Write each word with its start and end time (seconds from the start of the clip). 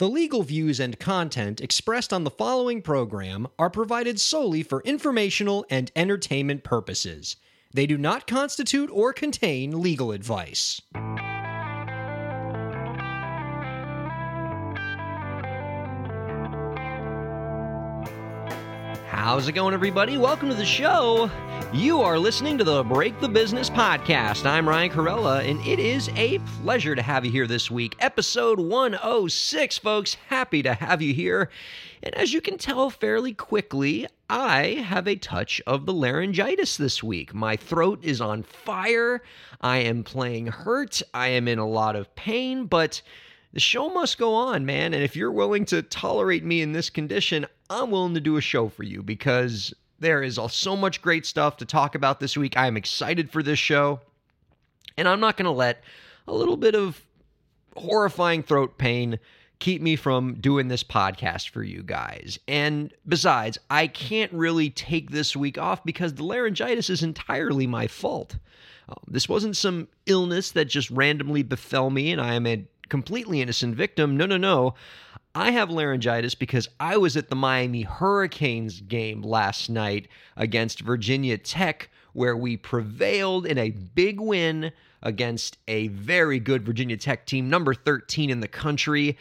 The 0.00 0.08
legal 0.08 0.42
views 0.42 0.80
and 0.80 0.98
content 0.98 1.60
expressed 1.60 2.10
on 2.10 2.24
the 2.24 2.30
following 2.30 2.80
program 2.80 3.46
are 3.58 3.68
provided 3.68 4.18
solely 4.18 4.62
for 4.62 4.80
informational 4.80 5.66
and 5.68 5.92
entertainment 5.94 6.64
purposes. 6.64 7.36
They 7.74 7.84
do 7.84 7.98
not 7.98 8.26
constitute 8.26 8.88
or 8.90 9.12
contain 9.12 9.82
legal 9.82 10.12
advice. 10.12 10.80
How's 19.10 19.48
it 19.48 19.52
going, 19.52 19.74
everybody? 19.74 20.16
Welcome 20.16 20.48
to 20.48 20.54
the 20.54 20.64
show. 20.64 21.30
You 21.72 22.00
are 22.00 22.18
listening 22.18 22.58
to 22.58 22.64
the 22.64 22.82
Break 22.82 23.20
the 23.20 23.28
Business 23.28 23.70
podcast. 23.70 24.44
I'm 24.44 24.68
Ryan 24.68 24.90
Kairalla, 24.90 25.48
and 25.48 25.64
it 25.64 25.78
is 25.78 26.08
a 26.16 26.40
pleasure 26.62 26.96
to 26.96 27.02
have 27.02 27.24
you 27.24 27.30
here 27.30 27.46
this 27.46 27.70
week. 27.70 27.94
Episode 28.00 28.58
106, 28.58 29.78
folks. 29.78 30.14
Happy 30.14 30.64
to 30.64 30.74
have 30.74 31.00
you 31.00 31.14
here. 31.14 31.48
And 32.02 32.12
as 32.16 32.32
you 32.32 32.40
can 32.40 32.58
tell 32.58 32.90
fairly 32.90 33.32
quickly, 33.32 34.08
I 34.28 34.84
have 34.84 35.06
a 35.06 35.14
touch 35.14 35.62
of 35.64 35.86
the 35.86 35.92
laryngitis 35.92 36.76
this 36.76 37.04
week. 37.04 37.32
My 37.34 37.54
throat 37.54 38.00
is 38.02 38.20
on 38.20 38.42
fire. 38.42 39.22
I 39.60 39.78
am 39.78 40.02
playing 40.02 40.48
hurt. 40.48 41.00
I 41.14 41.28
am 41.28 41.46
in 41.46 41.60
a 41.60 41.68
lot 41.68 41.94
of 41.94 42.12
pain, 42.16 42.64
but 42.66 43.00
the 43.52 43.60
show 43.60 43.90
must 43.90 44.18
go 44.18 44.34
on, 44.34 44.66
man. 44.66 44.92
And 44.92 45.04
if 45.04 45.14
you're 45.14 45.30
willing 45.30 45.66
to 45.66 45.82
tolerate 45.82 46.44
me 46.44 46.62
in 46.62 46.72
this 46.72 46.90
condition, 46.90 47.46
I'm 47.70 47.92
willing 47.92 48.14
to 48.14 48.20
do 48.20 48.36
a 48.38 48.40
show 48.40 48.68
for 48.68 48.82
you 48.82 49.04
because 49.04 49.72
there 50.00 50.22
is 50.22 50.40
so 50.48 50.76
much 50.76 51.02
great 51.02 51.26
stuff 51.26 51.58
to 51.58 51.64
talk 51.64 51.94
about 51.94 52.20
this 52.20 52.36
week. 52.36 52.56
I 52.56 52.66
am 52.66 52.76
excited 52.76 53.30
for 53.30 53.42
this 53.42 53.58
show. 53.58 54.00
And 54.96 55.06
I'm 55.06 55.20
not 55.20 55.36
going 55.36 55.44
to 55.44 55.50
let 55.50 55.82
a 56.26 56.34
little 56.34 56.56
bit 56.56 56.74
of 56.74 57.00
horrifying 57.76 58.42
throat 58.42 58.76
pain 58.78 59.18
keep 59.60 59.82
me 59.82 59.94
from 59.94 60.34
doing 60.34 60.68
this 60.68 60.82
podcast 60.82 61.50
for 61.50 61.62
you 61.62 61.82
guys. 61.82 62.38
And 62.48 62.92
besides, 63.06 63.58
I 63.68 63.86
can't 63.86 64.32
really 64.32 64.70
take 64.70 65.10
this 65.10 65.36
week 65.36 65.58
off 65.58 65.84
because 65.84 66.14
the 66.14 66.24
laryngitis 66.24 66.90
is 66.90 67.02
entirely 67.02 67.66
my 67.66 67.86
fault. 67.86 68.36
Um, 68.88 68.96
this 69.06 69.28
wasn't 69.28 69.56
some 69.56 69.86
illness 70.06 70.50
that 70.52 70.64
just 70.64 70.90
randomly 70.90 71.42
befell 71.42 71.90
me 71.90 72.10
and 72.10 72.20
I 72.20 72.34
am 72.34 72.46
a 72.46 72.64
completely 72.88 73.40
innocent 73.40 73.76
victim. 73.76 74.16
No, 74.16 74.26
no, 74.26 74.38
no. 74.38 74.74
I 75.34 75.52
have 75.52 75.70
laryngitis 75.70 76.34
because 76.34 76.68
I 76.80 76.96
was 76.96 77.16
at 77.16 77.28
the 77.28 77.36
Miami 77.36 77.82
Hurricanes 77.82 78.80
game 78.80 79.22
last 79.22 79.70
night 79.70 80.08
against 80.36 80.80
Virginia 80.80 81.38
Tech, 81.38 81.88
where 82.14 82.36
we 82.36 82.56
prevailed 82.56 83.46
in 83.46 83.56
a 83.56 83.70
big 83.70 84.18
win 84.18 84.72
against 85.02 85.58
a 85.68 85.86
very 85.88 86.40
good 86.40 86.64
Virginia 86.64 86.96
Tech 86.96 87.26
team, 87.26 87.48
number 87.48 87.74
13 87.74 88.28
in 88.28 88.40
the 88.40 88.48
country. 88.48 89.16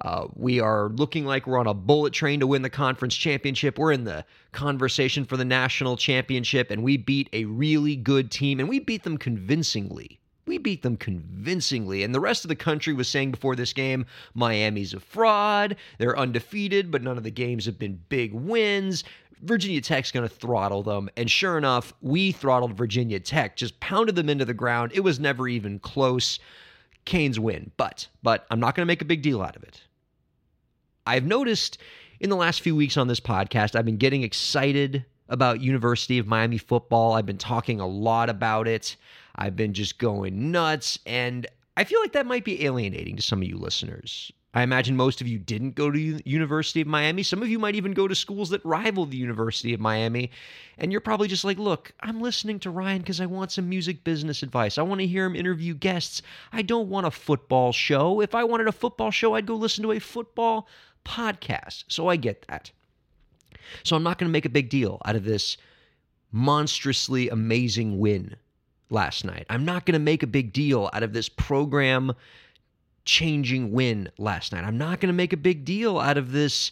Uh, 0.00 0.28
we 0.36 0.60
are 0.60 0.90
looking 0.90 1.26
like 1.26 1.48
we're 1.48 1.58
on 1.58 1.66
a 1.66 1.74
bullet 1.74 2.12
train 2.12 2.38
to 2.38 2.46
win 2.46 2.62
the 2.62 2.70
conference 2.70 3.16
championship. 3.16 3.80
We're 3.80 3.90
in 3.90 4.04
the 4.04 4.24
conversation 4.52 5.24
for 5.24 5.36
the 5.36 5.44
national 5.44 5.96
championship, 5.96 6.70
and 6.70 6.84
we 6.84 6.96
beat 6.96 7.28
a 7.32 7.46
really 7.46 7.96
good 7.96 8.30
team, 8.30 8.60
and 8.60 8.68
we 8.68 8.78
beat 8.78 9.02
them 9.02 9.18
convincingly. 9.18 10.20
We 10.48 10.58
beat 10.58 10.82
them 10.82 10.96
convincingly. 10.96 12.02
And 12.02 12.14
the 12.14 12.20
rest 12.20 12.44
of 12.44 12.48
the 12.48 12.56
country 12.56 12.94
was 12.94 13.06
saying 13.06 13.30
before 13.30 13.54
this 13.54 13.72
game 13.72 14.06
Miami's 14.34 14.94
a 14.94 15.00
fraud. 15.00 15.76
They're 15.98 16.18
undefeated, 16.18 16.90
but 16.90 17.02
none 17.02 17.18
of 17.18 17.22
the 17.24 17.30
games 17.30 17.66
have 17.66 17.78
been 17.78 18.00
big 18.08 18.32
wins. 18.32 19.04
Virginia 19.42 19.80
Tech's 19.80 20.10
going 20.10 20.28
to 20.28 20.34
throttle 20.34 20.82
them. 20.82 21.08
And 21.16 21.30
sure 21.30 21.58
enough, 21.58 21.92
we 22.00 22.32
throttled 22.32 22.72
Virginia 22.76 23.20
Tech, 23.20 23.56
just 23.56 23.78
pounded 23.78 24.16
them 24.16 24.28
into 24.28 24.44
the 24.44 24.54
ground. 24.54 24.92
It 24.94 25.00
was 25.00 25.20
never 25.20 25.46
even 25.46 25.78
close. 25.78 26.38
Canes 27.04 27.38
win. 27.38 27.70
But, 27.76 28.08
but 28.22 28.46
I'm 28.50 28.58
not 28.58 28.74
going 28.74 28.84
to 28.84 28.90
make 28.90 29.02
a 29.02 29.06
big 29.06 29.22
deal 29.22 29.42
out 29.42 29.54
of 29.54 29.62
it. 29.62 29.82
I've 31.06 31.24
noticed 31.24 31.78
in 32.20 32.30
the 32.30 32.36
last 32.36 32.62
few 32.62 32.74
weeks 32.74 32.96
on 32.96 33.06
this 33.06 33.20
podcast, 33.20 33.76
I've 33.76 33.84
been 33.84 33.96
getting 33.96 34.22
excited 34.22 35.04
about 35.28 35.60
University 35.60 36.18
of 36.18 36.26
Miami 36.26 36.58
football. 36.58 37.12
I've 37.12 37.26
been 37.26 37.38
talking 37.38 37.80
a 37.80 37.86
lot 37.86 38.28
about 38.30 38.66
it. 38.66 38.96
I've 39.38 39.56
been 39.56 39.72
just 39.72 39.98
going 39.98 40.50
nuts, 40.50 40.98
and 41.06 41.46
I 41.76 41.84
feel 41.84 42.00
like 42.00 42.12
that 42.12 42.26
might 42.26 42.44
be 42.44 42.64
alienating 42.64 43.14
to 43.16 43.22
some 43.22 43.40
of 43.40 43.48
you 43.48 43.56
listeners. 43.56 44.32
I 44.52 44.62
imagine 44.62 44.96
most 44.96 45.20
of 45.20 45.28
you 45.28 45.38
didn't 45.38 45.76
go 45.76 45.90
to 45.92 46.28
University 46.28 46.80
of 46.80 46.88
Miami. 46.88 47.22
Some 47.22 47.42
of 47.42 47.48
you 47.48 47.60
might 47.60 47.76
even 47.76 47.92
go 47.92 48.08
to 48.08 48.14
schools 48.16 48.50
that 48.50 48.64
rival 48.64 49.06
the 49.06 49.16
University 49.16 49.72
of 49.74 49.78
Miami. 49.78 50.32
And 50.78 50.90
you're 50.90 51.00
probably 51.00 51.28
just 51.28 51.44
like, 51.44 51.58
look, 51.58 51.92
I'm 52.00 52.20
listening 52.20 52.58
to 52.60 52.70
Ryan 52.70 53.02
because 53.02 53.20
I 53.20 53.26
want 53.26 53.52
some 53.52 53.68
music 53.68 54.02
business 54.02 54.42
advice. 54.42 54.76
I 54.76 54.82
want 54.82 55.00
to 55.00 55.06
hear 55.06 55.26
him 55.26 55.36
interview 55.36 55.74
guests. 55.74 56.22
I 56.50 56.62
don't 56.62 56.88
want 56.88 57.06
a 57.06 57.10
football 57.12 57.72
show. 57.72 58.20
If 58.20 58.34
I 58.34 58.42
wanted 58.42 58.66
a 58.66 58.72
football 58.72 59.12
show, 59.12 59.34
I'd 59.34 59.46
go 59.46 59.54
listen 59.54 59.84
to 59.84 59.92
a 59.92 60.00
football 60.00 60.66
podcast. 61.04 61.84
So 61.88 62.08
I 62.08 62.16
get 62.16 62.44
that. 62.48 62.72
So 63.84 63.94
I'm 63.94 64.02
not 64.02 64.18
going 64.18 64.28
to 64.28 64.32
make 64.32 64.46
a 64.46 64.50
big 64.50 64.70
deal 64.70 65.00
out 65.04 65.14
of 65.14 65.24
this 65.24 65.58
monstrously 66.32 67.28
amazing 67.28 67.98
win 67.98 68.34
last 68.90 69.24
night. 69.24 69.46
I'm 69.50 69.64
not 69.64 69.86
going 69.86 69.94
to 69.94 69.98
make 69.98 70.22
a 70.22 70.26
big 70.26 70.52
deal 70.52 70.90
out 70.92 71.02
of 71.02 71.12
this 71.12 71.28
program 71.28 72.12
changing 73.04 73.72
win 73.72 74.10
last 74.18 74.52
night. 74.52 74.64
I'm 74.64 74.78
not 74.78 75.00
going 75.00 75.08
to 75.08 75.14
make 75.14 75.32
a 75.32 75.38
big 75.38 75.64
deal 75.64 75.98
out 75.98 76.18
of 76.18 76.32
this 76.32 76.70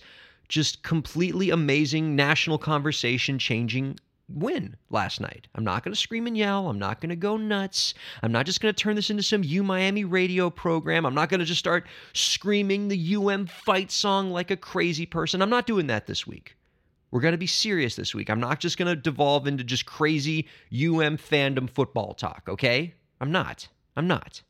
just 0.48 0.82
completely 0.82 1.50
amazing 1.50 2.14
national 2.14 2.58
conversation 2.58 3.38
changing 3.38 3.98
win 4.28 4.76
last 4.90 5.20
night. 5.20 5.46
I'm 5.54 5.64
not 5.64 5.84
going 5.84 5.94
to 5.94 6.00
scream 6.00 6.26
and 6.26 6.36
yell. 6.36 6.68
I'm 6.68 6.78
not 6.78 7.00
going 7.00 7.10
to 7.10 7.16
go 7.16 7.36
nuts. 7.36 7.94
I'm 8.22 8.32
not 8.32 8.46
just 8.46 8.60
going 8.60 8.74
to 8.74 8.80
turn 8.80 8.96
this 8.96 9.10
into 9.10 9.22
some 9.22 9.44
U 9.44 9.62
Miami 9.62 10.04
radio 10.04 10.50
program. 10.50 11.06
I'm 11.06 11.14
not 11.14 11.28
going 11.28 11.40
to 11.40 11.46
just 11.46 11.60
start 11.60 11.86
screaming 12.12 12.88
the 12.88 13.16
UM 13.16 13.46
fight 13.46 13.90
song 13.90 14.30
like 14.30 14.50
a 14.50 14.56
crazy 14.56 15.06
person. 15.06 15.42
I'm 15.42 15.50
not 15.50 15.66
doing 15.66 15.86
that 15.88 16.06
this 16.06 16.26
week. 16.26 16.56
We're 17.16 17.22
going 17.22 17.32
to 17.32 17.38
be 17.38 17.46
serious 17.46 17.96
this 17.96 18.14
week. 18.14 18.28
I'm 18.28 18.40
not 18.40 18.60
just 18.60 18.76
going 18.76 18.94
to 18.94 18.94
devolve 18.94 19.46
into 19.46 19.64
just 19.64 19.86
crazy 19.86 20.48
UM 20.70 21.16
fandom 21.16 21.70
football 21.70 22.12
talk, 22.12 22.42
okay? 22.46 22.92
I'm 23.22 23.32
not. 23.32 23.68
I'm 23.96 24.06
not. 24.06 24.42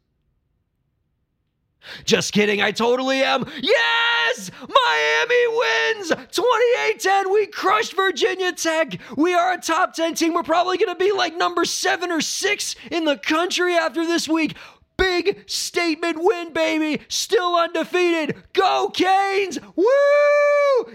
Just 2.05 2.33
kidding, 2.33 2.61
I 2.61 2.73
totally 2.73 3.23
am. 3.23 3.49
Yes! 3.63 4.51
Miami 4.61 5.47
wins! 5.57 6.09
28 6.33 6.99
10. 6.99 7.33
We 7.33 7.47
crushed 7.47 7.95
Virginia 7.95 8.51
Tech. 8.51 8.99
We 9.17 9.33
are 9.33 9.53
a 9.53 9.61
top 9.61 9.95
10 9.95 10.17
team. 10.17 10.35
We're 10.35 10.43
probably 10.43 10.77
going 10.77 10.93
to 10.93 10.99
be 10.99 11.13
like 11.13 11.37
number 11.37 11.65
seven 11.65 12.11
or 12.11 12.21
six 12.21 12.75
in 12.91 13.05
the 13.05 13.17
country 13.17 13.75
after 13.75 14.05
this 14.05 14.29
week. 14.29 14.57
Big 14.97 15.45
statement 15.47 16.19
win, 16.21 16.53
baby. 16.53 17.03
Still 17.09 17.57
undefeated. 17.57 18.37
Go 18.53 18.91
Canes! 18.93 19.59
Woo! 19.75 19.85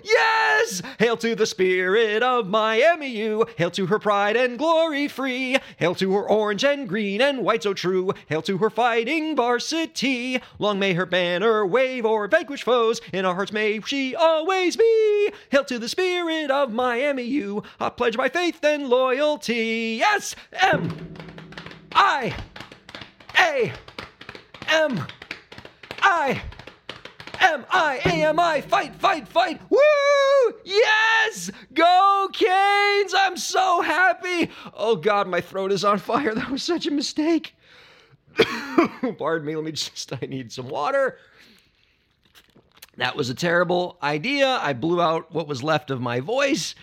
Yes! 0.04 0.82
Hail 1.00 1.18
to 1.18 1.36
the 1.36 1.46
spirit 1.46 2.24
of 2.24 2.48
Miami 2.48 3.08
U. 3.08 3.46
Hail 3.58 3.72
to 3.72 3.88
her 3.88 4.00
pride 4.00 4.36
and 4.36 4.58
glory 4.58 5.08
free. 5.08 5.58
Hail 5.78 5.96
to 5.96 6.14
her 6.14 6.30
orange 6.30 6.64
and 6.64 6.88
green 6.88 7.22
and 7.22 7.44
white 7.44 7.64
so 7.64 7.74
true. 7.74 8.12
Hail 8.28 8.42
to 8.44 8.58
her 8.60 8.70
fighting 8.70 9.36
varsity. 9.36 10.42
Long 10.60 10.80
may 10.80 10.94
her 10.94 11.06
banner 11.06 11.66
wave 11.66 12.06
or 12.06 12.28
vanquish 12.28 12.64
foes. 12.64 13.02
In 13.12 13.26
our 13.26 13.36
hearts 13.36 13.52
may 13.52 13.82
she 13.82 14.16
always 14.16 14.78
be. 14.78 15.32
Hail 15.50 15.66
to 15.66 15.80
the 15.80 15.90
spirit 15.90 16.52
of 16.52 16.72
Miami 16.72 17.24
U. 17.24 17.64
I 17.80 17.90
pledge 17.90 18.18
my 18.18 18.30
faith 18.30 18.64
and 18.64 18.88
loyalty. 18.88 19.98
Yes! 20.00 20.36
M. 20.54 21.16
I. 21.92 22.36
A. 23.38 23.74
M. 24.68 25.06
I. 26.02 26.42
M. 27.40 27.66
I. 27.70 28.00
A. 28.06 28.24
M. 28.26 28.40
I. 28.40 28.62
Fight 28.62 28.96
fight 28.96 29.28
fight. 29.28 29.62
Woo! 29.70 29.80
Yes! 30.64 31.52
Go 31.74 32.30
Canes! 32.34 33.14
I'm 33.18 33.38
so 33.38 33.82
happy! 33.82 34.50
Oh 34.74 34.96
god 34.96 35.28
my 35.28 35.42
throat 35.42 35.72
is 35.72 35.84
on 35.84 36.00
fire. 36.00 36.34
That 36.36 36.50
was 36.50 36.64
such 36.64 36.88
a 36.88 36.92
mistake. 36.92 37.56
Pardon 39.18 39.46
me. 39.46 39.56
Let 39.56 39.66
me 39.66 39.72
just 39.72 40.14
I 40.22 40.26
need 40.26 40.52
some 40.52 40.70
water. 40.70 41.18
That 42.98 43.16
was 43.16 43.30
a 43.30 43.36
terrible 43.36 43.98
idea. 44.04 44.60
I 44.62 44.74
blew 44.74 45.02
out 45.02 45.34
what 45.34 45.48
was 45.48 45.64
left 45.64 45.92
of 45.92 46.02
my 46.02 46.20
voice. 46.20 46.76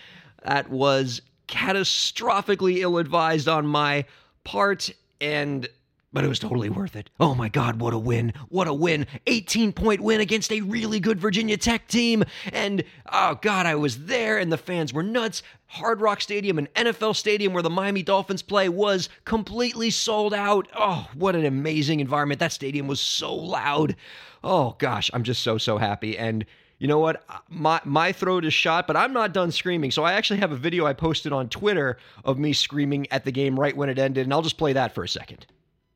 That 0.43 0.69
was 0.69 1.21
catastrophically 1.47 2.77
ill 2.77 2.97
advised 2.97 3.47
on 3.47 3.65
my 3.65 4.05
part 4.43 4.89
and 5.21 5.67
but 6.11 6.23
it 6.23 6.27
was 6.27 6.39
totally 6.39 6.69
worth 6.69 6.95
it. 6.95 7.09
Oh 7.19 7.35
my 7.35 7.49
God, 7.49 7.79
what 7.79 7.93
a 7.93 7.99
win! 7.99 8.33
What 8.49 8.67
a 8.67 8.73
win! 8.73 9.05
18 9.27 9.73
point 9.73 10.01
win 10.01 10.21
against 10.21 10.51
a 10.51 10.61
really 10.61 10.99
good 10.99 11.19
Virginia 11.19 11.57
Tech 11.57 11.87
team. 11.87 12.23
And 12.51 12.83
oh 13.11 13.37
God, 13.41 13.65
I 13.65 13.75
was 13.75 14.05
there 14.05 14.37
and 14.37 14.51
the 14.51 14.57
fans 14.57 14.93
were 14.93 15.03
nuts. 15.03 15.43
Hard 15.67 16.01
Rock 16.01 16.21
Stadium, 16.21 16.57
an 16.57 16.67
NFL 16.75 17.15
stadium 17.15 17.53
where 17.53 17.61
the 17.61 17.69
Miami 17.69 18.01
Dolphins 18.01 18.41
play, 18.41 18.69
was 18.69 19.07
completely 19.25 19.91
sold 19.91 20.33
out. 20.33 20.67
Oh, 20.75 21.07
what 21.13 21.35
an 21.35 21.45
amazing 21.45 21.99
environment. 21.99 22.39
That 22.39 22.51
stadium 22.51 22.87
was 22.87 22.99
so 22.99 23.33
loud. 23.35 23.95
Oh 24.43 24.75
gosh, 24.79 25.11
I'm 25.13 25.23
just 25.23 25.43
so, 25.43 25.57
so 25.57 25.77
happy. 25.77 26.17
And 26.17 26.45
you 26.79 26.87
know 26.87 26.99
what? 26.99 27.23
My 27.49 27.81
my 27.83 28.11
throat 28.13 28.45
is 28.45 28.53
shot, 28.53 28.87
but 28.87 28.95
I'm 28.95 29.13
not 29.13 29.33
done 29.33 29.51
screaming. 29.51 29.91
So 29.91 30.03
I 30.03 30.13
actually 30.13 30.39
have 30.39 30.51
a 30.51 30.55
video 30.55 30.85
I 30.85 30.93
posted 30.93 31.33
on 31.33 31.49
Twitter 31.49 31.97
of 32.23 32.39
me 32.39 32.53
screaming 32.53 33.05
at 33.11 33.25
the 33.25 33.31
game 33.31 33.59
right 33.59 33.75
when 33.75 33.89
it 33.89 33.99
ended, 33.99 34.25
and 34.25 34.33
I'll 34.33 34.41
just 34.41 34.57
play 34.57 34.73
that 34.73 34.95
for 34.95 35.03
a 35.03 35.09
second. 35.09 35.45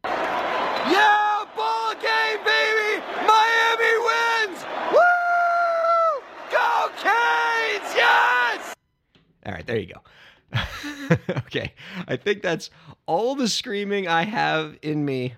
Yeah, 0.04 1.46
ball 1.56 1.94
game, 1.94 2.44
baby! 2.44 3.02
Miami 3.26 3.96
wins! 4.04 4.66
Woo! 4.92 5.00
All 9.46 9.52
right, 9.52 9.66
there 9.66 9.78
you 9.78 9.94
go. 9.94 10.02
okay, 11.38 11.74
I 12.08 12.16
think 12.16 12.42
that's 12.42 12.70
all 13.06 13.36
the 13.36 13.48
screaming 13.48 14.08
I 14.08 14.24
have 14.24 14.78
in 14.82 15.04
me. 15.04 15.34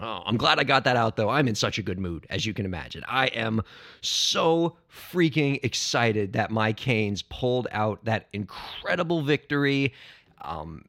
Oh, 0.00 0.22
I'm 0.26 0.36
glad 0.36 0.58
I 0.58 0.64
got 0.64 0.84
that 0.84 0.96
out 0.96 1.16
though. 1.16 1.28
I'm 1.28 1.46
in 1.46 1.54
such 1.54 1.78
a 1.78 1.82
good 1.82 1.98
mood, 1.98 2.26
as 2.28 2.44
you 2.44 2.52
can 2.52 2.64
imagine. 2.64 3.04
I 3.06 3.26
am 3.28 3.62
so 4.00 4.76
freaking 4.90 5.60
excited 5.62 6.32
that 6.32 6.50
my 6.50 6.72
Canes 6.72 7.22
pulled 7.22 7.68
out 7.70 8.04
that 8.04 8.26
incredible 8.32 9.22
victory. 9.22 9.92
Um, 10.42 10.84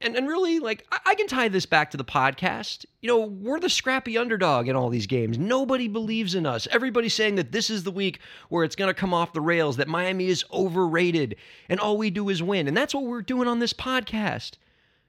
and, 0.00 0.14
and 0.16 0.28
really, 0.28 0.58
like, 0.58 0.86
I, 0.92 0.98
I 1.06 1.14
can 1.14 1.26
tie 1.26 1.48
this 1.48 1.66
back 1.66 1.90
to 1.90 1.96
the 1.96 2.04
podcast. 2.04 2.84
You 3.00 3.08
know, 3.08 3.20
we're 3.20 3.60
the 3.60 3.70
scrappy 3.70 4.18
underdog 4.18 4.68
in 4.68 4.76
all 4.76 4.88
these 4.88 5.06
games. 5.06 5.38
Nobody 5.38 5.88
believes 5.88 6.34
in 6.34 6.44
us. 6.44 6.68
Everybody's 6.70 7.14
saying 7.14 7.36
that 7.36 7.52
this 7.52 7.70
is 7.70 7.84
the 7.84 7.90
week 7.90 8.20
where 8.48 8.64
it's 8.64 8.76
going 8.76 8.92
to 8.92 9.00
come 9.00 9.14
off 9.14 9.32
the 9.32 9.40
rails, 9.40 9.76
that 9.76 9.88
Miami 9.88 10.26
is 10.26 10.44
overrated, 10.52 11.36
and 11.68 11.80
all 11.80 11.96
we 11.96 12.10
do 12.10 12.28
is 12.28 12.42
win. 12.42 12.68
And 12.68 12.76
that's 12.76 12.94
what 12.94 13.04
we're 13.04 13.22
doing 13.22 13.48
on 13.48 13.58
this 13.58 13.72
podcast. 13.72 14.52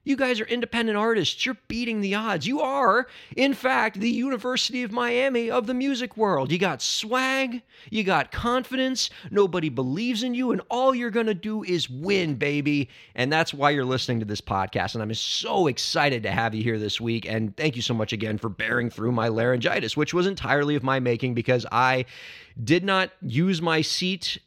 You 0.08 0.16
guys 0.16 0.40
are 0.40 0.46
independent 0.46 0.98
artists. 0.98 1.46
You're 1.46 1.58
beating 1.68 2.00
the 2.00 2.16
odds. 2.16 2.48
You 2.48 2.62
are, 2.62 3.08
in 3.36 3.54
fact, 3.54 4.00
the 4.00 4.10
University 4.10 4.82
of 4.84 4.92
Miami 4.94 5.52
of 5.52 5.68
the 5.68 5.74
music 5.74 6.16
world. 6.16 6.50
You 6.50 6.58
got 6.58 6.82
swag, 6.82 7.62
you 7.90 8.06
got 8.06 8.32
confidence, 8.32 9.10
nobody 9.30 9.68
believes 9.68 10.24
in 10.24 10.34
you, 10.34 10.52
and 10.54 10.62
all 10.70 10.96
you're 10.96 11.12
going 11.12 11.26
to 11.26 11.34
do 11.34 11.62
is 11.62 11.90
win, 11.90 12.36
baby. 12.36 12.88
And 13.16 13.34
that's 13.34 13.54
why 13.54 13.72
you're 13.72 13.84
listening 13.84 14.22
to 14.22 14.26
this 14.26 14.40
podcast. 14.40 14.94
And 14.94 15.04
I'm 15.04 15.14
so 15.14 15.68
excited 15.68 16.24
to 16.24 16.32
have 16.32 16.56
you 16.56 16.64
here 16.64 16.80
this 16.80 17.02
week. 17.02 17.30
And 17.30 17.56
thank 17.58 17.76
you 17.76 17.82
so 17.82 17.94
much 17.94 18.14
again 18.14 18.38
for 18.38 18.48
bearing 18.48 18.90
through 18.90 19.12
my 19.12 19.28
laryngitis, 19.28 19.98
which 19.98 20.14
was 20.14 20.26
entirely 20.26 20.76
of 20.76 20.84
my 20.84 21.02
making 21.02 21.34
because 21.34 21.66
I 21.70 22.06
did 22.64 22.86
not 22.86 23.12
use 23.22 23.62
my 23.62 23.82
seat 23.82 24.38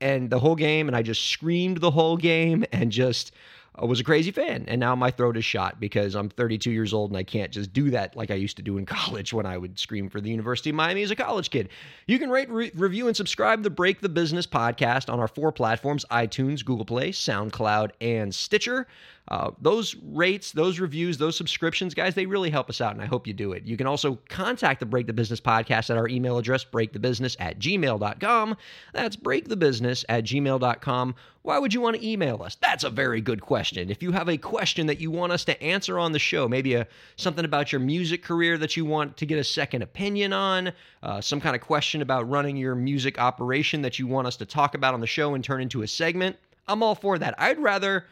and 0.00 0.30
the 0.30 0.38
whole 0.38 0.56
game, 0.56 0.88
and 0.88 0.96
I 0.96 1.02
just 1.02 1.28
screamed 1.28 1.78
the 1.82 1.90
whole 1.90 2.16
game 2.16 2.64
and 2.72 2.90
just 2.90 3.32
I 3.76 3.86
was 3.86 3.98
a 3.98 4.04
crazy 4.04 4.30
fan, 4.30 4.66
and 4.68 4.78
now 4.78 4.94
my 4.94 5.10
throat 5.10 5.36
is 5.36 5.44
shot 5.44 5.80
because 5.80 6.14
I'm 6.14 6.28
32 6.28 6.70
years 6.70 6.94
old 6.94 7.10
and 7.10 7.18
I 7.18 7.24
can't 7.24 7.50
just 7.50 7.72
do 7.72 7.90
that 7.90 8.14
like 8.14 8.30
I 8.30 8.34
used 8.34 8.56
to 8.58 8.62
do 8.62 8.78
in 8.78 8.86
college 8.86 9.32
when 9.32 9.46
I 9.46 9.58
would 9.58 9.80
scream 9.80 10.08
for 10.08 10.20
the 10.20 10.30
University 10.30 10.70
of 10.70 10.76
Miami 10.76 11.02
as 11.02 11.10
a 11.10 11.16
college 11.16 11.50
kid. 11.50 11.70
You 12.06 12.20
can 12.20 12.30
rate, 12.30 12.48
re- 12.50 12.70
review, 12.74 13.08
and 13.08 13.16
subscribe 13.16 13.64
the 13.64 13.70
Break 13.70 14.00
the 14.00 14.08
Business 14.08 14.46
podcast 14.46 15.12
on 15.12 15.18
our 15.18 15.26
four 15.26 15.50
platforms 15.50 16.04
iTunes, 16.10 16.64
Google 16.64 16.84
Play, 16.84 17.10
SoundCloud, 17.10 17.90
and 18.00 18.32
Stitcher. 18.32 18.86
Uh, 19.28 19.50
those 19.60 19.96
rates, 20.02 20.52
those 20.52 20.78
reviews, 20.78 21.16
those 21.16 21.36
subscriptions, 21.36 21.94
guys, 21.94 22.14
they 22.14 22.26
really 22.26 22.50
help 22.50 22.68
us 22.68 22.80
out, 22.80 22.92
and 22.92 23.00
I 23.00 23.06
hope 23.06 23.26
you 23.26 23.32
do 23.32 23.52
it. 23.52 23.64
You 23.64 23.76
can 23.76 23.86
also 23.86 24.18
contact 24.28 24.80
the 24.80 24.86
Break 24.86 25.06
the 25.06 25.14
Business 25.14 25.40
podcast 25.40 25.88
at 25.88 25.96
our 25.96 26.06
email 26.08 26.36
address, 26.36 26.62
breakthebusiness 26.62 27.34
at 27.40 27.58
gmail.com. 27.58 28.56
That's 28.92 29.16
breakthebusiness 29.16 30.04
at 30.10 30.24
gmail.com. 30.24 31.14
Why 31.40 31.58
would 31.58 31.72
you 31.72 31.80
want 31.80 31.96
to 31.96 32.06
email 32.06 32.42
us? 32.42 32.56
That's 32.56 32.84
a 32.84 32.90
very 32.90 33.22
good 33.22 33.40
question. 33.40 33.90
If 33.90 34.02
you 34.02 34.12
have 34.12 34.28
a 34.28 34.36
question 34.36 34.86
that 34.86 35.00
you 35.00 35.10
want 35.10 35.32
us 35.32 35.44
to 35.46 35.62
answer 35.62 35.98
on 35.98 36.12
the 36.12 36.18
show, 36.18 36.46
maybe 36.46 36.74
a, 36.74 36.86
something 37.16 37.44
about 37.44 37.72
your 37.72 37.80
music 37.80 38.22
career 38.22 38.58
that 38.58 38.76
you 38.76 38.84
want 38.84 39.16
to 39.18 39.26
get 39.26 39.38
a 39.38 39.44
second 39.44 39.82
opinion 39.82 40.32
on, 40.34 40.72
uh, 41.02 41.20
some 41.20 41.40
kind 41.40 41.56
of 41.56 41.62
question 41.62 42.02
about 42.02 42.28
running 42.28 42.56
your 42.56 42.74
music 42.74 43.18
operation 43.18 43.82
that 43.82 43.98
you 43.98 44.06
want 44.06 44.26
us 44.26 44.36
to 44.36 44.46
talk 44.46 44.74
about 44.74 44.94
on 44.94 45.00
the 45.00 45.06
show 45.06 45.34
and 45.34 45.44
turn 45.44 45.62
into 45.62 45.82
a 45.82 45.86
segment, 45.86 46.36
I'm 46.66 46.82
all 46.82 46.94
for 46.94 47.18
that. 47.18 47.34
I'd 47.38 47.58
rather 47.58 48.06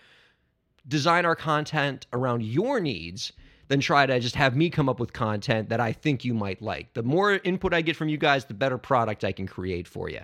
design 0.88 1.24
our 1.24 1.36
content 1.36 2.06
around 2.12 2.42
your 2.42 2.80
needs 2.80 3.32
than 3.68 3.80
try 3.80 4.04
to 4.04 4.20
just 4.20 4.34
have 4.34 4.56
me 4.56 4.68
come 4.68 4.88
up 4.88 5.00
with 5.00 5.12
content 5.12 5.68
that 5.68 5.80
I 5.80 5.92
think 5.92 6.24
you 6.24 6.34
might 6.34 6.60
like. 6.60 6.92
The 6.94 7.02
more 7.02 7.40
input 7.44 7.72
I 7.72 7.80
get 7.80 7.96
from 7.96 8.08
you 8.08 8.18
guys, 8.18 8.44
the 8.44 8.54
better 8.54 8.78
product 8.78 9.24
I 9.24 9.32
can 9.32 9.46
create 9.46 9.86
for 9.86 10.10
you. 10.10 10.20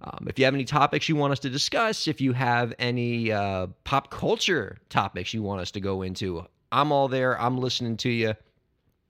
Um, 0.00 0.26
if 0.28 0.38
you 0.38 0.44
have 0.44 0.54
any 0.54 0.64
topics 0.64 1.08
you 1.08 1.16
want 1.16 1.32
us 1.32 1.38
to 1.40 1.50
discuss, 1.50 2.06
if 2.06 2.20
you 2.20 2.32
have 2.34 2.74
any 2.78 3.32
uh, 3.32 3.68
pop 3.84 4.10
culture 4.10 4.78
topics 4.90 5.32
you 5.32 5.42
want 5.42 5.62
us 5.62 5.70
to 5.72 5.80
go 5.80 6.02
into, 6.02 6.44
I'm 6.70 6.92
all 6.92 7.08
there. 7.08 7.40
I'm 7.40 7.56
listening 7.58 7.96
to 7.98 8.10
you. 8.10 8.34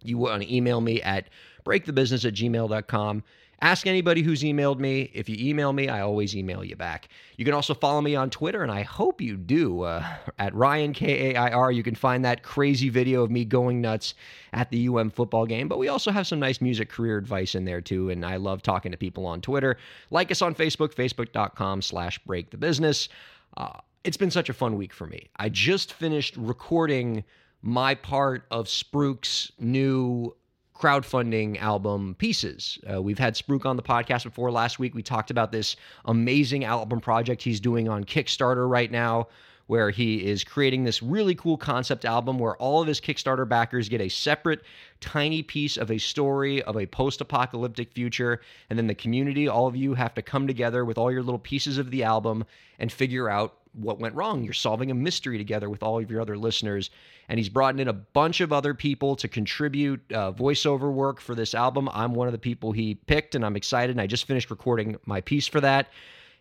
You 0.03 0.19
want 0.19 0.43
to 0.43 0.55
email 0.55 0.81
me 0.81 1.03
at 1.03 1.29
breakthebusiness 1.65 2.25
at 2.25 2.35
gmail.com. 2.35 3.25
Ask 3.65 3.87
anybody 3.87 4.21
who's 4.21 4.43
emailed 4.43 4.79
me. 4.79 5.11
If 5.15 5.27
you 5.27 5.39
email 5.41 5.73
me, 5.73 5.89
I 5.89 6.03
always 6.03 6.37
email 6.37 6.63
you 6.63 6.77
back. 6.77 7.09
You 7.39 7.47
can 7.47 7.55
also 7.55 7.73
follow 7.73 8.03
me 8.03 8.15
on 8.15 8.29
Twitter, 8.29 8.63
and 8.63 8.71
I 8.71 8.83
hope 8.83 9.23
you 9.23 9.39
do 9.39 9.81
uh, 9.81 10.05
at 10.39 10.55
Ryan 10.55 10.93
K 10.93 11.31
A 11.31 11.37
I 11.37 11.51
R. 11.51 11.73
You 11.73 11.83
can 11.83 11.95
find 11.95 12.27
that 12.27 12.43
crazy 12.43 12.91
video 12.91 13.23
of 13.23 13.31
me 13.31 13.47
going 13.47 13.81
nuts 13.81 14.13
at 14.53 14.69
the 14.69 14.87
UM 14.87 15.09
football 15.09 15.47
game. 15.47 15.67
But 15.67 15.79
we 15.79 15.89
also 15.89 16.11
have 16.11 16.27
some 16.27 16.39
nice 16.39 16.61
music 16.61 16.91
career 16.91 17.17
advice 17.17 17.55
in 17.55 17.65
there 17.65 17.81
too, 17.81 18.11
and 18.11 18.23
I 18.23 18.37
love 18.37 18.61
talking 18.61 18.93
to 18.93 18.99
people 18.99 19.25
on 19.25 19.41
Twitter. 19.41 19.79
Like 20.11 20.31
us 20.31 20.43
on 20.43 20.55
Facebook, 20.55 20.95
facebook.com/slash 20.95 22.19
Break 22.27 22.51
the 22.51 22.59
Business. 22.59 23.09
Uh, 23.57 23.79
it's 24.05 24.19
been 24.19 24.31
such 24.31 24.51
a 24.51 24.53
fun 24.53 24.77
week 24.77 24.93
for 24.93 25.07
me. 25.07 25.31
I 25.37 25.49
just 25.49 25.95
finished 25.95 26.37
recording 26.37 27.25
my 27.63 27.95
part 27.95 28.45
of 28.51 28.67
Spruke's 28.67 29.53
new 29.59 30.37
crowdfunding 30.75 31.61
album 31.61 32.17
pieces. 32.19 32.79
Uh, 32.93 33.01
we've 33.01 33.19
had 33.19 33.35
Spruke 33.35 33.65
on 33.65 33.77
the 33.77 33.83
podcast 33.83 34.25
before. 34.25 34.51
Last 34.51 34.79
week, 34.79 34.95
we 34.95 35.03
talked 35.03 35.31
about 35.31 35.53
this 35.53 35.77
amazing 36.05 36.65
album 36.65 37.01
project 37.01 37.43
he's 37.43 37.61
doing 37.61 37.89
on 37.89 38.05
Kickstarter 38.05 38.69
right 38.69 38.91
now, 38.91 39.29
where 39.67 39.91
he 39.91 40.27
is 40.27 40.45
creating 40.45 40.85
this 40.85 41.03
really 41.03 41.35
cool 41.37 41.57
concept 41.57 42.05
album 42.05 42.39
where 42.39 42.57
all 42.57 42.83
of 42.83 42.89
his 42.89 43.01
Kickstarter 43.01 43.49
backers 43.49 43.89
get 43.89 44.01
a 44.01 44.09
separate, 44.09 44.63
tiny 45.01 45.43
piece 45.43 45.77
of 45.77 45.91
a 45.91 45.99
story 45.99 46.61
of 46.63 46.77
a 46.77 46.87
post 46.87 47.21
apocalyptic 47.21 47.93
future. 47.93 48.41
And 48.69 48.79
then 48.79 48.89
the 48.89 48.95
community, 48.95 49.49
all 49.49 49.67
of 49.67 49.77
you, 49.77 49.95
have 49.95 50.13
to 50.15 50.23
come 50.23 50.47
together 50.47 50.85
with 50.85 50.99
all 50.99 51.11
your 51.11 51.23
little 51.23 51.39
pieces 51.39 51.79
of 51.79 51.91
the 51.91 52.03
album 52.03 52.45
and 52.79 52.91
figure 52.91 53.31
out 53.31 53.59
what 53.75 53.99
went 53.99 54.15
wrong. 54.15 54.45
You're 54.45 54.53
solving 54.53 54.91
a 54.91 54.95
mystery 54.95 55.39
together 55.39 55.69
with 55.69 55.83
all 55.83 55.99
of 55.99 56.11
your 56.11 56.21
other 56.21 56.37
listeners. 56.37 56.91
And 57.29 57.39
he's 57.39 57.49
brought 57.49 57.79
in 57.79 57.89
a 57.89 57.93
bunch 57.93 58.41
of 58.41 58.53
other 58.53 58.75
people 58.75 59.17
to 59.17 59.29
contribute 59.29 60.01
uh, 60.13 60.33
voiceover 60.33 60.93
work 60.93 61.21
for 61.21 61.35
this 61.35 61.55
album. 61.55 61.89
I'm 61.93 62.15
one 62.15 62.29
of 62.29 62.33
the 62.33 62.39
people 62.39 62.73
he 62.73 62.95
picked, 62.95 63.35
and 63.35 63.45
I'm 63.45 63.57
excited. 63.57 63.91
And 63.93 64.01
I 64.01 64.07
just 64.07 64.27
finished 64.27 64.51
recording 64.51 64.97
my 65.07 65.21
piece 65.21 65.47
for 65.47 65.61
that. 65.61 65.89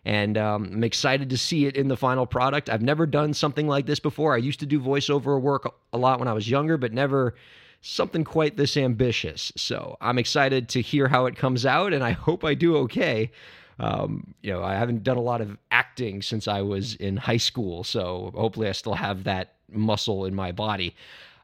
And 0.04 0.36
um, 0.36 0.70
I'm 0.72 0.84
excited 0.84 1.30
to 1.30 1.38
see 1.38 1.66
it 1.66 1.76
in 1.76 1.88
the 1.88 1.96
final 1.96 2.26
product. 2.26 2.68
I've 2.68 2.82
never 2.82 3.06
done 3.06 3.32
something 3.32 3.66
like 3.66 3.86
this 3.86 4.00
before. 4.00 4.34
I 4.34 4.38
used 4.38 4.60
to 4.60 4.66
do 4.66 4.78
voiceover 4.78 5.40
work 5.40 5.74
a 5.92 5.98
lot 5.98 6.18
when 6.18 6.28
I 6.28 6.34
was 6.34 6.48
younger, 6.48 6.76
but 6.76 6.92
never 6.92 7.34
something 7.80 8.24
quite 8.24 8.56
this 8.56 8.76
ambitious. 8.76 9.52
So 9.56 9.96
I'm 10.00 10.18
excited 10.18 10.68
to 10.70 10.80
hear 10.80 11.08
how 11.08 11.26
it 11.26 11.36
comes 11.36 11.66
out, 11.66 11.92
and 11.92 12.02
I 12.02 12.12
hope 12.12 12.44
I 12.44 12.54
do 12.54 12.76
okay. 12.78 13.30
Um, 13.78 14.34
you 14.42 14.52
know, 14.52 14.62
I 14.62 14.74
haven't 14.74 15.02
done 15.02 15.16
a 15.16 15.22
lot 15.22 15.40
of 15.40 15.56
acting 15.70 16.22
since 16.22 16.46
I 16.46 16.62
was 16.62 16.94
in 16.96 17.16
high 17.16 17.38
school, 17.38 17.84
so 17.84 18.30
hopefully 18.34 18.68
I 18.68 18.72
still 18.72 18.94
have 18.94 19.24
that 19.24 19.54
muscle 19.70 20.24
in 20.24 20.34
my 20.34 20.52
body. 20.52 20.94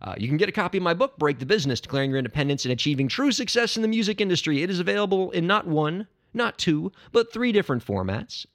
Uh, 0.03 0.15
you 0.17 0.29
can 0.29 0.37
get 0.37 0.49
a 0.49 0.53
copy 0.53 0.79
of 0.79 0.85
my 0.85 0.95
book, 0.95 1.19
Break 1.19 1.39
the 1.39 1.47
Business 1.47 1.81
Declaring 1.81 2.11
Your 2.11 2.19
Independence 2.19 2.65
and 2.65 2.73
Achieving 2.73 3.09
True 3.09 3.33
Success 3.33 3.77
in 3.77 3.83
the 3.83 3.89
Music 3.89 4.21
Industry. 4.21 4.63
It 4.63 4.71
is 4.71 4.81
available 4.81 5.31
in 5.33 5.47
not 5.47 5.67
one, 5.67 6.07
not 6.33 6.57
two, 6.57 6.93
but 7.13 7.33
three 7.33 7.53
different 7.53 7.85
formats 7.85 8.47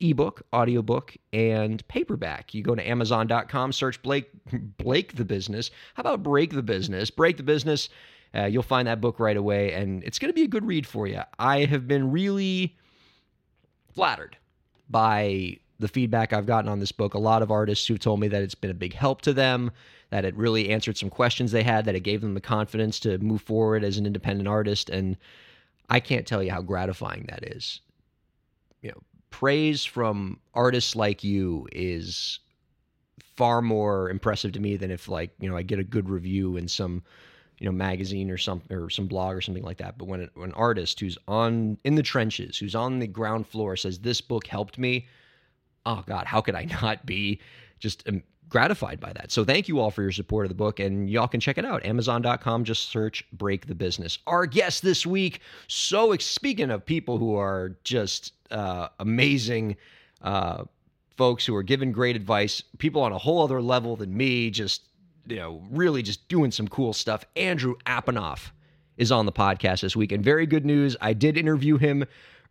ebook, 0.00 0.42
audiobook, 0.52 1.16
and 1.32 1.86
paperback. 1.86 2.52
You 2.52 2.62
go 2.62 2.74
to 2.74 2.86
amazon.com, 2.86 3.72
search 3.72 4.02
Blake 4.02 4.30
Blake 4.52 5.14
the 5.14 5.24
Business. 5.24 5.70
How 5.94 6.00
about 6.00 6.22
Break 6.22 6.52
the 6.52 6.62
Business? 6.62 7.10
Break 7.10 7.36
the 7.36 7.42
Business. 7.42 7.88
Uh, 8.34 8.46
you'll 8.46 8.62
find 8.62 8.88
that 8.88 9.00
book 9.00 9.20
right 9.20 9.36
away, 9.36 9.72
and 9.72 10.02
it's 10.04 10.18
going 10.18 10.30
to 10.30 10.34
be 10.34 10.42
a 10.42 10.48
good 10.48 10.64
read 10.64 10.86
for 10.86 11.06
you. 11.06 11.20
I 11.38 11.66
have 11.66 11.86
been 11.86 12.10
really 12.10 12.76
flattered 13.94 14.36
by 14.88 15.56
the 15.78 15.88
feedback 15.88 16.32
I've 16.32 16.46
gotten 16.46 16.70
on 16.70 16.80
this 16.80 16.92
book. 16.92 17.14
A 17.14 17.18
lot 17.18 17.42
of 17.42 17.50
artists 17.50 17.86
who 17.86 17.98
told 17.98 18.20
me 18.20 18.28
that 18.28 18.42
it's 18.42 18.54
been 18.54 18.70
a 18.70 18.74
big 18.74 18.94
help 18.94 19.22
to 19.22 19.32
them, 19.32 19.70
that 20.10 20.24
it 20.24 20.36
really 20.36 20.70
answered 20.70 20.96
some 20.96 21.10
questions 21.10 21.50
they 21.50 21.62
had, 21.62 21.84
that 21.86 21.94
it 21.94 22.00
gave 22.00 22.20
them 22.20 22.34
the 22.34 22.40
confidence 22.40 23.00
to 23.00 23.18
move 23.18 23.42
forward 23.42 23.82
as 23.82 23.98
an 23.98 24.06
independent 24.06 24.48
artist. 24.48 24.90
And 24.90 25.16
I 25.90 26.00
can't 26.00 26.26
tell 26.26 26.42
you 26.42 26.52
how 26.52 26.62
gratifying 26.62 27.26
that 27.28 27.44
is. 27.56 27.80
You 28.80 28.90
know, 28.90 29.02
praise 29.30 29.84
from 29.84 30.38
artists 30.54 30.94
like 30.94 31.24
you 31.24 31.66
is 31.72 32.38
far 33.36 33.62
more 33.62 34.10
impressive 34.10 34.52
to 34.52 34.60
me 34.60 34.76
than 34.76 34.90
if 34.90 35.08
like, 35.08 35.30
you 35.40 35.50
know, 35.50 35.56
I 35.56 35.62
get 35.62 35.78
a 35.78 35.84
good 35.84 36.08
review 36.08 36.56
in 36.56 36.68
some 36.68 37.02
you 37.62 37.66
know 37.66 37.72
magazine 37.72 38.28
or 38.28 38.36
some 38.36 38.60
or 38.70 38.90
some 38.90 39.06
blog 39.06 39.36
or 39.36 39.40
something 39.40 39.62
like 39.62 39.78
that. 39.78 39.96
But 39.96 40.08
when, 40.08 40.28
when 40.34 40.48
an 40.48 40.54
artist 40.54 40.98
who's 40.98 41.16
on 41.28 41.78
in 41.84 41.94
the 41.94 42.02
trenches 42.02 42.58
who's 42.58 42.74
on 42.74 42.98
the 42.98 43.06
ground 43.06 43.46
floor 43.46 43.76
says 43.76 44.00
this 44.00 44.20
book 44.20 44.48
helped 44.48 44.78
me 44.78 45.06
oh 45.86 46.02
god 46.06 46.26
how 46.26 46.40
could 46.40 46.56
i 46.56 46.64
not 46.82 47.06
be 47.06 47.40
just 47.78 48.06
um, 48.08 48.20
gratified 48.48 48.98
by 48.98 49.12
that? 49.12 49.30
So 49.30 49.44
thank 49.44 49.68
you 49.68 49.78
all 49.78 49.92
for 49.92 50.02
your 50.02 50.10
support 50.10 50.44
of 50.44 50.48
the 50.48 50.56
book 50.56 50.80
and 50.80 51.08
y'all 51.08 51.28
can 51.28 51.40
check 51.40 51.56
it 51.56 51.64
out. 51.64 51.86
Amazon.com 51.86 52.64
just 52.64 52.90
search 52.90 53.24
break 53.32 53.66
the 53.66 53.74
business. 53.76 54.18
Our 54.26 54.44
guest 54.46 54.82
this 54.82 55.06
week 55.06 55.40
so 55.68 56.16
speaking 56.16 56.70
of 56.72 56.84
people 56.84 57.16
who 57.16 57.36
are 57.36 57.76
just 57.84 58.32
uh, 58.50 58.88
amazing 58.98 59.76
uh, 60.20 60.64
folks 61.16 61.46
who 61.46 61.54
are 61.54 61.62
giving 61.62 61.92
great 61.92 62.16
advice 62.16 62.60
people 62.78 63.02
on 63.02 63.12
a 63.12 63.18
whole 63.18 63.44
other 63.44 63.62
level 63.62 63.94
than 63.94 64.16
me 64.16 64.50
just 64.50 64.82
you 65.26 65.36
know, 65.36 65.62
really 65.70 66.02
just 66.02 66.28
doing 66.28 66.50
some 66.50 66.68
cool 66.68 66.92
stuff. 66.92 67.24
Andrew 67.36 67.74
Apanov 67.86 68.50
is 68.96 69.12
on 69.12 69.26
the 69.26 69.32
podcast 69.32 69.80
this 69.80 69.96
week. 69.96 70.12
And 70.12 70.24
very 70.24 70.46
good 70.46 70.64
news. 70.64 70.96
I 71.00 71.12
did 71.12 71.36
interview 71.36 71.78
him 71.78 72.04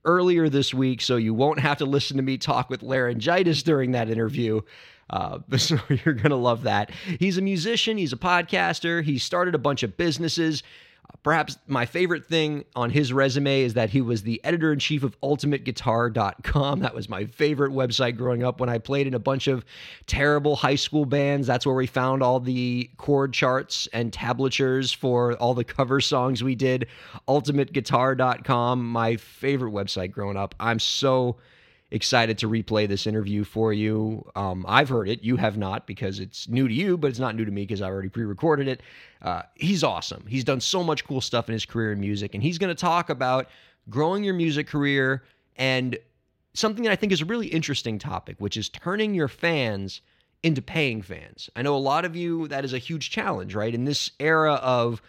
earlier 0.05 0.49
this 0.49 0.73
week, 0.73 1.01
so 1.01 1.15
you 1.15 1.33
won't 1.33 1.59
have 1.59 1.77
to 1.77 1.85
listen 1.85 2.17
to 2.17 2.23
me 2.23 2.37
talk 2.37 2.69
with 2.69 2.81
laryngitis 2.81 3.63
during 3.63 3.91
that 3.91 4.09
interview. 4.09 4.61
Uh, 5.09 5.39
so 5.57 5.77
you're 5.89 6.15
going 6.15 6.29
to 6.31 6.35
love 6.35 6.63
that. 6.63 6.91
He's 7.19 7.37
a 7.37 7.41
musician, 7.41 7.97
he's 7.97 8.13
a 8.13 8.17
podcaster, 8.17 9.03
he 9.03 9.17
started 9.17 9.55
a 9.55 9.59
bunch 9.59 9.83
of 9.83 9.97
businesses. 9.97 10.63
Perhaps 11.23 11.57
my 11.67 11.85
favorite 11.85 12.25
thing 12.25 12.65
on 12.75 12.89
his 12.89 13.13
resume 13.13 13.61
is 13.61 13.75
that 13.75 13.89
he 13.89 14.01
was 14.01 14.23
the 14.23 14.41
editor 14.43 14.73
in 14.73 14.79
chief 14.79 15.03
of 15.03 15.19
UltimateGuitar.com. 15.21 16.79
That 16.79 16.95
was 16.95 17.09
my 17.09 17.25
favorite 17.25 17.71
website 17.71 18.17
growing 18.17 18.43
up 18.43 18.59
when 18.59 18.69
I 18.69 18.77
played 18.77 19.07
in 19.07 19.13
a 19.13 19.19
bunch 19.19 19.47
of 19.47 19.63
terrible 20.07 20.55
high 20.55 20.75
school 20.75 21.05
bands. 21.05 21.45
That's 21.47 21.65
where 21.65 21.75
we 21.75 21.87
found 21.87 22.23
all 22.23 22.39
the 22.39 22.89
chord 22.97 23.33
charts 23.33 23.87
and 23.93 24.11
tablatures 24.11 24.91
for 24.91 25.33
all 25.33 25.53
the 25.53 25.63
cover 25.63 26.01
songs 26.01 26.43
we 26.43 26.55
did. 26.55 26.87
UltimateGuitar.com, 27.27 28.85
my 28.85 29.15
favorite 29.17 29.73
website 29.73 30.11
growing 30.11 30.37
up. 30.37 30.55
I'm 30.59 30.79
so 30.79 31.37
excited 31.91 32.37
to 32.39 32.49
replay 32.49 32.87
this 32.87 33.05
interview 33.05 33.43
for 33.43 33.73
you. 33.73 34.25
Um, 34.35 34.65
I've 34.67 34.89
heard 34.89 35.09
it. 35.09 35.23
You 35.23 35.35
have 35.35 35.57
not 35.57 35.85
because 35.85 36.19
it's 36.19 36.47
new 36.47 36.67
to 36.67 36.73
you, 36.73 36.97
but 36.97 37.09
it's 37.09 37.19
not 37.19 37.35
new 37.35 37.45
to 37.45 37.51
me 37.51 37.63
because 37.63 37.81
I 37.81 37.87
already 37.87 38.09
pre 38.09 38.23
recorded 38.23 38.67
it. 38.67 38.81
Uh, 39.21 39.43
he's 39.55 39.83
awesome. 39.83 40.25
He's 40.27 40.43
done 40.43 40.61
so 40.61 40.83
much 40.83 41.05
cool 41.05 41.21
stuff 41.21 41.49
in 41.49 41.53
his 41.53 41.65
career 41.65 41.91
in 41.91 41.99
music, 41.99 42.33
and 42.33 42.41
he's 42.41 42.57
going 42.57 42.73
to 42.73 42.79
talk 42.79 43.09
about 43.09 43.47
growing 43.89 44.23
your 44.23 44.33
music 44.33 44.67
career 44.67 45.23
and 45.57 45.97
something 46.53 46.83
that 46.83 46.91
I 46.91 46.95
think 46.95 47.11
is 47.11 47.21
a 47.21 47.25
really 47.25 47.47
interesting 47.47 47.99
topic, 47.99 48.37
which 48.39 48.57
is 48.57 48.69
turning 48.69 49.13
your 49.13 49.27
fans 49.27 50.01
into 50.43 50.61
paying 50.61 51.01
fans. 51.01 51.49
I 51.55 51.61
know 51.61 51.75
a 51.75 51.77
lot 51.77 52.05
of 52.05 52.15
you, 52.15 52.47
that 52.47 52.65
is 52.65 52.73
a 52.73 52.77
huge 52.77 53.09
challenge, 53.09 53.53
right? 53.53 53.73
In 53.73 53.85
this 53.85 54.11
era 54.19 54.55
of 54.55 55.01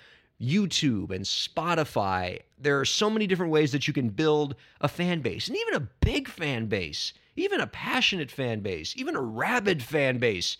YouTube 0.42 1.10
and 1.10 1.24
Spotify. 1.24 2.40
There 2.58 2.80
are 2.80 2.84
so 2.84 3.08
many 3.08 3.26
different 3.26 3.52
ways 3.52 3.72
that 3.72 3.86
you 3.86 3.94
can 3.94 4.08
build 4.08 4.56
a 4.80 4.88
fan 4.88 5.20
base, 5.20 5.48
and 5.48 5.56
even 5.56 5.74
a 5.74 5.88
big 6.00 6.28
fan 6.28 6.66
base, 6.66 7.12
even 7.36 7.60
a 7.60 7.66
passionate 7.66 8.30
fan 8.30 8.60
base, 8.60 8.94
even 8.96 9.14
a 9.14 9.20
rabid 9.20 9.82
fan 9.82 10.18
base. 10.18 10.56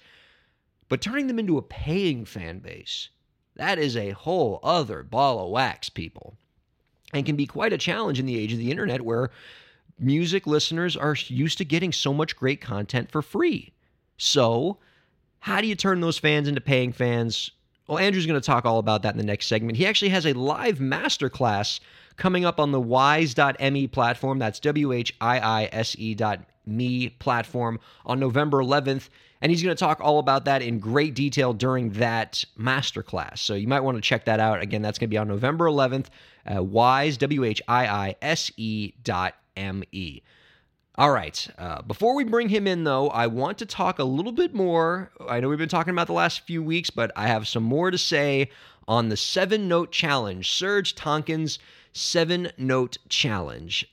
But 0.88 1.00
turning 1.00 1.26
them 1.26 1.38
into 1.38 1.58
a 1.58 1.62
paying 1.62 2.24
fan 2.24 2.60
base, 2.60 3.08
that 3.56 3.78
is 3.78 3.96
a 3.96 4.10
whole 4.10 4.60
other 4.62 5.02
ball 5.02 5.44
of 5.44 5.50
wax, 5.50 5.88
people. 5.88 6.36
And 7.12 7.26
can 7.26 7.36
be 7.36 7.46
quite 7.46 7.72
a 7.72 7.78
challenge 7.78 8.18
in 8.18 8.26
the 8.26 8.38
age 8.38 8.52
of 8.52 8.58
the 8.58 8.70
internet 8.70 9.02
where 9.02 9.30
music 9.98 10.46
listeners 10.46 10.96
are 10.96 11.16
used 11.26 11.58
to 11.58 11.64
getting 11.64 11.92
so 11.92 12.14
much 12.14 12.36
great 12.36 12.60
content 12.60 13.10
for 13.10 13.20
free. 13.20 13.72
So, 14.16 14.78
how 15.40 15.60
do 15.60 15.66
you 15.66 15.74
turn 15.74 16.00
those 16.00 16.18
fans 16.18 16.48
into 16.48 16.60
paying 16.60 16.92
fans? 16.92 17.50
Well, 17.92 17.98
Andrew's 17.98 18.24
going 18.24 18.40
to 18.40 18.46
talk 18.46 18.64
all 18.64 18.78
about 18.78 19.02
that 19.02 19.12
in 19.12 19.18
the 19.18 19.26
next 19.26 19.48
segment. 19.48 19.76
He 19.76 19.84
actually 19.84 20.08
has 20.08 20.24
a 20.24 20.32
live 20.32 20.78
masterclass 20.78 21.78
coming 22.16 22.46
up 22.46 22.58
on 22.58 22.72
the 22.72 22.80
whiise.me 22.80 23.86
platform. 23.88 24.38
That's 24.38 24.58
W 24.60 24.92
H 24.92 25.14
I 25.20 25.38
I 25.38 25.68
S 25.70 25.94
E 25.98 26.14
dot 26.14 26.40
me 26.64 27.10
platform 27.10 27.78
on 28.06 28.18
November 28.18 28.62
11th. 28.62 29.10
And 29.42 29.52
he's 29.52 29.62
going 29.62 29.76
to 29.76 29.78
talk 29.78 30.00
all 30.00 30.18
about 30.20 30.46
that 30.46 30.62
in 30.62 30.78
great 30.78 31.14
detail 31.14 31.52
during 31.52 31.90
that 31.90 32.46
masterclass. 32.58 33.40
So 33.40 33.52
you 33.52 33.68
might 33.68 33.80
want 33.80 33.98
to 33.98 34.00
check 34.00 34.24
that 34.24 34.40
out. 34.40 34.62
Again, 34.62 34.80
that's 34.80 34.98
going 34.98 35.10
to 35.10 35.14
be 35.14 35.18
on 35.18 35.28
November 35.28 35.66
11th. 35.66 36.06
Uh, 36.46 36.62
whiise, 36.62 37.18
W 37.18 37.44
H 37.44 37.60
I 37.68 37.86
I 37.86 38.16
S 38.22 38.50
E 38.56 38.94
dot 39.04 39.34
M 39.54 39.84
E. 39.92 40.22
All 40.96 41.10
right. 41.10 41.48
Uh, 41.56 41.80
before 41.80 42.14
we 42.14 42.24
bring 42.24 42.50
him 42.50 42.66
in, 42.66 42.84
though, 42.84 43.08
I 43.08 43.26
want 43.26 43.56
to 43.58 43.66
talk 43.66 43.98
a 43.98 44.04
little 44.04 44.32
bit 44.32 44.52
more. 44.52 45.10
I 45.26 45.40
know 45.40 45.48
we've 45.48 45.58
been 45.58 45.68
talking 45.68 45.92
about 45.92 46.06
the 46.06 46.12
last 46.12 46.46
few 46.46 46.62
weeks, 46.62 46.90
but 46.90 47.10
I 47.16 47.28
have 47.28 47.48
some 47.48 47.62
more 47.62 47.90
to 47.90 47.96
say 47.96 48.50
on 48.86 49.08
the 49.08 49.16
seven 49.16 49.68
note 49.68 49.90
challenge, 49.90 50.50
Serj 50.50 50.94
Tankian's 50.94 51.58
seven 51.94 52.52
note 52.58 52.98
challenge. 53.08 53.90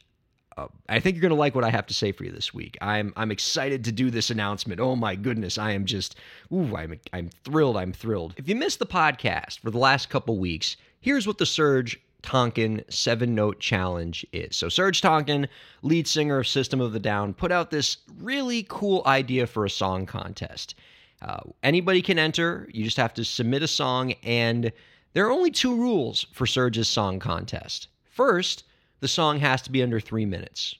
Uh, 0.57 0.67
I 0.89 0.99
think 0.99 1.15
you're 1.15 1.21
going 1.21 1.29
to 1.29 1.35
like 1.35 1.55
what 1.55 1.63
I 1.63 1.69
have 1.69 1.87
to 1.87 1.93
say 1.93 2.11
for 2.11 2.25
you 2.25 2.31
this 2.31 2.53
week. 2.53 2.77
I'm 2.81 3.13
I'm 3.15 3.31
excited 3.31 3.85
to 3.85 3.93
do 3.93 4.09
this 4.11 4.29
announcement. 4.29 4.81
Oh 4.81 4.97
my 4.97 5.15
goodness, 5.15 5.57
I 5.57 5.71
am 5.71 5.85
just 5.85 6.17
ooh, 6.51 6.75
I'm 6.75 6.99
I'm 7.13 7.29
thrilled. 7.45 7.77
I'm 7.77 7.93
thrilled. 7.93 8.33
If 8.35 8.49
you 8.49 8.55
missed 8.55 8.79
the 8.79 8.85
podcast 8.85 9.59
for 9.59 9.71
the 9.71 9.77
last 9.77 10.09
couple 10.09 10.37
weeks, 10.37 10.75
here's 10.99 11.25
what 11.25 11.37
the 11.37 11.45
Serj 11.45 11.95
Tankian 12.21 12.83
seven 12.91 13.33
note 13.33 13.59
challenge 13.59 14.25
is. 14.33 14.55
So, 14.55 14.67
Serj 14.67 15.01
Tankian, 15.01 15.47
lead 15.81 16.07
singer 16.07 16.39
of 16.39 16.47
System 16.47 16.81
of 16.81 16.93
the 16.93 16.99
Down, 16.99 17.33
put 17.33 17.51
out 17.51 17.71
this 17.71 17.97
really 18.17 18.65
cool 18.67 19.03
idea 19.05 19.47
for 19.47 19.65
a 19.65 19.69
song 19.69 20.05
contest. 20.05 20.75
Uh, 21.21 21.39
anybody 21.63 22.01
can 22.01 22.19
enter, 22.19 22.69
you 22.73 22.83
just 22.83 22.97
have 22.97 23.13
to 23.13 23.25
submit 23.25 23.63
a 23.63 23.67
song, 23.67 24.13
and 24.23 24.71
there 25.13 25.25
are 25.25 25.31
only 25.31 25.51
two 25.51 25.75
rules 25.75 26.25
for 26.31 26.45
Serj's 26.45 26.87
song 26.87 27.19
contest. 27.19 27.87
First, 28.03 28.63
the 28.99 29.07
song 29.07 29.39
has 29.39 29.61
to 29.63 29.71
be 29.71 29.81
under 29.81 29.99
three 29.99 30.25
minutes. 30.25 30.75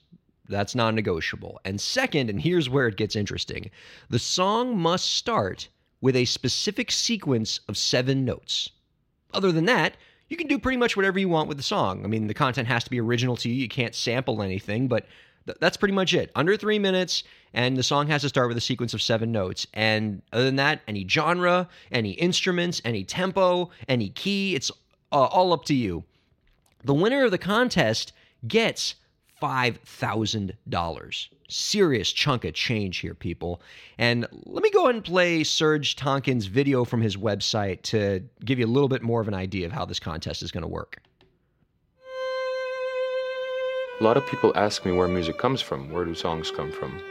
That's 0.48 0.74
non 0.74 0.94
negotiable. 0.94 1.60
And 1.64 1.80
second, 1.80 2.28
and 2.28 2.40
here's 2.40 2.68
where 2.68 2.88
it 2.88 2.96
gets 2.96 3.16
interesting 3.16 3.70
the 4.08 4.18
song 4.18 4.76
must 4.76 5.10
start 5.10 5.68
with 6.00 6.16
a 6.16 6.24
specific 6.24 6.90
sequence 6.90 7.60
of 7.68 7.76
seven 7.76 8.24
notes. 8.24 8.70
Other 9.32 9.52
than 9.52 9.66
that, 9.66 9.96
you 10.30 10.36
can 10.36 10.46
do 10.46 10.58
pretty 10.58 10.78
much 10.78 10.96
whatever 10.96 11.18
you 11.18 11.28
want 11.28 11.48
with 11.48 11.56
the 11.56 11.62
song. 11.62 12.04
I 12.04 12.08
mean, 12.08 12.28
the 12.28 12.34
content 12.34 12.68
has 12.68 12.84
to 12.84 12.90
be 12.90 13.00
original 13.00 13.36
to 13.38 13.48
you. 13.48 13.54
You 13.54 13.68
can't 13.68 13.94
sample 13.94 14.42
anything, 14.42 14.86
but 14.86 15.06
th- 15.44 15.58
that's 15.60 15.76
pretty 15.76 15.92
much 15.92 16.14
it. 16.14 16.30
Under 16.36 16.56
three 16.56 16.78
minutes, 16.78 17.24
and 17.52 17.76
the 17.76 17.82
song 17.82 18.06
has 18.06 18.22
to 18.22 18.28
start 18.28 18.46
with 18.46 18.56
a 18.56 18.60
sequence 18.60 18.94
of 18.94 19.02
seven 19.02 19.32
notes. 19.32 19.66
And 19.74 20.22
other 20.32 20.44
than 20.44 20.56
that, 20.56 20.82
any 20.86 21.06
genre, 21.06 21.68
any 21.90 22.12
instruments, 22.12 22.80
any 22.84 23.02
tempo, 23.02 23.70
any 23.88 24.08
key, 24.10 24.54
it's 24.54 24.70
uh, 25.10 25.24
all 25.24 25.52
up 25.52 25.64
to 25.64 25.74
you. 25.74 26.04
The 26.84 26.94
winner 26.94 27.24
of 27.24 27.32
the 27.32 27.38
contest 27.38 28.12
gets 28.46 28.94
$5,000. 29.40 31.28
Serious 31.48 32.12
chunk 32.12 32.44
of 32.44 32.54
change 32.54 32.98
here, 32.98 33.14
people. 33.14 33.60
And 33.98 34.26
let 34.44 34.62
me 34.62 34.70
go 34.70 34.84
ahead 34.84 34.94
and 34.94 35.04
play 35.04 35.40
Serj 35.42 35.96
Tankian's 35.96 36.46
video 36.46 36.84
from 36.84 37.00
his 37.00 37.16
website 37.16 37.82
to 37.82 38.22
give 38.44 38.58
you 38.58 38.66
a 38.66 38.68
little 38.68 38.88
bit 38.88 39.02
more 39.02 39.20
of 39.20 39.28
an 39.28 39.34
idea 39.34 39.66
of 39.66 39.72
how 39.72 39.84
this 39.84 39.98
contest 39.98 40.42
is 40.42 40.52
going 40.52 40.62
to 40.62 40.68
work. 40.68 41.02
A 44.00 44.04
lot 44.04 44.16
of 44.16 44.26
people 44.28 44.52
ask 44.54 44.86
me 44.86 44.92
where 44.92 45.08
music 45.08 45.36
comes 45.38 45.60
from. 45.60 45.90
Where 45.90 46.04
do 46.04 46.14
songs 46.14 46.50
come 46.50 46.72
from? 46.72 47.02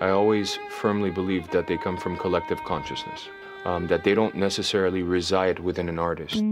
I 0.00 0.10
always 0.10 0.58
firmly 0.80 1.10
believe 1.10 1.48
that 1.52 1.66
they 1.66 1.78
come 1.78 1.96
from 1.96 2.18
collective 2.18 2.62
consciousness, 2.64 3.28
um, 3.64 3.86
that 3.88 4.04
they 4.04 4.14
don't 4.14 4.34
necessarily 4.34 5.02
reside 5.02 5.58
within 5.58 5.88
an 5.88 5.98
artist. 5.98 6.42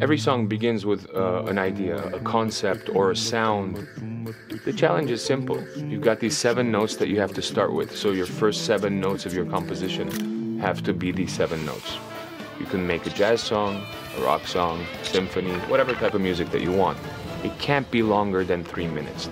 Every 0.00 0.18
song 0.18 0.48
begins 0.48 0.84
with 0.84 1.08
uh, 1.14 1.44
an 1.44 1.58
idea, 1.58 1.96
a 1.96 2.18
concept, 2.20 2.88
or 2.88 3.12
a 3.12 3.16
sound. 3.16 3.86
The 4.64 4.72
challenge 4.72 5.10
is 5.10 5.24
simple. 5.24 5.62
You've 5.76 6.02
got 6.02 6.18
these 6.18 6.36
seven 6.36 6.72
notes 6.72 6.96
that 6.96 7.08
you 7.08 7.20
have 7.20 7.32
to 7.34 7.42
start 7.42 7.72
with, 7.72 7.96
so 7.96 8.10
your 8.10 8.26
first 8.26 8.64
seven 8.64 9.00
notes 9.00 9.26
of 9.26 9.34
your 9.34 9.44
composition 9.44 10.58
have 10.58 10.82
to 10.84 10.92
be 10.92 11.12
these 11.12 11.32
seven 11.32 11.64
notes. 11.64 11.98
You 12.58 12.66
can 12.66 12.86
make 12.86 13.06
a 13.06 13.10
jazz 13.10 13.40
song, 13.40 13.84
a 14.16 14.22
rock 14.22 14.46
song, 14.46 14.84
symphony, 15.02 15.52
whatever 15.68 15.92
type 15.94 16.14
of 16.14 16.20
music 16.20 16.50
that 16.50 16.62
you 16.62 16.72
want. 16.72 16.98
It 17.44 17.56
can't 17.58 17.88
be 17.90 18.02
longer 18.02 18.44
than 18.44 18.64
three 18.64 18.86
minutes. 18.86 19.28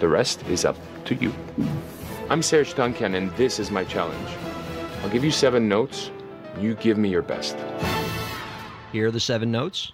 The 0.00 0.08
rest 0.08 0.46
is 0.48 0.64
up 0.64 0.76
to 1.06 1.14
you. 1.14 1.32
I'm 2.30 2.40
Serj 2.40 2.74
Tankian, 2.74 3.16
and 3.16 3.30
this 3.36 3.58
is 3.58 3.70
my 3.70 3.84
challenge. 3.84 4.47
I'll 5.02 5.10
give 5.10 5.24
you 5.24 5.30
seven 5.30 5.68
notes. 5.68 6.10
You 6.60 6.74
give 6.74 6.98
me 6.98 7.08
your 7.08 7.22
best. 7.22 7.56
Here 8.92 9.08
are 9.08 9.10
the 9.10 9.20
seven 9.20 9.50
notes. 9.50 9.92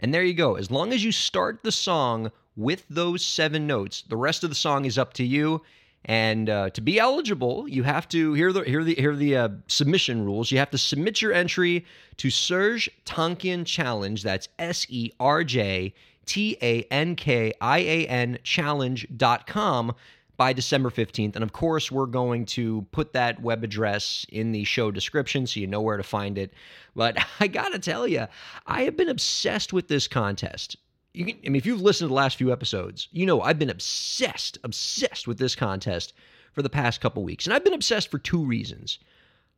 And 0.00 0.12
there 0.12 0.22
you 0.22 0.34
go. 0.34 0.56
As 0.56 0.70
long 0.70 0.92
as 0.92 1.02
you 1.02 1.12
start 1.12 1.60
the 1.62 1.72
song 1.72 2.30
with 2.56 2.84
those 2.90 3.24
seven 3.24 3.66
notes, 3.66 4.02
the 4.02 4.16
rest 4.16 4.44
of 4.44 4.50
the 4.50 4.54
song 4.54 4.84
is 4.84 4.98
up 4.98 5.14
to 5.14 5.24
you. 5.24 5.62
And 6.06 6.50
uh, 6.50 6.70
to 6.70 6.80
be 6.80 6.98
eligible, 6.98 7.66
you 7.68 7.82
have 7.82 8.08
to 8.10 8.34
here 8.34 8.52
the 8.52 8.62
here 8.62 8.84
the 8.84 8.94
here 8.94 9.16
the 9.16 9.36
uh, 9.36 9.48
submission 9.68 10.24
rules. 10.24 10.50
You 10.50 10.58
have 10.58 10.70
to 10.70 10.78
submit 10.78 11.22
your 11.22 11.32
entry 11.32 11.86
to 12.18 12.28
Serj 12.28 12.88
Tankian 13.06 13.64
Challenge. 13.64 14.22
That's 14.22 14.48
S 14.58 14.86
E 14.90 15.12
R 15.18 15.44
J 15.44 15.94
T 16.26 16.58
A 16.60 16.82
N 16.90 17.16
K 17.16 17.54
I 17.60 17.78
A 17.78 18.06
N 18.06 18.38
challenge.com 18.42 19.94
by 20.36 20.52
December 20.52 20.90
15th. 20.90 21.36
And 21.36 21.44
of 21.44 21.52
course, 21.52 21.90
we're 21.90 22.06
going 22.06 22.44
to 22.46 22.82
put 22.92 23.12
that 23.12 23.40
web 23.40 23.64
address 23.64 24.26
in 24.30 24.52
the 24.52 24.64
show 24.64 24.90
description 24.90 25.46
so 25.46 25.60
you 25.60 25.66
know 25.66 25.80
where 25.80 25.96
to 25.96 26.02
find 26.02 26.38
it. 26.38 26.52
But 26.94 27.16
I 27.40 27.46
got 27.46 27.70
to 27.70 27.78
tell 27.78 28.06
you, 28.06 28.26
I 28.66 28.82
have 28.82 28.96
been 28.96 29.08
obsessed 29.08 29.72
with 29.72 29.88
this 29.88 30.08
contest. 30.08 30.76
You 31.14 31.24
can, 31.24 31.36
I 31.46 31.48
mean, 31.48 31.56
if 31.56 31.64
you've 31.64 31.80
listened 31.80 32.06
to 32.06 32.08
the 32.08 32.14
last 32.14 32.36
few 32.36 32.52
episodes, 32.52 33.08
you 33.12 33.24
know 33.24 33.40
I've 33.40 33.58
been 33.58 33.70
obsessed, 33.70 34.58
obsessed 34.64 35.28
with 35.28 35.38
this 35.38 35.54
contest 35.54 36.12
for 36.52 36.60
the 36.62 36.68
past 36.68 37.00
couple 37.00 37.22
weeks. 37.22 37.46
And 37.46 37.54
I've 37.54 37.64
been 37.64 37.72
obsessed 37.72 38.10
for 38.10 38.18
two 38.18 38.44
reasons. 38.44 38.98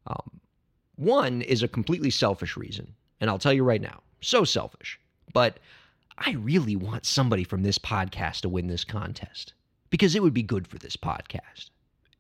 Um, 0.07 0.41
one 0.97 1.43
is 1.43 1.63
a 1.63 1.69
completely 1.69 2.11
selfish 2.11 2.57
reason, 2.57 2.95
and 3.21 3.31
I'll 3.31 3.39
tell 3.39 3.53
you 3.53 3.65
right 3.65 3.81
now, 3.81 4.03
so 4.21 4.45
selfish. 4.45 5.01
But 5.33 5.59
I 6.19 6.33
really 6.33 6.77
want 6.77 7.07
somebody 7.07 7.45
from 7.45 7.63
this 7.63 7.79
podcast 7.79 8.43
to 8.43 8.49
win 8.49 8.69
this 8.69 8.85
contest 8.85 9.55
because 9.91 10.15
it 10.15 10.23
would 10.23 10.35
be 10.35 10.43
good 10.43 10.69
for 10.69 10.79
this 10.79 10.97
podcast. 10.97 11.71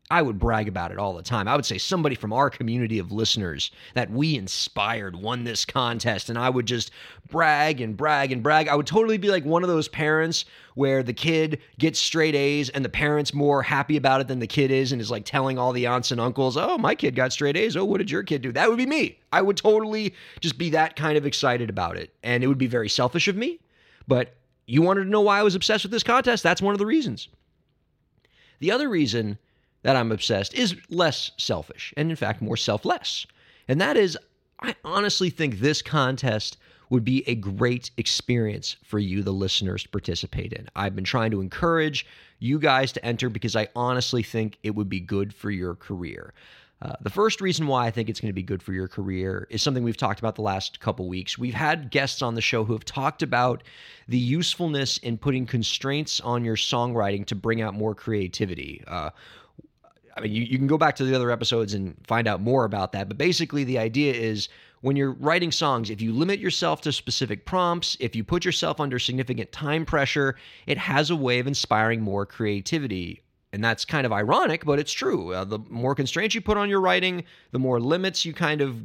I 0.08 0.22
would 0.22 0.38
brag 0.38 0.68
about 0.68 0.92
it 0.92 0.98
all 0.98 1.14
the 1.14 1.22
time. 1.22 1.48
I 1.48 1.56
would 1.56 1.66
say 1.66 1.78
somebody 1.78 2.14
from 2.14 2.32
our 2.32 2.48
community 2.48 3.00
of 3.00 3.10
listeners 3.10 3.72
that 3.94 4.08
we 4.08 4.36
inspired 4.36 5.16
won 5.16 5.42
this 5.42 5.64
contest, 5.64 6.30
and 6.30 6.38
I 6.38 6.48
would 6.48 6.66
just 6.66 6.92
brag 7.28 7.80
and 7.80 7.96
brag 7.96 8.30
and 8.30 8.40
brag. 8.40 8.68
I 8.68 8.76
would 8.76 8.86
totally 8.86 9.18
be 9.18 9.30
like 9.30 9.44
one 9.44 9.64
of 9.64 9.68
those 9.68 9.88
parents 9.88 10.44
where 10.74 11.02
the 11.02 11.12
kid 11.12 11.60
gets 11.78 11.98
straight 11.98 12.36
A's 12.36 12.68
and 12.68 12.84
the 12.84 12.88
parent's 12.88 13.34
more 13.34 13.64
happy 13.64 13.96
about 13.96 14.20
it 14.20 14.28
than 14.28 14.38
the 14.38 14.46
kid 14.46 14.70
is 14.70 14.92
and 14.92 15.00
is 15.00 15.10
like 15.10 15.24
telling 15.24 15.58
all 15.58 15.72
the 15.72 15.86
aunts 15.86 16.12
and 16.12 16.20
uncles, 16.20 16.56
oh, 16.56 16.78
my 16.78 16.94
kid 16.94 17.16
got 17.16 17.32
straight 17.32 17.56
A's. 17.56 17.76
Oh, 17.76 17.84
what 17.84 17.98
did 17.98 18.10
your 18.10 18.22
kid 18.22 18.42
do? 18.42 18.52
That 18.52 18.68
would 18.68 18.78
be 18.78 18.86
me. 18.86 19.18
I 19.32 19.42
would 19.42 19.56
totally 19.56 20.14
just 20.38 20.56
be 20.56 20.70
that 20.70 20.94
kind 20.94 21.18
of 21.18 21.26
excited 21.26 21.68
about 21.68 21.96
it. 21.96 22.14
And 22.22 22.44
it 22.44 22.46
would 22.46 22.58
be 22.58 22.68
very 22.68 22.88
selfish 22.88 23.26
of 23.26 23.34
me, 23.34 23.58
but 24.06 24.34
you 24.66 24.82
wanted 24.82 25.04
to 25.04 25.10
know 25.10 25.20
why 25.22 25.40
I 25.40 25.42
was 25.42 25.56
obsessed 25.56 25.82
with 25.82 25.92
this 25.92 26.04
contest? 26.04 26.44
That's 26.44 26.62
one 26.62 26.74
of 26.74 26.78
the 26.78 26.86
reasons. 26.86 27.28
The 28.60 28.70
other 28.70 28.88
reason 28.88 29.38
that 29.86 29.94
I'm 29.94 30.10
obsessed 30.10 30.52
is 30.54 30.74
less 30.90 31.30
selfish 31.36 31.94
and, 31.96 32.10
in 32.10 32.16
fact, 32.16 32.42
more 32.42 32.56
selfless. 32.56 33.24
And 33.68 33.80
that 33.80 33.96
is, 33.96 34.18
I 34.60 34.74
honestly 34.84 35.30
think 35.30 35.60
this 35.60 35.80
contest 35.80 36.56
would 36.90 37.04
be 37.04 37.22
a 37.28 37.36
great 37.36 37.92
experience 37.96 38.74
for 38.82 38.98
you, 38.98 39.22
the 39.22 39.32
listeners, 39.32 39.84
to 39.84 39.88
participate 39.88 40.52
in. 40.52 40.68
I've 40.74 40.96
been 40.96 41.04
trying 41.04 41.30
to 41.30 41.40
encourage 41.40 42.04
you 42.40 42.58
guys 42.58 42.90
to 42.94 43.04
enter 43.04 43.28
because 43.28 43.54
I 43.54 43.68
honestly 43.76 44.24
think 44.24 44.58
it 44.64 44.74
would 44.74 44.88
be 44.88 44.98
good 44.98 45.32
for 45.32 45.52
your 45.52 45.76
career. 45.76 46.34
Uh, 46.82 46.94
the 47.02 47.10
first 47.10 47.40
reason 47.40 47.68
why 47.68 47.86
I 47.86 47.92
think 47.92 48.08
it's 48.08 48.18
going 48.18 48.30
to 48.30 48.34
be 48.34 48.42
good 48.42 48.64
for 48.64 48.72
your 48.72 48.88
career 48.88 49.46
is 49.50 49.62
something 49.62 49.84
we've 49.84 49.96
talked 49.96 50.18
about 50.18 50.34
the 50.34 50.42
last 50.42 50.80
couple 50.80 51.08
weeks. 51.08 51.38
We've 51.38 51.54
had 51.54 51.92
guests 51.92 52.22
on 52.22 52.34
the 52.34 52.40
show 52.40 52.64
who 52.64 52.72
have 52.72 52.84
talked 52.84 53.22
about 53.22 53.62
the 54.08 54.18
usefulness 54.18 54.98
in 54.98 55.16
putting 55.16 55.46
constraints 55.46 56.18
on 56.18 56.44
your 56.44 56.56
songwriting 56.56 57.24
to 57.26 57.36
bring 57.36 57.62
out 57.62 57.74
more 57.74 57.94
creativity. 57.94 58.82
Uh, 58.84 59.10
I 60.16 60.20
mean, 60.20 60.32
you, 60.32 60.42
you 60.42 60.58
can 60.58 60.66
go 60.66 60.78
back 60.78 60.96
to 60.96 61.04
the 61.04 61.14
other 61.14 61.30
episodes 61.30 61.74
and 61.74 61.94
find 62.06 62.26
out 62.26 62.40
more 62.40 62.64
about 62.64 62.92
that. 62.92 63.08
But 63.08 63.18
basically, 63.18 63.64
the 63.64 63.78
idea 63.78 64.14
is 64.14 64.48
when 64.80 64.96
you're 64.96 65.12
writing 65.12 65.52
songs, 65.52 65.90
if 65.90 66.00
you 66.00 66.12
limit 66.12 66.38
yourself 66.38 66.80
to 66.82 66.92
specific 66.92 67.44
prompts, 67.44 67.96
if 68.00 68.16
you 68.16 68.24
put 68.24 68.44
yourself 68.44 68.80
under 68.80 68.98
significant 68.98 69.52
time 69.52 69.84
pressure, 69.84 70.36
it 70.66 70.78
has 70.78 71.10
a 71.10 71.16
way 71.16 71.38
of 71.38 71.46
inspiring 71.46 72.00
more 72.00 72.24
creativity. 72.24 73.22
And 73.52 73.64
that's 73.64 73.84
kind 73.84 74.06
of 74.06 74.12
ironic, 74.12 74.64
but 74.64 74.78
it's 74.78 74.92
true. 74.92 75.32
Uh, 75.32 75.44
the 75.44 75.58
more 75.70 75.94
constraints 75.94 76.34
you 76.34 76.40
put 76.40 76.56
on 76.56 76.68
your 76.68 76.80
writing, 76.80 77.24
the 77.52 77.58
more 77.58 77.80
limits 77.80 78.24
you 78.24 78.32
kind 78.32 78.60
of 78.60 78.76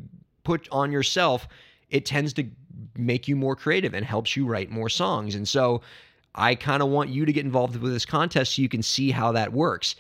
put 0.44 0.68
on 0.72 0.92
yourself, 0.92 1.48
it 1.90 2.06
tends 2.06 2.34
to 2.34 2.46
make 2.96 3.28
you 3.28 3.36
more 3.36 3.56
creative 3.56 3.94
and 3.94 4.06
helps 4.06 4.36
you 4.36 4.46
write 4.46 4.70
more 4.70 4.90
songs. 4.90 5.36
And 5.36 5.48
so 5.48 5.82
I 6.36 6.56
kind 6.56 6.82
of 6.82 6.90
want 6.90 7.10
you 7.10 7.26
to 7.26 7.34
get 7.34 7.46
involved 7.46 7.76
with 7.76 7.92
this 7.92 8.06
contest 8.06 8.56
so 8.56 8.62
you 8.62 8.70
can 8.70 8.82
see 8.82 9.12
how 9.12 9.32
that 9.34 9.52
works. 9.52 9.96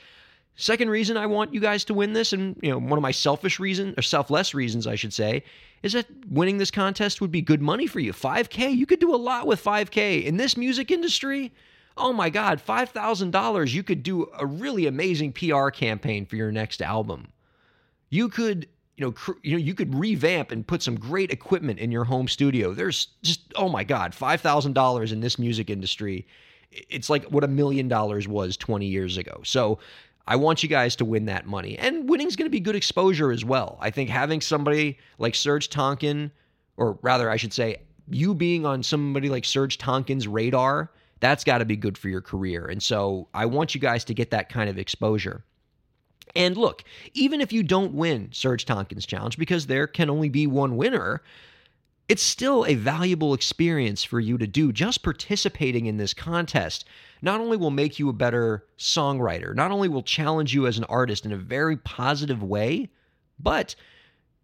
Second 0.55 0.89
reason 0.89 1.17
I 1.17 1.25
want 1.25 1.53
you 1.53 1.59
guys 1.59 1.83
to 1.85 1.93
win 1.93 2.13
this, 2.13 2.33
and 2.33 2.55
you 2.61 2.69
know, 2.69 2.77
one 2.77 2.97
of 2.97 3.01
my 3.01 3.11
selfish 3.11 3.59
reasons 3.59 3.95
or 3.97 4.01
selfless 4.01 4.53
reasons, 4.53 4.85
I 4.85 4.95
should 4.95 5.13
say, 5.13 5.43
is 5.81 5.93
that 5.93 6.05
winning 6.29 6.57
this 6.57 6.71
contest 6.71 7.21
would 7.21 7.31
be 7.31 7.41
good 7.41 7.61
money 7.61 7.87
for 7.87 7.99
you. 7.99 8.13
5K, 8.13 8.75
you 8.75 8.85
could 8.85 8.99
do 8.99 9.15
a 9.15 9.17
lot 9.17 9.47
with 9.47 9.63
5K 9.63 10.23
in 10.23 10.37
this 10.37 10.55
music 10.55 10.91
industry. 10.91 11.51
Oh 11.97 12.13
my 12.13 12.29
God, 12.29 12.61
$5,000, 12.65 13.73
you 13.73 13.83
could 13.83 14.03
do 14.03 14.27
a 14.37 14.45
really 14.45 14.85
amazing 14.87 15.33
PR 15.33 15.69
campaign 15.69 16.25
for 16.25 16.35
your 16.35 16.51
next 16.51 16.81
album. 16.81 17.29
You 18.09 18.29
could, 18.29 18.67
you 18.97 19.05
know, 19.05 19.11
cr- 19.11 19.31
you 19.43 19.53
know, 19.53 19.57
you 19.57 19.73
could 19.73 19.93
revamp 19.95 20.51
and 20.51 20.65
put 20.65 20.83
some 20.83 20.97
great 20.97 21.31
equipment 21.31 21.79
in 21.79 21.91
your 21.91 22.03
home 22.03 22.27
studio. 22.27 22.73
There's 22.73 23.07
just, 23.23 23.41
oh 23.55 23.69
my 23.69 23.83
God, 23.83 24.13
$5,000 24.13 25.11
in 25.11 25.19
this 25.21 25.39
music 25.39 25.69
industry. 25.69 26.27
It's 26.71 27.09
like 27.09 27.25
what 27.25 27.43
a 27.43 27.47
million 27.47 27.87
dollars 27.87 28.27
was 28.27 28.55
20 28.55 28.85
years 28.85 29.17
ago. 29.17 29.41
So 29.43 29.79
I 30.27 30.35
want 30.35 30.63
you 30.63 30.69
guys 30.69 30.95
to 30.97 31.05
win 31.05 31.25
that 31.25 31.45
money. 31.45 31.77
And 31.77 32.09
winning's 32.09 32.35
going 32.35 32.45
to 32.45 32.51
be 32.51 32.59
good 32.59 32.75
exposure 32.75 33.31
as 33.31 33.43
well. 33.43 33.77
I 33.81 33.89
think 33.89 34.09
having 34.09 34.41
somebody 34.41 34.97
like 35.17 35.33
Serj 35.33 35.67
Tankian, 35.69 36.31
or 36.77 36.97
rather, 37.01 37.29
I 37.29 37.37
should 37.37 37.53
say, 37.53 37.81
you 38.09 38.33
being 38.33 38.65
on 38.65 38.83
somebody 38.83 39.29
like 39.29 39.43
Serj 39.43 39.77
Tankian's 39.77 40.27
radar, 40.27 40.91
that's 41.19 41.43
got 41.43 41.59
to 41.59 41.65
be 41.65 41.75
good 41.75 41.97
for 41.97 42.09
your 42.09 42.21
career. 42.21 42.65
And 42.65 42.81
so 42.81 43.27
I 43.33 43.45
want 43.45 43.75
you 43.75 43.81
guys 43.81 44.03
to 44.05 44.13
get 44.13 44.31
that 44.31 44.49
kind 44.49 44.69
of 44.69 44.77
exposure. 44.77 45.43
And 46.35 46.57
look, 46.57 46.83
even 47.13 47.41
if 47.41 47.51
you 47.51 47.63
don't 47.63 47.93
win 47.93 48.29
Serj 48.29 48.65
Tankian's 48.65 49.05
challenge, 49.05 49.37
because 49.37 49.67
there 49.67 49.87
can 49.87 50.09
only 50.09 50.29
be 50.29 50.47
one 50.47 50.77
winner, 50.77 51.21
it's 52.07 52.23
still 52.23 52.65
a 52.65 52.75
valuable 52.75 53.33
experience 53.33 54.03
for 54.03 54.19
you 54.19 54.37
to 54.37 54.47
do. 54.47 54.71
Just 54.71 55.03
participating 55.03 55.85
in 55.85 55.97
this 55.97 56.13
contest 56.13 56.85
not 57.21 57.39
only 57.39 57.57
will 57.57 57.71
make 57.71 57.99
you 57.99 58.09
a 58.09 58.13
better 58.13 58.65
songwriter, 58.77 59.55
not 59.55 59.71
only 59.71 59.87
will 59.87 60.03
challenge 60.03 60.53
you 60.53 60.67
as 60.67 60.77
an 60.77 60.83
artist 60.85 61.25
in 61.25 61.31
a 61.31 61.37
very 61.37 61.77
positive 61.77 62.43
way, 62.43 62.89
but 63.39 63.75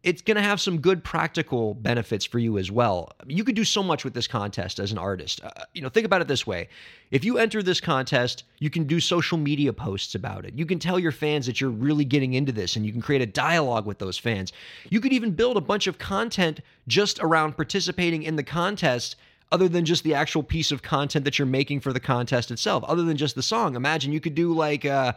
it's 0.04 0.22
going 0.22 0.36
to 0.38 0.44
have 0.44 0.62
some 0.62 0.80
good 0.80 1.04
practical 1.04 1.74
benefits 1.74 2.24
for 2.24 2.40
you 2.40 2.58
as 2.58 2.72
well. 2.72 3.12
You 3.26 3.44
could 3.44 3.56
do 3.56 3.64
so 3.64 3.82
much 3.82 4.06
with 4.06 4.14
this 4.14 4.28
contest 4.28 4.80
as 4.80 4.92
an 4.92 4.98
artist. 4.98 5.42
Uh, 5.44 5.50
you 5.74 5.82
know, 5.82 5.90
think 5.90 6.06
about 6.06 6.22
it 6.22 6.28
this 6.28 6.46
way. 6.46 6.70
If 7.10 7.26
you 7.26 7.38
enter 7.38 7.64
this 7.64 7.82
contest, 7.82 8.44
you 8.60 8.70
can 8.70 8.86
do 8.86 9.00
social 9.00 9.38
media 9.38 9.74
posts 9.74 10.16
about 10.16 10.46
it. 10.46 10.54
You 10.54 10.66
can 10.66 10.80
tell 10.80 11.00
your 11.00 11.12
fans 11.12 11.46
that 11.48 11.60
you're 11.60 11.72
really 11.72 12.06
getting 12.06 12.36
into 12.36 12.52
this 12.52 12.76
and 12.76 12.86
you 12.86 12.92
can 12.92 13.02
create 13.02 13.22
a 13.22 13.26
dialogue 13.26 13.86
with 13.86 13.98
those 13.98 14.18
fans. 14.18 14.54
You 14.90 15.02
could 15.02 15.14
even 15.14 15.32
build 15.32 15.58
a 15.58 15.62
bunch 15.62 15.88
of 15.88 15.98
content 15.98 16.62
just 16.88 17.20
around 17.20 17.58
participating 17.58 18.24
in 18.24 18.36
the 18.36 18.44
contest 18.44 19.16
other 19.52 19.68
than 19.68 19.86
just 19.86 20.04
the 20.04 20.14
actual 20.14 20.44
piece 20.44 20.72
of 20.72 20.82
content 20.82 21.26
that 21.26 21.40
you're 21.40 21.46
making 21.46 21.80
for 21.80 21.94
the 21.94 22.00
contest 22.00 22.52
itself, 22.52 22.84
other 22.88 23.04
than 23.04 23.18
just 23.18 23.36
the 23.36 23.44
song. 23.44 23.76
Imagine 23.76 24.12
you 24.12 24.20
could 24.20 24.36
do 24.36 24.54
like 24.54 24.86
uh, 24.86 25.14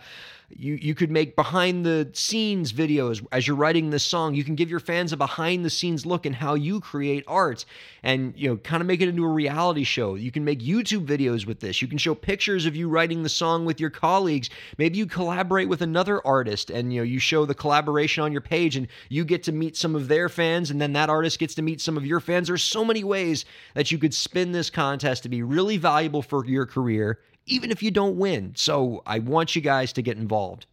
you 0.57 0.75
you 0.75 0.95
could 0.95 1.11
make 1.11 1.37
behind 1.37 1.85
the 1.85 2.09
scenes 2.13 2.73
videos 2.73 3.25
as 3.33 3.47
you're 3.47 3.57
writing 3.57 3.91
this 3.91 4.03
song. 4.03 4.35
You 4.35 4.45
can 4.45 4.55
give 4.55 4.71
your 4.71 4.81
fans 4.81 5.13
a 5.13 5.17
behind 5.17 5.65
the 5.65 5.71
scenes 5.71 6.05
look 6.05 6.27
in 6.27 6.33
how 6.33 6.55
you 6.55 6.81
create 6.81 7.25
art 7.27 7.65
and 8.03 8.35
you 8.37 8.49
know 8.49 8.57
kind 8.57 8.81
of 8.81 8.87
make 8.87 9.01
it 9.01 9.09
into 9.09 9.25
a 9.25 9.29
reality 9.29 9.85
show. 9.85 10.15
You 10.15 10.31
can 10.31 10.45
make 10.45 10.61
YouTube 10.61 11.07
videos 11.07 11.47
with 11.47 11.61
this. 11.61 11.81
You 11.81 11.89
can 11.89 11.99
show 11.99 12.15
pictures 12.15 12.67
of 12.67 12.77
you 12.77 12.89
writing 12.89 13.23
the 13.23 13.29
song 13.29 13.65
with 13.65 13.81
your 13.81 13.91
colleagues. 13.91 14.51
Maybe 14.79 14.99
you 14.99 15.07
collaborate 15.07 15.69
with 15.69 15.83
another 15.83 16.25
artist 16.27 16.71
and 16.71 16.93
you 16.93 17.01
know 17.01 17.05
you 17.05 17.19
show 17.19 17.45
the 17.47 17.55
collaboration 17.55 18.25
on 18.25 18.33
your 18.33 18.41
page 18.41 18.77
and 18.77 18.89
you 19.09 19.25
get 19.25 19.43
to 19.45 19.53
meet 19.53 19.77
some 19.77 19.95
of 19.95 20.09
their 20.09 20.29
fans 20.29 20.71
and 20.71 20.81
then 20.81 20.93
that 20.95 21.11
artist 21.11 21.39
gets 21.39 21.55
to 21.55 21.63
meet 21.63 21.81
some 21.81 21.97
of 21.97 22.05
your 22.05 22.21
fans. 22.21 22.49
There's 22.49 22.65
so 22.65 22.85
many 22.85 23.05
ways 23.05 23.45
that 23.75 23.91
you 23.91 23.99
could 23.99 24.15
spin 24.15 24.53
this 24.53 24.71
contest 24.71 25.23
to 25.23 25.29
be 25.29 25.43
really 25.43 25.77
valuable 25.77 26.23
for 26.23 26.45
your 26.45 26.67
career 26.67 27.19
even 27.51 27.71
if 27.71 27.83
you 27.83 27.91
don't 27.91 28.17
win. 28.17 28.53
So 28.57 29.03
I 29.07 29.19
want 29.19 29.55
you 29.55 29.63
guys 29.63 29.93
to 29.95 30.03
get 30.03 30.17
involved. 30.17 30.67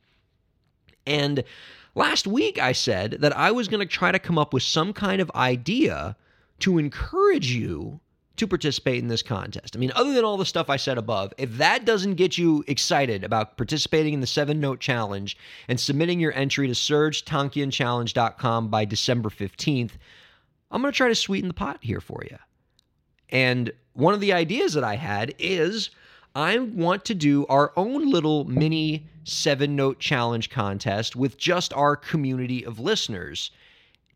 And 1.06 1.44
last 1.96 2.28
week 2.28 2.60
I 2.60 2.72
said 2.72 3.18
that 3.20 3.36
I 3.36 3.52
was 3.52 3.68
going 3.68 3.80
to 3.80 3.94
try 3.94 4.12
to 4.12 4.20
come 4.20 4.38
up 4.38 4.54
with 4.54 4.64
some 4.64 4.94
kind 4.94 5.22
of 5.22 5.32
idea 5.36 6.16
to 6.60 6.78
encourage 6.78 7.52
you 7.52 8.00
to 8.38 8.48
participate 8.48 9.00
in 9.00 9.08
this 9.08 9.24
contest. 9.24 9.76
I 9.76 9.80
mean, 9.80 9.92
other 9.96 10.14
than 10.14 10.24
all 10.24 10.38
the 10.38 10.46
stuff 10.46 10.70
I 10.70 10.78
said 10.78 10.98
above, 11.00 11.34
if 11.38 11.58
that 11.58 11.86
doesn't 11.86 12.16
get 12.16 12.38
you 12.38 12.64
excited 12.68 13.24
about 13.24 13.58
participating 13.58 14.14
in 14.14 14.22
the 14.22 14.28
seven 14.28 14.60
note 14.60 14.80
challenge 14.80 15.38
and 15.68 15.80
submitting 15.80 16.20
your 16.20 16.34
entry 16.34 16.68
to 16.68 16.74
serjtankianchallenge.com 16.74 18.68
by 18.70 18.86
December 18.86 19.30
15th, 19.30 19.92
I'm 20.70 20.82
going 20.82 20.92
to 20.92 20.98
try 20.98 21.08
to 21.08 21.16
sweeten 21.16 21.48
the 21.48 21.54
pot 21.54 21.80
here 21.82 22.02
for 22.02 22.22
you. 22.30 22.38
And 23.30 23.72
one 23.94 24.14
of 24.14 24.20
the 24.20 24.34
ideas 24.34 24.74
that 24.74 24.84
I 24.84 24.96
had 24.96 25.34
is 25.40 25.90
I 26.38 26.60
want 26.60 27.04
to 27.06 27.16
do 27.16 27.48
our 27.48 27.74
own 27.76 28.12
little 28.12 28.46
mini 28.46 29.08
seven 29.24 29.76
note 29.76 29.98
challenge 29.98 30.52
contest 30.52 31.16
with 31.16 31.36
just 31.36 31.74
our 31.74 31.96
community 31.96 32.64
of 32.64 32.80
listeners 32.80 33.50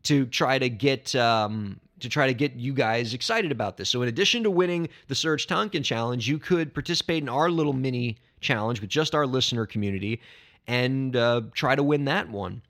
to 0.04 0.26
try 0.26 0.60
to 0.60 0.68
get 0.68 1.16
um, 1.16 1.80
to 1.98 2.08
try 2.08 2.28
to 2.28 2.32
get 2.32 2.52
you 2.52 2.74
guys 2.74 3.12
excited 3.12 3.50
about 3.50 3.76
this. 3.76 3.90
So 3.90 4.02
in 4.02 4.08
addition 4.08 4.44
to 4.44 4.52
winning 4.52 4.88
the 5.08 5.16
Serj 5.16 5.48
Tankian 5.48 5.84
challenge, 5.84 6.28
you 6.28 6.38
could 6.38 6.72
participate 6.72 7.24
in 7.24 7.28
our 7.28 7.50
little 7.50 7.72
mini 7.72 8.18
challenge 8.40 8.80
with 8.80 8.88
just 8.88 9.16
our 9.16 9.26
listener 9.26 9.66
community 9.66 10.20
and 10.68 11.16
uh, 11.16 11.40
try 11.54 11.74
to 11.74 11.82
win 11.82 12.04
that 12.04 12.28
one. 12.28 12.62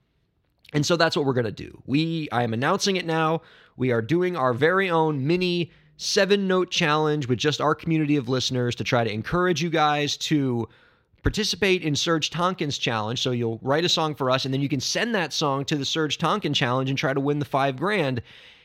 And 0.73 0.83
so 0.83 0.95
that's 0.95 1.15
what 1.15 1.27
we're 1.27 1.33
going 1.33 1.45
to 1.45 1.51
do. 1.51 1.79
We 1.85 2.27
I 2.31 2.41
am 2.41 2.55
announcing 2.55 2.95
it 2.95 3.05
now. 3.05 3.43
We 3.77 3.91
are 3.91 4.01
doing 4.01 4.35
our 4.35 4.51
very 4.51 4.89
own 4.89 5.27
mini 5.27 5.69
seven 6.03 6.47
note 6.47 6.69
challenge 6.69 7.27
with 7.27 7.39
just 7.39 7.61
our 7.61 7.73
community 7.73 8.17
of 8.17 8.29
listeners 8.29 8.75
to 8.75 8.83
try 8.83 9.03
to 9.03 9.11
encourage 9.11 9.61
you 9.61 9.69
guys 9.69 10.17
to 10.17 10.67
participate 11.23 11.81
in 11.83 11.93
Serj 11.93 12.29
Tankian's 12.29 12.77
challenge. 12.77 13.21
So 13.21 13.31
you'll 13.31 13.59
write 13.61 13.85
a 13.85 13.89
song 13.89 14.13
for 14.13 14.29
us, 14.29 14.45
and 14.45 14.53
then 14.53 14.61
you 14.61 14.69
can 14.69 14.81
send 14.81 15.15
that 15.15 15.33
song 15.33 15.65
to 15.65 15.77
the 15.77 15.85
Serj 15.85 16.17
Tankian 16.17 16.53
challenge 16.53 16.89
and 16.89 16.99
try 16.99 17.13
to 17.13 17.19
win 17.19 17.39
the 17.39 17.45
five 17.45 17.77
grand. 17.77 18.21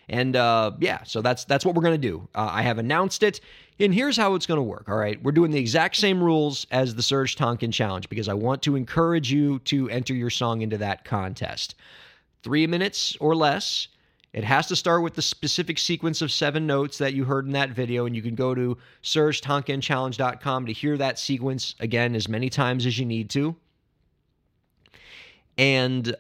And 0.09 0.37
uh, 0.37 0.73
yeah, 0.81 1.03
so 1.05 1.23
that's 1.23 1.45
that's 1.45 1.65
what 1.65 1.75
we're 1.75 1.83
gonna 1.83 1.99
do. 1.99 2.29
Uh, 2.35 2.49
I 2.51 2.63
have 2.63 2.79
announced 2.79 3.23
it, 3.23 3.41
and 3.79 3.95
here's 3.95 4.17
how 4.17 4.35
it's 4.35 4.47
gonna 4.47 4.63
work. 4.63 4.89
All 4.89 4.97
right, 4.97 5.23
we're 5.23 5.33
doing 5.33 5.51
the 5.51 5.59
exact 5.59 5.97
same 5.97 6.23
rules 6.23 6.67
as 6.71 6.95
the 6.95 7.03
Serj 7.03 7.37
Tankian 7.37 7.73
challenge 7.73 8.09
because 8.09 8.29
I 8.29 8.35
want 8.35 8.63
to 8.63 8.75
encourage 8.75 9.31
you 9.31 9.59
to 9.61 9.89
enter 9.91 10.15
your 10.15 10.31
song 10.31 10.63
into 10.63 10.79
that 10.79 11.05
contest. 11.05 11.75
Three 12.43 12.67
minutes 12.67 13.17
or 13.21 13.37
less. 13.37 13.89
It 14.33 14.45
has 14.45 14.67
to 14.67 14.77
start 14.77 15.03
with 15.03 15.15
the 15.15 15.23
specific 15.23 15.79
sequence 15.79 16.21
of 16.21 16.31
seven 16.31 16.67
notes 16.67 16.99
that 16.99 17.15
you 17.15 17.25
heard 17.25 17.47
in 17.47 17.53
that 17.53 17.71
video, 17.71 18.05
and 18.05 18.15
you 18.15 18.23
can 18.23 18.35
go 18.35 18.55
to 18.55 18.77
serjtankianchallenge.com 19.03 20.67
to 20.67 20.73
hear 20.73 20.99
that 20.99 21.19
sequence 21.19 21.75
again 21.81 22.15
as 22.15 22.29
many 22.29 22.51
times 22.51 22.85
as 22.85 22.99
you 22.99 23.07
need 23.07 23.31
to. 23.31 23.57
And 25.57 26.15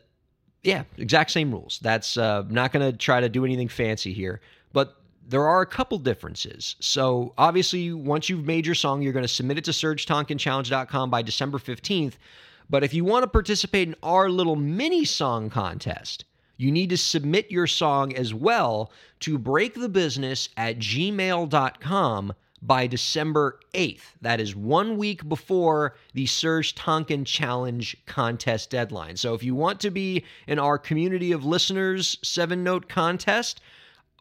yeah, 0.62 0.85
exact 0.97 1.31
same 1.31 1.53
rules. 1.53 1.79
That's 1.83 2.16
uh, 2.16 2.44
not 2.49 2.73
going 2.73 2.90
to 2.90 2.97
try 2.97 3.21
to 3.21 3.29
do 3.29 3.44
anything 3.44 3.68
fancy 3.68 4.12
here, 4.12 4.40
but 4.73 4.97
there 5.29 5.47
are 5.47 5.61
a 5.61 5.66
couple 5.66 5.99
differences. 5.99 6.77
So 6.81 7.35
obviously, 7.37 7.92
once 7.92 8.31
you've 8.31 8.47
made 8.47 8.64
your 8.64 8.75
song, 8.75 9.03
you're 9.03 9.12
going 9.12 9.25
to 9.25 9.29
submit 9.29 9.59
it 9.59 9.64
to 9.64 9.71
SerjTankianChallenge.com 9.73 11.11
by 11.11 11.21
December 11.21 11.59
15th. 11.59 12.14
But 12.71 12.85
if 12.85 12.94
you 12.94 13.05
want 13.05 13.23
to 13.23 13.29
participate 13.29 13.88
in 13.88 13.94
our 14.03 14.31
little 14.31 14.57
mini 14.57 15.05
song 15.05 15.51
contest, 15.51 16.25
you 16.59 16.73
need 16.73 16.90
to 16.90 16.97
submit 16.97 17.51
your 17.51 17.68
song 17.68 18.14
as 18.14 18.35
well 18.35 18.92
to 19.21 19.38
breakthebusiness 19.38 20.49
at 20.57 20.79
gmail.com 20.79 22.33
by 22.61 22.87
December 22.88 23.61
8th. 23.75 24.03
That 24.21 24.40
is 24.40 24.57
one 24.57 24.99
week 24.99 25.29
before 25.29 25.94
the 26.14 26.27
Serj 26.27 26.75
Tankian 26.75 27.25
Challenge 27.25 27.97
contest 28.07 28.71
deadline. 28.71 29.16
So 29.16 29.35
if 29.35 29.44
you 29.44 29.55
want 29.55 29.81
to 29.81 29.90
be 29.90 30.25
in 30.49 30.59
our 30.59 30.79
community 30.79 31.31
of 31.31 31.44
listeners 31.44 32.18
seven 32.23 32.64
note 32.64 32.88
contest, 32.88 33.61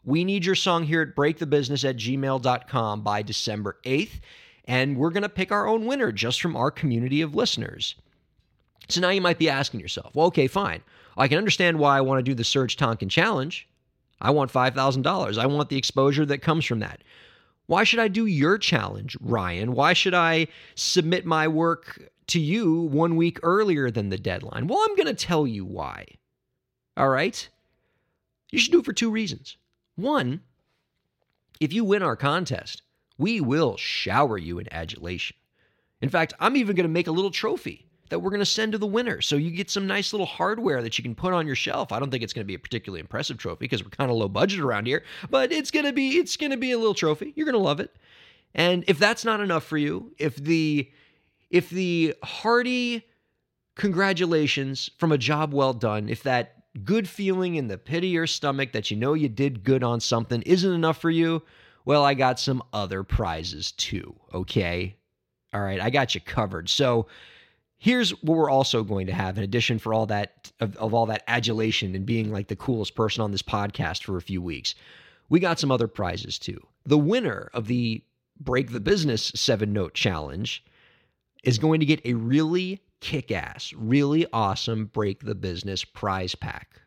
we 0.04 0.24
need 0.24 0.44
your 0.44 0.54
song 0.54 0.84
here 0.84 1.02
at 1.02 1.16
breakthebusiness 1.16 1.88
at 1.88 1.96
gmail.com 1.96 3.02
by 3.02 3.22
December 3.22 3.78
8th. 3.84 4.20
And 4.64 4.96
we're 4.96 5.10
going 5.10 5.22
to 5.22 5.28
pick 5.28 5.50
our 5.50 5.66
own 5.66 5.86
winner 5.86 6.12
just 6.12 6.40
from 6.40 6.54
our 6.54 6.70
community 6.70 7.20
of 7.20 7.34
listeners. 7.34 7.96
So 8.88 9.00
now 9.00 9.10
you 9.10 9.20
might 9.20 9.38
be 9.38 9.50
asking 9.50 9.80
yourself, 9.80 10.14
well, 10.14 10.26
okay, 10.28 10.46
fine. 10.46 10.82
I 11.18 11.28
can 11.28 11.38
understand 11.38 11.78
why 11.78 11.98
I 11.98 12.00
want 12.00 12.20
to 12.20 12.22
do 12.22 12.34
the 12.34 12.44
Serj 12.44 12.76
Tankian 12.76 13.10
Challenge. 13.10 13.68
I 14.20 14.30
want 14.30 14.52
$5,000. 14.52 15.38
I 15.38 15.46
want 15.46 15.68
the 15.68 15.76
exposure 15.76 16.24
that 16.26 16.38
comes 16.38 16.64
from 16.64 16.78
that. 16.78 17.02
Why 17.66 17.84
should 17.84 17.98
I 17.98 18.08
do 18.08 18.26
your 18.26 18.56
challenge, 18.56 19.16
Ryan? 19.20 19.74
Why 19.74 19.92
should 19.92 20.14
I 20.14 20.46
submit 20.74 21.26
my 21.26 21.48
work 21.48 22.10
to 22.28 22.40
you 22.40 22.82
one 22.82 23.16
week 23.16 23.38
earlier 23.42 23.90
than 23.90 24.08
the 24.08 24.16
deadline? 24.16 24.68
Well, 24.68 24.78
I'm 24.78 24.96
going 24.96 25.06
to 25.06 25.14
tell 25.14 25.46
you 25.46 25.64
why. 25.64 26.06
All 26.96 27.08
right? 27.08 27.48
You 28.50 28.58
should 28.58 28.72
do 28.72 28.80
it 28.80 28.84
for 28.84 28.92
two 28.92 29.10
reasons. 29.10 29.56
One, 29.96 30.40
if 31.60 31.72
you 31.72 31.84
win 31.84 32.02
our 32.02 32.16
contest, 32.16 32.82
we 33.18 33.40
will 33.40 33.76
shower 33.76 34.38
you 34.38 34.58
in 34.58 34.72
adulation. 34.72 35.36
In 36.00 36.08
fact, 36.08 36.32
I'm 36.38 36.56
even 36.56 36.76
going 36.76 36.84
to 36.84 36.92
make 36.92 37.08
a 37.08 37.12
little 37.12 37.30
trophy 37.30 37.87
that 38.10 38.20
we're 38.20 38.30
going 38.30 38.40
to 38.40 38.46
send 38.46 38.72
to 38.72 38.78
the 38.78 38.86
winner. 38.86 39.20
So 39.20 39.36
you 39.36 39.50
get 39.50 39.70
some 39.70 39.86
nice 39.86 40.12
little 40.12 40.26
hardware 40.26 40.82
that 40.82 40.98
you 40.98 41.02
can 41.02 41.14
put 41.14 41.32
on 41.32 41.46
your 41.46 41.56
shelf. 41.56 41.92
I 41.92 41.98
don't 41.98 42.10
think 42.10 42.22
it's 42.22 42.32
going 42.32 42.44
to 42.44 42.48
be 42.48 42.54
a 42.54 42.58
particularly 42.58 43.00
impressive 43.00 43.38
trophy 43.38 43.58
because 43.60 43.82
we're 43.84 43.90
kind 43.90 44.10
of 44.10 44.16
low 44.16 44.28
budget 44.28 44.60
around 44.60 44.86
here, 44.86 45.02
but 45.30 45.52
it's 45.52 45.70
going 45.70 45.86
to 45.86 45.92
be 45.92 46.16
it's 46.18 46.36
going 46.36 46.50
to 46.50 46.56
be 46.56 46.72
a 46.72 46.78
little 46.78 46.94
trophy. 46.94 47.32
You're 47.36 47.46
going 47.46 47.54
to 47.54 47.58
love 47.58 47.80
it. 47.80 47.96
And 48.54 48.84
if 48.88 48.98
that's 48.98 49.24
not 49.24 49.40
enough 49.40 49.64
for 49.64 49.78
you, 49.78 50.12
if 50.18 50.36
the 50.36 50.90
if 51.50 51.70
the 51.70 52.14
hearty 52.22 53.04
congratulations 53.76 54.90
from 54.98 55.12
a 55.12 55.18
job 55.18 55.54
well 55.54 55.72
done, 55.72 56.08
if 56.08 56.22
that 56.24 56.54
good 56.84 57.08
feeling 57.08 57.54
in 57.54 57.68
the 57.68 57.78
pit 57.78 58.04
of 58.04 58.10
your 58.10 58.26
stomach 58.26 58.72
that 58.72 58.90
you 58.90 58.96
know 58.96 59.14
you 59.14 59.28
did 59.28 59.64
good 59.64 59.82
on 59.82 60.00
something 60.00 60.42
isn't 60.42 60.72
enough 60.72 61.00
for 61.00 61.10
you, 61.10 61.42
well, 61.84 62.04
I 62.04 62.14
got 62.14 62.38
some 62.38 62.62
other 62.72 63.02
prizes 63.02 63.72
too, 63.72 64.14
okay? 64.34 64.96
All 65.54 65.60
right, 65.60 65.80
I 65.80 65.90
got 65.90 66.14
you 66.14 66.20
covered. 66.20 66.68
So 66.68 67.06
here's 67.78 68.10
what 68.22 68.36
we're 68.36 68.50
also 68.50 68.82
going 68.82 69.06
to 69.06 69.12
have 69.12 69.38
in 69.38 69.44
addition 69.44 69.78
for 69.78 69.94
all 69.94 70.06
that 70.06 70.52
of, 70.60 70.76
of, 70.76 70.92
all 70.92 71.06
that 71.06 71.22
adulation 71.28 71.94
and 71.94 72.04
being 72.04 72.32
like 72.32 72.48
the 72.48 72.56
coolest 72.56 72.94
person 72.94 73.22
on 73.22 73.30
this 73.32 73.42
podcast 73.42 74.02
for 74.02 74.16
a 74.16 74.22
few 74.22 74.42
weeks 74.42 74.74
we 75.28 75.40
got 75.40 75.58
some 75.58 75.70
other 75.70 75.88
prizes 75.88 76.38
too. 76.38 76.58
The 76.84 76.98
winner 76.98 77.50
of 77.52 77.66
the 77.66 78.02
break 78.40 78.72
the 78.72 78.80
business 78.80 79.32
seven 79.34 79.72
note 79.72 79.94
challenge 79.94 80.64
is 81.44 81.58
going 81.58 81.80
to 81.80 81.86
get 81.86 82.00
a 82.04 82.14
really 82.14 82.80
kick-ass 83.00 83.72
really 83.76 84.26
awesome 84.32 84.86
break 84.86 85.24
the 85.24 85.34
business 85.34 85.84
prize 85.84 86.34
pack. 86.34 86.80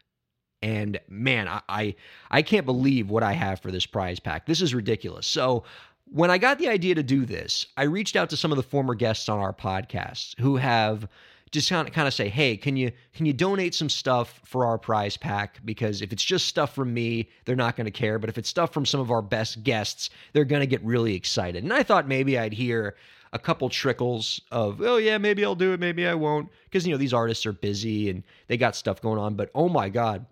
And 0.62 1.00
man 1.08 1.48
I, 1.48 1.62
I 1.70 1.96
i 2.30 2.42
can't 2.42 2.66
believe 2.66 3.10
what 3.10 3.24
i 3.24 3.34
have 3.34 3.60
for 3.62 3.72
this 3.72 3.86
prize 3.86 4.20
pack. 4.20 4.46
This 4.46 4.62
is 4.62 4.74
ridiculous. 4.74 5.28
So 5.28 5.64
when 6.12 6.30
I 6.30 6.38
got 6.38 6.60
the 6.60 6.68
idea 6.68 6.94
to 6.96 7.04
do 7.04 7.26
this, 7.26 7.66
I 7.78 7.84
reached 7.84 8.18
out 8.18 8.30
to 8.32 8.38
some 8.38 8.52
of 8.52 8.58
the 8.58 8.64
former 8.64 8.96
guests 8.96 9.30
on 9.30 9.40
our 9.40 9.54
podcast 9.54 10.38
who 10.40 10.58
have 10.58 11.08
just 11.52 11.70
kind 11.70 11.88
of, 11.88 11.94
kind 11.94 12.08
of 12.08 12.14
say, 12.14 12.28
"Hey, 12.28 12.58
can 12.58 12.76
you 12.76 12.92
can 13.14 13.26
you 13.26 13.32
donate 13.34 13.74
some 13.74 13.90
stuff 13.90 14.42
for 14.44 14.66
our 14.66 14.78
prize 14.78 15.16
pack? 15.16 15.60
Because 15.64 16.02
if 16.02 16.12
it's 16.12 16.24
just 16.24 16.48
stuff 16.48 16.76
from 16.76 16.94
me, 16.94 17.30
they're 17.46 17.56
not 17.56 17.78
going 17.78 17.86
to 17.86 17.92
care. 17.92 18.20
But 18.20 18.30
if 18.30 18.38
it's 18.38 18.50
stuff 18.50 18.74
from 18.74 18.86
some 18.86 19.00
of 19.00 19.10
our 19.10 19.22
best 19.22 19.64
guests, 19.64 20.10
they're 20.34 20.46
going 20.46 20.62
to 20.62 20.68
get 20.68 20.84
really 20.84 21.16
excited." 21.16 21.64
And 21.64 21.74
I 21.74 21.84
thought 21.84 22.08
maybe 22.08 22.38
I'd 22.38 22.54
hear 22.54 22.96
a 23.32 23.40
couple 23.40 23.70
trickles 23.70 24.42
of, 24.52 24.82
"Oh 24.82 24.98
yeah, 24.98 25.18
maybe 25.18 25.46
I'll 25.46 25.56
do 25.56 25.72
it, 25.72 25.80
maybe 25.80 26.06
I 26.06 26.14
won't," 26.14 26.50
because 26.66 26.86
you 26.86 26.92
know 26.92 26.98
these 26.98 27.14
artists 27.14 27.46
are 27.46 27.54
busy 27.54 28.10
and 28.10 28.24
they 28.48 28.58
got 28.58 28.76
stuff 28.76 29.02
going 29.02 29.20
on. 29.20 29.36
But 29.36 29.50
oh 29.56 29.70
my 29.70 29.88
god, 29.88 30.26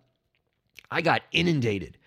I 0.92 1.02
got 1.02 1.22
inundated 1.32 1.98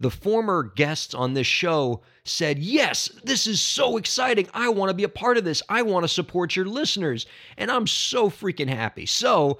the 0.00 0.10
former 0.10 0.62
guests 0.62 1.14
on 1.14 1.34
this 1.34 1.46
show 1.46 2.00
said, 2.24 2.58
Yes, 2.58 3.08
this 3.22 3.46
is 3.46 3.60
so 3.60 3.98
exciting. 3.98 4.48
I 4.54 4.70
want 4.70 4.88
to 4.90 4.94
be 4.94 5.04
a 5.04 5.08
part 5.08 5.36
of 5.36 5.44
this. 5.44 5.62
I 5.68 5.82
want 5.82 6.04
to 6.04 6.08
support 6.08 6.56
your 6.56 6.64
listeners. 6.64 7.26
And 7.58 7.70
I'm 7.70 7.86
so 7.86 8.30
freaking 8.30 8.68
happy. 8.68 9.06
So 9.06 9.58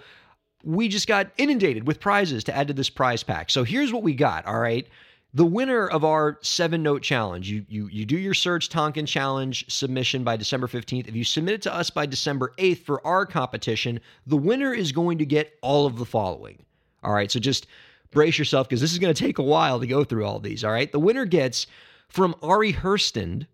we 0.65 0.89
just 0.89 1.07
got 1.07 1.31
inundated 1.37 1.87
with 1.87 2.01
prizes 2.01 2.43
to 2.45 2.57
add 2.57 2.69
to 2.69 2.75
this 2.75 2.91
prize 2.91 3.23
pack. 3.23 3.51
So 3.51 3.65
here's 3.65 3.93
what 3.93 4.03
we 4.03 4.15
got. 4.15 4.47
All 4.47 4.59
right. 4.59 4.87
The 5.33 5.47
winner 5.47 5.87
of 5.87 6.05
our 6.05 6.39
seven 6.41 6.83
note 6.83 7.03
challenge, 7.03 7.49
you, 7.49 7.65
you, 7.69 7.87
you 7.87 8.05
do 8.05 8.19
your 8.19 8.35
Serj 8.35 8.69
Tankian 8.69 9.07
challenge 9.07 9.71
submission 9.71 10.25
by 10.25 10.37
December 10.37 10.67
15th. 10.67 11.07
If 11.07 11.15
you 11.15 11.23
submit 11.23 11.55
it 11.55 11.63
to 11.63 11.75
us 11.75 11.89
by 11.89 12.05
December 12.05 12.53
8th 12.59 12.79
for 12.79 13.07
our 13.07 13.25
competition, 13.27 14.01
the 14.27 14.37
winner 14.37 14.75
is 14.75 14.91
going 14.91 15.19
to 15.19 15.27
get 15.27 15.57
all 15.63 15.87
of 15.87 15.99
the 15.99 16.05
following. 16.05 16.65
All 17.05 17.13
right. 17.13 17.31
So 17.31 17.39
just 17.39 17.69
brace 18.11 18.39
yourself 18.39 18.69
because 18.69 18.81
this 18.81 18.93
is 18.93 18.99
going 18.99 19.13
to 19.13 19.23
take 19.23 19.39
a 19.39 19.43
while 19.43 19.81
to 19.81 19.87
go 19.87 20.05
through 20.05 20.25
all 20.25 20.39
these. 20.39 20.65
All 20.65 20.73
right. 20.73 20.91
The 20.91 21.01
winner 21.01 21.25
gets 21.25 21.67
from 22.09 22.35
Ari 22.43 22.73
Herstand 22.73 23.47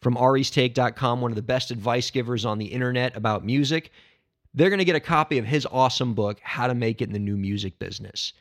from 0.00 0.16
aristake.com, 0.16 1.20
one 1.20 1.30
of 1.30 1.36
the 1.36 1.42
best 1.42 1.70
advice 1.70 2.10
givers 2.10 2.44
on 2.44 2.58
the 2.58 2.66
internet 2.66 3.16
about 3.16 3.44
music. 3.44 3.92
They're 4.54 4.70
going 4.70 4.78
to 4.78 4.84
get 4.84 4.96
a 4.96 5.00
copy 5.00 5.38
of 5.38 5.44
his 5.44 5.66
awesome 5.70 6.14
book, 6.14 6.40
How 6.42 6.66
to 6.66 6.74
Make 6.74 7.02
It 7.02 7.08
in 7.08 7.12
the 7.12 7.18
New 7.18 7.36
Music 7.36 7.78
Business. 7.78 8.32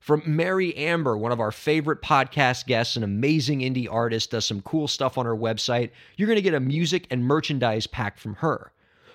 From 0.00 0.22
Meri 0.26 0.76
Amber, 0.76 1.16
one 1.16 1.32
of 1.32 1.40
our 1.40 1.52
favorite 1.52 2.02
podcast 2.02 2.66
guests, 2.66 2.96
an 2.96 3.04
amazing 3.04 3.60
indie 3.60 3.90
artist, 3.90 4.32
does 4.32 4.44
some 4.44 4.60
cool 4.60 4.86
stuff 4.86 5.16
on 5.16 5.24
her 5.24 5.36
website. 5.36 5.90
You're 6.16 6.26
going 6.26 6.36
to 6.36 6.42
get 6.42 6.52
a 6.52 6.60
music 6.60 7.06
and 7.10 7.24
merchandise 7.24 7.86
pack 7.86 8.18
from 8.18 8.34
her. 8.34 8.72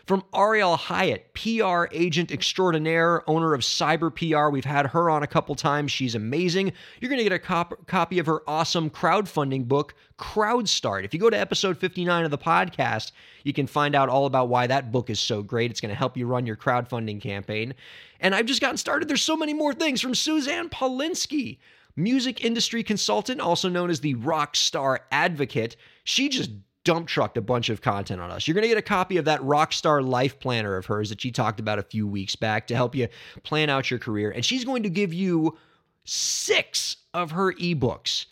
From 0.09 0.23
Ariel 0.33 0.75
Hyatt, 0.75 1.35
PR 1.35 1.85
agent 1.91 2.31
extraordinaire, 2.31 3.21
owner 3.29 3.53
of 3.53 3.61
Cyber 3.61 4.09
PR. 4.09 4.49
We've 4.49 4.65
had 4.65 4.87
her 4.87 5.07
on 5.07 5.21
a 5.21 5.27
couple 5.27 5.53
times. 5.53 5.91
She's 5.91 6.15
amazing. 6.15 6.73
You're 6.99 7.09
going 7.09 7.19
to 7.19 7.23
get 7.23 7.31
a 7.31 7.37
cop- 7.37 7.85
copy 7.85 8.17
of 8.17 8.25
her 8.25 8.41
awesome 8.49 8.89
crowdfunding 8.89 9.67
book, 9.67 9.93
Crowdstart. 10.17 11.05
If 11.05 11.13
you 11.13 11.19
go 11.19 11.29
to 11.29 11.37
episode 11.37 11.77
59 11.77 12.25
of 12.25 12.31
the 12.31 12.39
podcast, 12.39 13.11
you 13.43 13.53
can 13.53 13.67
find 13.67 13.93
out 13.93 14.09
all 14.09 14.25
about 14.25 14.49
why 14.49 14.65
that 14.65 14.91
book 14.91 15.11
is 15.11 15.19
so 15.19 15.43
great. 15.43 15.69
It's 15.69 15.79
going 15.79 15.93
to 15.93 15.95
help 15.95 16.17
you 16.17 16.25
run 16.25 16.47
your 16.47 16.57
crowdfunding 16.57 17.21
campaign. 17.21 17.75
And 18.19 18.33
I've 18.33 18.47
just 18.47 18.61
gotten 18.61 18.77
started. 18.77 19.07
There's 19.07 19.21
so 19.21 19.37
many 19.37 19.53
more 19.53 19.75
things 19.75 20.01
from 20.01 20.15
Suzanne 20.15 20.69
Paulinski 20.69 21.59
music 21.95 22.43
industry 22.43 22.81
consultant, 22.81 23.41
also 23.41 23.69
known 23.69 23.91
as 23.91 23.99
the 23.99 24.15
rock 24.15 24.55
star 24.55 25.01
advocate. 25.11 25.75
She 26.03 26.29
just 26.29 26.49
dump 26.83 27.07
trucked 27.07 27.37
a 27.37 27.41
bunch 27.41 27.69
of 27.69 27.81
content 27.81 28.21
on 28.21 28.31
us. 28.31 28.47
You're 28.47 28.55
going 28.55 28.63
to 28.63 28.69
get 28.69 28.77
a 28.77 28.81
copy 28.81 29.17
of 29.17 29.25
that 29.25 29.41
Rockstar 29.41 30.05
Life 30.05 30.39
Planner 30.39 30.75
of 30.75 30.85
hers 30.85 31.09
that 31.09 31.21
she 31.21 31.31
talked 31.31 31.59
about 31.59 31.79
a 31.79 31.83
few 31.83 32.07
weeks 32.07 32.35
back 32.35 32.67
to 32.67 32.75
help 32.75 32.95
you 32.95 33.07
plan 33.43 33.69
out 33.69 33.91
your 33.91 33.99
career. 33.99 34.31
And 34.31 34.43
she's 34.43 34.63
going 34.63 34.83
to 34.83 34.89
give 34.89 35.13
you 35.13 35.57
six 36.05 36.97
of 37.13 37.31
her 37.31 37.53
ebooks 37.53 38.25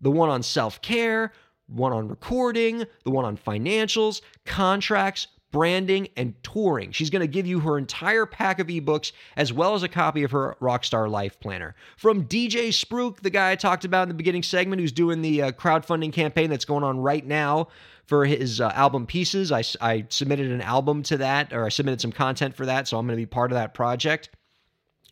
the 0.00 0.10
one 0.10 0.28
on 0.28 0.42
self 0.42 0.82
care, 0.82 1.32
one 1.66 1.92
on 1.92 2.08
recording, 2.08 2.84
the 3.04 3.10
one 3.10 3.24
on 3.24 3.38
financials, 3.38 4.20
contracts, 4.44 5.28
branding, 5.50 6.08
and 6.16 6.34
touring. 6.42 6.92
She's 6.92 7.10
going 7.10 7.20
to 7.20 7.28
give 7.28 7.46
you 7.46 7.60
her 7.60 7.78
entire 7.78 8.26
pack 8.26 8.58
of 8.58 8.66
ebooks 8.66 9.12
as 9.36 9.52
well 9.52 9.74
as 9.74 9.82
a 9.82 9.88
copy 9.88 10.24
of 10.24 10.32
her 10.32 10.56
Rockstar 10.60 11.08
Life 11.08 11.38
Planner. 11.38 11.74
From 11.96 12.24
DJ 12.24 12.68
Spruke, 12.68 13.20
the 13.20 13.30
guy 13.30 13.52
I 13.52 13.54
talked 13.54 13.84
about 13.84 14.02
in 14.02 14.08
the 14.08 14.14
beginning 14.14 14.42
segment 14.42 14.80
who's 14.80 14.92
doing 14.92 15.22
the 15.22 15.42
uh, 15.42 15.52
crowdfunding 15.52 16.12
campaign 16.12 16.50
that's 16.50 16.64
going 16.64 16.84
on 16.84 16.98
right 16.98 17.24
now 17.24 17.68
for 18.06 18.24
his 18.24 18.60
uh, 18.60 18.68
album 18.74 19.06
pieces. 19.06 19.50
I, 19.52 19.62
I 19.80 20.06
submitted 20.08 20.50
an 20.50 20.60
album 20.60 21.02
to 21.04 21.16
that, 21.18 21.52
or 21.52 21.64
I 21.64 21.68
submitted 21.68 22.00
some 22.00 22.12
content 22.12 22.54
for 22.54 22.66
that, 22.66 22.88
so 22.88 22.98
I'm 22.98 23.06
going 23.06 23.16
to 23.16 23.22
be 23.22 23.26
part 23.26 23.50
of 23.50 23.56
that 23.56 23.74
project. 23.74 24.30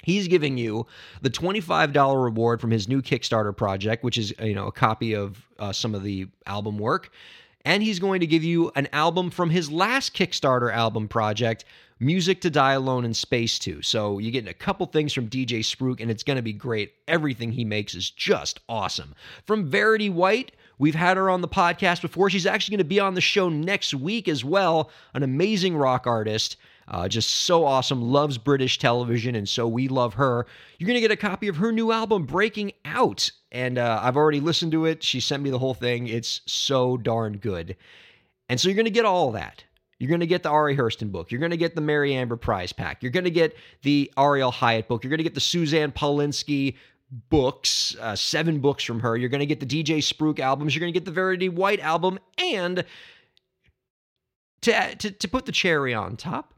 He's 0.02 0.26
giving 0.28 0.58
you 0.58 0.86
the 1.20 1.30
$25 1.30 2.24
reward 2.24 2.60
from 2.60 2.72
his 2.72 2.88
new 2.88 3.02
Kickstarter 3.02 3.56
project, 3.56 4.02
which 4.02 4.18
is 4.18 4.34
you 4.40 4.54
know 4.54 4.66
a 4.66 4.72
copy 4.72 5.14
of 5.14 5.46
uh, 5.58 5.72
some 5.72 5.94
of 5.94 6.02
the 6.02 6.26
album 6.46 6.78
work, 6.78 7.10
and 7.64 7.82
he's 7.82 8.00
going 8.00 8.20
to 8.20 8.26
give 8.26 8.42
you 8.42 8.72
an 8.74 8.88
album 8.92 9.30
from 9.30 9.50
his 9.50 9.70
last 9.70 10.14
Kickstarter 10.14 10.72
album 10.72 11.06
project, 11.08 11.64
Music 12.00 12.40
to 12.40 12.50
Die 12.50 12.72
Alone 12.72 13.04
in 13.04 13.14
Space 13.14 13.60
to. 13.60 13.80
So 13.80 14.18
you're 14.18 14.32
getting 14.32 14.50
a 14.50 14.54
couple 14.54 14.86
things 14.86 15.12
from 15.12 15.28
DJ 15.28 15.60
Spruke, 15.60 16.00
and 16.00 16.10
it's 16.10 16.24
going 16.24 16.36
to 16.36 16.42
be 16.42 16.52
great. 16.52 16.94
Everything 17.06 17.52
he 17.52 17.64
makes 17.64 17.94
is 17.94 18.10
just 18.10 18.58
awesome. 18.68 19.14
From 19.46 19.66
Verity 19.66 20.10
White, 20.10 20.50
We've 20.82 20.96
had 20.96 21.16
her 21.16 21.30
on 21.30 21.42
the 21.42 21.48
podcast 21.48 22.02
before. 22.02 22.28
She's 22.28 22.44
actually 22.44 22.72
going 22.72 22.84
to 22.84 22.88
be 22.88 22.98
on 22.98 23.14
the 23.14 23.20
show 23.20 23.48
next 23.48 23.94
week 23.94 24.26
as 24.26 24.44
well. 24.44 24.90
An 25.14 25.22
amazing 25.22 25.76
rock 25.76 26.08
artist. 26.08 26.56
Uh, 26.88 27.06
just 27.06 27.30
so 27.30 27.64
awesome, 27.64 28.02
loves 28.02 28.36
British 28.36 28.80
television, 28.80 29.36
and 29.36 29.48
so 29.48 29.68
we 29.68 29.86
love 29.86 30.14
her. 30.14 30.44
You're 30.78 30.88
going 30.88 30.96
to 30.96 31.00
get 31.00 31.12
a 31.12 31.16
copy 31.16 31.46
of 31.46 31.58
her 31.58 31.70
new 31.70 31.92
album, 31.92 32.26
Breaking 32.26 32.72
Out. 32.84 33.30
And 33.52 33.78
uh, 33.78 34.00
I've 34.02 34.16
already 34.16 34.40
listened 34.40 34.72
to 34.72 34.86
it. 34.86 35.04
She 35.04 35.20
sent 35.20 35.44
me 35.44 35.50
the 35.50 35.58
whole 35.60 35.72
thing. 35.72 36.08
It's 36.08 36.40
so 36.46 36.96
darn 36.96 37.36
good. 37.36 37.76
And 38.48 38.60
so 38.60 38.68
you're 38.68 38.74
going 38.74 38.84
to 38.86 38.90
get 38.90 39.04
all 39.04 39.30
that. 39.30 39.62
You're 40.00 40.08
going 40.08 40.18
to 40.18 40.26
get 40.26 40.42
the 40.42 40.50
Ari 40.50 40.76
Herstand 40.76 41.12
book. 41.12 41.30
You're 41.30 41.38
going 41.38 41.52
to 41.52 41.56
get 41.56 41.76
the 41.76 41.80
Meri 41.80 42.12
Amber 42.12 42.34
prize 42.34 42.72
pack. 42.72 43.04
You're 43.04 43.12
going 43.12 43.22
to 43.22 43.30
get 43.30 43.54
the 43.82 44.12
Ariel 44.18 44.50
Hyatt 44.50 44.88
book. 44.88 45.04
You're 45.04 45.10
going 45.10 45.18
to 45.18 45.22
get 45.22 45.34
the 45.34 45.40
Suzanne 45.40 45.92
Paulinski 45.92 46.74
books, 47.12 47.94
uh, 48.00 48.16
seven 48.16 48.60
books 48.60 48.84
from 48.84 49.00
her. 49.00 49.16
You're 49.16 49.28
going 49.28 49.40
to 49.40 49.46
get 49.46 49.60
the 49.60 49.66
DJ 49.66 49.98
Spruke 49.98 50.40
albums. 50.40 50.74
You're 50.74 50.80
going 50.80 50.92
to 50.92 50.98
get 50.98 51.04
the 51.04 51.12
Verity 51.12 51.48
White 51.48 51.80
album. 51.80 52.18
And 52.38 52.84
to, 54.62 54.94
to, 54.96 55.10
to 55.10 55.28
put 55.28 55.44
the 55.46 55.52
cherry 55.52 55.92
on 55.92 56.16
top, 56.16 56.54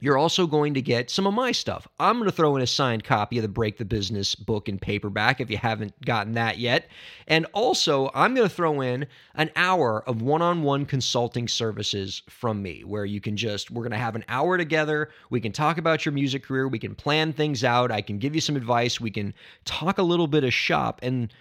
you're 0.00 0.16
also 0.16 0.46
going 0.46 0.74
to 0.74 0.82
get 0.82 1.10
some 1.10 1.26
of 1.26 1.34
my 1.34 1.52
stuff. 1.52 1.86
I'm 2.00 2.16
going 2.16 2.28
to 2.28 2.34
throw 2.34 2.56
in 2.56 2.62
a 2.62 2.66
signed 2.66 3.04
copy 3.04 3.38
of 3.38 3.42
the 3.42 3.48
Break 3.48 3.76
the 3.76 3.84
Business 3.84 4.34
book 4.34 4.68
in 4.68 4.78
paperback 4.78 5.40
if 5.40 5.50
you 5.50 5.58
haven't 5.58 5.98
gotten 6.04 6.32
that 6.32 6.58
yet. 6.58 6.88
And 7.28 7.46
also, 7.52 8.10
I'm 8.14 8.34
going 8.34 8.48
to 8.48 8.54
throw 8.54 8.80
in 8.80 9.06
an 9.34 9.50
hour 9.56 10.02
of 10.08 10.22
one 10.22 10.42
on 10.42 10.62
one 10.62 10.86
consulting 10.86 11.46
services 11.46 12.22
from 12.28 12.62
me 12.62 12.82
where 12.82 13.04
you 13.04 13.20
can 13.20 13.36
just, 13.36 13.70
we're 13.70 13.82
going 13.82 13.92
to 13.92 13.98
have 13.98 14.16
an 14.16 14.24
hour 14.28 14.56
together. 14.56 15.10
We 15.28 15.40
can 15.40 15.52
talk 15.52 15.78
about 15.78 16.04
your 16.04 16.12
music 16.12 16.44
career. 16.44 16.66
We 16.66 16.78
can 16.78 16.94
plan 16.94 17.32
things 17.32 17.62
out. 17.62 17.92
I 17.92 18.00
can 18.00 18.18
give 18.18 18.34
you 18.34 18.40
some 18.40 18.56
advice. 18.56 19.00
We 19.00 19.10
can 19.10 19.34
talk 19.66 19.98
a 19.98 20.02
little 20.02 20.26
bit 20.26 20.44
of 20.44 20.54
shop. 20.54 21.00
And 21.02 21.32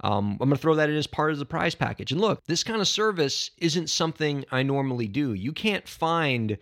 um, 0.00 0.32
I'm 0.40 0.48
going 0.48 0.50
to 0.50 0.56
throw 0.56 0.74
that 0.74 0.90
in 0.90 0.96
as 0.96 1.06
part 1.06 1.32
of 1.32 1.38
the 1.38 1.44
prize 1.44 1.74
package. 1.74 2.12
And 2.12 2.20
look, 2.20 2.44
this 2.46 2.64
kind 2.64 2.80
of 2.80 2.88
service 2.88 3.52
isn't 3.58 3.90
something 3.90 4.44
I 4.50 4.62
normally 4.62 5.08
do. 5.08 5.34
You 5.34 5.52
can't 5.52 5.88
find 5.88 6.58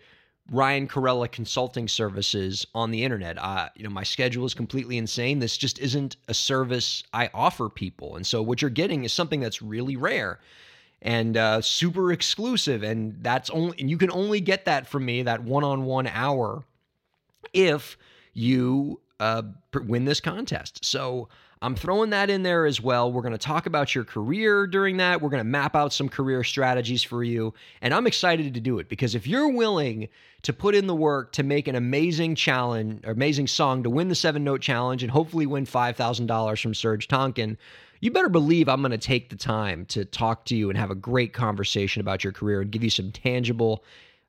Ryan 0.51 0.87
Kairalla 0.87 1.31
consulting 1.31 1.87
services 1.87 2.65
on 2.73 2.91
the 2.91 3.03
internet. 3.03 3.37
Uh, 3.37 3.69
you 3.75 3.83
know, 3.83 3.89
my 3.89 4.03
schedule 4.03 4.45
is 4.45 4.53
completely 4.53 4.97
insane. 4.97 5.39
This 5.39 5.57
just 5.57 5.79
isn't 5.79 6.15
a 6.27 6.33
service 6.33 7.03
I 7.13 7.29
offer 7.33 7.69
people. 7.69 8.15
And 8.15 8.25
so 8.25 8.41
what 8.41 8.61
you're 8.61 8.71
getting 8.71 9.03
is 9.03 9.11
something 9.11 9.39
that's 9.39 9.61
really 9.61 9.95
rare 9.95 10.39
and 11.01 11.35
uh, 11.37 11.61
super 11.61 12.11
exclusive. 12.11 12.83
And 12.83 13.17
that's 13.21 13.49
only, 13.49 13.77
and 13.79 13.89
you 13.89 13.97
can 13.97 14.11
only 14.11 14.39
get 14.39 14.65
that 14.65 14.87
from 14.87 15.05
me, 15.05 15.23
that 15.23 15.43
one 15.43 15.63
on 15.63 15.83
one 15.83 16.07
hour, 16.07 16.63
if 17.53 17.97
you 18.33 19.01
uh, 19.19 19.43
win 19.73 20.05
this 20.05 20.21
contest. 20.21 20.85
So, 20.85 21.29
I'm 21.61 21.75
throwing 21.75 22.11
that 22.11 22.29
in 22.29 22.43
there 22.43 22.65
as 22.65 22.79
well. 22.79 23.11
We're 23.11 23.23
going 23.23 23.31
to 23.31 23.37
talk 23.37 23.65
about 23.65 23.95
your 23.95 24.03
career 24.03 24.67
during 24.67 24.97
that. 24.97 25.21
We're 25.21 25.29
going 25.29 25.39
to 25.39 25.49
map 25.49 25.75
out 25.75 25.91
some 25.91 26.07
career 26.07 26.43
strategies 26.43 27.01
for 27.03 27.23
you. 27.23 27.53
And 27.81 27.93
I'm 27.93 28.05
excited 28.05 28.53
to 28.53 28.59
do 28.59 28.77
it 28.79 28.89
because 28.89 29.15
if 29.15 29.25
you're 29.25 29.49
willing 29.49 30.07
to 30.43 30.53
put 30.53 30.75
in 30.75 30.85
the 30.85 30.95
work 30.95 31.31
to 31.33 31.43
make 31.43 31.67
an 31.67 31.75
amazing 31.75 32.35
challenge, 32.35 33.01
amazing 33.05 33.47
song 33.47 33.83
to 33.83 33.89
win 33.89 34.07
the 34.07 34.15
seven 34.15 34.43
note 34.43 34.61
challenge 34.61 35.01
and 35.01 35.11
hopefully 35.11 35.47
win 35.47 35.65
$5,000 35.65 36.61
from 36.61 36.73
Serj 36.73 37.07
Tankian, 37.07 37.57
you 38.01 38.11
better 38.11 38.29
believe 38.29 38.69
I'm 38.69 38.81
going 38.81 38.91
to 38.91 38.97
take 38.99 39.29
the 39.29 39.35
time 39.35 39.85
to 39.87 40.05
talk 40.05 40.45
to 40.45 40.55
you 40.55 40.69
and 40.69 40.77
have 40.77 40.91
a 40.91 40.95
great 40.95 41.33
conversation 41.33 42.01
about 42.01 42.23
your 42.23 42.33
career 42.33 42.61
and 42.61 42.71
give 42.71 42.83
you 42.83 42.91
some 42.91 43.11
tangible 43.11 43.83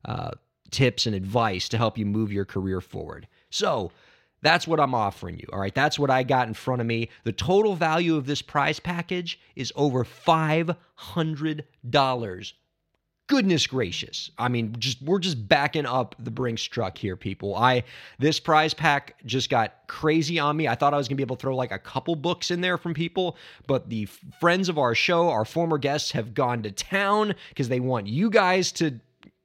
uh, 0.06 0.30
tips 0.70 1.06
and 1.06 1.14
advice 1.14 1.68
to 1.68 1.76
help 1.76 1.98
you 1.98 2.06
move 2.06 2.32
your 2.32 2.46
career 2.46 2.80
forward. 2.80 3.28
So, 3.50 3.92
that's 4.40 4.66
what 4.66 4.80
I'm 4.80 4.94
offering 4.94 5.38
you. 5.38 5.46
All 5.52 5.58
right. 5.58 5.74
That's 5.74 5.98
what 5.98 6.10
I 6.10 6.22
got 6.22 6.48
in 6.48 6.54
front 6.54 6.80
of 6.80 6.86
me. 6.86 7.10
The 7.24 7.32
total 7.32 7.74
value 7.74 8.16
of 8.16 8.24
this 8.26 8.42
prize 8.42 8.80
package 8.80 9.40
is 9.56 9.72
over 9.74 10.04
$500. 10.04 12.52
Goodness 13.26 13.66
gracious. 13.66 14.30
I 14.38 14.48
mean, 14.48 14.74
just 14.78 15.02
we're 15.02 15.18
just 15.18 15.46
backing 15.46 15.84
up 15.84 16.14
the 16.18 16.30
Brinks 16.30 16.62
truck 16.62 16.96
here, 16.96 17.14
people. 17.14 17.54
I 17.54 17.84
this 18.18 18.40
prize 18.40 18.72
pack 18.72 19.22
just 19.26 19.50
got 19.50 19.74
crazy 19.86 20.38
on 20.38 20.56
me. 20.56 20.66
I 20.66 20.74
thought 20.74 20.94
I 20.94 20.96
was 20.96 21.08
gonna 21.08 21.16
be 21.16 21.24
able 21.24 21.36
to 21.36 21.42
throw 21.42 21.54
like 21.54 21.70
a 21.70 21.78
couple 21.78 22.16
books 22.16 22.50
in 22.50 22.62
there 22.62 22.78
from 22.78 22.94
people, 22.94 23.36
but 23.66 23.90
the 23.90 24.06
friends 24.40 24.70
of 24.70 24.78
our 24.78 24.94
show, 24.94 25.28
our 25.28 25.44
former 25.44 25.76
guests, 25.76 26.12
have 26.12 26.32
gone 26.32 26.62
to 26.62 26.70
town 26.70 27.34
because 27.50 27.68
they 27.68 27.80
want 27.80 28.06
you 28.06 28.30
guys 28.30 28.72
to 28.72 28.98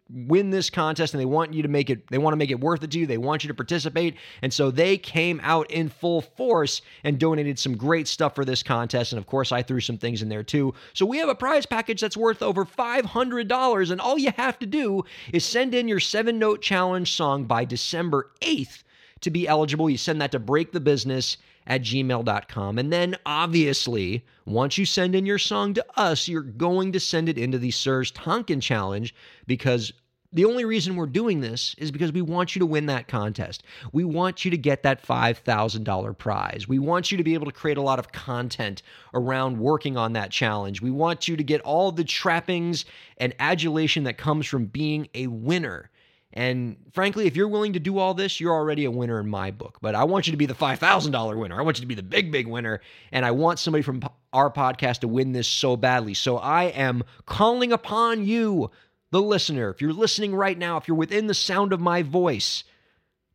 win 0.09 0.49
this 0.49 0.69
contest 0.69 1.13
and 1.13 1.21
they 1.21 1.25
want 1.25 1.53
you 1.53 1.61
to 1.61 1.67
make 1.67 1.89
it 1.89 2.07
they 2.09 2.17
want 2.17 2.33
to 2.33 2.37
make 2.37 2.51
it 2.51 2.59
worth 2.59 2.83
it 2.83 2.91
to 2.91 2.99
you 2.99 3.07
they 3.07 3.17
want 3.17 3.43
you 3.43 3.47
to 3.47 3.53
participate. 3.53 4.15
And 4.41 4.53
so 4.53 4.69
they 4.69 4.97
came 4.97 5.39
out 5.43 5.71
in 5.71 5.89
full 5.89 6.21
force 6.21 6.81
and 7.03 7.19
donated 7.19 7.57
some 7.57 7.77
great 7.77 8.07
stuff 8.07 8.35
for 8.35 8.45
this 8.45 8.63
contest. 8.63 9.13
And 9.13 9.19
of 9.19 9.25
course 9.25 9.51
I 9.51 9.63
threw 9.63 9.79
some 9.79 9.97
things 9.97 10.21
in 10.21 10.29
there 10.29 10.43
too. 10.43 10.73
So 10.93 11.05
we 11.05 11.17
have 11.17 11.29
a 11.29 11.35
prize 11.35 11.65
package 11.65 12.01
that's 12.01 12.17
worth 12.17 12.41
over 12.41 12.65
$500 12.65 13.91
and 13.91 14.01
all 14.01 14.17
you 14.17 14.31
have 14.37 14.59
to 14.59 14.65
do 14.65 15.03
is 15.31 15.45
send 15.45 15.73
in 15.73 15.87
your 15.87 15.99
7 15.99 16.37
note 16.37 16.61
challenge 16.61 17.13
song 17.13 17.45
by 17.45 17.65
December 17.65 18.31
8th 18.41 18.83
to 19.21 19.31
be 19.31 19.47
eligible. 19.47 19.89
You 19.89 19.97
send 19.97 20.21
that 20.21 20.31
to 20.33 20.39
break 20.39 20.73
the 20.73 20.79
business 20.81 21.37
at 21.67 21.81
gmail.com. 21.81 22.77
And 22.77 22.91
then, 22.91 23.15
obviously, 23.25 24.25
once 24.45 24.77
you 24.77 24.85
send 24.85 25.15
in 25.15 25.25
your 25.25 25.39
song 25.39 25.73
to 25.75 25.85
us, 25.95 26.27
you're 26.27 26.41
going 26.41 26.91
to 26.91 26.99
send 26.99 27.29
it 27.29 27.37
into 27.37 27.57
the 27.57 27.69
Serj 27.69 28.13
Tankian 28.13 28.61
Challenge 28.61 29.13
because 29.47 29.93
the 30.33 30.45
only 30.45 30.65
reason 30.65 30.95
we're 30.95 31.05
doing 31.05 31.41
this 31.41 31.75
is 31.77 31.91
because 31.91 32.11
we 32.11 32.23
want 32.23 32.55
you 32.55 32.59
to 32.59 32.65
win 32.65 32.87
that 32.87 33.07
contest. 33.07 33.63
We 33.91 34.03
want 34.03 34.43
you 34.43 34.49
to 34.49 34.57
get 34.57 34.81
that 34.81 35.05
$5,000 35.05 36.17
prize. 36.17 36.67
We 36.67 36.79
want 36.79 37.11
you 37.11 37.17
to 37.19 37.23
be 37.23 37.35
able 37.35 37.45
to 37.45 37.51
create 37.51 37.77
a 37.77 37.83
lot 37.83 37.99
of 37.99 38.11
content 38.11 38.81
around 39.13 39.59
working 39.59 39.95
on 39.95 40.13
that 40.13 40.31
challenge. 40.31 40.81
We 40.81 40.89
want 40.89 41.27
you 41.27 41.37
to 41.37 41.43
get 41.43 41.61
all 41.61 41.91
the 41.91 42.03
trappings 42.03 42.85
and 43.17 43.35
adulation 43.37 44.05
that 44.05 44.17
comes 44.17 44.47
from 44.47 44.65
being 44.65 45.07
a 45.13 45.27
winner. 45.27 45.91
And 46.35 46.77
frankly, 46.91 47.27
if 47.27 47.35
you're 47.35 47.47
willing 47.47 47.73
to 47.73 47.79
do 47.79 47.99
all 47.99 48.15
this, 48.15 48.39
you're 48.39 48.53
already 48.53 48.85
a 48.85 48.91
winner 48.91 49.19
in 49.19 49.29
my 49.29 49.51
book. 49.51 49.77
But 49.81 49.93
I 49.93 50.03
want 50.03 50.25
you 50.25 50.31
to 50.31 50.37
be 50.37 50.47
the 50.47 50.55
$5,000 50.55 51.37
winner. 51.37 51.59
I 51.59 51.61
want 51.63 51.77
you 51.77 51.81
to 51.81 51.87
be 51.87 51.93
the 51.93 52.01
big, 52.01 52.31
big 52.31 52.47
winner. 52.47 52.81
And 53.11 53.23
I 53.23 53.31
want 53.31 53.59
somebody 53.59 53.83
from 53.83 54.01
our 54.33 54.51
podcast 54.51 54.99
to 54.99 55.07
win 55.07 55.31
this 55.31 55.47
so 55.47 55.77
badly. 55.77 56.15
So 56.15 56.37
I 56.37 56.65
am 56.65 57.03
calling 57.27 57.71
upon 57.71 58.25
you, 58.25 58.71
the 59.11 59.21
listener. 59.21 59.69
If 59.69 59.79
you're 59.79 59.93
listening 59.93 60.33
right 60.33 60.57
now, 60.57 60.77
if 60.77 60.87
you're 60.87 60.97
within 60.97 61.27
the 61.27 61.35
sound 61.35 61.71
of 61.71 61.79
my 61.79 62.01
voice, 62.01 62.63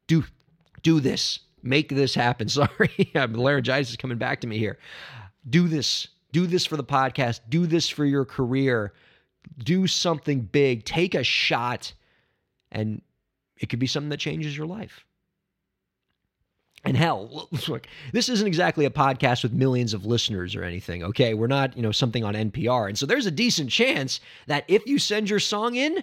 do 0.08 0.24
do 0.82 0.98
this. 0.98 1.38
Make 1.62 1.88
this 1.88 2.16
happen. 2.16 2.48
Sorry, 2.48 3.12
laryngitis 3.14 3.90
is 3.90 3.96
coming 3.96 4.18
back 4.18 4.40
to 4.40 4.48
me 4.48 4.58
here. 4.58 4.78
Do 5.48 5.68
this. 5.68 6.08
Do 6.32 6.48
this 6.48 6.66
for 6.66 6.76
the 6.76 6.84
podcast. 6.84 7.40
Do 7.48 7.66
this 7.66 7.88
for 7.88 8.04
your 8.04 8.24
career. 8.24 8.92
Do 9.56 9.86
something 9.86 10.40
big. 10.40 10.84
Take 10.84 11.14
a 11.14 11.22
shot 11.22 11.92
and 12.70 13.02
it 13.56 13.68
could 13.68 13.78
be 13.78 13.86
something 13.86 14.10
that 14.10 14.20
changes 14.20 14.56
your 14.56 14.66
life. 14.66 15.04
And 16.84 16.96
hell, 16.96 17.48
look, 17.68 17.86
this 18.12 18.28
isn't 18.28 18.46
exactly 18.46 18.84
a 18.84 18.90
podcast 18.90 19.42
with 19.42 19.52
millions 19.52 19.94
of 19.94 20.06
listeners 20.06 20.54
or 20.54 20.62
anything, 20.62 21.02
okay? 21.04 21.34
We're 21.34 21.46
not, 21.46 21.76
you 21.76 21.82
know, 21.82 21.92
something 21.92 22.24
on 22.24 22.34
NPR. 22.34 22.88
And 22.88 22.98
so 22.98 23.06
there's 23.06 23.26
a 23.26 23.30
decent 23.30 23.70
chance 23.70 24.20
that 24.46 24.64
if 24.68 24.86
you 24.86 24.98
send 24.98 25.28
your 25.28 25.40
song 25.40 25.74
in 25.74 26.02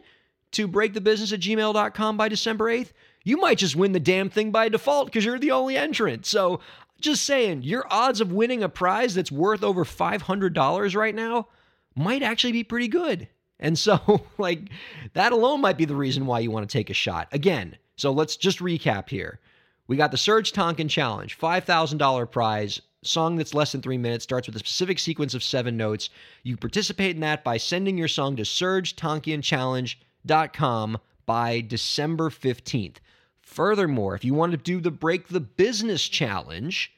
to 0.52 0.68
breakthebusiness 0.68 1.34
at 1.34 1.40
gmail.com 1.40 2.18
by 2.18 2.30
December 2.30 2.66
8th, 2.66 2.92
you 3.24 3.38
might 3.38 3.58
just 3.58 3.76
win 3.76 3.92
the 3.92 4.00
damn 4.00 4.30
thing 4.30 4.52
by 4.52 4.70
default 4.70 5.08
because 5.08 5.26
you're 5.26 5.40
the 5.40 5.52
only 5.52 5.78
entrant. 5.78 6.26
So 6.26 6.60
just 7.00 7.26
saying, 7.26 7.64
your 7.64 7.86
odds 7.90 8.22
of 8.22 8.32
winning 8.32 8.64
a 8.64 8.70
prize 8.70 9.16
that's 9.16 9.32
worth 9.32 9.64
over 9.64 9.84
$500 9.84 10.96
right 10.96 11.16
now 11.16 11.48
might 11.96 12.22
actually 12.22 12.54
be 12.54 12.64
pretty 12.64 12.88
good. 12.88 13.28
And 13.66 13.78
so, 13.80 14.28
like, 14.38 14.70
that 15.14 15.32
alone 15.32 15.60
might 15.60 15.80
be 15.80 15.86
the 15.86 15.96
reason 15.96 16.28
why 16.28 16.40
you 16.40 16.52
want 16.52 16.70
to 16.70 16.78
take 16.78 16.92
a 16.92 16.94
shot. 16.94 17.28
Again, 17.32 17.76
so 17.96 18.12
let's 18.12 18.36
just 18.36 18.60
recap 18.60 19.10
here. 19.10 19.40
We 19.88 19.98
got 19.98 20.12
the 20.12 20.18
Serj 20.18 20.54
Tankian 20.54 20.88
Challenge, 20.88 21.36
$5,000 21.36 22.32
prize, 22.32 22.80
song 23.02 23.38
that's 23.38 23.56
less 23.56 23.72
than 23.72 23.82
three 23.82 23.98
minutes, 23.98 24.24
starts 24.24 24.48
with 24.48 24.56
a 24.56 24.60
specific 24.60 25.00
sequence 25.00 25.34
of 25.34 25.44
seven 25.44 25.78
notes. 25.78 26.12
You 26.44 26.58
participate 26.58 27.16
in 27.16 27.22
that 27.22 27.44
by 27.44 27.58
sending 27.58 27.98
your 27.98 28.08
song 28.08 28.36
to 28.36 28.44
serjtankianchallenge.com 28.44 30.98
by 31.26 31.62
December 31.62 32.30
15th. 32.30 32.98
Furthermore, 33.42 34.14
if 34.14 34.24
you 34.24 34.36
want 34.36 34.52
to 34.52 34.60
do 34.60 34.80
the 34.80 34.92
Break 34.92 35.30
the 35.30 35.40
Business 35.40 36.08
Challenge, 36.08 36.94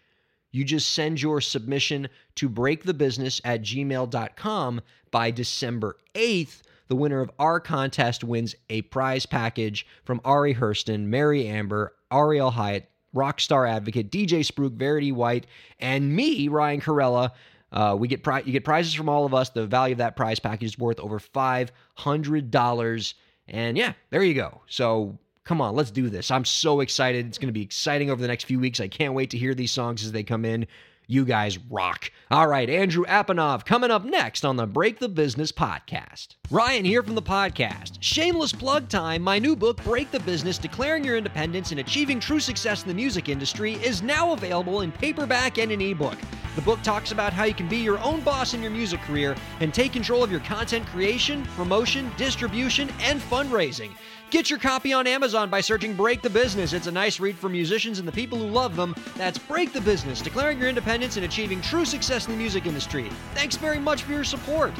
you 0.57 0.65
just 0.65 0.93
send 0.93 1.21
your 1.21 1.39
submission 1.39 2.09
to 2.35 2.49
breakthebusiness 2.49 3.39
at 3.45 3.61
gmail.com 3.61 4.81
by 5.11 5.29
December 5.29 5.97
8th. 6.15 6.61
The 6.87 6.95
winner 6.95 7.21
of 7.21 7.29
our 7.37 7.59
contest 7.59 8.23
wins 8.23 8.55
a 8.69 8.81
prize 8.83 9.25
package 9.25 9.85
from 10.03 10.19
Ari 10.25 10.55
Herstand, 10.55 11.05
Meri 11.05 11.47
Amber, 11.47 11.93
Ariel 12.11 12.51
Hyatt, 12.51 12.89
Rockstar 13.15 13.69
Advocate, 13.69 14.11
DJ 14.11 14.39
Spruke, 14.39 14.73
Verity 14.77 15.11
White, 15.11 15.45
and 15.79 16.15
me, 16.15 16.47
Ryan 16.47 16.81
Kairalla. 16.81 17.31
Uh, 17.71 17.95
we 17.99 18.07
get 18.07 18.23
pri- 18.23 18.43
you 18.45 18.51
get 18.51 18.65
prizes 18.65 18.93
from 18.93 19.09
all 19.09 19.25
of 19.25 19.33
us. 19.33 19.49
The 19.49 19.67
value 19.67 19.93
of 19.93 19.97
that 19.99 20.15
prize 20.15 20.39
package 20.39 20.69
is 20.69 20.79
worth 20.79 20.99
over 20.99 21.19
five 21.19 21.71
hundred 21.95 22.49
dollars. 22.49 23.13
And 23.47 23.77
yeah, 23.77 23.93
there 24.09 24.23
you 24.23 24.33
go. 24.33 24.61
So 24.67 25.19
come 25.47 25.61
on, 25.61 25.75
let's 25.75 25.91
do 25.91 26.09
this. 26.09 26.29
I'm 26.29 26.43
so 26.43 26.81
excited. 26.81 27.25
It's 27.25 27.37
going 27.37 27.47
to 27.47 27.53
be 27.53 27.61
exciting 27.61 28.11
over 28.11 28.21
the 28.21 28.27
next 28.27 28.43
few 28.43 28.59
weeks. 28.59 28.81
I 28.81 28.89
can't 28.89 29.13
wait 29.13 29.29
to 29.29 29.37
hear 29.37 29.55
these 29.55 29.71
songs 29.71 30.03
as 30.03 30.11
they 30.11 30.23
come 30.23 30.43
in. 30.43 30.67
You 31.09 31.23
guys 31.23 31.57
rock. 31.69 32.11
All 32.29 32.47
right, 32.47 32.69
Andrew 32.69 33.05
Apanov 33.05 33.65
coming 33.65 33.89
up 33.89 34.03
next 34.03 34.43
on 34.43 34.57
the 34.57 34.67
Break 34.67 34.99
the 34.99 35.07
Business 35.07 35.53
podcast. 35.53 36.35
Ryan 36.51 36.83
here 36.83 37.01
from 37.01 37.15
the 37.15 37.21
podcast. 37.21 37.93
Shameless 38.01 38.51
plug 38.51 38.89
time. 38.89 39.21
My 39.21 39.39
new 39.39 39.55
book, 39.55 39.81
Break 39.85 40.11
the 40.11 40.19
Business 40.19 40.57
Declaring 40.57 41.05
Your 41.05 41.15
Independence 41.15 41.71
and 41.71 41.79
Achieving 41.79 42.19
True 42.19 42.41
Success 42.41 42.81
in 42.81 42.89
the 42.89 42.93
Music 42.93 43.29
Industry, 43.29 43.75
is 43.75 44.01
now 44.01 44.33
available 44.33 44.81
in 44.81 44.91
paperback 44.91 45.59
and 45.59 45.71
an 45.71 45.79
ebook. 45.79 46.17
The 46.57 46.61
book 46.61 46.81
talks 46.81 47.13
about 47.13 47.31
how 47.31 47.45
you 47.45 47.53
can 47.53 47.69
be 47.69 47.77
your 47.77 47.99
own 47.99 48.19
boss 48.19 48.53
in 48.53 48.61
your 48.61 48.71
music 48.71 48.99
career 49.01 49.33
and 49.61 49.73
take 49.73 49.93
control 49.93 50.25
of 50.25 50.31
your 50.31 50.41
content 50.41 50.85
creation, 50.87 51.45
promotion, 51.55 52.11
distribution, 52.17 52.89
and 52.99 53.21
fundraising. 53.21 53.91
Get 54.29 54.49
your 54.49 54.59
copy 54.59 54.91
on 54.91 55.07
Amazon 55.07 55.49
by 55.49 55.61
searching 55.61 55.95
Break 55.95 56.21
the 56.21 56.29
Business. 56.29 56.73
It's 56.73 56.87
a 56.87 56.91
nice 56.91 57.17
read 57.21 57.37
for 57.37 57.47
musicians 57.47 57.99
and 57.99 58.07
the 58.07 58.11
people 58.11 58.37
who 58.37 58.47
love 58.47 58.75
them. 58.75 58.93
That's 59.15 59.37
Break 59.37 59.71
the 59.71 59.79
Business, 59.79 60.21
declaring 60.21 60.59
your 60.59 60.67
independence 60.67 61.15
and 61.15 61.23
achieving 61.23 61.61
true 61.61 61.85
success 61.85 62.25
in 62.25 62.33
the 62.33 62.37
music 62.37 62.65
industry. 62.65 63.09
Thanks 63.33 63.55
very 63.55 63.79
much 63.79 64.03
for 64.03 64.11
your 64.11 64.25
support. 64.25 64.73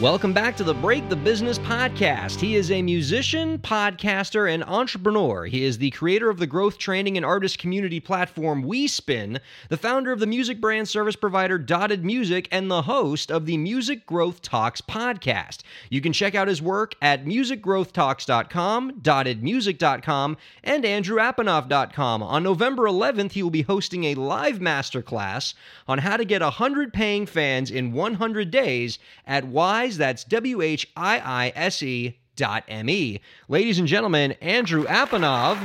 Welcome 0.00 0.32
back 0.32 0.56
to 0.58 0.62
the 0.62 0.74
Break 0.74 1.08
the 1.08 1.16
Business 1.16 1.58
podcast. 1.58 2.38
He 2.38 2.54
is 2.54 2.70
a 2.70 2.82
musician, 2.82 3.58
podcaster, 3.58 4.48
and 4.48 4.62
entrepreneur. 4.62 5.46
He 5.46 5.64
is 5.64 5.78
the 5.78 5.90
creator 5.90 6.30
of 6.30 6.38
the 6.38 6.46
growth 6.46 6.78
training 6.78 7.16
and 7.16 7.26
artist 7.26 7.58
community 7.58 7.98
platform 7.98 8.62
WeSpin, 8.62 9.40
the 9.70 9.76
founder 9.76 10.12
of 10.12 10.20
the 10.20 10.26
music 10.28 10.60
brand 10.60 10.88
service 10.88 11.16
provider 11.16 11.58
Dotted 11.58 12.04
Music, 12.04 12.46
and 12.52 12.70
the 12.70 12.82
host 12.82 13.32
of 13.32 13.46
the 13.46 13.56
Music 13.56 14.06
Growth 14.06 14.40
Talks 14.40 14.80
podcast. 14.80 15.62
You 15.90 16.00
can 16.00 16.12
check 16.12 16.36
out 16.36 16.46
his 16.46 16.62
work 16.62 16.94
at 17.02 17.24
musicgrowthtalks.com, 17.24 19.00
dottedmusic.com, 19.00 20.36
and 20.62 20.84
andrewapanov.com. 20.84 22.22
On 22.22 22.42
November 22.44 22.84
11th, 22.84 23.32
he 23.32 23.42
will 23.42 23.50
be 23.50 23.62
hosting 23.62 24.04
a 24.04 24.14
live 24.14 24.60
masterclass 24.60 25.54
on 25.88 25.98
how 25.98 26.16
to 26.16 26.24
get 26.24 26.40
100 26.40 26.92
paying 26.92 27.26
fans 27.26 27.72
in 27.72 27.92
100 27.92 28.52
days 28.52 29.00
at 29.26 29.44
Whiise 29.44 29.87
that's 29.96 30.24
W 30.24 30.60
H 30.60 30.88
I 30.96 31.18
I 31.18 31.52
S 31.56 31.82
E 31.82 32.18
dot 32.36 32.64
M 32.68 32.90
E. 32.90 33.20
Ladies 33.48 33.78
and 33.78 33.88
gentlemen, 33.88 34.32
Andrew 34.40 34.84
Apanov 34.84 35.58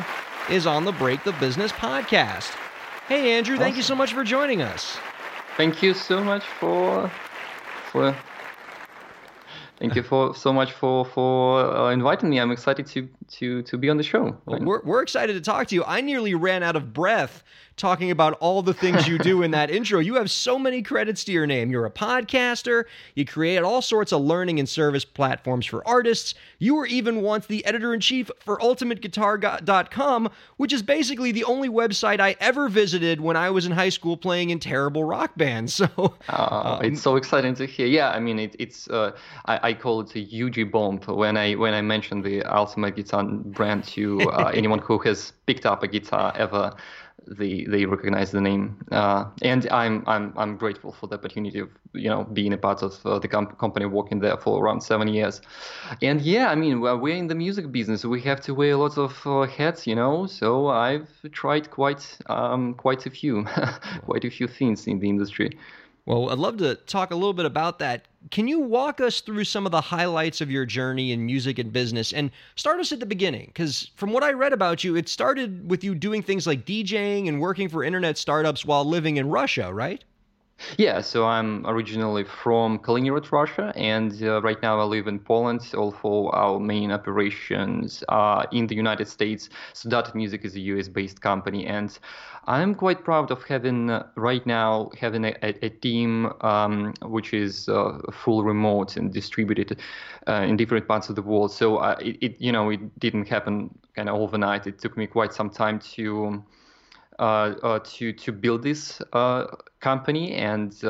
is 0.49 0.65
on 0.65 0.86
the 0.86 0.91
Break 0.93 1.23
the 1.23 1.33
Business 1.33 1.71
podcast. 1.71 2.49
Hey, 3.07 3.33
Andrew, 3.33 3.55
awesome. 3.55 3.63
thank 3.63 3.75
you 3.75 3.83
so 3.83 3.95
much 3.95 4.13
for 4.13 4.23
joining 4.23 4.62
us. 4.62 4.97
Thank 5.57 5.83
you 5.83 5.93
so 5.93 6.23
much 6.23 6.43
for 6.43 7.12
for 7.91 8.15
Thank 9.79 9.95
you 9.95 10.03
for 10.03 10.33
so 10.33 10.53
much 10.53 10.71
for 10.71 11.03
for 11.03 11.59
uh, 11.59 11.91
inviting 11.91 12.29
me. 12.29 12.39
I'm 12.39 12.51
excited 12.51 12.86
to 12.88 13.09
to 13.39 13.62
to 13.63 13.78
be 13.78 13.89
on 13.89 13.98
the 13.98 14.04
show. 14.04 14.38
Well, 14.46 14.60
we're 14.60 14.82
we're 14.84 15.02
excited 15.02 15.34
to 15.34 15.41
talk 15.41 15.67
to 15.67 15.76
you. 15.76 15.84
I 15.86 16.02
nearly 16.02 16.36
ran 16.36 16.63
out 16.63 16.76
of 16.76 16.93
breath 16.93 17.43
talking 17.76 18.12
about 18.12 18.34
all 18.34 18.62
the 18.62 18.74
things 18.74 19.08
you 19.08 19.17
do 19.17 19.41
in 19.41 19.52
that 19.52 19.69
intro. 19.72 20.00
You 20.00 20.15
have 20.15 20.30
so 20.30 20.60
many 20.60 20.82
credits 20.82 21.24
to 21.26 21.32
your 21.32 21.48
name. 21.48 21.72
You're 21.72 21.86
a 21.86 21.91
podcaster, 21.91 22.86
you 23.15 23.26
create 23.26 23.63
all 23.63 23.82
sorts 23.82 24.12
of 24.12 24.22
learning 24.22 24.60
and 24.60 24.69
service 24.69 25.06
platforms 25.06 25.65
for 25.65 25.86
artists. 25.88 26.36
You 26.60 26.76
were 26.76 26.86
even 26.86 27.22
once 27.22 27.48
the 27.48 27.65
editor 27.65 27.93
in 27.93 28.00
chief 28.00 28.30
for 28.39 28.58
ultimateguitar.com, 28.58 30.30
which 30.58 30.74
is 30.74 30.84
basically 30.84 31.32
the 31.32 31.43
only 31.46 31.69
website 31.69 32.19
I 32.19 32.36
ever 32.39 32.69
visited 32.69 33.22
when 33.22 33.36
I 33.36 33.50
was 33.50 33.65
in 33.65 33.72
high 33.72 33.89
school 33.89 34.17
playing 34.17 34.52
in 34.52 34.60
terrible 34.60 35.04
rock 35.04 35.32
bands. 35.36 35.74
So 35.84 36.15
uh, 36.30 36.78
um, 36.80 36.86
it's 36.86 37.02
so 37.02 37.17
exciting 37.17 37.56
to 37.56 37.65
hear. 37.65 37.88
Yeah, 37.88 38.12
I 38.12 38.19
mean 38.19 38.39
it, 38.39 38.56
it's 38.58 38.88
uh, 38.89 39.12
I, 39.46 39.69
I, 39.69 39.74
call 39.74 40.02
it 40.02 40.15
a 40.15 40.19
huge 40.19 40.72
bomb 40.72 41.00
when 41.00 41.36
I 41.36 41.56
when 41.56 41.74
I 41.74 41.82
mentioned 41.82 42.24
the 42.24 42.43
Ultimate 42.43 42.96
Guitar 42.96 43.22
brand 43.23 43.83
to 43.83 44.21
uh, 44.31 44.51
anyone 44.53 44.79
who 44.79 44.97
has 44.99 45.33
picked 45.45 45.65
up 45.65 45.83
a 45.83 45.88
guitar 45.88 46.33
ever 46.36 46.75
they 47.27 47.65
they 47.65 47.86
recognize 47.86 48.31
the 48.31 48.41
name, 48.41 48.83
uh, 48.91 49.25
and 49.41 49.67
I'm 49.69 50.03
I'm 50.07 50.33
I'm 50.38 50.57
grateful 50.57 50.91
for 50.91 51.07
the 51.07 51.15
opportunity 51.15 51.59
of 51.59 51.69
you 51.93 52.09
know 52.09 52.23
being 52.25 52.53
a 52.53 52.57
part 52.57 52.81
of 52.81 52.99
uh, 53.05 53.19
the 53.19 53.27
comp- 53.27 53.57
company, 53.57 53.86
working 53.86 54.19
there 54.19 54.38
for 54.38 54.63
around 54.63 54.81
seven 54.81 55.07
years, 55.07 55.41
and 56.01 56.21
yeah, 56.21 56.49
I 56.49 56.55
mean 56.55 56.81
we're, 56.81 56.97
we're 56.97 57.15
in 57.15 57.27
the 57.27 57.36
music 57.36 57.71
business, 57.71 58.03
we 58.05 58.21
have 58.21 58.41
to 58.41 58.53
wear 58.53 58.75
lots 58.75 58.97
of 58.97 59.15
uh, 59.25 59.43
hats, 59.43 59.88
you 59.88 59.95
know. 59.95 60.25
So 60.25 60.67
I've 60.67 61.09
tried 61.31 61.71
quite 61.71 62.17
um, 62.27 62.73
quite 62.73 63.05
a 63.05 63.09
few, 63.09 63.45
quite 64.05 64.25
a 64.25 64.29
few 64.29 64.47
things 64.47 64.88
in 64.88 64.99
the 64.99 65.09
industry. 65.09 65.57
Well, 66.05 66.29
I'd 66.29 66.37
love 66.37 66.57
to 66.57 66.75
talk 66.75 67.11
a 67.11 67.15
little 67.15 67.33
bit 67.33 67.45
about 67.45 67.79
that. 67.79 68.07
Can 68.29 68.47
you 68.47 68.59
walk 68.59 68.99
us 68.99 69.21
through 69.21 69.45
some 69.45 69.65
of 69.65 69.71
the 69.71 69.79
highlights 69.79 70.41
of 70.41 70.51
your 70.51 70.65
journey 70.65 71.13
in 71.13 71.25
music 71.25 71.59
and 71.59 71.71
business 71.71 72.11
and 72.11 72.29
start 72.55 72.81
us 72.81 72.91
at 72.91 72.99
the 72.99 73.05
beginning? 73.05 73.45
Because 73.47 73.89
from 73.95 74.11
what 74.11 74.23
I 74.23 74.31
read 74.31 74.51
about 74.51 74.83
you, 74.83 74.97
it 74.97 75.07
started 75.07 75.69
with 75.69 75.81
you 75.83 75.95
doing 75.95 76.21
things 76.21 76.45
like 76.45 76.65
DJing 76.65 77.29
and 77.29 77.39
working 77.39 77.69
for 77.69 77.85
internet 77.85 78.17
startups 78.17 78.65
while 78.65 78.83
living 78.83 79.15
in 79.15 79.29
Russia, 79.29 79.73
right? 79.73 80.03
Yeah, 80.78 81.02
so 81.02 81.26
I'm 81.26 81.65
originally 81.67 82.23
from 82.23 82.80
Kaliningrad, 82.80 83.32
Russia, 83.32 83.73
and 83.76 84.12
uh, 84.23 84.41
right 84.41 84.62
now 84.62 84.80
I 84.80 84.84
live 84.84 85.08
in 85.08 85.19
Poland. 85.19 85.62
Although 85.73 86.30
our 86.32 86.60
main 86.60 86.91
operations 86.91 88.04
are 88.10 88.47
in 88.52 88.67
the 88.67 88.76
United 88.76 89.08
States, 89.08 89.49
so 89.73 89.89
Dotted 89.89 90.15
Music 90.15 90.45
is 90.45 90.56
a 90.56 90.60
US-based 90.60 91.21
company, 91.21 91.65
and 91.65 91.97
I'm 92.45 92.76
quite 92.76 93.04
proud 93.04 93.32
of 93.32 93.43
having 93.43 93.89
uh, 93.89 94.08
right 94.15 94.45
now 94.45 94.91
having 94.99 95.26
a, 95.26 95.34
a, 95.41 95.65
a 95.65 95.69
team 95.69 96.32
um, 96.41 96.93
which 97.02 97.34
is 97.34 97.67
uh, 97.69 97.99
full 98.12 98.43
remote 98.43 98.97
and 98.97 99.13
distributed 99.13 99.80
uh, 100.28 100.45
in 100.47 100.58
different 100.58 100.88
parts 100.88 101.10
of 101.10 101.15
the 101.15 101.21
world. 101.21 101.52
So 101.52 101.78
uh, 101.78 101.97
it, 102.02 102.17
it, 102.21 102.41
you 102.41 102.52
know, 102.52 102.69
it 102.69 102.99
didn't 102.99 103.28
happen 103.28 103.78
kind 103.95 104.10
of 104.10 104.15
overnight. 104.15 104.67
It 104.67 104.80
took 104.80 104.97
me 104.97 105.08
quite 105.08 105.34
some 105.34 105.49
time 105.49 105.80
to. 105.95 106.43
Uh, 107.19 107.54
uh, 107.62 107.80
to 107.84 108.12
to 108.13 108.32
build 108.32 108.63
this 108.63 109.02
uh, 109.13 109.45
company 109.82 110.34
and 110.34 110.84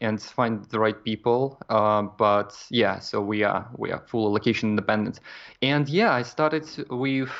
and 0.00 0.20
find 0.20 0.64
the 0.66 0.78
right 0.78 1.04
people. 1.04 1.60
but 1.68 2.56
yeah, 2.70 2.98
so 2.98 3.20
we 3.20 3.44
are 3.44 3.68
we 3.76 3.92
are 3.92 4.00
full 4.06 4.32
location 4.32 4.70
independent, 4.70 5.20
and 5.62 5.88
yeah, 5.88 6.12
I 6.12 6.22
started 6.22 6.66
with. 6.90 7.30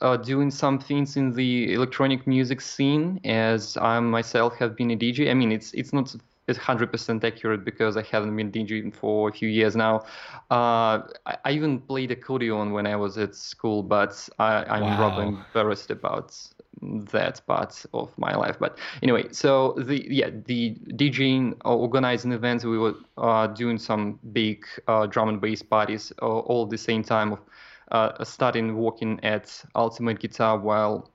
Uh, 0.00 0.16
doing 0.18 0.50
some 0.50 0.78
things 0.78 1.16
in 1.16 1.32
the 1.32 1.72
electronic 1.72 2.26
music 2.26 2.60
scene 2.60 3.18
as 3.24 3.76
I 3.78 4.00
myself 4.00 4.54
have 4.56 4.76
been 4.76 4.90
a 4.90 4.96
DJ. 4.96 5.30
I 5.30 5.34
mean, 5.34 5.52
it's 5.52 5.72
it's 5.72 5.92
not 5.92 6.14
it's 6.46 6.58
100% 6.58 7.24
accurate 7.24 7.64
because 7.64 7.96
I 7.96 8.02
haven't 8.02 8.36
been 8.36 8.52
DJing 8.52 8.94
for 8.94 9.28
a 9.28 9.32
few 9.32 9.48
years 9.48 9.74
now. 9.74 10.04
Uh, 10.50 11.00
I, 11.26 11.36
I, 11.44 11.52
even 11.52 11.80
played 11.80 12.10
accordion 12.10 12.72
when 12.72 12.86
I 12.86 12.96
was 12.96 13.16
at 13.16 13.34
school, 13.34 13.82
but 13.82 14.28
I, 14.38 14.76
am 14.76 14.82
wow. 14.82 15.00
rather 15.00 15.22
embarrassed 15.22 15.90
about 15.90 16.36
that 16.82 17.40
part 17.46 17.84
of 17.94 18.16
my 18.18 18.34
life. 18.34 18.56
But 18.58 18.78
anyway, 19.02 19.28
so 19.32 19.74
the 19.78 20.06
yeah 20.10 20.30
the 20.46 20.76
DJing, 20.90 21.54
uh, 21.64 21.74
organizing 21.74 22.32
events, 22.32 22.64
we 22.64 22.78
were 22.78 22.94
uh, 23.16 23.46
doing 23.46 23.78
some 23.78 24.18
big 24.32 24.66
uh, 24.86 25.06
drum 25.06 25.28
and 25.28 25.40
bass 25.40 25.62
parties 25.62 26.12
uh, 26.20 26.26
all 26.26 26.64
at 26.64 26.70
the 26.70 26.78
same 26.78 27.02
time 27.02 27.32
of 27.32 27.40
uh, 27.90 28.24
starting 28.24 28.76
working 28.76 29.20
at 29.22 29.64
Ultimate 29.74 30.18
Guitar 30.18 30.58
while 30.58 31.10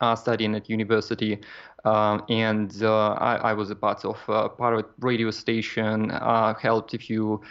uh, 0.00 0.14
studying 0.14 0.54
at 0.54 0.68
university. 0.68 1.40
Um, 1.84 2.24
and 2.28 2.72
I, 2.82 3.38
I, 3.42 3.52
was 3.52 3.70
a 3.70 3.74
part 3.74 4.04
of 4.06 4.16
a 4.28 4.48
private 4.48 4.86
radio 5.00 5.30
station, 5.30 6.08
helped 6.08 6.94
a 6.94 6.98
few 6.98 7.42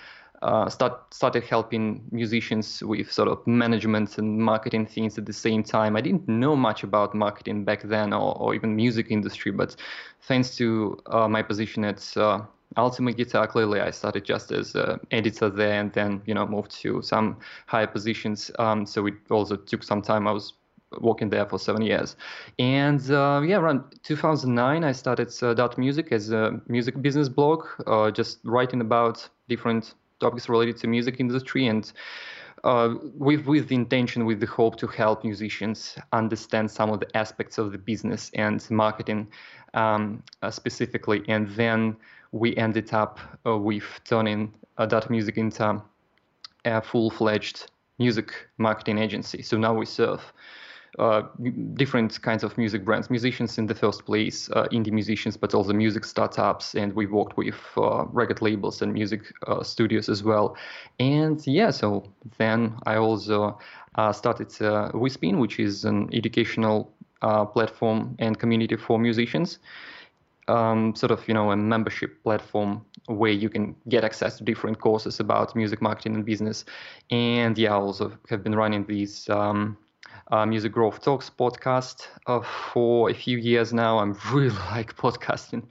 uh, 0.43 0.69
start, 0.69 1.13
started 1.13 1.43
helping 1.43 2.03
musicians 2.11 2.83
with 2.83 3.09
sort 3.11 3.29
of 3.29 3.45
management 3.47 4.17
and 4.17 4.37
marketing 4.37 4.85
things 4.85 5.17
at 5.17 5.25
the 5.25 5.33
same 5.33 5.63
time. 5.63 5.95
I 5.95 6.01
didn't 6.01 6.27
know 6.27 6.55
much 6.55 6.83
about 6.83 7.15
marketing 7.15 7.63
back 7.63 7.83
then 7.83 8.11
or, 8.11 8.37
or 8.37 8.53
even 8.53 8.75
music 8.75 9.07
industry, 9.09 9.51
but 9.51 9.75
thanks 10.23 10.57
to 10.57 10.99
uh, 11.05 11.29
my 11.29 11.41
position 11.41 11.85
at 11.85 12.17
uh, 12.17 12.41
Ultimate 12.75 13.15
Guitar, 13.15 13.47
clearly 13.47 13.79
I 13.79 13.91
started 13.91 14.25
just 14.25 14.51
as 14.51 14.75
an 14.75 14.99
editor 15.11 15.49
there 15.49 15.79
and 15.79 15.93
then, 15.93 16.21
you 16.25 16.33
know, 16.33 16.45
moved 16.45 16.71
to 16.81 17.01
some 17.01 17.37
higher 17.67 17.87
positions. 17.87 18.51
Um, 18.59 18.85
so 18.85 19.05
it 19.05 19.13
also 19.29 19.55
took 19.55 19.83
some 19.83 20.01
time. 20.01 20.27
I 20.27 20.31
was 20.31 20.53
working 21.01 21.29
there 21.29 21.45
for 21.45 21.59
seven 21.59 21.81
years. 21.81 22.15
And 22.59 22.99
uh, 23.11 23.41
yeah, 23.45 23.57
around 23.57 23.83
2009, 24.03 24.83
I 24.83 24.91
started 24.91 25.33
uh, 25.41 25.53
Dotted 25.53 25.77
Music 25.77 26.11
as 26.11 26.31
a 26.31 26.59
music 26.67 27.01
business 27.01 27.29
blog, 27.29 27.65
uh, 27.87 28.11
just 28.11 28.39
writing 28.43 28.81
about 28.81 29.27
different 29.47 29.93
topics 30.19 30.47
related 30.49 30.77
to 30.77 30.87
music 30.87 31.19
industry 31.19 31.67
and 31.67 31.91
uh, 32.63 32.95
with 33.17 33.45
with 33.45 33.67
the 33.67 33.75
intention, 33.75 34.25
with 34.25 34.39
the 34.39 34.45
hope 34.45 34.77
to 34.77 34.87
help 34.87 35.23
musicians 35.23 35.97
understand 36.13 36.71
some 36.71 36.89
of 36.89 36.99
the 36.99 37.17
aspects 37.17 37.57
of 37.57 37.71
the 37.73 37.77
business 37.77 38.31
and 38.35 38.69
marketing 38.71 39.27
um, 39.73 40.23
uh, 40.41 40.49
specifically, 40.49 41.23
and 41.27 41.49
then 41.55 41.95
we 42.31 42.55
ended 42.55 42.93
up 42.93 43.19
uh, 43.45 43.57
with 43.57 43.83
turning 44.05 44.53
uh, 44.77 44.85
Dotted 44.85 45.09
Music 45.09 45.37
into 45.37 45.81
a 46.65 46.81
full-fledged 46.81 47.69
music 47.99 48.33
marketing 48.57 48.97
agency. 48.97 49.41
So 49.41 49.57
now 49.57 49.73
we 49.73 49.85
serve 49.85 50.21
uh, 50.99 51.23
different 51.73 52.21
kinds 52.21 52.43
of 52.43 52.57
music 52.57 52.85
brands, 52.85 53.09
musicians 53.09 53.57
in 53.57 53.65
the 53.65 53.73
first 53.73 54.05
place, 54.05 54.49
uh, 54.51 54.67
indie 54.71 54.91
musicians, 54.91 55.35
but 55.35 55.53
also 55.53 55.73
music 55.73 56.05
startups, 56.05 56.75
and 56.75 56.93
we 56.93 57.07
worked 57.07 57.35
with 57.35 57.55
uh, 57.77 58.05
record 58.11 58.41
labels 58.41 58.81
and 58.81 58.93
music 58.93 59.21
uh, 59.47 59.63
studios 59.63 60.07
as 60.07 60.23
well. 60.23 60.55
And 60.99 61.45
yeah, 61.47 61.71
so 61.71 62.03
then 62.37 62.77
I 62.85 62.97
also 62.97 63.57
uh, 63.95 64.13
started 64.13 64.61
uh, 64.61 64.91
which 64.91 65.59
is 65.59 65.85
an 65.85 66.09
educational 66.13 66.93
platform 67.53 68.15
and 68.19 68.37
community 68.37 68.75
for 68.75 68.99
musicians. 68.99 69.59
Um, 70.49 70.93
sort 70.93 71.11
of 71.11 71.25
you 71.25 71.33
know 71.33 71.51
a 71.51 71.55
membership 71.55 72.21
platform 72.21 72.85
where 73.07 73.31
you 73.31 73.49
can 73.49 73.73
get 73.87 74.03
access 74.03 74.37
to 74.37 74.43
different 74.43 74.81
courses 74.81 75.21
about 75.21 75.55
music 75.55 75.81
marketing 75.81 76.15
and 76.15 76.25
business 76.25 76.65
and 77.11 77.57
yeah 77.57 77.71
I 77.71 77.77
also 77.77 78.11
have 78.29 78.43
been 78.43 78.53
running 78.53 78.85
these 78.85 79.29
um, 79.29 79.77
uh, 80.31 80.45
Music 80.45 80.71
Growth 80.71 81.01
Talks 81.01 81.29
podcast 81.29 82.07
uh, 82.27 82.41
for 82.41 83.09
a 83.09 83.13
few 83.13 83.37
years 83.37 83.73
now. 83.73 83.99
I'm 83.99 84.17
really 84.31 84.55
like 84.71 84.95
podcasting, 84.95 85.63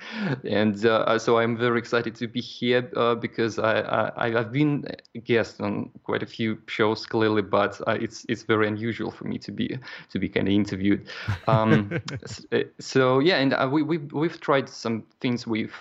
and 0.45 0.85
uh, 0.85 1.19
so 1.19 1.39
I'm 1.39 1.57
very 1.57 1.79
excited 1.79 2.15
to 2.17 2.29
be 2.29 2.41
here 2.41 2.91
uh, 2.97 3.15
because 3.15 3.59
I, 3.59 4.13
I 4.17 4.31
have 4.31 4.53
been 4.53 4.85
a 5.15 5.19
guest 5.19 5.61
on 5.61 5.91
quite 6.05 6.23
a 6.23 6.27
few 6.27 6.59
shows 6.67 7.07
clearly, 7.07 7.43
but 7.43 7.81
uh, 7.89 7.99
it's 8.01 8.27
it's 8.29 8.43
very 8.43 8.69
unusual 8.69 9.11
for 9.11 9.25
me 9.25 9.39
to 9.39 9.51
be 9.51 9.79
to 10.11 10.19
be 10.19 10.29
kind 10.29 10.47
of 10.47 10.55
interviewed. 10.55 11.09
Um, 11.49 12.01
uh, 12.53 12.59
so 12.79 13.19
yeah, 13.19 13.39
and 13.39 13.73
we 13.73 13.83
we've 13.83 14.13
we've 14.13 14.41
tried 14.41 14.69
some 14.69 15.05
things 15.21 15.47
with 15.47 15.73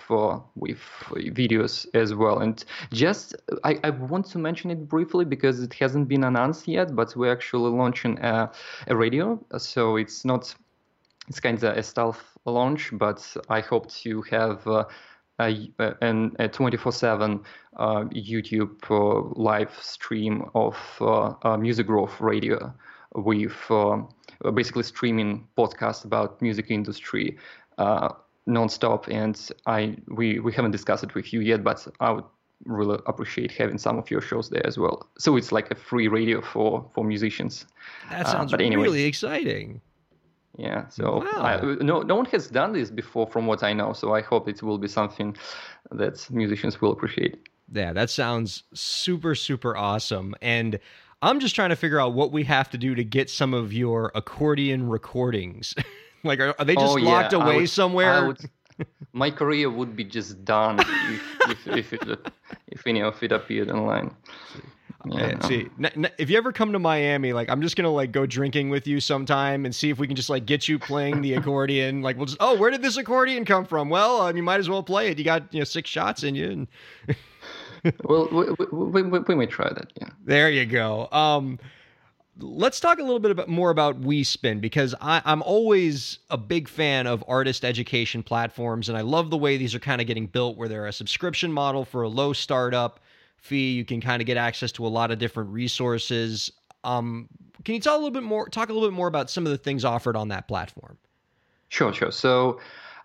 with 0.56 0.80
videos 1.10 1.86
as 1.94 2.14
well, 2.14 2.38
and 2.40 2.64
just 2.92 3.36
I, 3.64 3.78
I 3.84 3.90
want 3.90 4.26
to 4.26 4.38
mention 4.38 4.70
it 4.70 4.88
briefly 4.88 5.24
because 5.24 5.60
it 5.62 5.74
hasn't 5.74 6.08
been 6.08 6.24
announced 6.24 6.66
yet, 6.66 6.96
but 6.96 7.14
we're 7.14 7.32
actually 7.32 7.70
launching 7.70 8.18
a 8.18 8.41
a 8.86 8.96
radio. 8.96 9.38
So 9.58 9.96
it's 9.96 10.24
not 10.24 10.54
it's 11.28 11.40
kind 11.40 11.62
of 11.62 11.76
a 11.76 11.82
stealth 11.82 12.22
launch, 12.44 12.90
but 12.92 13.36
I 13.48 13.60
hope 13.60 13.90
to 14.02 14.22
have 14.22 14.66
uh, 14.66 14.84
a, 15.40 15.70
a 15.78 16.48
24/7 16.48 17.44
uh, 17.76 18.04
YouTube 18.12 18.76
uh, 18.90 19.40
live 19.40 19.72
stream 19.80 20.50
of 20.54 20.76
uh, 21.00 21.56
Music 21.56 21.86
Growth 21.86 22.20
Radio 22.20 22.72
with 23.14 23.70
uh, 23.70 24.02
basically 24.54 24.82
streaming 24.82 25.46
podcasts 25.56 26.04
about 26.04 26.40
music 26.42 26.70
industry 26.70 27.38
uh, 27.78 28.08
nonstop. 28.48 29.08
And 29.08 29.38
I 29.66 29.96
we 30.08 30.38
we 30.40 30.52
haven't 30.52 30.72
discussed 30.72 31.04
it 31.04 31.14
with 31.14 31.32
you 31.32 31.40
yet, 31.40 31.62
but 31.62 31.86
I 32.00 32.10
would 32.12 32.24
really 32.64 32.98
appreciate 33.06 33.52
having 33.52 33.78
some 33.78 33.98
of 33.98 34.10
your 34.10 34.20
shows 34.20 34.50
there 34.50 34.66
as 34.66 34.78
well. 34.78 35.08
So 35.18 35.36
it's 35.36 35.52
like 35.52 35.70
a 35.70 35.74
free 35.74 36.08
radio 36.08 36.40
for 36.40 36.88
for 36.94 37.04
musicians. 37.04 37.66
That 38.10 38.26
uh, 38.26 38.32
sounds 38.32 38.52
uh, 38.52 38.56
anyway, 38.56 38.82
really 38.82 39.04
exciting. 39.04 39.80
Yeah, 40.58 40.88
so 40.88 41.24
wow. 41.24 41.42
I, 41.42 41.82
no 41.82 42.02
no 42.02 42.14
one 42.16 42.26
has 42.26 42.48
done 42.48 42.72
this 42.72 42.90
before, 42.90 43.26
from 43.26 43.46
what 43.46 43.62
I 43.62 43.72
know. 43.72 43.92
So 43.92 44.14
I 44.14 44.20
hope 44.20 44.48
it 44.48 44.62
will 44.62 44.78
be 44.78 44.88
something 44.88 45.36
that 45.90 46.28
musicians 46.30 46.80
will 46.80 46.92
appreciate. 46.92 47.48
Yeah, 47.72 47.92
that 47.94 48.10
sounds 48.10 48.64
super 48.74 49.34
super 49.34 49.76
awesome, 49.76 50.34
and 50.42 50.78
I'm 51.22 51.38
just 51.40 51.54
trying 51.54 51.70
to 51.70 51.76
figure 51.76 52.00
out 52.00 52.12
what 52.12 52.32
we 52.32 52.42
have 52.44 52.68
to 52.70 52.78
do 52.78 52.94
to 52.94 53.04
get 53.04 53.30
some 53.30 53.54
of 53.54 53.72
your 53.72 54.10
accordion 54.14 54.88
recordings. 54.88 55.74
like, 56.24 56.40
are, 56.40 56.54
are, 56.58 56.64
they 56.64 56.74
just 56.74 56.98
oh, 56.98 57.00
locked 57.00 57.32
yeah. 57.32 57.42
away 57.42 57.60
would, 57.60 57.70
somewhere? 57.70 58.34
My 59.12 59.30
career 59.30 59.70
would 59.70 59.94
be 59.94 60.04
just 60.04 60.44
done 60.44 60.80
if 60.80 61.22
if 61.48 61.66
if, 61.66 61.92
it, 61.92 62.32
if 62.68 62.86
any 62.86 63.02
of 63.02 63.22
it 63.22 63.32
appeared 63.32 63.70
online. 63.70 64.14
Yeah, 65.04 65.40
see, 65.46 65.68
n- 65.78 66.04
n- 66.04 66.12
if 66.18 66.30
you 66.30 66.38
ever 66.38 66.52
come 66.52 66.72
to 66.72 66.78
Miami, 66.78 67.32
like 67.32 67.50
I'm 67.50 67.60
just 67.60 67.76
gonna 67.76 67.90
like 67.90 68.12
go 68.12 68.24
drinking 68.24 68.70
with 68.70 68.86
you 68.86 69.00
sometime 69.00 69.64
and 69.64 69.74
see 69.74 69.90
if 69.90 69.98
we 69.98 70.06
can 70.06 70.14
just 70.14 70.30
like 70.30 70.46
get 70.46 70.68
you 70.68 70.78
playing 70.78 71.22
the 71.22 71.34
accordion. 71.34 72.02
Like 72.02 72.16
we'll 72.16 72.26
just, 72.26 72.38
oh, 72.40 72.56
where 72.56 72.70
did 72.70 72.82
this 72.82 72.96
accordion 72.96 73.44
come 73.44 73.64
from? 73.64 73.88
Well, 73.88 74.20
um, 74.20 74.36
you 74.36 74.42
might 74.42 74.60
as 74.60 74.70
well 74.70 74.82
play 74.82 75.08
it. 75.08 75.18
You 75.18 75.24
got 75.24 75.52
you 75.52 75.60
know 75.60 75.64
six 75.64 75.90
shots 75.90 76.22
in 76.22 76.34
you. 76.34 76.50
And 76.50 76.68
well, 78.04 78.28
we, 78.30 78.66
we, 78.70 79.02
we, 79.02 79.18
we, 79.18 79.34
may 79.34 79.46
try 79.46 79.68
that. 79.68 79.92
Yeah. 80.00 80.10
There 80.24 80.50
you 80.50 80.66
go. 80.66 81.08
Um, 81.10 81.58
let's 82.42 82.80
talk 82.80 82.98
a 82.98 83.02
little 83.02 83.20
bit 83.20 83.30
about, 83.30 83.48
more 83.48 83.70
about 83.70 84.00
WeSpin 84.00 84.60
because 84.60 84.94
I, 85.00 85.22
I'm 85.24 85.42
always 85.42 86.18
a 86.30 86.36
big 86.36 86.68
fan 86.68 87.06
of 87.06 87.24
artist 87.26 87.64
education 87.64 88.22
platforms, 88.22 88.88
and 88.88 88.98
I 88.98 89.00
love 89.00 89.30
the 89.30 89.38
way 89.38 89.56
these 89.56 89.74
are 89.74 89.78
kind 89.78 90.00
of 90.00 90.06
getting 90.06 90.26
built, 90.26 90.56
where 90.56 90.68
they're 90.68 90.86
a 90.86 90.92
subscription 90.92 91.52
model 91.52 91.84
for 91.84 92.02
a 92.02 92.08
low 92.08 92.32
startup 92.32 93.00
fee. 93.36 93.72
You 93.72 93.84
can 93.84 94.00
kind 94.00 94.20
of 94.20 94.26
get 94.26 94.36
access 94.36 94.72
to 94.72 94.86
a 94.86 94.88
lot 94.88 95.10
of 95.10 95.18
different 95.18 95.50
resources. 95.50 96.52
Um, 96.84 97.28
can 97.64 97.74
you 97.74 97.80
tell 97.80 97.94
a 97.94 97.98
little 97.98 98.10
bit 98.10 98.22
more? 98.22 98.48
Talk 98.48 98.68
a 98.68 98.72
little 98.72 98.88
bit 98.88 98.94
more 98.94 99.08
about 99.08 99.30
some 99.30 99.46
of 99.46 99.52
the 99.52 99.58
things 99.58 99.84
offered 99.84 100.16
on 100.16 100.28
that 100.28 100.48
platform. 100.48 100.98
Sure, 101.68 101.92
sure. 101.92 102.10
So 102.10 102.60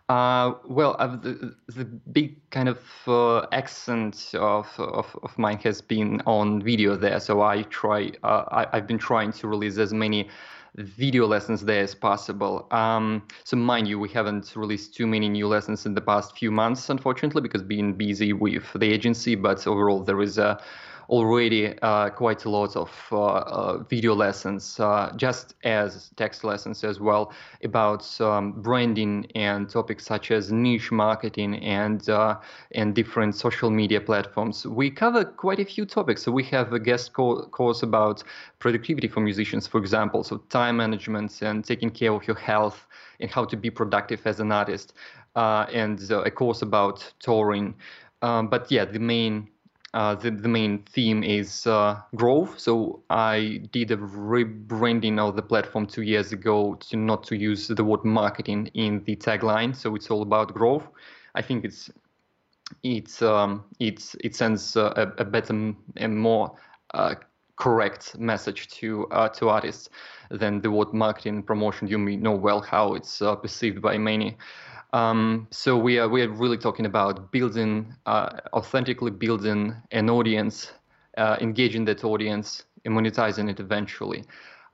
uh, 0.09 0.53
well, 0.65 0.95
uh, 0.99 1.07
the, 1.17 1.53
the, 1.67 1.83
big 1.83 2.37
kind 2.49 2.69
of 2.69 2.79
uh, 3.07 3.45
accent 3.51 4.31
of, 4.35 4.67
of, 4.77 5.17
of 5.21 5.37
mine 5.37 5.57
has 5.57 5.81
been 5.81 6.21
on 6.25 6.61
video 6.61 6.95
there. 6.95 7.19
So 7.19 7.41
I 7.41 7.63
try, 7.63 8.11
uh, 8.23 8.65
I, 8.71 8.77
have 8.77 8.87
been 8.87 8.97
trying 8.97 9.33
to 9.33 9.47
release 9.49 9.77
as 9.77 9.93
many 9.93 10.29
video 10.75 11.25
lessons 11.27 11.65
there 11.65 11.81
as 11.81 11.93
possible. 11.93 12.67
Um, 12.71 13.23
so 13.43 13.57
mind 13.57 13.89
you, 13.89 13.99
we 13.99 14.07
haven't 14.09 14.55
released 14.55 14.95
too 14.95 15.07
many 15.07 15.27
new 15.27 15.47
lessons 15.47 15.85
in 15.85 15.93
the 15.93 16.01
past 16.01 16.37
few 16.37 16.51
months, 16.51 16.89
unfortunately, 16.89 17.41
because 17.41 17.63
being 17.63 17.93
busy 17.93 18.31
with 18.31 18.63
the 18.75 18.85
agency. 18.93 19.35
But 19.35 19.67
overall, 19.67 20.03
there 20.03 20.21
is 20.21 20.37
a 20.37 20.57
already 21.09 21.77
uh, 21.81 22.09
quite 22.09 22.45
a 22.45 22.49
lot 22.49 22.75
of 22.75 22.91
uh, 23.11 23.17
uh, 23.17 23.83
video 23.89 24.13
lessons, 24.13 24.79
uh, 24.79 25.11
just 25.15 25.55
as 25.63 26.11
text 26.15 26.43
lessons 26.43 26.83
as 26.83 26.99
well, 26.99 27.31
about 27.63 28.19
um, 28.21 28.51
branding 28.61 29.25
and 29.35 29.69
topics 29.69 30.05
such 30.05 30.31
as 30.31 30.51
niche 30.51 30.91
marketing 30.91 31.55
and 31.63 32.09
uh, 32.09 32.37
and 32.73 32.93
different 32.95 33.35
social 33.35 33.69
media 33.69 34.01
platforms. 34.01 34.65
We 34.65 34.89
cover 34.89 35.23
quite 35.23 35.59
a 35.59 35.65
few 35.65 35.85
topics. 35.85 36.23
So 36.23 36.31
we 36.31 36.43
have 36.45 36.73
a 36.73 36.79
guest 36.79 37.13
co- 37.13 37.43
course 37.47 37.83
about 37.83 38.23
productivity 38.59 39.07
for 39.07 39.21
musicians, 39.21 39.67
for 39.67 39.79
example, 39.79 40.23
so 40.23 40.37
time 40.49 40.77
management 40.77 41.41
and 41.41 41.63
taking 41.63 41.89
care 41.89 42.13
of 42.13 42.27
your 42.27 42.37
health 42.37 42.85
and 43.19 43.31
how 43.31 43.45
to 43.45 43.57
be 43.57 43.69
productive 43.69 44.25
as 44.27 44.39
an 44.39 44.51
artist, 44.51 44.93
uh, 45.35 45.65
and 45.71 45.99
a 46.11 46.31
course 46.31 46.61
about 46.61 47.13
touring. 47.19 47.75
Um, 48.21 48.47
but 48.47 48.71
yeah, 48.71 48.85
the 48.85 48.99
main 48.99 49.47
uh, 49.93 50.15
the, 50.15 50.31
the 50.31 50.49
main 50.49 50.83
theme 50.83 51.23
is 51.23 51.65
uh, 51.65 52.01
growth. 52.15 52.59
So 52.59 53.03
I 53.09 53.61
did 53.71 53.91
a 53.91 53.97
rebranding 53.97 55.19
of 55.19 55.35
the 55.35 55.41
platform 55.41 55.85
two 55.85 56.01
years 56.01 56.33
ago 56.33 56.75
to 56.89 56.97
not 56.97 57.23
to 57.25 57.35
use 57.35 57.67
the 57.67 57.83
word 57.83 58.03
marketing 58.03 58.67
in 58.73 59.03
the 59.05 59.15
tagline. 59.15 59.75
So 59.75 59.95
it's 59.95 60.11
all 60.11 60.21
about 60.21 60.53
growth. 60.53 60.87
I 61.35 61.41
think 61.41 61.63
it's 61.63 61.89
it's 62.83 63.21
um, 63.21 63.63
it's 63.79 64.15
it 64.21 64.35
sends 64.35 64.75
a, 64.75 65.13
a 65.17 65.25
better 65.25 65.73
and 65.95 66.19
more 66.19 66.55
uh, 66.93 67.15
correct 67.55 68.17
message 68.19 68.67
to 68.67 69.07
uh, 69.07 69.29
to 69.29 69.49
artists 69.49 69.89
than 70.29 70.61
the 70.61 70.69
word 70.69 70.93
marketing 70.93 71.35
and 71.35 71.47
promotion. 71.47 71.87
You 71.87 71.97
may 71.97 72.17
know 72.17 72.35
well 72.35 72.61
how 72.61 72.93
it's 72.93 73.21
uh, 73.21 73.35
perceived 73.35 73.81
by 73.81 73.97
many. 73.97 74.37
Um, 74.93 75.47
so 75.51 75.77
we 75.77 75.99
are 75.99 76.07
we 76.07 76.21
are 76.21 76.29
really 76.29 76.57
talking 76.57 76.85
about 76.85 77.31
building, 77.31 77.93
uh, 78.05 78.39
authentically 78.53 79.11
building 79.11 79.75
an 79.91 80.09
audience, 80.09 80.71
uh, 81.17 81.37
engaging 81.41 81.85
that 81.85 82.03
audience, 82.03 82.63
and 82.85 82.95
monetizing 82.95 83.49
it 83.49 83.59
eventually. 83.59 84.23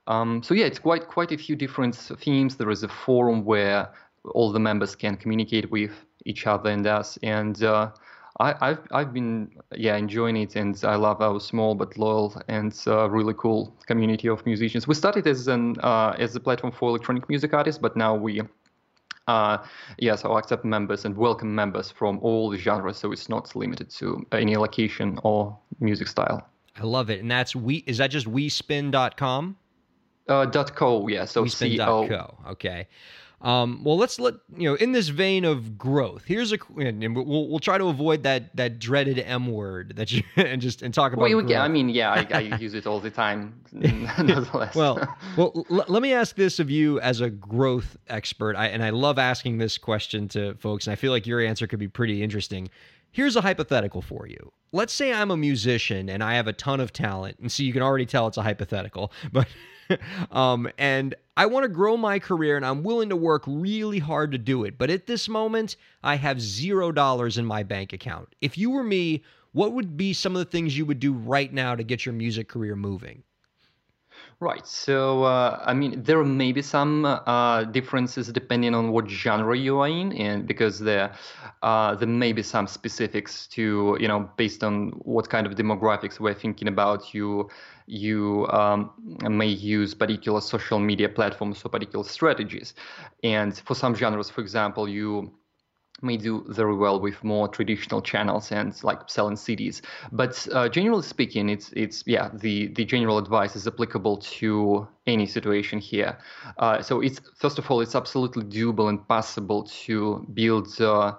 Um, 0.06 0.42
so 0.42 0.54
yeah, 0.54 0.66
it's 0.66 0.78
quite 0.78 1.08
quite 1.08 1.32
a 1.32 1.38
few 1.38 1.56
different 1.56 1.96
themes. 1.96 2.56
There 2.56 2.70
is 2.70 2.82
a 2.82 2.88
forum 2.88 3.44
where 3.44 3.88
all 4.34 4.52
the 4.52 4.60
members 4.60 4.94
can 4.94 5.16
communicate 5.16 5.70
with 5.70 5.92
each 6.24 6.46
other 6.46 6.70
and 6.70 6.86
us, 6.86 7.18
and 7.22 7.62
uh, 7.62 7.90
I, 8.40 8.68
have 8.68 8.86
I've 8.92 9.12
been 9.12 9.50
yeah 9.74 9.96
enjoying 9.96 10.36
it, 10.36 10.56
and 10.56 10.78
I 10.84 10.94
love 10.94 11.20
our 11.22 11.40
small 11.40 11.74
but 11.74 11.96
loyal 11.98 12.40
and 12.48 12.72
uh, 12.86 13.10
really 13.10 13.34
cool 13.34 13.74
community 13.86 14.28
of 14.28 14.44
musicians. 14.46 14.86
We 14.86 14.94
started 14.94 15.26
as 15.26 15.48
an 15.48 15.76
uh, 15.80 16.14
as 16.18 16.36
a 16.36 16.40
platform 16.40 16.72
for 16.72 16.90
electronic 16.90 17.28
music 17.28 17.52
artists, 17.52 17.80
but 17.80 17.96
now 17.96 18.14
we 18.14 18.42
uh, 19.26 19.58
yes, 19.98 20.24
I'll 20.24 20.36
accept 20.36 20.64
members 20.64 21.04
and 21.04 21.16
welcome 21.16 21.54
members 21.54 21.90
from 21.90 22.18
all 22.20 22.50
the 22.50 22.58
genres, 22.58 22.98
so 22.98 23.12
it's 23.12 23.28
not 23.28 23.54
limited 23.56 23.90
to 23.90 24.26
any 24.32 24.56
location 24.56 25.18
or 25.22 25.56
music 25.80 26.08
style. 26.08 26.46
I 26.76 26.82
love 26.82 27.08
it, 27.10 27.20
and 27.20 27.30
that's 27.30 27.54
we. 27.56 27.76
Is 27.86 27.98
that 27.98 28.10
just 28.10 28.26
wespin.com? 28.26 29.56
Uh, 30.28 30.44
dot 30.46 30.74
co, 30.74 31.06
yeah. 31.08 31.24
So 31.24 31.44
wespin.co. 31.44 32.36
Okay. 32.50 32.88
Um, 33.44 33.84
well, 33.84 33.98
let's 33.98 34.18
let 34.18 34.34
you 34.56 34.70
know. 34.70 34.74
In 34.76 34.92
this 34.92 35.08
vein 35.08 35.44
of 35.44 35.76
growth, 35.76 36.24
here's 36.24 36.50
a 36.52 36.58
and 36.78 37.14
we'll 37.14 37.48
we'll 37.48 37.58
try 37.58 37.76
to 37.76 37.88
avoid 37.88 38.22
that 38.22 38.56
that 38.56 38.78
dreaded 38.78 39.18
M 39.18 39.48
word 39.48 39.96
that 39.96 40.10
you 40.10 40.22
and 40.36 40.62
just 40.62 40.80
and 40.80 40.94
talk 40.94 41.12
about. 41.12 41.28
Well, 41.28 41.56
I 41.60 41.68
mean, 41.68 41.90
yeah, 41.90 42.10
I, 42.10 42.26
I 42.34 42.40
use 42.58 42.72
it 42.72 42.86
all 42.86 43.00
the 43.00 43.10
time. 43.10 43.60
nonetheless. 43.72 44.74
well, 44.74 44.96
well, 45.36 45.66
l- 45.70 45.84
let 45.88 46.00
me 46.00 46.12
ask 46.14 46.36
this 46.36 46.58
of 46.58 46.70
you 46.70 47.00
as 47.00 47.20
a 47.20 47.28
growth 47.28 47.96
expert, 48.08 48.56
I, 48.56 48.68
and 48.68 48.82
I 48.82 48.90
love 48.90 49.18
asking 49.18 49.58
this 49.58 49.76
question 49.76 50.28
to 50.28 50.54
folks, 50.54 50.86
and 50.86 50.92
I 50.92 50.96
feel 50.96 51.10
like 51.10 51.26
your 51.26 51.40
answer 51.40 51.66
could 51.66 51.80
be 51.80 51.88
pretty 51.88 52.22
interesting. 52.22 52.70
Here's 53.10 53.36
a 53.36 53.40
hypothetical 53.40 54.00
for 54.00 54.26
you. 54.26 54.52
Let's 54.72 54.92
say 54.92 55.12
I'm 55.12 55.30
a 55.30 55.36
musician 55.36 56.08
and 56.08 56.22
I 56.22 56.34
have 56.34 56.48
a 56.48 56.52
ton 56.52 56.80
of 56.80 56.92
talent, 56.92 57.38
and 57.40 57.50
so 57.50 57.62
you 57.62 57.72
can 57.72 57.82
already 57.82 58.06
tell 58.06 58.26
it's 58.26 58.38
a 58.38 58.42
hypothetical, 58.42 59.12
but 59.32 59.46
um, 60.30 60.68
and 60.78 61.14
I 61.36 61.46
want 61.46 61.64
to 61.64 61.68
grow 61.68 61.96
my 61.96 62.18
career 62.18 62.56
and 62.56 62.64
I'm 62.64 62.82
willing 62.82 63.08
to 63.08 63.16
work 63.16 63.42
really 63.46 63.98
hard 63.98 64.32
to 64.32 64.38
do 64.38 64.64
it. 64.64 64.78
But 64.78 64.90
at 64.90 65.06
this 65.06 65.28
moment, 65.28 65.76
I 66.02 66.16
have 66.16 66.40
zero 66.40 66.92
dollars 66.92 67.38
in 67.38 67.46
my 67.46 67.62
bank 67.62 67.92
account. 67.92 68.34
If 68.40 68.56
you 68.56 68.70
were 68.70 68.84
me, 68.84 69.22
what 69.52 69.72
would 69.72 69.96
be 69.96 70.12
some 70.12 70.34
of 70.34 70.38
the 70.38 70.50
things 70.50 70.76
you 70.76 70.86
would 70.86 71.00
do 71.00 71.12
right 71.12 71.52
now 71.52 71.74
to 71.74 71.82
get 71.82 72.04
your 72.04 72.12
music 72.12 72.48
career 72.48 72.76
moving? 72.76 73.22
Right. 74.40 74.66
So, 74.66 75.24
uh, 75.24 75.62
I 75.64 75.74
mean, 75.74 76.02
there 76.02 76.22
may 76.24 76.52
be 76.52 76.62
some 76.62 77.04
uh, 77.04 77.64
differences 77.64 78.28
depending 78.28 78.74
on 78.74 78.90
what 78.90 79.08
genre 79.08 79.56
you 79.56 79.78
are 79.78 79.88
in, 79.88 80.12
and 80.12 80.46
because 80.46 80.78
there, 80.80 81.14
uh, 81.62 81.94
there 81.94 82.08
may 82.08 82.32
be 82.32 82.42
some 82.42 82.66
specifics 82.66 83.46
to, 83.48 83.96
you 84.00 84.08
know, 84.08 84.28
based 84.36 84.62
on 84.64 84.90
what 85.02 85.30
kind 85.30 85.46
of 85.46 85.54
demographics 85.54 86.20
we're 86.20 86.34
thinking 86.34 86.68
about. 86.68 87.14
You, 87.14 87.48
you 87.86 88.46
um, 88.48 88.90
may 89.28 89.48
use 89.48 89.94
particular 89.94 90.40
social 90.40 90.78
media 90.78 91.08
platforms 91.08 91.62
or 91.64 91.68
particular 91.68 92.04
strategies, 92.04 92.74
and 93.22 93.56
for 93.66 93.74
some 93.74 93.94
genres, 93.94 94.30
for 94.30 94.40
example, 94.40 94.88
you 94.88 95.32
may 96.02 96.16
do 96.16 96.44
very 96.48 96.74
well 96.74 97.00
with 97.00 97.22
more 97.24 97.48
traditional 97.48 98.02
channels 98.02 98.52
and 98.52 98.82
like 98.84 99.08
selling 99.08 99.36
CDs. 99.36 99.80
But 100.12 100.46
uh, 100.52 100.68
generally 100.68 101.02
speaking, 101.02 101.48
it's 101.48 101.72
it's 101.72 102.04
yeah 102.06 102.30
the 102.34 102.68
the 102.68 102.84
general 102.84 103.18
advice 103.18 103.56
is 103.56 103.66
applicable 103.66 104.18
to 104.38 104.86
any 105.06 105.26
situation 105.26 105.78
here. 105.78 106.18
Uh, 106.58 106.82
so 106.82 107.00
it's 107.00 107.20
first 107.36 107.58
of 107.58 107.70
all, 107.70 107.80
it's 107.80 107.94
absolutely 107.94 108.44
doable 108.44 108.88
and 108.88 109.06
possible 109.08 109.64
to 109.84 110.26
build. 110.34 110.80
Uh, 110.80 111.14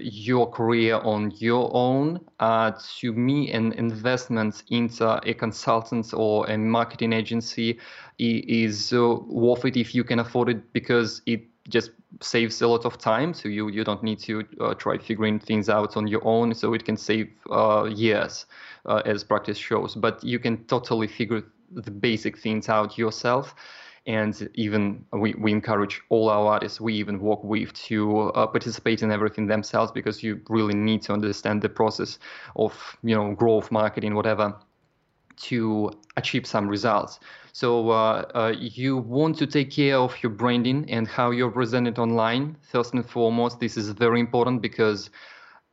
your 0.00 0.50
career 0.50 0.96
on 0.96 1.30
your 1.36 1.70
own. 1.74 2.20
Uh, 2.40 2.72
to 2.98 3.12
me, 3.12 3.50
an 3.52 3.72
investment 3.72 4.62
into 4.70 5.20
a 5.28 5.34
consultant 5.34 6.12
or 6.12 6.48
a 6.50 6.58
marketing 6.58 7.12
agency 7.12 7.78
is 8.18 8.92
uh, 8.92 9.14
worth 9.26 9.64
it 9.64 9.76
if 9.76 9.94
you 9.94 10.04
can 10.04 10.18
afford 10.18 10.48
it 10.48 10.72
because 10.72 11.22
it 11.26 11.42
just 11.68 11.90
saves 12.20 12.62
a 12.62 12.68
lot 12.68 12.84
of 12.84 12.98
time 12.98 13.34
so 13.34 13.48
you 13.48 13.68
you 13.68 13.84
don't 13.84 14.02
need 14.02 14.18
to 14.18 14.42
uh, 14.60 14.74
try 14.74 14.96
figuring 14.96 15.38
things 15.38 15.68
out 15.68 15.96
on 15.96 16.06
your 16.06 16.24
own 16.26 16.54
so 16.54 16.72
it 16.72 16.84
can 16.84 16.96
save 16.96 17.30
uh, 17.50 17.84
years 17.84 18.46
uh, 18.86 19.02
as 19.04 19.22
practice 19.22 19.58
shows 19.58 19.94
but 19.94 20.22
you 20.24 20.38
can 20.38 20.64
totally 20.64 21.06
figure 21.06 21.42
the 21.70 21.90
basic 21.90 22.38
things 22.38 22.68
out 22.68 22.96
yourself 22.96 23.54
and 24.06 24.48
even 24.54 25.04
we, 25.12 25.34
we 25.34 25.52
encourage 25.52 26.00
all 26.08 26.28
our 26.28 26.46
artists 26.54 26.80
we 26.80 26.94
even 26.94 27.20
work 27.20 27.42
with 27.44 27.72
to 27.74 28.30
uh, 28.30 28.46
participate 28.46 29.02
in 29.02 29.10
everything 29.10 29.46
themselves 29.46 29.92
because 29.92 30.22
you 30.22 30.40
really 30.48 30.74
need 30.74 31.02
to 31.02 31.12
understand 31.12 31.60
the 31.62 31.68
process 31.68 32.18
of 32.56 32.96
you 33.02 33.14
know 33.14 33.34
growth 33.34 33.70
marketing 33.70 34.14
whatever 34.14 34.54
to 35.38 35.90
achieve 36.16 36.46
some 36.46 36.68
results. 36.68 37.20
So 37.52 37.90
uh, 37.90 38.24
uh, 38.34 38.54
you 38.58 38.96
want 38.96 39.38
to 39.38 39.46
take 39.46 39.70
care 39.70 39.96
of 39.96 40.20
your 40.22 40.30
branding 40.30 40.88
and 40.90 41.06
how 41.06 41.30
you're 41.30 41.50
presented 41.50 41.98
online. 41.98 42.56
First 42.60 42.94
and 42.94 43.08
foremost, 43.08 43.60
this 43.60 43.76
is 43.76 43.90
very 43.90 44.20
important 44.20 44.62
because 44.62 45.10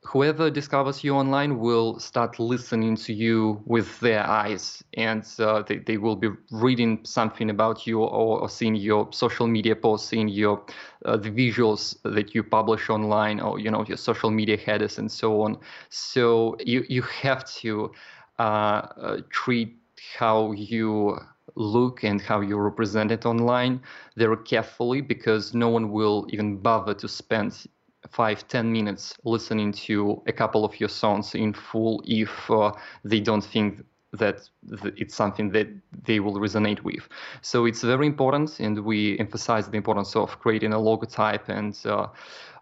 whoever 0.05 0.49
discovers 0.49 1.03
you 1.03 1.13
online 1.15 1.59
will 1.59 1.99
start 1.99 2.39
listening 2.39 2.95
to 2.95 3.13
you 3.13 3.61
with 3.65 3.99
their 3.99 4.25
eyes 4.25 4.83
and 4.93 5.25
uh, 5.39 5.63
they, 5.63 5.77
they 5.79 5.97
will 5.97 6.15
be 6.15 6.29
reading 6.51 6.99
something 7.03 7.49
about 7.49 7.87
you 7.87 7.99
or, 7.99 8.41
or 8.41 8.49
seeing 8.49 8.75
your 8.75 9.07
social 9.11 9.47
media 9.47 9.75
posts 9.75 10.09
seeing 10.09 10.27
your 10.27 10.63
uh, 11.05 11.17
the 11.17 11.29
visuals 11.31 11.97
that 12.03 12.35
you 12.35 12.43
publish 12.43 12.89
online 12.89 13.39
or 13.39 13.59
you 13.59 13.69
know 13.71 13.83
your 13.85 13.97
social 13.97 14.29
media 14.29 14.57
headers 14.57 14.97
and 14.99 15.11
so 15.11 15.41
on. 15.41 15.57
So 15.89 16.55
you 16.59 16.85
you 16.87 17.01
have 17.03 17.45
to 17.61 17.91
uh, 18.39 18.41
uh, 18.41 19.17
treat 19.29 19.77
how 20.17 20.51
you 20.51 21.17
look 21.55 22.03
and 22.03 22.21
how 22.21 22.41
you 22.41 22.57
represent 22.57 23.11
it 23.11 23.25
online 23.25 23.81
very 24.17 24.37
carefully 24.43 25.01
because 25.01 25.53
no 25.53 25.69
one 25.69 25.91
will 25.91 26.25
even 26.29 26.57
bother 26.57 26.93
to 26.93 27.07
spend 27.07 27.65
five 28.09 28.47
ten 28.47 28.71
minutes 28.71 29.15
listening 29.23 29.71
to 29.71 30.21
a 30.27 30.31
couple 30.31 30.63
of 30.65 30.79
your 30.79 30.89
songs 30.89 31.35
in 31.35 31.53
full 31.53 32.03
if 32.05 32.49
uh, 32.49 32.71
they 33.03 33.19
don't 33.19 33.43
think 33.43 33.83
that 34.13 34.49
it's 34.95 35.13
something 35.13 35.51
that 35.51 35.67
they 36.05 36.19
will 36.19 36.35
resonate 36.35 36.81
with. 36.83 37.07
So 37.41 37.65
it's 37.65 37.81
very 37.81 38.07
important, 38.07 38.59
and 38.59 38.79
we 38.85 39.19
emphasize 39.19 39.67
the 39.67 39.77
importance 39.77 40.15
of 40.15 40.39
creating 40.39 40.73
a 40.73 40.77
logotype 40.77 41.49
and 41.49 41.77
uh, 41.85 42.07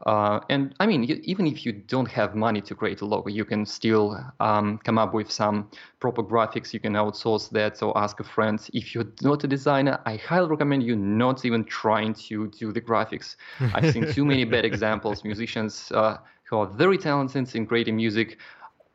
uh, 0.05 0.39
and 0.49 0.75
I 0.79 0.85
mean, 0.85 1.03
even 1.23 1.47
if 1.47 1.65
you 1.65 1.71
don't 1.71 2.09
have 2.11 2.35
money 2.35 2.61
to 2.61 2.75
create 2.75 3.01
a 3.01 3.05
logo, 3.05 3.29
you 3.29 3.45
can 3.45 3.65
still 3.65 4.19
um, 4.39 4.77
come 4.83 4.97
up 4.97 5.13
with 5.13 5.31
some 5.31 5.69
proper 5.99 6.21
graphics. 6.21 6.73
You 6.73 6.79
can 6.81 6.93
outsource 6.93 7.49
that 7.51 7.81
or 7.81 7.97
ask 7.97 8.19
a 8.19 8.23
friend. 8.23 8.59
If 8.73 8.93
you're 8.93 9.07
not 9.21 9.43
a 9.45 9.47
designer, 9.47 9.99
I 10.05 10.17
highly 10.17 10.49
recommend 10.49 10.83
you 10.83 10.95
not 10.95 11.45
even 11.45 11.63
trying 11.63 12.13
to 12.15 12.47
do 12.47 12.73
the 12.73 12.81
graphics. 12.81 13.37
I've 13.73 13.93
seen 13.93 14.11
too 14.11 14.25
many 14.25 14.43
bad 14.43 14.65
examples. 14.65 15.23
Musicians 15.23 15.91
uh, 15.93 16.17
who 16.43 16.57
are 16.57 16.67
very 16.67 16.97
talented 16.97 17.55
in 17.55 17.65
creating 17.65 17.95
music 17.95 18.39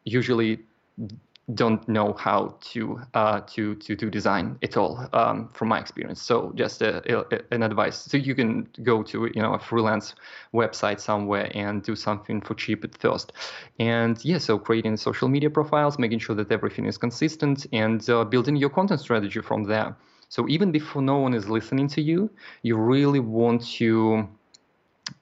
usually 0.04 0.60
don't 1.54 1.88
know 1.88 2.12
how 2.12 2.56
to 2.60 3.00
uh, 3.14 3.40
to 3.40 3.74
to 3.76 3.96
do 3.96 4.10
design 4.10 4.58
at 4.62 4.76
all 4.76 5.08
um, 5.14 5.48
from 5.54 5.68
my 5.68 5.78
experience. 5.78 6.20
So 6.20 6.52
just 6.54 6.82
a, 6.82 7.02
a, 7.10 7.40
an 7.50 7.62
advice. 7.62 7.96
So 7.96 8.18
you 8.18 8.34
can 8.34 8.68
go 8.82 9.02
to 9.04 9.30
you 9.34 9.40
know 9.40 9.54
a 9.54 9.58
freelance 9.58 10.14
website 10.52 11.00
somewhere 11.00 11.50
and 11.54 11.82
do 11.82 11.96
something 11.96 12.40
for 12.42 12.54
cheap 12.54 12.84
at 12.84 12.96
first. 12.98 13.32
And 13.78 14.22
yeah, 14.24 14.38
so 14.38 14.58
creating 14.58 14.98
social 14.98 15.28
media 15.28 15.48
profiles, 15.48 15.98
making 15.98 16.18
sure 16.18 16.36
that 16.36 16.52
everything 16.52 16.84
is 16.84 16.98
consistent, 16.98 17.66
and 17.72 18.08
uh, 18.10 18.24
building 18.24 18.56
your 18.56 18.70
content 18.70 19.00
strategy 19.00 19.40
from 19.40 19.64
there. 19.64 19.96
So 20.28 20.46
even 20.48 20.70
before 20.70 21.00
no 21.00 21.16
one 21.16 21.32
is 21.32 21.48
listening 21.48 21.88
to 21.88 22.02
you, 22.02 22.30
you 22.62 22.76
really 22.76 23.20
want 23.20 23.64
to 23.78 24.28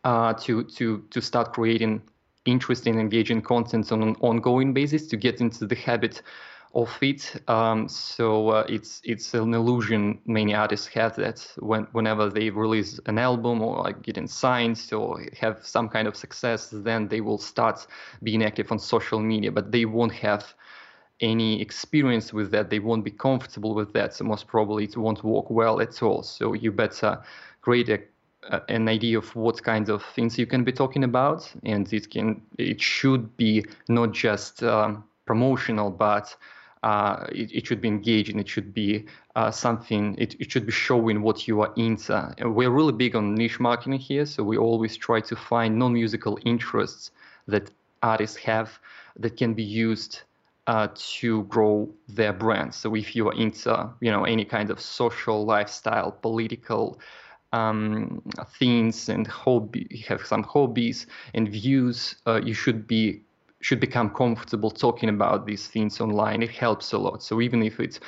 uh, 0.02 0.32
to 0.34 0.64
to 0.64 1.04
to 1.10 1.20
start 1.20 1.52
creating 1.52 2.02
interesting, 2.46 2.98
engaging 2.98 3.42
content 3.42 3.92
on 3.92 4.02
an 4.02 4.16
ongoing 4.20 4.72
basis 4.72 5.06
to 5.08 5.16
get 5.16 5.40
into 5.40 5.66
the 5.66 5.74
habit 5.74 6.22
of 6.74 6.96
it. 7.00 7.42
Um, 7.48 7.88
so 7.88 8.50
uh, 8.50 8.66
it's 8.68 9.00
it's 9.04 9.34
an 9.34 9.54
illusion 9.54 10.20
many 10.26 10.54
artists 10.54 10.86
have 10.88 11.16
that 11.16 11.46
when 11.58 11.84
whenever 11.92 12.28
they 12.28 12.50
release 12.50 13.00
an 13.06 13.18
album 13.18 13.62
or 13.62 13.82
like 13.82 14.02
getting 14.02 14.26
signed 14.26 14.80
or 14.92 15.24
have 15.40 15.66
some 15.66 15.88
kind 15.88 16.06
of 16.06 16.16
success, 16.16 16.68
then 16.70 17.08
they 17.08 17.20
will 17.20 17.38
start 17.38 17.86
being 18.22 18.44
active 18.44 18.70
on 18.70 18.78
social 18.78 19.20
media, 19.20 19.50
but 19.50 19.72
they 19.72 19.86
won't 19.86 20.12
have 20.12 20.54
any 21.20 21.62
experience 21.62 22.32
with 22.32 22.50
that. 22.50 22.68
They 22.68 22.78
won't 22.78 23.04
be 23.04 23.10
comfortable 23.10 23.74
with 23.74 23.92
that. 23.94 24.14
So 24.14 24.24
most 24.24 24.46
probably 24.46 24.84
it 24.84 24.96
won't 24.96 25.24
work 25.24 25.50
well 25.50 25.80
at 25.80 26.02
all. 26.02 26.22
So 26.22 26.52
you 26.52 26.72
better 26.72 27.22
create 27.62 27.88
a 27.88 28.02
an 28.68 28.88
idea 28.88 29.18
of 29.18 29.34
what 29.34 29.62
kinds 29.62 29.88
of 29.88 30.04
things 30.14 30.38
you 30.38 30.46
can 30.46 30.64
be 30.64 30.72
talking 30.72 31.04
about, 31.04 31.52
and 31.64 31.92
it 31.92 32.10
can 32.10 32.42
it 32.58 32.80
should 32.80 33.36
be 33.36 33.64
not 33.88 34.12
just 34.12 34.62
um, 34.62 35.04
promotional, 35.26 35.90
but 35.90 36.36
uh, 36.82 37.26
it, 37.32 37.50
it, 37.52 37.66
should 37.66 37.80
be 37.80 37.88
engaging. 37.88 38.38
It 38.38 38.48
should 38.48 38.72
be 38.72 39.06
uh, 39.34 39.50
something. 39.50 40.14
It, 40.18 40.36
it 40.38 40.50
should 40.52 40.66
be 40.66 40.72
showing 40.72 41.22
what 41.22 41.48
you 41.48 41.60
are 41.62 41.72
into. 41.76 42.34
And 42.38 42.54
we're 42.54 42.70
really 42.70 42.92
big 42.92 43.16
on 43.16 43.34
niche 43.34 43.58
marketing 43.58 43.98
here, 43.98 44.26
so 44.26 44.44
we 44.44 44.56
always 44.56 44.96
try 44.96 45.20
to 45.20 45.36
find 45.36 45.78
non-musical 45.78 46.38
interests 46.44 47.10
that 47.48 47.70
artists 48.02 48.36
have 48.36 48.78
that 49.16 49.36
can 49.36 49.54
be 49.54 49.64
used 49.64 50.20
uh, 50.66 50.88
to 50.94 51.44
grow 51.44 51.88
their 52.08 52.32
brand. 52.32 52.74
So 52.74 52.94
if 52.94 53.16
you 53.16 53.28
are 53.28 53.34
into, 53.34 53.90
you 54.00 54.10
know, 54.10 54.24
any 54.24 54.44
kind 54.44 54.70
of 54.70 54.80
social 54.80 55.44
lifestyle, 55.44 56.12
political 56.12 57.00
um, 57.52 58.22
things 58.58 59.08
and 59.08 59.26
hobby, 59.26 60.04
have 60.08 60.26
some 60.26 60.42
hobbies 60.42 61.06
and 61.34 61.48
views, 61.48 62.16
uh, 62.26 62.40
you 62.42 62.54
should 62.54 62.86
be 62.86 63.22
should 63.60 63.80
become 63.80 64.10
comfortable 64.10 64.70
talking 64.70 65.08
about 65.08 65.46
these 65.46 65.66
things 65.66 66.00
online. 66.00 66.42
It 66.42 66.50
helps 66.50 66.92
a 66.92 66.98
lot. 66.98 67.22
So 67.22 67.40
even 67.40 67.62
if 67.62 67.80
it 67.80 67.98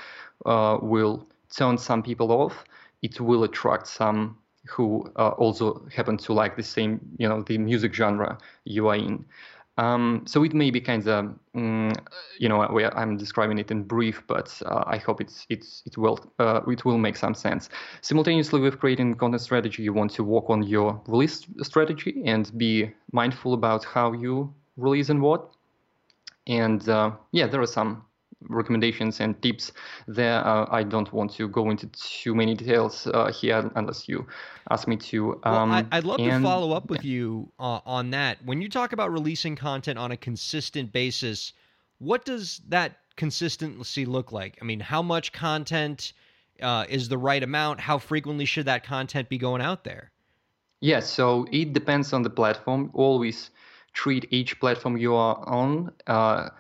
uh, 0.47 0.79
will 0.81 1.27
turn 1.51 1.79
some 1.79 2.03
people 2.03 2.31
off, 2.31 2.65
it 3.03 3.21
will 3.21 3.45
attract 3.45 3.87
some 3.87 4.37
who 4.67 5.11
uh, 5.17 5.31
also 5.31 5.87
happen 5.95 6.17
to 6.19 6.33
like 6.33 6.57
the 6.57 6.63
same, 6.63 7.01
you 7.19 7.29
know, 7.29 7.43
the 7.43 7.59
music 7.59 7.95
genre 7.95 8.39
you 8.65 8.89
are 8.89 8.97
in. 8.97 9.25
Um, 9.79 10.25
so 10.27 10.43
it 10.43 10.55
may 10.55 10.73
be 10.73 10.81
kind 10.81 11.07
of, 11.07 11.35
um, 11.55 11.93
you 12.39 12.49
know, 12.49 12.63
I'm 12.63 13.17
describing 13.17 13.59
it 13.59 13.71
in 13.71 13.85
brief, 13.85 14.25
but 14.27 14.61
uh, 14.67 14.83
I 14.87 14.97
hope 14.99 15.21
it's 15.21 15.47
it's 15.49 15.85
it 15.87 15.97
will 15.97 16.19
uh, 16.41 16.63
it 16.67 16.85
will 16.85 16.99
make 16.99 17.17
some 17.17 17.33
sense. 17.33 17.69
Simultaneously 18.01 18.61
with 18.61 18.81
creating 18.81 19.15
content 19.15 19.41
strategy, 19.41 19.85
you 19.85 19.93
want 19.93 20.11
to 20.15 20.25
work 20.25 20.51
on 20.51 20.65
your 20.65 21.01
release 21.07 21.47
strategy 21.63 22.23
and 22.27 22.51
be 22.59 22.91
mindful 23.13 23.55
about 23.55 23.85
how 23.85 24.13
you 24.13 24.53
release 24.77 25.11
and 25.11 25.23
what. 25.23 25.55
And 26.49 26.89
uh, 26.89 27.13
yeah, 27.31 27.47
there 27.47 27.61
are 27.61 27.67
some 27.67 28.05
recommendations 28.43 29.21
and 29.21 29.41
tips 29.43 29.73
there. 30.07 30.47
Uh, 30.47 30.67
I 30.71 30.83
don't 30.83 31.13
want 31.13 31.33
to 31.35 31.49
go 31.49 31.71
into 31.71 31.87
too 31.89 32.35
many 32.35 32.55
details 32.55 33.07
uh, 33.07 33.33
here 33.33 33.71
unless 33.75 34.09
you 34.09 34.27
ask 34.71 34.87
me 34.87 34.97
to. 34.97 35.35
Um, 35.45 35.71
well, 35.71 35.87
I, 35.91 35.97
would 35.99 36.05
love 36.05 36.21
and, 36.21 36.43
to 36.43 36.49
follow 36.49 36.73
up 36.73 36.91
with 36.91 37.05
yeah. 37.05 37.13
you 37.13 37.53
uh, 37.59 37.81
on 37.85 38.11
that. 38.11 38.39
When 38.45 38.63
you 38.63 38.69
talk 38.69 38.93
about 38.93 39.13
releasing 39.13 39.57
content 39.57 39.99
on 39.99 40.13
a 40.13 40.17
consistent 40.17 40.93
basis, 40.93 41.53
what 41.99 42.25
does 42.25 42.61
that 42.69 42.99
consistency 43.17 44.05
look 44.05 44.33
like? 44.33 44.59
I 44.63 44.65
mean, 44.65 44.81
how 44.81 45.03
much 45.03 45.33
content 45.33 46.13
uh, 46.63 46.87
is 46.89 47.09
the 47.09 47.19
right 47.19 47.43
amount? 47.43 47.81
How 47.81 47.99
frequently 47.99 48.45
should 48.45 48.67
that 48.67 48.85
content 48.85 49.29
be 49.29 49.39
going 49.39 49.61
out 49.61 49.85
there? 49.85 50.11
Yes, 50.81 50.91
yeah, 50.91 51.01
so 51.01 51.47
it 51.51 51.73
depends 51.73 52.13
on 52.13 52.23
the 52.23 52.31
platform. 52.31 52.91
Always 52.95 53.51
treat 53.93 54.27
each 54.31 54.61
platform 54.61 54.97
you 54.97 55.15
are 55.15 55.43
on, 55.49 55.93
uh, 56.07 56.51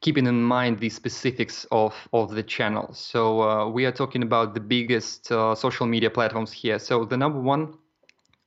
keeping 0.00 0.26
in 0.26 0.42
mind 0.42 0.78
the 0.80 0.88
specifics 0.88 1.66
of, 1.70 1.94
of 2.12 2.34
the 2.34 2.42
channel. 2.42 2.92
So 2.92 3.42
uh, 3.42 3.68
we 3.68 3.86
are 3.86 3.92
talking 3.92 4.22
about 4.22 4.54
the 4.54 4.60
biggest 4.60 5.30
uh, 5.30 5.54
social 5.54 5.86
media 5.86 6.10
platforms 6.10 6.52
here. 6.52 6.78
So 6.78 7.04
the 7.04 7.16
number 7.16 7.40
one 7.40 7.74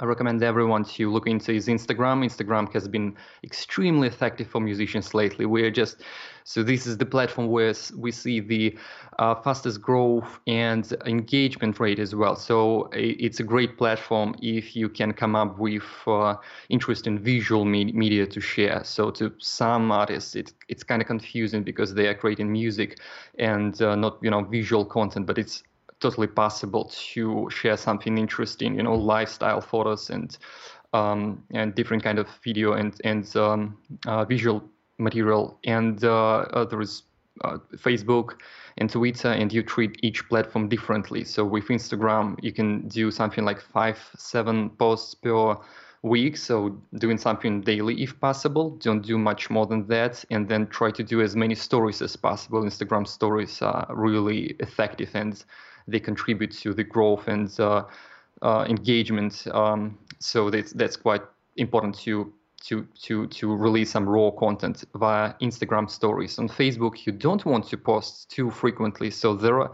I 0.01 0.03
recommend 0.03 0.43
everyone 0.43 0.83
to 0.83 1.09
look 1.09 1.25
into 1.25 1.53
his 1.53 1.67
Instagram. 1.67 2.25
Instagram 2.25 2.71
has 2.73 2.85
been 2.85 3.15
extremely 3.45 4.09
effective 4.09 4.47
for 4.49 4.59
musicians 4.59 5.13
lately. 5.13 5.45
We're 5.45 5.71
just 5.71 6.01
so 6.43 6.63
this 6.63 6.85
is 6.85 6.97
the 6.97 7.05
platform 7.05 7.47
where 7.47 7.73
we 7.95 8.11
see 8.11 8.41
the 8.41 8.77
uh, 9.19 9.35
fastest 9.35 9.81
growth 9.81 10.41
and 10.47 10.85
engagement 11.05 11.79
rate 11.79 11.99
as 11.99 12.13
well. 12.13 12.35
So 12.35 12.89
it's 12.91 13.39
a 13.39 13.43
great 13.43 13.77
platform 13.77 14.35
if 14.41 14.75
you 14.75 14.89
can 14.89 15.13
come 15.13 15.33
up 15.33 15.57
with 15.57 15.83
uh, 16.05 16.35
interesting 16.67 17.17
visual 17.17 17.63
me- 17.63 17.93
media 17.93 18.27
to 18.27 18.41
share. 18.41 18.83
So 18.83 19.11
to 19.11 19.33
some 19.37 19.93
artists, 19.93 20.35
it, 20.35 20.51
it's 20.67 20.83
kind 20.83 21.01
of 21.01 21.07
confusing 21.07 21.63
because 21.63 21.93
they 21.93 22.07
are 22.07 22.15
creating 22.15 22.51
music 22.51 22.99
and 23.39 23.81
uh, 23.81 23.95
not 23.95 24.17
you 24.21 24.29
know 24.29 24.43
visual 24.43 24.83
content, 24.83 25.25
but 25.25 25.37
it's 25.37 25.63
totally 25.99 26.27
possible 26.27 26.91
to 27.13 27.49
share 27.49 27.77
something 27.77 28.17
interesting, 28.17 28.75
you 28.75 28.83
know, 28.83 28.95
lifestyle 28.95 29.61
photos 29.61 30.09
and 30.09 30.37
um, 30.93 31.43
and 31.51 31.75
different 31.75 32.03
kind 32.03 32.19
of 32.19 32.27
video 32.43 32.73
and 32.73 32.99
and 33.03 33.35
um, 33.35 33.77
uh, 34.05 34.25
visual 34.25 34.63
material. 34.97 35.59
And 35.65 36.03
uh, 36.03 36.45
uh, 36.53 36.65
there 36.65 36.81
is 36.81 37.03
uh, 37.43 37.57
Facebook 37.75 38.39
and 38.77 38.89
Twitter, 38.89 39.29
and 39.29 39.51
you 39.51 39.63
treat 39.63 39.97
each 40.03 40.27
platform 40.29 40.69
differently. 40.69 41.23
So 41.23 41.43
with 41.45 41.65
Instagram, 41.65 42.37
you 42.41 42.53
can 42.53 42.87
do 42.87 43.11
something 43.11 43.43
like 43.43 43.61
five, 43.61 43.97
seven 44.15 44.69
posts 44.71 45.15
per 45.15 45.57
week 46.05 46.37
so 46.37 46.69
doing 46.99 47.17
something 47.17 47.61
daily 47.61 47.99
if 48.01 48.19
possible 48.19 48.77
don't 48.77 49.01
do 49.01 49.17
much 49.17 49.49
more 49.49 49.65
than 49.65 49.87
that 49.87 50.23
and 50.29 50.47
then 50.47 50.67
try 50.67 50.91
to 50.91 51.03
do 51.03 51.19
as 51.19 51.35
many 51.35 51.55
stories 51.55 51.99
as 51.99 52.15
possible 52.15 52.61
instagram 52.61 53.07
stories 53.07 53.59
are 53.63 53.87
really 53.89 54.55
effective 54.59 55.09
and 55.15 55.45
they 55.87 55.99
contribute 55.99 56.51
to 56.51 56.73
the 56.73 56.83
growth 56.83 57.27
and 57.27 57.59
uh, 57.59 57.83
uh, 58.41 58.65
engagement. 58.67 59.47
Um, 59.51 59.97
so 60.19 60.49
that's 60.49 60.73
that's 60.73 60.95
quite 60.95 61.21
important 61.57 61.97
to 61.99 62.33
to 62.65 62.87
to 63.03 63.27
to 63.27 63.55
release 63.55 63.91
some 63.91 64.07
raw 64.07 64.31
content 64.31 64.83
via 64.95 65.33
Instagram 65.41 65.89
stories. 65.89 66.39
On 66.39 66.49
Facebook, 66.49 67.05
you 67.05 67.11
don't 67.11 67.45
want 67.45 67.67
to 67.69 67.77
post 67.77 68.29
too 68.29 68.49
frequently. 68.49 69.11
So 69.11 69.35
there 69.35 69.61
are 69.61 69.71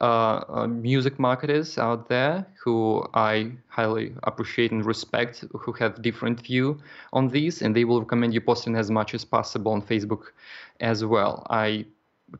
uh, 0.00 0.42
uh, 0.48 0.66
music 0.66 1.20
marketers 1.20 1.78
out 1.78 2.08
there 2.08 2.44
who 2.64 3.06
I 3.14 3.52
highly 3.68 4.12
appreciate 4.24 4.72
and 4.72 4.84
respect, 4.84 5.44
who 5.52 5.72
have 5.74 6.02
different 6.02 6.40
view 6.40 6.80
on 7.12 7.28
these, 7.28 7.62
and 7.62 7.76
they 7.76 7.84
will 7.84 8.00
recommend 8.00 8.34
you 8.34 8.40
posting 8.40 8.74
as 8.74 8.90
much 8.90 9.14
as 9.14 9.24
possible 9.24 9.70
on 9.70 9.80
Facebook 9.80 10.32
as 10.80 11.04
well. 11.04 11.46
I 11.50 11.86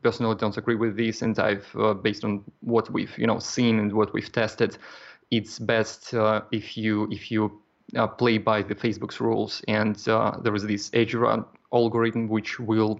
personally 0.01 0.35
don't 0.35 0.57
agree 0.57 0.75
with 0.75 0.97
this, 0.97 1.21
and 1.21 1.37
I've 1.39 1.67
uh, 1.77 1.93
based 1.93 2.23
on 2.23 2.43
what 2.61 2.89
we've 2.89 3.17
you 3.17 3.27
know 3.27 3.39
seen 3.39 3.79
and 3.79 3.93
what 3.93 4.13
we've 4.13 4.31
tested, 4.31 4.77
it's 5.31 5.59
best 5.59 6.13
uh, 6.13 6.41
if 6.51 6.77
you 6.77 7.07
if 7.11 7.31
you 7.31 7.61
uh, 7.95 8.07
play 8.07 8.37
by 8.37 8.61
the 8.61 8.75
Facebook's 8.75 9.19
rules, 9.19 9.61
and 9.67 10.07
uh, 10.07 10.37
there 10.41 10.55
is 10.55 10.63
this 10.63 10.89
age 10.93 11.15
algorithm 11.71 12.27
which 12.27 12.59
will 12.59 12.99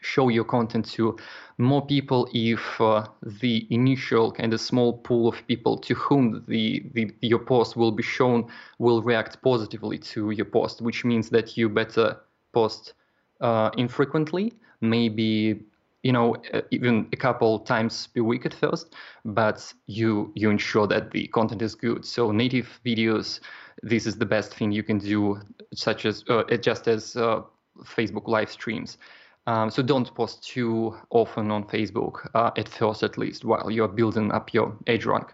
show 0.00 0.28
your 0.28 0.44
content 0.44 0.84
to 0.84 1.16
more 1.58 1.84
people 1.86 2.28
if 2.34 2.80
uh, 2.80 3.06
the 3.40 3.66
initial 3.70 4.32
kind 4.32 4.52
of 4.52 4.60
small 4.60 4.94
pool 4.94 5.28
of 5.28 5.46
people 5.46 5.78
to 5.78 5.94
whom 5.94 6.44
the, 6.48 6.84
the 6.92 7.14
your 7.20 7.38
post 7.38 7.76
will 7.76 7.92
be 7.92 8.02
shown 8.02 8.44
will 8.78 9.00
react 9.02 9.40
positively 9.42 9.98
to 9.98 10.30
your 10.30 10.44
post, 10.44 10.82
which 10.82 11.04
means 11.04 11.30
that 11.30 11.56
you 11.56 11.68
better 11.68 12.16
post 12.52 12.94
uh, 13.40 13.70
infrequently, 13.76 14.52
maybe 14.80 15.62
you 16.02 16.12
know 16.12 16.36
uh, 16.52 16.60
even 16.70 17.08
a 17.12 17.16
couple 17.16 17.60
times 17.60 18.08
per 18.08 18.22
week 18.22 18.44
at 18.46 18.54
first 18.54 18.94
but 19.24 19.72
you 19.86 20.32
you 20.34 20.50
ensure 20.50 20.86
that 20.86 21.10
the 21.10 21.26
content 21.28 21.62
is 21.62 21.74
good 21.74 22.04
so 22.04 22.30
native 22.30 22.80
videos 22.84 23.40
this 23.82 24.06
is 24.06 24.16
the 24.16 24.26
best 24.26 24.54
thing 24.54 24.72
you 24.72 24.82
can 24.82 24.98
do 24.98 25.40
such 25.74 26.04
as 26.04 26.24
uh, 26.28 26.44
just 26.56 26.88
as 26.88 27.16
uh, 27.16 27.42
facebook 27.84 28.28
live 28.28 28.50
streams 28.50 28.98
um, 29.46 29.70
so 29.70 29.82
don't 29.82 30.14
post 30.14 30.44
too 30.44 30.96
often 31.10 31.50
on 31.50 31.64
Facebook, 31.64 32.28
uh, 32.34 32.52
at 32.56 32.68
first 32.68 33.02
at 33.02 33.18
least, 33.18 33.44
while 33.44 33.70
you're 33.70 33.88
building 33.88 34.30
up 34.30 34.54
your 34.54 34.76
EdgeRank. 34.86 35.30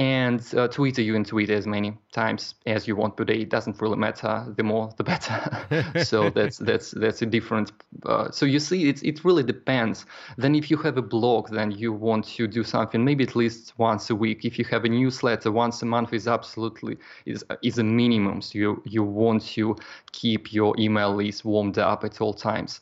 And 0.00 0.40
uh, 0.56 0.68
Twitter, 0.68 1.02
you 1.02 1.12
can 1.12 1.24
tweet 1.24 1.50
as 1.50 1.66
many 1.66 1.98
times 2.12 2.54
as 2.66 2.86
you 2.86 2.94
want 2.94 3.16
per 3.16 3.24
day. 3.24 3.40
It 3.40 3.48
doesn't 3.48 3.80
really 3.80 3.96
matter. 3.96 4.46
The 4.56 4.62
more, 4.62 4.94
the 4.96 5.02
better. 5.02 5.92
so 6.04 6.30
that's 6.34 6.58
that's 6.58 6.92
that's 6.92 7.20
a 7.22 7.26
different. 7.26 7.72
Uh, 8.06 8.30
so 8.30 8.46
you 8.46 8.60
see, 8.60 8.88
it 8.88 9.02
it 9.02 9.24
really 9.24 9.42
depends. 9.42 10.06
Then 10.36 10.54
if 10.54 10.70
you 10.70 10.76
have 10.76 10.98
a 10.98 11.02
blog, 11.02 11.50
then 11.50 11.72
you 11.72 11.92
want 11.92 12.26
to 12.36 12.46
do 12.46 12.62
something 12.62 13.04
maybe 13.04 13.24
at 13.24 13.34
least 13.34 13.74
once 13.76 14.08
a 14.10 14.14
week. 14.14 14.44
If 14.44 14.56
you 14.56 14.64
have 14.66 14.84
a 14.84 14.88
newsletter, 14.88 15.50
once 15.50 15.82
a 15.82 15.86
month 15.86 16.12
is 16.12 16.28
absolutely 16.28 16.96
is 17.26 17.44
is 17.64 17.78
a 17.78 17.84
minimum. 17.84 18.40
So 18.40 18.56
you 18.56 18.82
you 18.84 19.02
want 19.02 19.42
to 19.54 19.76
keep 20.12 20.52
your 20.52 20.76
email 20.78 21.12
list 21.12 21.44
warmed 21.44 21.78
up 21.78 22.04
at 22.04 22.20
all 22.20 22.34
times 22.34 22.80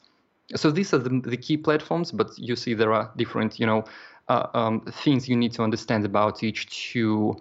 so 0.55 0.71
these 0.71 0.95
are 0.95 0.99
the, 0.99 1.21
the, 1.25 1.37
key 1.37 1.57
platforms 1.57 2.13
but 2.13 2.31
you 2.39 2.55
see 2.55 2.73
there 2.73 2.93
are 2.93 3.11
different 3.17 3.59
you 3.59 3.67
know 3.67 3.85
uh, 4.29 4.47
um, 4.55 4.81
things 4.81 5.29
you 5.29 5.37
need 5.37 5.53
to 5.53 5.63
understand 5.63 6.05
about 6.05 6.43
each 6.43 6.91
to 6.93 7.37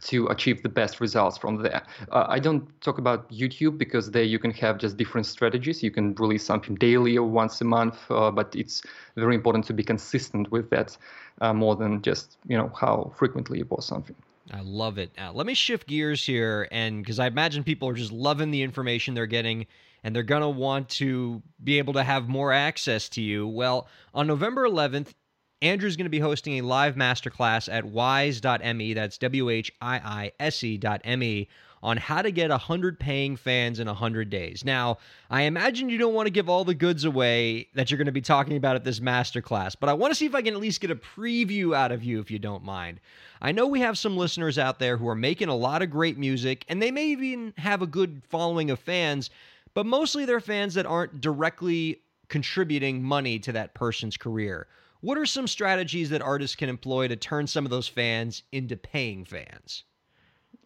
to 0.00 0.28
achieve 0.28 0.62
the 0.62 0.68
best 0.68 1.00
results 1.00 1.36
from 1.36 1.60
there. 1.60 1.82
Uh, 2.12 2.24
I 2.28 2.38
don't 2.38 2.68
talk 2.80 2.98
about 2.98 3.28
YouTube 3.32 3.78
because 3.78 4.12
there 4.12 4.22
you 4.22 4.38
can 4.38 4.52
have 4.52 4.78
just 4.78 4.96
different 4.96 5.26
strategies. 5.26 5.82
You 5.82 5.90
can 5.90 6.14
release 6.14 6.44
something 6.44 6.76
daily 6.76 7.16
or 7.18 7.28
once 7.28 7.60
a 7.60 7.64
month, 7.64 7.98
uh, 8.08 8.30
but 8.30 8.54
it's 8.54 8.82
very 9.16 9.34
important 9.34 9.64
to 9.64 9.72
be 9.72 9.82
consistent 9.82 10.52
with 10.52 10.70
that 10.70 10.96
uh, 11.40 11.52
more 11.52 11.74
than 11.74 12.00
just 12.02 12.36
you 12.46 12.56
know 12.56 12.70
how 12.80 13.12
frequently 13.16 13.58
you 13.58 13.64
post 13.64 13.88
something. 13.88 14.14
I 14.52 14.60
love 14.62 14.96
it. 14.98 15.10
let 15.34 15.46
me 15.46 15.54
shift 15.54 15.86
gears 15.88 16.24
here, 16.24 16.68
and 16.70 17.02
because 17.02 17.18
I 17.18 17.26
imagine 17.26 17.64
people 17.64 17.88
are 17.88 17.94
just 17.94 18.12
loving 18.12 18.50
the 18.50 18.62
information 18.62 19.14
they're 19.14 19.26
getting 19.26 19.66
and 20.04 20.14
they're 20.14 20.22
going 20.22 20.42
to 20.42 20.48
want 20.48 20.88
to 20.88 21.42
be 21.62 21.78
able 21.78 21.94
to 21.94 22.02
have 22.02 22.28
more 22.28 22.52
access 22.52 23.08
to 23.10 23.20
you. 23.20 23.46
Well, 23.46 23.88
on 24.14 24.26
November 24.26 24.66
11th, 24.66 25.14
Andrew's 25.62 25.96
going 25.96 26.06
to 26.06 26.10
be 26.10 26.20
hosting 26.20 26.58
a 26.58 26.62
live 26.62 26.94
masterclass 26.94 27.72
at 27.72 27.84
whiise.me, 27.84 28.94
that's 28.94 29.18
W 29.18 29.50
H 29.50 29.72
I 29.80 29.96
I 29.96 30.32
S 30.38 30.62
E.me, 30.62 31.48
on 31.82 31.96
how 31.96 32.22
to 32.22 32.30
get 32.30 32.50
100 32.50 32.98
paying 32.98 33.36
fans 33.36 33.78
in 33.80 33.86
100 33.86 34.30
days. 34.30 34.64
Now, 34.64 34.98
I 35.30 35.42
imagine 35.42 35.88
you 35.88 35.98
don't 35.98 36.14
want 36.14 36.26
to 36.26 36.32
give 36.32 36.48
all 36.48 36.64
the 36.64 36.74
goods 36.74 37.04
away 37.04 37.68
that 37.74 37.90
you're 37.90 37.98
going 37.98 38.06
to 38.06 38.12
be 38.12 38.20
talking 38.20 38.56
about 38.56 38.76
at 38.76 38.84
this 38.84 39.00
masterclass, 39.00 39.74
but 39.78 39.88
I 39.88 39.94
want 39.94 40.12
to 40.12 40.14
see 40.14 40.26
if 40.26 40.34
I 40.34 40.42
can 40.42 40.54
at 40.54 40.60
least 40.60 40.80
get 40.80 40.90
a 40.90 40.96
preview 40.96 41.74
out 41.74 41.92
of 41.92 42.02
you 42.02 42.20
if 42.20 42.30
you 42.30 42.38
don't 42.38 42.64
mind. 42.64 43.00
I 43.40 43.52
know 43.52 43.66
we 43.66 43.80
have 43.80 43.98
some 43.98 44.16
listeners 44.16 44.58
out 44.58 44.78
there 44.78 44.96
who 44.96 45.08
are 45.08 45.14
making 45.14 45.48
a 45.48 45.56
lot 45.56 45.82
of 45.82 45.90
great 45.90 46.18
music, 46.18 46.64
and 46.68 46.82
they 46.82 46.90
may 46.90 47.06
even 47.06 47.54
have 47.56 47.82
a 47.82 47.86
good 47.86 48.22
following 48.28 48.70
of 48.70 48.78
fans 48.78 49.30
but 49.78 49.86
mostly 49.86 50.24
they're 50.24 50.40
fans 50.40 50.74
that 50.74 50.86
aren't 50.86 51.20
directly 51.20 52.00
contributing 52.28 53.00
money 53.00 53.38
to 53.38 53.52
that 53.52 53.74
person's 53.74 54.16
career. 54.16 54.66
What 55.00 55.18
are 55.18 55.26
some 55.26 55.46
strategies 55.46 56.10
that 56.10 56.22
artists 56.22 56.56
can 56.56 56.68
employ 56.68 57.08
to 57.08 57.16
turn 57.16 57.46
some 57.46 57.64
of 57.64 57.70
those 57.70 57.88
fans 57.88 58.42
into 58.50 58.76
paying 58.76 59.24
fans? 59.24 59.84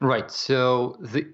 Right. 0.00 0.30
So 0.30 0.96
the 1.00 1.26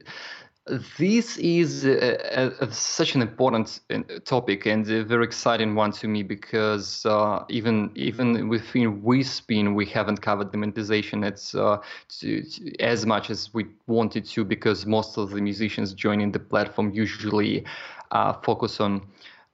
this 0.98 1.38
is 1.38 1.86
a, 1.86 2.52
a, 2.60 2.70
such 2.72 3.14
an 3.14 3.22
important 3.22 3.80
uh, 3.90 4.00
topic 4.24 4.66
and 4.66 4.88
a 4.90 5.02
very 5.02 5.24
exciting 5.24 5.74
one 5.74 5.92
to 5.92 6.08
me 6.08 6.22
because 6.22 7.06
uh, 7.06 7.44
even 7.48 7.90
even 7.94 8.48
within 8.48 9.00
WeSpin 9.02 9.74
we 9.74 9.86
haven't 9.86 10.20
covered 10.20 10.52
the 10.52 10.58
monetization 10.58 11.24
it's 11.24 11.54
uh, 11.54 11.78
to, 12.20 12.42
to, 12.42 12.80
as 12.80 13.06
much 13.06 13.30
as 13.30 13.52
we 13.54 13.66
wanted 13.86 14.26
to 14.26 14.44
because 14.44 14.84
most 14.84 15.16
of 15.16 15.30
the 15.30 15.40
musicians 15.40 15.94
joining 15.94 16.32
the 16.32 16.38
platform 16.38 16.90
usually 16.92 17.64
uh, 18.10 18.34
focus 18.34 18.80
on 18.80 19.06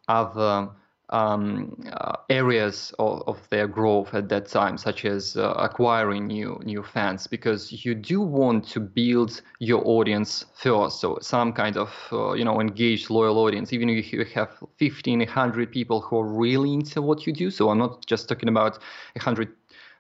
other 0.09 0.69
um, 1.15 1.81
uh, 1.93 2.17
areas 2.29 2.93
of, 2.99 3.23
of, 3.29 3.49
their 3.49 3.69
growth 3.69 4.13
at 4.15 4.29
that 4.31 4.49
time, 4.49 4.77
such 4.77 5.05
as 5.05 5.37
uh, 5.37 5.55
acquiring 5.57 6.27
new 6.27 6.61
new 6.65 6.83
fans, 6.83 7.29
because 7.29 7.85
you 7.85 7.95
do 7.95 8.21
want 8.21 8.67
to 8.69 8.81
build 8.81 9.41
your 9.61 9.81
audience 9.87 10.45
first. 10.57 11.01
So 11.01 11.19
some 11.21 11.53
kind 11.53 11.77
of 11.77 11.91
uh, 12.11 12.33
you 12.33 12.45
know 12.45 12.61
engaged, 12.61 13.11
loyal 13.11 13.39
audience. 13.39 13.73
Even 13.73 13.89
if 13.89 14.13
you 14.13 14.25
have 14.35 14.51
15, 14.79 15.21
100 15.21 15.71
people 15.71 16.01
who 16.01 16.19
are 16.19 16.27
really 16.27 16.73
into 16.73 17.01
what 17.01 17.27
you 17.27 17.33
do. 17.33 17.51
So 17.51 17.71
I'm 17.71 17.79
not 17.79 18.05
just 18.07 18.29
talking 18.29 18.49
about 18.49 18.79
100 19.15 19.49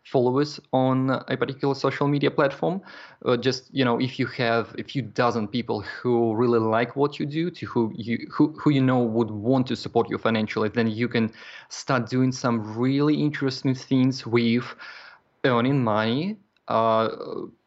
followers 0.04 0.60
on 0.72 1.10
a 1.28 1.36
particular 1.36 1.74
social 1.74 2.06
media 2.06 2.30
platform. 2.30 2.80
Uh, 3.24 3.36
just 3.36 3.68
you 3.72 3.84
know, 3.84 3.98
if 4.00 4.18
you 4.18 4.26
have 4.26 4.74
a 4.78 4.82
few 4.82 5.02
dozen 5.02 5.48
people 5.48 5.80
who 5.80 6.34
really 6.34 6.58
like 6.58 6.94
what 6.94 7.18
you 7.18 7.26
do, 7.26 7.50
to 7.50 7.66
who 7.66 7.92
you 7.96 8.26
who, 8.30 8.52
who 8.60 8.70
you 8.70 8.82
know 8.82 8.98
would 8.98 9.30
want 9.30 9.66
to 9.66 9.76
support 9.76 10.08
you 10.10 10.18
financially, 10.18 10.68
then 10.68 10.88
you 10.88 11.08
can 11.08 11.32
start 11.68 12.08
doing 12.08 12.32
some 12.32 12.76
really 12.76 13.14
interesting 13.20 13.74
things 13.74 14.26
with 14.26 14.64
earning 15.44 15.82
money 15.82 16.36
uh, 16.68 17.08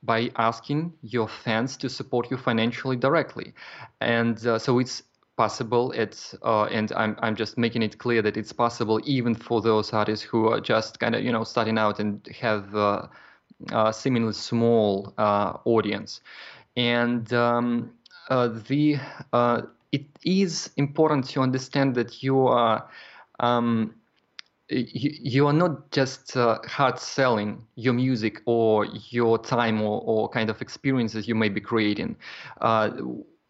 by 0.04 0.32
asking 0.38 0.94
your 1.02 1.28
fans 1.28 1.78
to 1.78 1.90
support 1.90 2.32
you 2.32 2.38
financially 2.38 2.96
directly. 2.96 3.54
And 4.02 4.46
uh, 4.46 4.58
so 4.60 4.80
it's 4.80 5.04
possible. 5.38 5.92
It's 5.94 6.36
uh, 6.44 6.66
and 6.66 6.92
I'm 6.94 7.16
I'm 7.22 7.36
just 7.36 7.58
making 7.58 7.84
it 7.84 7.98
clear 8.00 8.22
that 8.24 8.36
it's 8.36 8.52
possible 8.52 9.00
even 9.06 9.36
for 9.36 9.62
those 9.62 9.94
artists 9.94 10.26
who 10.26 10.48
are 10.48 10.60
just 10.60 11.00
kind 11.00 11.16
of 11.16 11.24
you 11.24 11.32
know 11.32 11.44
starting 11.44 11.78
out 11.78 12.00
and 12.00 12.28
have 12.42 12.76
uh, 12.76 13.08
a 13.72 13.94
seemingly 13.94 14.34
small 14.34 15.14
uh, 15.18 15.54
audience. 15.66 16.22
And 16.76 17.32
um, 17.34 17.92
uh, 18.30 18.50
the 18.68 19.00
it 19.94 20.06
is 20.26 20.70
important 20.76 21.30
to 21.30 21.42
understand 21.42 21.96
that 21.96 22.22
you 22.24 22.48
are. 22.48 22.90
Um, 23.40 23.94
you, 24.70 25.12
you 25.22 25.48
are 25.48 25.54
not 25.54 25.92
just 25.92 26.36
uh, 26.36 26.60
hard 26.66 27.00
selling 27.00 27.66
your 27.76 27.94
music 27.94 28.42
or 28.46 28.86
your 29.12 29.38
time 29.38 29.82
or, 29.82 30.02
or 30.06 30.28
kind 30.28 30.50
of 30.50 30.62
experiences 30.62 31.26
you 31.26 31.36
may 31.36 31.48
be 31.48 31.62
creating. 31.62 32.18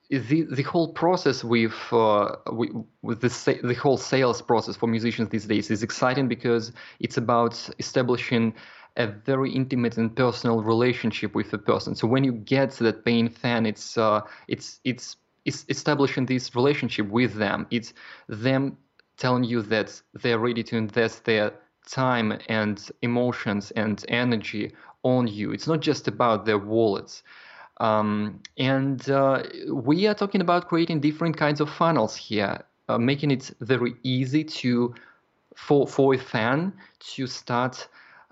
The 0.09 0.43
the 0.43 0.63
whole 0.63 0.93
process 0.93 1.43
with 1.43 1.75
uh, 1.91 2.35
with 2.49 3.19
the 3.19 3.59
the 3.63 3.73
whole 3.73 3.97
sales 3.97 4.41
process 4.41 4.77
for 4.77 4.87
musicians 4.87 5.29
these 5.29 5.45
days 5.45 5.69
is 5.69 5.83
exciting 5.83 6.29
because 6.29 6.71
it's 7.01 7.17
about 7.17 7.69
establishing 7.77 8.53
a 8.95 9.07
very 9.07 9.51
intimate 9.51 9.97
and 9.97 10.15
personal 10.15 10.63
relationship 10.63 11.35
with 11.35 11.53
a 11.53 11.57
person. 11.57 11.93
So 11.93 12.07
when 12.07 12.23
you 12.23 12.31
get 12.31 12.71
to 12.71 12.83
that 12.85 13.05
paying 13.05 13.29
fan, 13.29 13.65
it's 13.65 13.97
uh, 13.97 14.21
it's 14.47 14.79
it's 14.85 15.17
it's 15.45 15.65
establishing 15.69 16.25
this 16.25 16.55
relationship 16.55 17.07
with 17.09 17.33
them. 17.35 17.67
It's 17.69 17.93
them 18.29 18.77
telling 19.17 19.43
you 19.43 19.61
that 19.63 20.01
they're 20.13 20.39
ready 20.39 20.63
to 20.63 20.77
invest 20.77 21.25
their 21.25 21.51
time 21.87 22.37
and 22.49 22.89
emotions 23.01 23.71
and 23.71 24.03
energy 24.07 24.73
on 25.03 25.27
you. 25.27 25.51
It's 25.51 25.67
not 25.67 25.81
just 25.81 26.07
about 26.07 26.45
their 26.45 26.57
wallets. 26.57 27.23
Um, 27.79 28.41
and 28.57 29.07
uh, 29.09 29.43
we 29.71 30.07
are 30.07 30.13
talking 30.13 30.41
about 30.41 30.67
creating 30.67 30.99
different 30.99 31.37
kinds 31.37 31.61
of 31.61 31.69
funnels 31.69 32.15
here, 32.15 32.63
uh, 32.89 32.97
making 32.97 33.31
it 33.31 33.51
very 33.61 33.95
easy 34.03 34.43
to 34.43 34.95
for 35.55 35.87
for 35.87 36.13
a 36.13 36.17
fan 36.17 36.73
to 36.99 37.27
start 37.27 37.87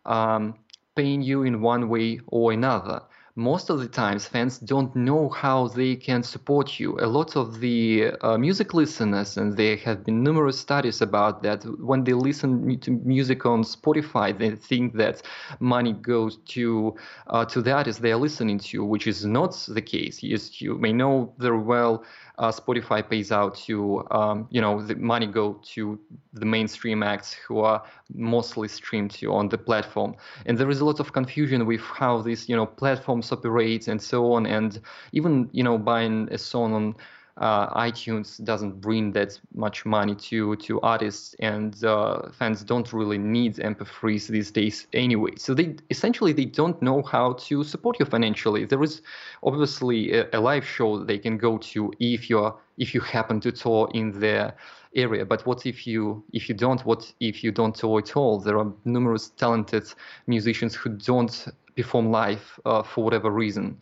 um, 0.05 0.55
paying 0.95 1.21
you 1.21 1.43
in 1.43 1.61
one 1.61 1.89
way 1.89 2.19
or 2.27 2.51
another 2.51 3.01
most 3.35 3.69
of 3.69 3.79
the 3.79 3.87
times 3.87 4.25
fans 4.25 4.59
don't 4.59 4.95
know 4.95 5.27
how 5.27 5.67
they 5.67 5.95
can 5.95 6.23
support 6.23 6.79
you. 6.79 6.97
A 7.01 7.07
lot 7.07 7.35
of 7.35 7.59
the 7.59 8.11
uh, 8.21 8.37
music 8.37 8.73
listeners, 8.73 9.35
and 9.35 9.57
there 9.57 9.75
have 9.77 10.05
been 10.05 10.23
numerous 10.23 10.57
studies 10.57 11.01
about 11.01 11.43
that, 11.43 11.63
when 11.79 12.05
they 12.05 12.13
listen 12.13 12.79
to 12.79 12.91
music 12.91 13.45
on 13.45 13.63
Spotify, 13.63 14.37
they 14.37 14.55
think 14.55 14.93
that 14.93 15.21
money 15.59 15.91
goes 15.91 16.37
to 16.47 16.95
uh, 17.27 17.43
to 17.45 17.61
the 17.61 17.73
artist 17.73 18.01
they 18.01 18.13
are 18.13 18.19
listening 18.19 18.59
to, 18.59 18.85
which 18.85 19.05
is 19.05 19.25
not 19.25 19.53
the 19.67 19.81
case. 19.81 20.23
Yes, 20.23 20.61
you 20.61 20.77
may 20.77 20.93
know 20.93 21.33
very 21.37 21.59
well 21.59 22.05
uh, 22.37 22.51
Spotify 22.51 23.07
pays 23.07 23.31
out 23.31 23.55
to, 23.55 24.05
um, 24.11 24.47
you 24.49 24.59
know, 24.61 24.81
the 24.81 24.95
money 24.95 25.27
go 25.27 25.53
to 25.73 25.99
the 26.33 26.45
mainstream 26.45 27.01
acts 27.03 27.33
who 27.33 27.59
are 27.59 27.83
mostly 28.13 28.67
streamed 28.67 29.11
to 29.11 29.33
on 29.33 29.49
the 29.49 29.57
platform. 29.57 30.15
And 30.45 30.57
there 30.57 30.69
is 30.69 30.81
a 30.81 30.85
lot 30.85 30.99
of 30.99 31.13
confusion 31.13 31.65
with 31.65 31.81
how 31.81 32.21
these, 32.21 32.49
you 32.49 32.55
know, 32.55 32.65
platforms 32.65 33.24
operate 33.31 33.87
and 33.87 34.01
so 34.01 34.33
on. 34.33 34.45
And 34.45 34.79
even, 35.11 35.49
you 35.51 35.63
know, 35.63 35.77
buying 35.77 36.27
a 36.31 36.37
song 36.37 36.73
on 36.73 36.95
uh, 37.37 37.67
iTunes 37.73 38.41
doesn't 38.43 38.79
bring 38.79 39.11
that 39.11 39.39
much 39.53 39.85
money 39.85 40.15
to 40.15 40.55
to 40.55 40.79
artists, 40.81 41.35
and 41.39 41.83
uh, 41.83 42.29
fans 42.31 42.63
don't 42.63 42.93
really 42.93 43.17
need 43.17 43.55
MP3s 43.55 44.27
these 44.27 44.51
days 44.51 44.87
anyway. 44.93 45.31
So 45.37 45.53
they 45.53 45.75
essentially 45.89 46.31
they 46.31 46.45
don't 46.45 46.81
know 46.81 47.01
how 47.01 47.33
to 47.33 47.63
support 47.63 47.99
you 47.99 48.05
financially. 48.05 48.65
There 48.65 48.81
is 48.81 49.01
obviously 49.43 50.13
a, 50.13 50.29
a 50.31 50.39
live 50.39 50.65
show 50.65 51.03
they 51.03 51.17
can 51.17 51.37
go 51.37 51.57
to 51.57 51.91
if 51.99 52.29
you're 52.29 52.55
if 52.77 52.93
you 52.93 53.01
happen 53.01 53.41
to 53.41 53.51
tour 53.51 53.89
in 53.93 54.17
their 54.17 54.55
area. 54.95 55.25
But 55.25 55.45
what 55.45 55.65
if 55.65 55.85
you 55.85 56.23
if 56.31 56.47
you 56.47 56.55
don't? 56.55 56.85
What 56.85 57.11
if 57.19 57.43
you 57.43 57.51
don't 57.51 57.75
tour 57.75 57.99
at 57.99 58.15
all? 58.15 58.39
There 58.39 58.57
are 58.57 58.71
numerous 58.85 59.29
talented 59.29 59.93
musicians 60.25 60.73
who 60.73 60.91
don't 60.91 61.47
perform 61.75 62.11
live 62.11 62.59
uh, 62.65 62.83
for 62.83 63.03
whatever 63.03 63.29
reason, 63.31 63.77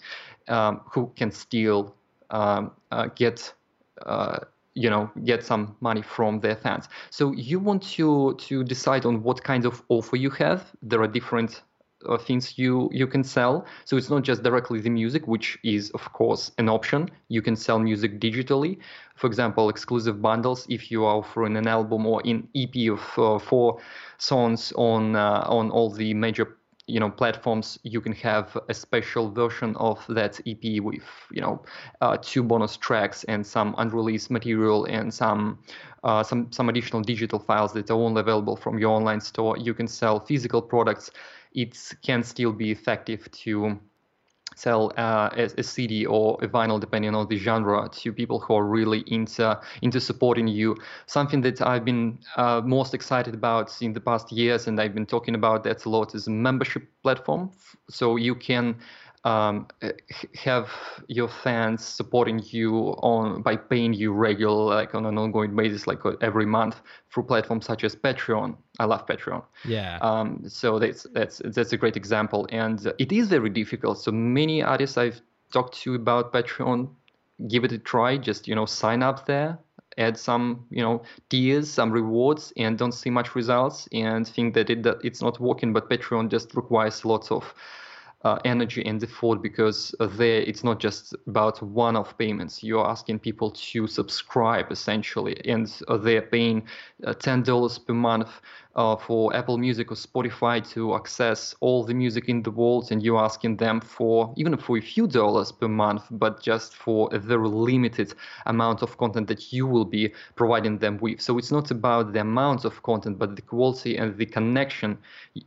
um, 0.48 0.82
who 0.92 1.12
can 1.16 1.32
still 1.32 1.96
um, 2.30 2.72
uh, 2.92 3.08
get 3.16 3.54
uh, 4.06 4.40
you 4.76 4.90
know 4.90 5.10
get 5.24 5.44
some 5.44 5.76
money 5.82 6.02
from 6.02 6.40
their 6.40 6.56
fans. 6.56 6.90
So 7.10 7.32
you 7.34 7.60
want 7.60 7.84
to 7.94 8.36
to 8.36 8.64
decide 8.64 9.06
on 9.06 9.24
what 9.24 9.44
kind 9.44 9.66
of 9.66 9.84
offer 9.90 10.16
you 10.16 10.30
have. 10.32 10.72
There 10.82 11.02
are 11.02 11.08
different 11.08 11.62
uh, 12.08 12.18
things 12.18 12.58
you 12.58 12.90
you 12.92 13.08
can 13.08 13.24
sell. 13.24 13.66
So 13.86 13.98
it's 13.98 14.10
not 14.10 14.24
just 14.24 14.44
directly 14.44 14.82
the 14.82 14.90
music 14.90 15.28
which 15.28 15.58
is 15.64 15.92
of 15.92 16.12
course 16.14 16.52
an 16.58 16.70
option. 16.70 17.10
You 17.30 17.42
can 17.42 17.56
sell 17.56 17.80
music 17.80 18.20
digitally. 18.20 18.80
For 19.16 19.28
example 19.28 19.70
exclusive 19.70 20.22
bundles 20.22 20.66
if 20.70 20.92
you 20.92 21.06
are 21.06 21.18
offering 21.18 21.56
an 21.56 21.68
album 21.68 22.06
or 22.06 22.22
an 22.26 22.48
ep 22.56 22.76
of 22.92 23.20
uh, 23.20 23.40
four 23.40 23.80
songs 24.18 24.74
on 24.76 25.16
uh, 25.16 25.46
on 25.48 25.70
all 25.70 25.90
the 25.90 26.14
major 26.14 26.58
you 26.88 27.00
know 27.00 27.10
platforms 27.10 27.80
you 27.84 28.02
can 28.02 28.12
have 28.12 28.58
a 28.68 28.74
special 28.74 29.32
version 29.32 29.74
of 29.78 30.06
that 30.10 30.40
ep 30.46 30.84
with 30.84 31.04
you 31.32 31.40
know 31.40 31.64
uh, 32.02 32.18
two 32.22 32.44
bonus 32.44 32.76
tracks 32.76 33.24
and 33.26 33.46
some 33.46 33.74
unreleased 33.78 34.30
material 34.30 34.84
and 34.86 35.14
some 35.14 35.58
uh, 36.04 36.22
some 36.22 36.52
some 36.52 36.70
additional 36.70 37.02
digital 37.02 37.40
files 37.40 37.72
that 37.74 37.90
are 37.90 37.98
only 37.98 38.20
available 38.20 38.56
from 38.56 38.78
your 38.78 38.92
online 38.92 39.22
store. 39.22 39.58
You 39.58 39.74
can 39.74 39.88
sell 39.88 40.20
physical 40.20 40.62
products. 40.62 41.12
It 41.54 41.78
can 42.04 42.24
still 42.24 42.52
be 42.52 42.72
effective 42.72 43.30
to 43.32 43.80
sell 44.56 44.92
uh, 44.98 45.30
a, 45.36 45.50
a, 45.58 45.64
CD 45.64 46.06
or 46.06 46.38
a 46.44 46.48
vinyl, 46.48 46.80
depending 46.80 47.16
on 47.16 47.28
the 47.28 47.38
genre, 47.38 47.90
to 47.90 48.14
people 48.14 48.40
who 48.40 48.56
are 48.56 48.66
really 48.66 49.04
into 49.08 49.60
into 49.82 50.00
supporting 50.00 50.48
you. 50.48 50.76
Something 51.06 51.42
that 51.42 51.62
I've 51.62 51.86
been 51.86 52.20
uh, 52.38 52.62
most 52.64 52.94
excited 52.94 53.34
about 53.34 53.82
in 53.82 53.94
the 53.94 54.02
past 54.02 54.32
years, 54.32 54.68
and 54.68 54.80
I've 54.80 54.94
been 54.94 55.06
talking 55.06 55.36
about 55.36 55.64
that 55.64 55.86
a 55.86 55.90
lot, 55.90 56.16
is 56.16 56.28
a 56.28 56.32
membership 56.32 56.84
platform. 57.02 57.52
So 57.90 58.16
you 58.16 58.36
can 58.36 58.76
um, 59.26 59.68
have 60.36 60.70
your 61.08 61.30
fans 61.30 61.84
supporting 61.84 62.42
you 62.46 62.76
on 63.00 63.42
by 63.42 63.56
paying 63.56 63.94
you 63.94 64.12
regular, 64.12 64.76
like 64.76 64.94
on 64.96 65.06
an 65.06 65.18
ongoing 65.18 65.56
basis, 65.56 65.88
like 65.88 66.06
uh, 66.06 66.14
every 66.22 66.46
month 66.46 66.82
through 67.12 67.24
platforms 67.24 67.66
such 67.66 67.84
as 67.84 67.96
Patreon. 67.96 68.58
I 68.80 68.86
love 68.86 69.06
Patreon. 69.06 69.44
Yeah. 69.66 69.98
Um, 70.02 70.44
so 70.48 70.78
that's 70.78 71.08
that's 71.14 71.42
that's 71.46 71.72
a 71.72 71.78
great 71.78 71.96
example, 71.96 72.48
and 72.52 72.94
it 73.00 73.12
is 73.12 73.30
very 73.30 73.50
difficult. 73.50 74.00
So 74.00 74.12
many 74.12 74.62
artists 74.62 74.98
I've 74.98 75.22
talked 75.54 75.76
to 75.82 75.96
about 75.96 76.34
Patreon, 76.34 76.90
give 77.48 77.64
it 77.64 77.72
a 77.72 77.78
try. 77.78 78.18
Just 78.18 78.48
you 78.48 78.56
know, 78.56 78.66
sign 78.66 79.02
up 79.02 79.26
there, 79.26 79.58
add 79.98 80.18
some 80.18 80.66
you 80.70 80.82
know 80.82 81.02
tiers 81.30 81.70
some 81.70 81.92
rewards 81.92 82.52
and 82.58 82.78
don't 82.78 82.94
see 82.94 83.10
much 83.10 83.36
results 83.36 83.88
and 83.92 84.28
think 84.28 84.54
that 84.54 84.70
it 84.70 84.84
that 84.84 84.98
it's 85.04 85.22
not 85.22 85.40
working 85.40 85.72
but 85.72 85.90
patreon 85.90 86.30
just 86.30 86.56
requires 86.56 87.06
lots 87.06 87.32
of 87.32 87.54
uh, 88.24 88.40
energy 88.46 88.86
and 88.86 89.04
effort 89.04 89.42
because 89.42 89.94
there 90.00 90.42
it's 90.42 90.64
not 90.64 90.80
just 90.80 91.16
about 91.28 91.62
one-off 91.62 92.18
payments. 92.18 92.64
You're 92.64 92.88
asking 92.88 93.20
people 93.20 93.52
to 93.52 93.88
subscribe 93.88 94.72
essentially, 94.72 95.40
and 95.46 95.68
they're 96.02 96.22
paying 96.22 96.68
uh, 97.06 97.14
ten 97.14 97.44
dollars 97.44 97.78
per 97.78 97.94
month 97.94 98.42
uh, 98.76 98.96
for 98.96 99.36
Apple 99.36 99.58
Music 99.58 99.92
or 99.92 99.96
Spotify 99.96 100.68
to 100.72 100.96
access 100.96 101.56
all 101.60 101.84
the 101.84 101.94
music 101.94 102.30
in 102.30 102.42
the 102.42 102.52
world, 102.52 102.92
and 102.92 103.04
you're 103.04 103.24
asking 103.24 103.58
them 103.58 103.80
for 103.80 104.34
even 104.36 104.58
for 104.58 104.78
a 104.78 104.82
few 104.82 105.08
dollars 105.08 105.52
per 105.52 105.68
month, 105.68 106.04
but 106.12 106.42
just 106.42 106.76
for 106.76 107.14
a 107.14 107.20
very 107.20 107.48
limited 107.48 108.14
amount 108.46 108.82
of 108.82 108.98
content 108.98 109.28
that 109.28 109.54
you 109.54 109.68
will 109.68 109.86
be 109.86 110.12
providing 110.36 110.78
them 110.80 110.98
with. 110.98 111.22
So 111.22 111.38
it's 111.38 111.52
not 111.52 111.72
about 111.72 112.14
the 112.14 112.22
amount 112.22 112.66
of 112.66 112.82
content, 112.84 113.20
but 113.20 113.36
the 113.36 113.42
quality 113.42 113.98
and 113.98 114.18
the 114.18 114.26
connection 114.26 114.98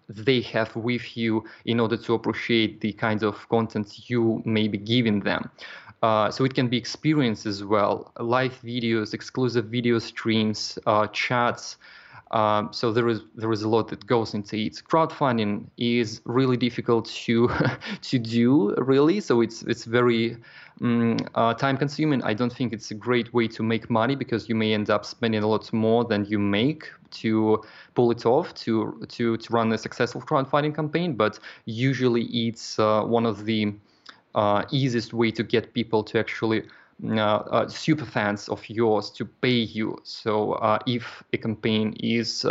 they 0.09 0.41
have 0.43 0.75
with 0.77 1.17
you 1.17 1.45
in 1.65 1.81
order 1.81 1.97
to 1.97 2.15
appreciate 2.15 2.81
the 2.81 2.93
kinds 2.93 3.23
of 3.23 3.49
content 3.49 4.09
you 4.09 4.43
may 4.45 4.69
be 4.69 4.79
giving 4.79 5.21
them. 5.21 5.51
Uh, 6.03 6.31
so 6.31 6.45
it 6.45 6.55
can 6.55 6.69
be 6.69 6.77
experience 6.77 7.47
as 7.47 7.65
well, 7.65 8.13
live 8.21 8.53
videos, 8.63 9.15
exclusive 9.15 9.65
video 9.67 9.99
streams, 9.99 10.79
uh, 10.87 11.07
chats, 11.09 11.79
um, 12.33 12.73
so 12.73 12.93
there 12.93 13.09
is 13.09 13.21
there 13.37 13.53
is 13.53 13.63
a 13.63 13.69
lot 13.69 13.89
that 13.89 14.05
goes 14.07 14.35
into 14.35 14.57
it. 14.57 14.83
Crowdfunding 14.91 15.67
is 15.77 16.21
really 16.25 16.57
difficult 16.57 17.07
to 17.07 17.49
to 18.03 18.19
do, 18.19 18.75
really. 18.79 19.21
So 19.21 19.43
it's 19.43 19.63
it's 19.63 19.85
very 19.85 20.37
um, 20.81 21.19
uh, 21.37 21.55
time 21.55 21.77
consuming. 21.77 22.23
I 22.25 22.35
don't 22.35 22.53
think 22.53 22.73
it's 22.73 22.91
a 22.91 22.95
great 22.95 23.33
way 23.33 23.47
to 23.49 23.63
make 23.63 23.89
money 23.89 24.17
because 24.17 24.49
you 24.49 24.57
may 24.57 24.75
end 24.75 24.91
up 24.91 25.05
spending 25.05 25.43
a 25.45 25.47
lot 25.47 25.73
more 25.73 26.05
than 26.05 26.25
you 26.25 26.41
make 26.41 26.91
to 27.13 27.63
pull 27.95 28.11
it 28.11 28.27
off 28.27 28.55
to 28.55 29.07
to 29.09 29.37
to 29.37 29.53
run 29.53 29.73
a 29.73 29.79
successful 29.79 30.21
crowdfunding 30.21 30.75
campaign. 30.75 31.15
But 31.15 31.39
usually 31.65 32.25
it's 32.25 32.79
uh, 32.81 33.03
one 33.03 33.25
of 33.25 33.45
the 33.45 33.73
uh, 34.35 34.65
easiest 34.73 35.15
way 35.15 35.31
to 35.31 35.45
get 35.45 35.73
people 35.75 36.03
to 36.05 36.19
actually 36.19 36.65
super 37.69 38.07
fans 38.07 38.49
of 38.49 38.69
yours 38.69 39.11
to 39.11 39.25
pay 39.25 39.49
you. 39.49 39.99
So 40.05 40.53
uh, 40.53 40.79
if 40.87 41.23
a 41.33 41.39
campaign 41.39 41.97
is 42.01 42.45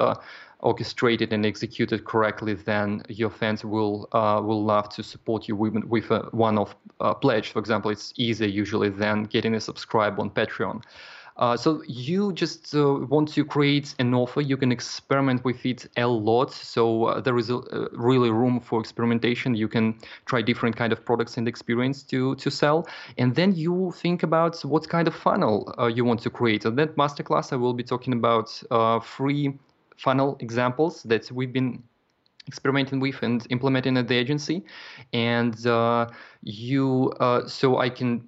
orchestrated 0.59 1.31
and 1.31 1.45
executed 1.45 2.05
correctly, 2.05 2.53
then 2.53 3.03
your 3.07 3.29
fans 3.29 3.63
will 3.63 4.07
uh, 4.11 4.41
will 4.43 4.63
love 4.63 4.89
to 4.89 5.03
support 5.03 5.47
you 5.47 5.55
with, 5.55 5.75
with 5.85 6.11
a 6.11 6.27
one-off 6.31 6.75
uh, 6.99 7.13
pledge. 7.13 7.51
For 7.51 7.59
example, 7.59 7.91
it's 7.91 8.13
easier 8.17 8.47
usually 8.47 8.89
than 8.89 9.23
getting 9.23 9.55
a 9.55 9.59
subscribe 9.59 10.19
on 10.19 10.29
Patreon. 10.29 10.81
Uh, 11.37 11.57
so 11.57 11.83
you 11.85 12.31
just 12.31 12.73
uh, 12.75 12.93
want 13.09 13.27
to 13.27 13.43
create 13.43 13.93
an 13.99 14.13
offer. 14.13 14.39
You 14.39 14.55
can 14.55 14.71
experiment 14.71 15.43
with 15.43 15.65
it 15.65 15.87
a 15.97 16.07
lot. 16.07 16.51
So 16.51 17.05
uh, 17.05 17.21
there 17.21 17.37
is 17.37 17.49
a, 17.49 17.57
uh, 17.57 17.89
really 17.91 18.31
room 18.31 18.59
for 18.61 18.79
experimentation. 18.79 19.53
You 19.53 19.67
can 19.67 19.97
try 20.25 20.41
different 20.41 20.77
kind 20.77 20.93
of 20.93 21.03
products 21.03 21.37
and 21.37 21.47
experience 21.47 22.03
to 22.03 22.35
to 22.35 22.49
sell, 22.49 22.87
and 23.17 23.35
then 23.35 23.53
you 23.53 23.93
think 23.97 24.23
about 24.23 24.61
what 24.63 24.87
kind 24.87 25.07
of 25.07 25.15
funnel 25.15 25.73
uh, 25.77 25.87
you 25.87 26.05
want 26.05 26.21
to 26.21 26.29
create. 26.29 26.63
And 26.65 26.77
that 26.79 26.95
masterclass, 26.95 27.51
I 27.51 27.57
will 27.57 27.73
be 27.73 27.83
talking 27.83 28.13
about 28.13 28.49
free 29.03 29.57
funnel 29.97 30.37
examples 30.39 31.03
that 31.03 31.31
we've 31.31 31.53
been 31.53 31.83
experimenting 32.47 32.99
with 32.99 33.21
and 33.21 33.45
implementing 33.49 33.97
at 33.97 34.07
the 34.07 34.15
agency. 34.15 34.63
And 35.13 35.65
uh, 35.65 36.07
you 36.41 37.11
uh, 37.19 37.47
so 37.47 37.77
i 37.77 37.89
can 37.89 38.21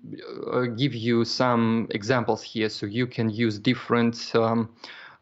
uh, 0.51 0.61
give 0.76 0.93
you 0.95 1.26
some 1.26 1.88
examples 1.91 2.41
here. 2.43 2.70
So 2.70 2.86
you 2.86 3.07
can 3.07 3.30
use 3.30 3.59
different 3.59 4.32
um, 4.36 4.70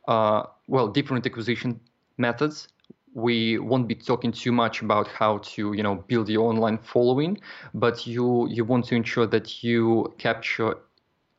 uh, 0.07 0.43
well 0.67 0.87
different 0.87 1.25
acquisition 1.25 1.79
methods. 2.17 2.67
We 3.13 3.59
won't 3.59 3.87
be 3.87 3.95
talking 3.95 4.33
too 4.33 4.51
much 4.51 4.81
about 4.81 5.07
how 5.07 5.37
to 5.39 5.73
you 5.73 5.83
know 5.83 5.95
build 5.95 6.29
your 6.29 6.49
online 6.49 6.77
following 6.77 7.37
but 7.73 8.05
you 8.05 8.47
you 8.49 8.65
want 8.65 8.85
to 8.85 8.95
ensure 8.95 9.25
that 9.27 9.63
you 9.63 10.13
capture 10.17 10.75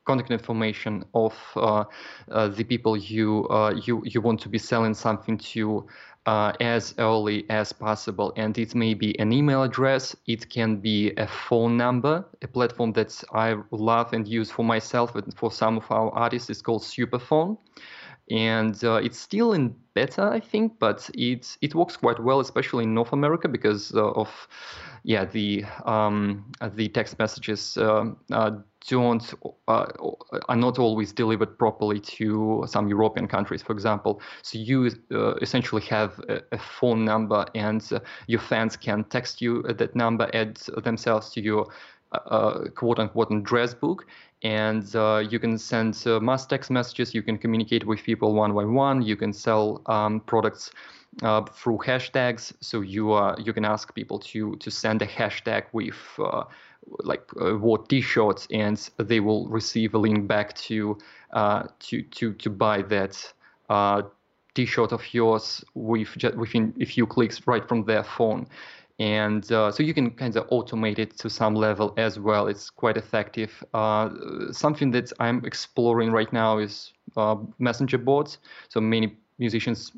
contact 0.07 0.31
information 0.31 1.05
of 1.15 1.35
uh, 1.57 1.85
uh, 2.31 2.49
the 2.49 2.65
people 2.65 2.97
you 2.97 3.47
uh, 3.51 3.75
you 3.85 4.03
you 4.05 4.21
want 4.21 4.41
to 4.41 4.49
be 4.49 4.59
selling 4.59 4.95
something 4.95 5.37
to 5.37 5.87
uh, 6.27 6.53
as 6.61 6.95
early 6.99 7.47
as 7.49 7.73
possible. 7.73 8.33
And 8.37 8.59
it 8.59 8.75
may 8.75 8.95
be 8.95 9.19
an 9.19 9.33
email 9.33 9.63
address, 9.63 10.15
it 10.27 10.51
can 10.51 10.77
be 10.77 11.13
a 11.17 11.27
phone 11.27 11.77
number, 11.77 12.25
a 12.43 12.49
platform 12.49 12.93
that 12.93 13.23
I 13.33 13.57
love 13.71 14.13
and 14.13 14.27
use 14.27 14.51
for 14.51 14.65
myself 14.65 15.15
and 15.15 15.33
for 15.37 15.51
some 15.51 15.77
of 15.77 15.91
our 15.91 16.11
artists 16.11 16.51
is 16.51 16.61
called 16.61 16.83
Superphone. 16.83 17.59
And 18.29 18.83
uh, 18.83 18.95
it's 18.95 19.21
still 19.21 19.53
in 19.53 19.77
beta, 19.95 20.25
I 20.25 20.41
think, 20.41 20.81
but 20.81 21.09
it 21.15 21.57
it 21.61 21.77
works 21.77 21.97
quite 21.97 22.19
well, 22.19 22.41
especially 22.41 22.83
in 22.83 22.93
North 22.93 23.13
America 23.13 23.47
because 23.49 23.95
uh, 23.95 24.11
of 24.11 24.49
yeah 25.07 25.25
the 25.25 25.65
um, 25.85 26.45
the 26.75 26.89
text 26.89 27.19
messages 27.19 27.77
um, 27.79 28.17
uh, 28.33 28.51
don't 28.89 29.35
uh, 29.69 29.87
are 30.49 30.57
not 30.57 30.79
always 30.79 31.13
delivered 31.13 31.59
properly 31.59 32.01
to 32.01 32.65
some 32.67 32.89
European 32.89 33.27
countries, 33.27 33.63
for 33.63 33.73
example. 33.73 34.21
So 34.43 34.59
you 34.59 34.91
uh, 35.13 35.35
essentially 35.37 35.83
have 35.83 36.19
a, 36.29 36.41
a, 36.53 36.59
phone 36.59 37.05
number, 37.05 37.47
and 37.55 37.83
uh, 37.93 38.01
your 38.27 38.41
fans 38.41 38.77
can 38.77 39.05
text 39.05 39.41
you 39.41 39.63
that 39.63 39.97
number, 39.97 40.29
add 40.35 40.57
themselves 40.85 41.31
to 41.31 41.41
your 41.41 41.67
uh, 42.13 42.65
quote 42.75 42.99
unquote 42.99 43.33
address 43.33 43.75
book, 43.75 44.07
and 44.43 44.95
uh, 44.95 45.23
you 45.29 45.39
can 45.39 45.59
send 45.59 46.01
uh, 46.07 46.21
mass 46.21 46.47
text 46.47 46.71
messages. 46.71 47.15
You 47.15 47.23
can 47.23 47.39
communicate 47.39 47.87
with 47.87 48.03
people 48.03 48.35
one 48.35 48.55
by 48.55 48.65
one. 48.65 49.03
You 49.03 49.17
can 49.17 49.33
sell 49.33 49.83
um, 49.87 50.21
products 50.21 50.71
uh, 51.23 51.43
through 51.43 51.79
hashtags. 51.79 52.53
So 52.61 52.81
you 52.81 53.13
uh, 53.13 53.37
you 53.39 53.53
can 53.53 53.65
ask 53.65 53.95
people 53.95 54.19
to 54.19 54.57
to 54.57 54.71
send 54.71 55.03
a 55.03 55.07
hashtag 55.07 55.65
with 55.73 55.97
uh, 56.19 56.45
like 57.01 57.25
uh, 57.41 57.55
what 57.55 57.89
T-shirts, 57.89 58.47
and 58.51 58.79
they 58.99 59.21
will 59.21 59.49
receive 59.49 59.95
a 59.95 59.99
link 59.99 60.27
back 60.27 60.55
to 60.69 60.99
uh, 61.33 61.65
to 61.81 62.03
to 62.03 62.35
to 62.35 62.51
buy 62.51 62.83
that 62.83 63.33
uh, 63.71 64.03
T-shirt 64.55 64.93
of 64.93 65.03
yours 65.15 65.65
with 65.75 66.09
just 66.17 66.37
within 66.37 66.75
a 66.81 66.85
few 66.85 67.07
clicks 67.07 67.47
right 67.47 67.67
from 67.67 67.85
their 67.85 68.05
phone. 68.05 68.47
And 68.99 69.45
so 69.45 69.75
you 69.81 69.93
can 69.93 70.11
kind 70.13 70.35
of 70.37 70.49
automate 70.49 70.99
it 70.99 71.19
to 71.19 71.29
some 71.29 71.55
level 71.55 71.93
as 71.99 72.19
well. 72.19 72.47
It's 72.47 72.71
quite 72.71 72.97
effective. 72.97 73.63
something 74.53 74.91
that 74.93 75.13
I'm 75.21 75.45
exploring 75.45 76.13
right 76.13 76.33
now 76.33 76.57
is 76.57 76.95
messenger 77.59 77.99
bots. 77.99 78.39
So 78.71 78.81
many 78.81 79.19
musicians 79.39 79.93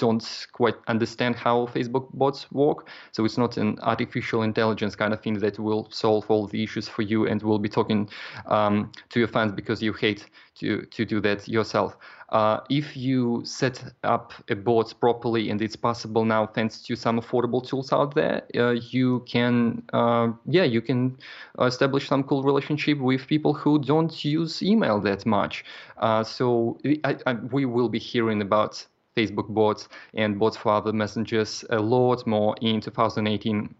don't 0.00 0.46
quite 0.52 0.76
understand 0.88 1.36
how 1.36 1.66
Facebook 1.66 2.08
bots 2.14 2.50
work. 2.50 2.88
So 3.12 3.24
it's 3.24 3.38
not 3.38 3.56
an 3.58 3.78
artificial 3.82 4.42
intelligence 4.42 4.96
kind 4.96 5.12
of 5.12 5.20
thing 5.20 5.38
that 5.40 5.58
will 5.58 5.88
solve 5.90 6.24
all 6.30 6.46
the 6.46 6.62
issues 6.64 6.88
for 6.88 7.02
you 7.02 7.26
and 7.26 7.42
will 7.42 7.58
be 7.58 7.68
talking 7.68 8.08
um, 8.46 8.90
to 9.10 9.18
your 9.20 9.28
fans 9.28 9.52
because 9.52 9.82
you 9.82 9.92
hate 9.92 10.26
to, 10.60 10.82
to 10.86 11.04
do 11.04 11.20
that 11.20 11.46
yourself. 11.46 11.96
Uh, 12.30 12.60
if 12.70 12.96
you 12.96 13.42
set 13.44 13.82
up 14.04 14.32
a 14.48 14.54
bot 14.54 14.94
properly, 15.00 15.50
and 15.50 15.60
it's 15.60 15.74
possible 15.74 16.24
now 16.24 16.46
thanks 16.46 16.80
to 16.80 16.94
some 16.94 17.20
affordable 17.20 17.66
tools 17.66 17.92
out 17.92 18.14
there, 18.14 18.42
uh, 18.56 18.70
you 18.70 19.24
can, 19.26 19.82
uh, 19.92 20.28
yeah, 20.46 20.62
you 20.62 20.80
can 20.80 21.16
establish 21.60 22.08
some 22.08 22.22
cool 22.22 22.42
relationship 22.44 22.98
with 22.98 23.26
people 23.26 23.52
who 23.52 23.80
don't 23.80 24.24
use 24.24 24.62
email 24.62 25.00
that 25.00 25.26
much. 25.26 25.64
Uh, 25.98 26.22
so 26.22 26.78
I, 27.04 27.16
I, 27.26 27.32
we 27.32 27.64
will 27.64 27.88
be 27.88 27.98
hearing 27.98 28.40
about 28.40 28.86
Facebook 29.16 29.48
bots 29.48 29.88
and 30.14 30.38
bots 30.38 30.56
for 30.56 30.72
other 30.72 30.92
messengers 30.92 31.64
a 31.70 31.78
lot 31.78 32.26
more 32.26 32.56
in 32.60 32.80
2018. 32.80 33.74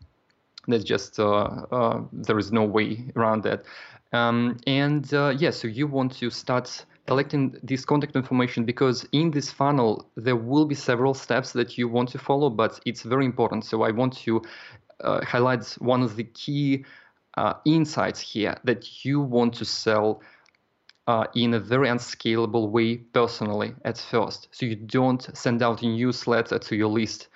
That's 0.69 0.85
just 0.85 1.19
uh, 1.19 1.43
uh, 1.73 2.03
there 2.13 2.39
is 2.39 2.53
no 2.53 2.65
way 2.65 3.11
around 3.17 3.43
that. 3.45 3.63
Um, 4.13 4.59
and 4.67 5.13
uh, 5.15 5.35
yeah, 5.39 5.51
so 5.51 5.69
you 5.69 5.87
want 5.87 6.13
to 6.19 6.31
start 6.31 6.85
collecting 7.07 7.57
this 7.63 7.85
contact 7.85 8.15
information 8.17 8.65
because 8.65 9.07
in 9.13 9.31
this 9.31 9.51
funnel 9.51 10.11
there 10.17 10.37
will 10.37 10.65
be 10.65 10.75
several 10.75 11.15
steps 11.15 11.53
that 11.53 11.79
you 11.79 11.89
want 11.89 12.09
to 12.11 12.19
follow, 12.19 12.51
but 12.51 12.81
it's 12.85 13.03
very 13.03 13.25
important. 13.25 13.65
So 13.65 13.83
I 13.83 13.91
want 13.91 14.17
to 14.19 14.43
uh, 15.01 15.25
highlight 15.25 15.65
one 15.79 16.03
of 16.03 16.17
the 16.17 16.25
key 16.25 16.85
uh, 17.37 17.55
insights 17.65 18.21
here 18.21 18.57
that 18.65 19.05
you 19.05 19.21
want 19.21 19.55
to 19.55 19.65
sell 19.65 20.21
uh, 21.11 21.25
in 21.35 21.55
a 21.55 21.59
very 21.59 21.89
unscalable 21.89 22.69
way 22.69 22.97
personally 22.97 23.75
at 23.85 23.99
first. 23.99 24.47
So 24.53 24.65
you 24.65 24.77
don't 24.77 25.23
send 25.37 25.61
out 25.61 25.83
a 25.83 25.87
newsletter 25.87 26.59
to 26.61 26.77
your 26.77 26.89
list 26.89 27.27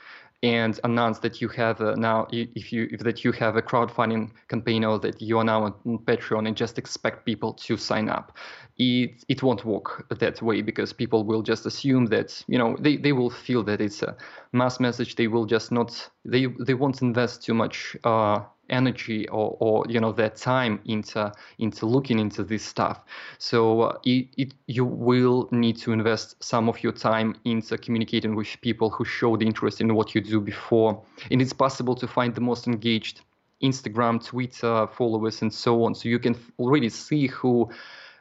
and 0.45 0.79
announce 0.85 1.19
that 1.21 1.41
you 1.41 1.49
have 1.49 1.81
a, 1.81 1.97
now 1.97 2.29
if 2.31 2.73
you 2.73 2.87
if 2.93 3.01
that 3.01 3.25
you 3.25 3.33
have 3.33 3.57
a 3.57 3.63
crowdfunding 3.63 4.31
campaign 4.49 4.85
or 4.85 5.01
that 5.01 5.21
you 5.21 5.39
are 5.39 5.45
now 5.45 5.65
on 5.65 5.99
Patreon 6.05 6.47
and 6.47 6.57
just 6.57 6.79
expect 6.79 7.27
people 7.27 7.53
to 7.67 7.77
sign 7.77 8.09
up. 8.09 8.37
It 8.79 9.25
it 9.29 9.43
won't 9.43 9.65
work 9.65 10.07
that 10.21 10.41
way 10.41 10.63
because 10.63 10.93
people 10.93 11.25
will 11.25 11.43
just 11.43 11.67
assume 11.67 12.07
that 12.07 12.45
you 12.47 12.59
know 12.59 12.77
they, 12.79 12.97
they 12.97 13.13
will 13.13 13.31
feel 13.31 13.65
that 13.65 13.81
it's 13.81 14.03
a 14.03 14.17
mass 14.53 14.79
message. 14.79 15.17
They 15.17 15.27
will 15.27 15.47
just 15.47 15.73
not 15.73 16.11
they 16.25 16.47
they 16.67 16.75
won't 16.75 17.03
invest 17.03 17.43
too 17.43 17.55
much 17.55 17.97
uh, 18.05 18.41
energy 18.71 19.29
or, 19.29 19.57
or 19.61 19.85
you 19.89 20.01
know 20.01 20.13
their 20.13 20.31
time 20.31 20.81
into 20.85 21.33
into 21.59 21.87
looking 21.87 22.19
into 22.19 22.43
this 22.43 22.65
stuff. 22.65 23.01
So 23.39 23.83
uh, 23.83 23.99
it, 24.05 24.29
it, 24.37 24.55
you 24.67 24.85
will 24.85 25.49
need 25.51 25.77
to 25.79 25.93
invest 25.93 26.43
some 26.43 26.69
of 26.69 26.83
your 26.83 26.93
time 26.93 27.37
into 27.45 27.79
communicating 27.79 28.35
with 28.35 28.49
people 28.61 28.91
who 28.91 29.05
showed 29.05 29.43
interest 29.43 29.81
in 29.81 29.95
what 29.95 30.15
you 30.15 30.21
do 30.21 30.41
before. 30.41 31.03
And 31.31 31.41
it's 31.43 31.53
possible 31.53 31.95
to 31.97 32.07
find 32.07 32.35
the 32.35 32.41
most 32.41 32.67
engaged 32.67 33.21
instagram 33.63 34.23
twitter 34.23 34.87
followers 34.89 35.41
and 35.43 35.53
so 35.53 35.85
on. 35.85 35.95
So 35.95 36.09
you 36.09 36.19
can 36.19 36.37
already 36.59 36.89
see 36.89 37.29
who 37.29 37.71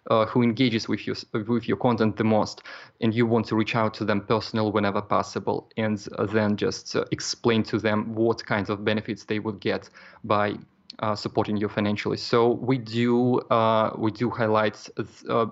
uh, 0.10 0.26
who 0.26 0.42
engages 0.42 0.88
with 0.88 1.08
your 1.08 1.16
with 1.34 1.68
your 1.68 1.78
content 1.78 2.18
the 2.18 2.24
most, 2.24 2.64
and 3.02 3.14
you 3.14 3.26
want 3.26 3.46
to 3.48 3.56
reach 3.56 3.76
out 3.76 3.94
to 3.96 4.06
them 4.06 4.22
personally 4.22 4.72
whenever 4.72 5.02
possible, 5.02 5.70
and 5.78 6.08
uh, 6.18 6.26
then 6.26 6.58
just 6.58 6.96
uh, 6.96 7.06
explain 7.12 7.64
to 7.64 7.80
them 7.80 8.14
what 8.14 8.46
kinds 8.46 8.70
of 8.70 8.84
benefits 8.84 9.24
they 9.26 9.40
would 9.40 9.60
get 9.60 9.90
by 10.24 10.56
uh, 11.00 11.16
supporting 11.16 11.58
you 11.58 11.70
financially. 11.70 12.18
So 12.18 12.52
we 12.52 12.78
do 12.78 13.40
uh, 13.50 13.92
we 13.98 14.12
do 14.12 14.30
highlight 14.30 14.90
uh, 14.98 15.46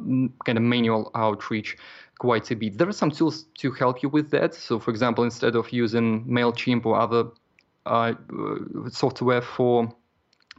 kind 0.46 0.58
of 0.58 0.64
manual 0.64 1.12
outreach 1.16 1.78
quite 2.20 2.52
a 2.52 2.56
bit. 2.56 2.78
There 2.78 2.88
are 2.88 2.94
some 2.94 3.12
tools 3.12 3.46
to 3.60 3.72
help 3.72 4.04
you 4.04 4.10
with 4.10 4.30
that. 4.32 4.54
So 4.54 4.80
for 4.80 4.92
example, 4.92 5.24
instead 5.24 5.56
of 5.56 5.72
using 5.72 6.26
Mailchimp 6.26 6.86
or 6.86 7.00
other 7.00 7.32
software 8.92 9.42
for 9.42 9.92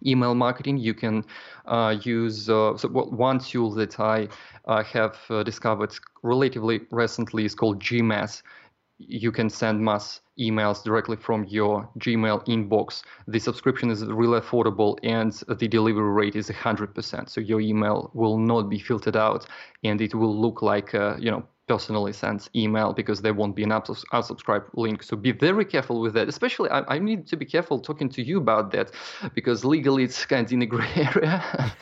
email 0.07 0.35
marketing, 0.35 0.79
you 0.79 0.95
can 0.95 1.25
uh, 1.67 1.97
use 2.03 2.49
uh, 2.49 2.77
so 2.77 2.89
one 2.89 3.39
tool 3.39 3.71
that 3.73 3.99
I 4.01 4.29
uh, 4.67 4.83
have 4.85 5.19
uh, 5.31 5.43
discovered 5.43 5.95
relatively 6.23 6.81
recently 6.91 7.45
is 7.45 7.55
called 7.55 7.81
GMass. 7.81 8.43
You 8.99 9.33
can 9.33 9.51
send 9.51 9.81
mass 9.81 10.21
emails 10.39 10.85
directly 10.85 11.17
from 11.17 11.45
your 11.45 11.89
Gmail 11.99 12.47
inbox. 12.47 13.03
The 13.27 13.41
subscription 13.41 13.91
is 13.91 14.05
really 14.05 14.41
affordable 14.41 14.99
and 15.03 15.33
the 15.59 15.69
delivery 15.69 16.13
rate 16.13 16.37
is 16.37 16.49
100%. 16.49 17.29
So 17.29 17.41
your 17.41 17.61
email 17.61 18.11
will 18.15 18.39
not 18.39 18.69
be 18.69 18.79
filtered 18.79 19.17
out 19.17 19.47
and 19.83 20.01
it 20.01 20.15
will 20.15 20.41
look 20.41 20.63
like, 20.63 20.95
uh, 20.95 21.17
you 21.19 21.31
know, 21.31 21.45
personally 21.73 22.13
sends 22.13 22.51
email 22.55 22.93
because 22.93 23.19
there 23.23 23.33
won't 23.41 23.57
be 23.57 23.65
an 23.69 23.71
unsubscribe 23.71 24.65
link. 24.85 25.03
So 25.03 25.13
be 25.17 25.33
very 25.33 25.67
careful 25.75 25.97
with 26.05 26.13
that. 26.17 26.29
Especially, 26.29 26.69
I, 26.69 26.81
I, 26.97 26.99
need 26.99 27.21
to 27.29 27.37
be 27.43 27.47
careful 27.55 27.77
talking 27.91 28.11
to 28.17 28.23
you 28.23 28.37
about 28.47 28.73
that 28.73 28.91
because 29.35 29.65
legally 29.65 30.03
it's 30.05 30.27
kind 30.33 30.45
of 30.47 30.53
in 30.53 30.61
a 30.69 30.71
gray 30.75 30.93
area. 31.11 31.37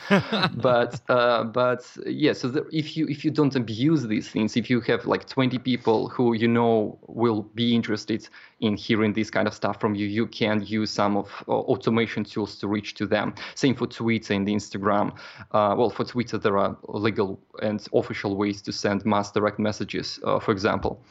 but 0.69 0.93
uh, 1.09 1.43
but 1.43 1.81
yeah, 2.05 2.33
so 2.33 2.45
the, 2.55 2.61
if 2.71 2.87
you 2.95 3.03
if 3.15 3.25
you 3.25 3.31
don't 3.39 3.55
abuse 3.63 4.01
these 4.13 4.29
things, 4.33 4.55
if 4.55 4.69
you 4.69 4.79
have 4.91 5.05
like 5.05 5.27
20 5.27 5.57
people 5.59 6.07
who 6.07 6.25
you 6.33 6.47
know 6.47 6.97
will 7.07 7.41
be 7.61 7.75
interested 7.75 8.29
in 8.61 8.77
hearing 8.77 9.11
this 9.11 9.29
kind 9.29 9.47
of 9.47 9.53
stuff 9.53 9.77
from 9.81 9.95
you, 9.95 10.05
you 10.05 10.25
can 10.27 10.63
use 10.79 10.91
some 10.91 11.17
of 11.17 11.27
uh, 11.47 11.51
automation 11.51 12.23
tools 12.23 12.55
to 12.59 12.67
reach 12.67 12.93
to 12.93 13.05
them. 13.05 13.33
Same 13.55 13.75
for 13.75 13.87
Twitter 13.87 14.33
and 14.33 14.47
Instagram. 14.47 15.07
Uh, 15.51 15.73
well, 15.77 15.89
for 15.89 16.05
Twitter 16.05 16.37
there 16.37 16.57
are 16.57 16.77
legal 16.87 17.39
and 17.61 17.85
official 17.93 18.37
ways 18.37 18.61
to 18.61 18.71
send 18.71 19.03
mass 19.05 19.31
direct 19.31 19.59
messages, 19.59 19.80
uh, 20.23 20.39
for 20.39 20.51
example. 20.51 21.01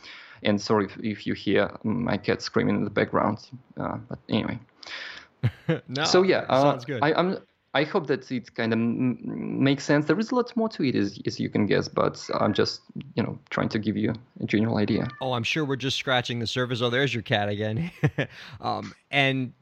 And 0.42 0.60
sorry 0.60 0.86
if, 0.86 0.98
if, 1.02 1.26
you 1.26 1.34
hear 1.34 1.70
my 1.84 2.16
cat 2.16 2.40
screaming 2.40 2.76
in 2.76 2.84
the 2.84 2.90
background. 2.90 3.50
Uh, 3.78 3.98
but 4.08 4.18
anyway. 4.28 4.58
no, 5.88 6.04
so 6.04 6.22
yeah, 6.22 6.46
uh, 6.48 6.62
sounds 6.62 6.84
good. 6.84 7.02
I, 7.02 7.18
am 7.18 7.38
I 7.72 7.84
hope 7.84 8.08
that 8.08 8.30
it 8.32 8.54
kind 8.54 8.72
of 8.72 8.78
m- 8.78 9.18
makes 9.62 9.84
sense. 9.84 10.06
There 10.06 10.18
is 10.18 10.32
a 10.32 10.34
lot 10.34 10.54
more 10.56 10.68
to 10.70 10.82
it, 10.82 10.96
as, 10.96 11.20
as 11.26 11.38
you 11.38 11.48
can 11.48 11.66
guess, 11.66 11.88
but 11.88 12.28
I'm 12.34 12.52
just, 12.52 12.80
you 13.14 13.22
know, 13.22 13.38
trying 13.50 13.68
to 13.70 13.78
give 13.78 13.96
you 13.96 14.12
a 14.40 14.46
general 14.46 14.78
idea. 14.78 15.08
Oh, 15.20 15.32
I'm 15.32 15.44
sure 15.44 15.64
we're 15.64 15.76
just 15.76 15.96
scratching 15.96 16.40
the 16.40 16.46
surface. 16.46 16.82
Oh, 16.82 16.90
there's 16.90 17.14
your 17.14 17.22
cat 17.22 17.48
again. 17.48 17.90
um, 18.60 18.92
and 19.10 19.52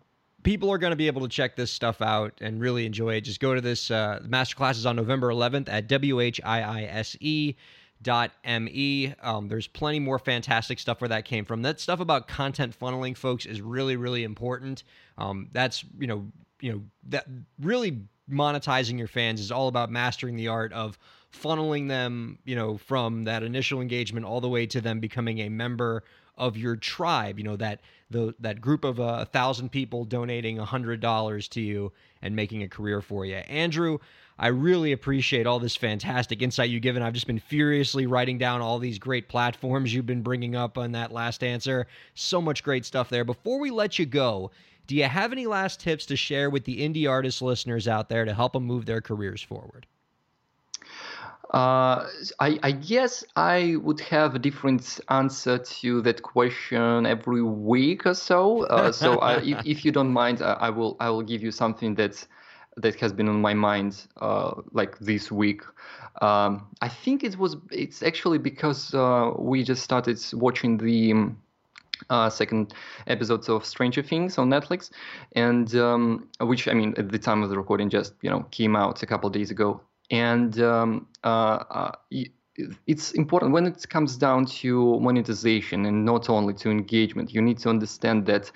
people 0.43 0.71
are 0.71 0.79
going 0.79 0.93
to 0.93 0.97
be 0.97 1.07
able 1.07 1.21
to 1.23 1.29
check 1.29 1.57
this 1.57 1.71
stuff 1.71 2.01
out 2.01 2.33
and 2.41 2.61
really 2.61 2.87
enjoy 2.87 3.15
it. 3.15 3.23
Just 3.23 3.41
go 3.41 3.55
to 3.55 3.61
this 3.61 3.91
uh, 3.91 4.21
masterclass 4.25 4.73
is 4.73 4.87
on 4.87 4.97
November 4.97 5.29
11th 5.29 5.69
at 5.69 5.89
WHIISE 5.89 7.57
dot 8.03 8.33
me 8.45 9.15
um, 9.23 9.49
there's 9.49 9.67
plenty 9.67 9.99
more 9.99 10.19
fantastic 10.19 10.79
stuff 10.79 11.01
where 11.01 11.09
that 11.09 11.25
came 11.25 11.45
from. 11.45 11.63
That 11.63 11.81
stuff 11.81 12.01
about 12.01 12.29
content 12.29 12.79
funneling 12.79 13.17
folks 13.17 13.47
is 13.47 13.61
really 13.61 13.97
really 13.97 14.25
important. 14.25 14.85
Um, 15.17 15.49
that's 15.53 15.85
you 15.99 16.07
know 16.07 16.27
you 16.61 16.73
know 16.73 16.83
that 17.09 17.27
really 17.61 18.01
monetizing 18.31 18.99
your 18.99 19.09
fans 19.09 19.41
is 19.41 19.51
all 19.51 19.69
about 19.69 19.91
mastering 19.91 20.37
the 20.37 20.49
art 20.49 20.73
of 20.73 20.99
funneling 21.33 21.89
them 21.89 22.39
you 22.45 22.57
know 22.57 22.79
from 22.79 23.25
that 23.25 23.43
initial 23.43 23.81
engagement 23.81 24.25
all 24.25 24.41
the 24.41 24.49
way 24.49 24.67
to 24.67 24.81
them 24.81 25.01
becoming 25.01 25.41
a 25.41 25.49
member 25.49 26.05
of 26.37 26.57
your 26.57 26.77
tribe. 26.77 27.39
You 27.39 27.45
know 27.45 27.57
that 27.57 27.81
the 28.11 28.35
that 28.41 28.61
group 28.61 28.85
of 28.85 29.01
uh, 29.01 29.19
a 29.21 29.25
thousand 29.27 29.71
people 29.71 30.05
donating 30.05 30.59
a 30.59 30.65
hundred 30.65 31.01
dollars 31.01 31.49
to 31.49 31.61
you 31.61 31.93
and 32.23 32.35
making 32.35 32.63
a 32.63 32.69
career 32.69 33.03
for 33.03 33.27
you. 33.27 33.37
Andrew 33.37 33.99
i 34.39 34.49
really 34.49 34.93
appreciate 34.93 35.47
all 35.47 35.59
this 35.59 35.77
fantastic 35.77 36.43
insight 36.43 36.71
you've 36.71 36.83
given 36.83 37.03
i've 37.03 37.15
just 37.15 37.27
been 37.27 37.39
furiously 37.39 38.07
writing 38.07 38.39
down 38.39 38.61
all 38.61 38.79
these 38.79 38.99
great 38.99 39.29
platforms 39.29 39.93
you've 39.93 40.07
been 40.07 40.23
bringing 40.23 40.55
up 40.55 40.79
on 40.79 40.93
that 40.93 41.13
last 41.13 41.43
answer 41.43 41.87
so 42.15 42.41
much 42.41 42.63
great 42.63 42.85
stuff 42.85 43.09
there 43.09 43.25
before 43.25 43.59
we 43.59 43.71
let 43.71 43.99
you 43.99 44.07
go 44.07 44.51
do 44.89 44.97
you 44.97 45.05
have 45.05 45.33
any 45.33 45.47
last 45.47 45.81
tips 45.81 46.07
to 46.07 46.17
share 46.17 46.49
with 46.49 46.65
the 46.65 46.81
indie 46.81 47.09
artist 47.09 47.43
listeners 47.43 47.87
out 47.87 48.09
there 48.09 48.25
to 48.25 48.33
help 48.33 48.55
them 48.55 48.65
move 48.65 48.87
their 48.87 49.03
careers 49.03 49.43
forward? 49.43 49.87
Uh, 51.53 52.09
I, 52.41 52.59
I, 52.63 52.73
guess 52.73 53.25
I 53.37 53.77
would 53.83 54.01
have 54.01 54.35
a 54.35 54.39
different 54.39 55.01
answer 55.09 55.59
to 55.59 56.03
that 56.03 56.23
question 56.23 57.07
every 57.07 57.43
week 57.43 58.07
or 58.07 58.15
so. 58.15 58.65
Uh, 58.65 58.93
so 58.93 59.19
I, 59.19 59.41
if, 59.41 59.67
if, 59.67 59.85
you 59.85 59.93
don't 59.93 60.13
mind, 60.13 60.43
I, 60.43 60.53
I, 60.55 60.71
will 60.71 60.97
I 61.01 61.09
will 61.09 61.23
give 61.23 61.43
you 61.43 61.51
something 61.51 61.95
that 61.95 62.27
that 62.83 62.95
has 63.01 63.13
been 63.13 63.29
on 63.29 63.41
my 63.41 63.55
mind 63.55 64.07
uh, 64.21 64.55
like 64.73 64.99
this 64.99 65.31
week. 65.31 65.63
Um, 66.21 66.67
I 66.81 66.89
think 66.89 67.25
it 67.25 67.39
was 67.39 67.57
it's 67.71 68.03
actually 68.03 68.39
because 68.39 68.95
uh, 68.95 69.33
we 69.39 69.63
just 69.63 69.83
started 69.83 70.19
watching 70.33 70.79
the 70.79 71.33
uh, 72.11 72.31
second 72.31 72.75
episodes 73.07 73.49
of 73.49 73.65
Stranger 73.65 74.03
Things 74.03 74.39
on 74.39 74.49
Netflix, 74.49 74.91
and 75.33 75.75
um, 75.77 76.29
which 76.41 76.69
I 76.69 76.75
mean 76.75 76.95
at 76.97 77.11
the 77.11 77.19
time 77.19 77.43
of 77.43 77.51
the 77.51 77.57
recording 77.57 77.91
just 77.91 78.15
you 78.23 78.31
know 78.31 78.47
came 78.51 78.77
out 78.77 79.03
a 79.03 79.07
couple 79.07 79.31
days 79.31 79.51
ago, 79.51 79.81
and 80.11 80.59
um, 80.61 81.07
uh, 81.25 81.65
uh, 81.71 81.93
it's 82.87 83.13
important 83.13 83.53
when 83.53 83.67
it 83.67 83.89
comes 83.89 84.17
down 84.17 84.47
to 84.47 84.99
monetization 85.01 85.87
and 85.87 86.05
not 86.05 86.29
only 86.29 86.55
to 86.55 86.71
engagement. 86.71 87.33
You 87.33 87.43
need 87.43 87.59
to 87.61 87.69
understand 87.69 88.27
that. 88.27 88.51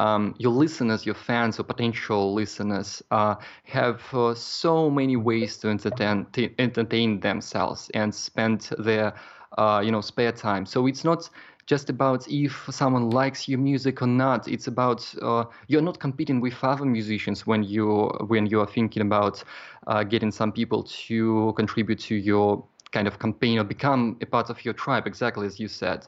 Um, 0.00 0.34
your 0.38 0.52
listeners, 0.52 1.06
your 1.06 1.14
fans, 1.28 1.58
or 1.60 1.64
potential 1.64 2.34
listeners 2.34 3.02
uh, 3.10 3.34
have 3.64 4.02
uh, 4.14 4.34
so 4.34 4.90
many 4.90 5.16
ways 5.16 5.58
to 5.58 5.68
entertain, 5.68 6.26
to 6.32 6.42
entertain 6.58 7.20
themselves 7.20 7.90
and 7.94 8.14
spend 8.14 8.60
their, 8.78 9.14
uh, 9.58 9.82
you 9.84 9.90
know, 9.92 10.00
spare 10.00 10.32
time. 10.32 10.64
So 10.66 10.86
it's 10.86 11.04
not 11.04 11.28
just 11.66 11.90
about 11.90 12.26
if 12.28 12.66
someone 12.70 13.10
likes 13.10 13.48
your 13.48 13.58
music 13.58 14.02
or 14.02 14.06
not. 14.06 14.48
It's 14.48 14.66
about 14.68 15.14
uh, 15.22 15.44
you're 15.68 15.82
not 15.82 16.00
competing 16.00 16.40
with 16.40 16.54
other 16.62 16.84
musicians 16.84 17.46
when 17.46 17.62
you 17.62 18.08
when 18.26 18.46
you 18.46 18.60
are 18.60 18.66
thinking 18.66 19.02
about 19.02 19.44
uh, 19.86 20.02
getting 20.04 20.30
some 20.32 20.52
people 20.52 20.82
to 21.06 21.52
contribute 21.56 22.00
to 22.00 22.14
your 22.16 22.64
kind 22.92 23.06
of 23.06 23.18
campaign 23.20 23.58
or 23.58 23.64
become 23.64 24.16
a 24.20 24.26
part 24.26 24.50
of 24.50 24.64
your 24.64 24.74
tribe. 24.74 25.06
Exactly 25.06 25.46
as 25.46 25.60
you 25.60 25.68
said. 25.68 26.06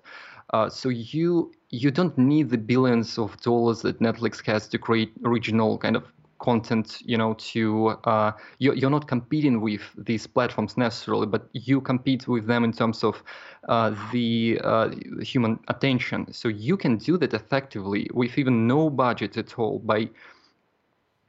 Uh, 0.50 0.68
so 0.68 0.88
you 0.88 1.52
you 1.70 1.90
don't 1.90 2.16
need 2.18 2.50
the 2.50 2.58
billions 2.58 3.18
of 3.18 3.40
dollars 3.40 3.82
that 3.82 4.00
Netflix 4.00 4.44
has 4.46 4.68
to 4.68 4.78
create 4.78 5.12
original 5.24 5.78
kind 5.78 5.96
of 5.96 6.04
content 6.42 7.00
you 7.04 7.16
know 7.16 7.34
to 7.34 7.88
uh, 8.04 8.32
you're, 8.58 8.74
you're 8.74 8.90
not 8.90 9.06
competing 9.06 9.60
with 9.60 9.82
these 9.96 10.26
platforms 10.26 10.76
necessarily 10.76 11.26
but 11.26 11.48
you 11.52 11.80
compete 11.80 12.26
with 12.26 12.46
them 12.46 12.64
in 12.64 12.72
terms 12.72 13.04
of 13.04 13.22
uh, 13.68 13.94
the 14.12 14.60
uh, 14.64 14.90
human 15.20 15.58
attention. 15.68 16.30
So 16.32 16.48
you 16.48 16.76
can 16.76 16.96
do 16.96 17.16
that 17.18 17.32
effectively 17.32 18.10
with 18.12 18.36
even 18.36 18.66
no 18.66 18.90
budget 18.90 19.36
at 19.36 19.56
all. 19.58 19.78
By 19.78 20.10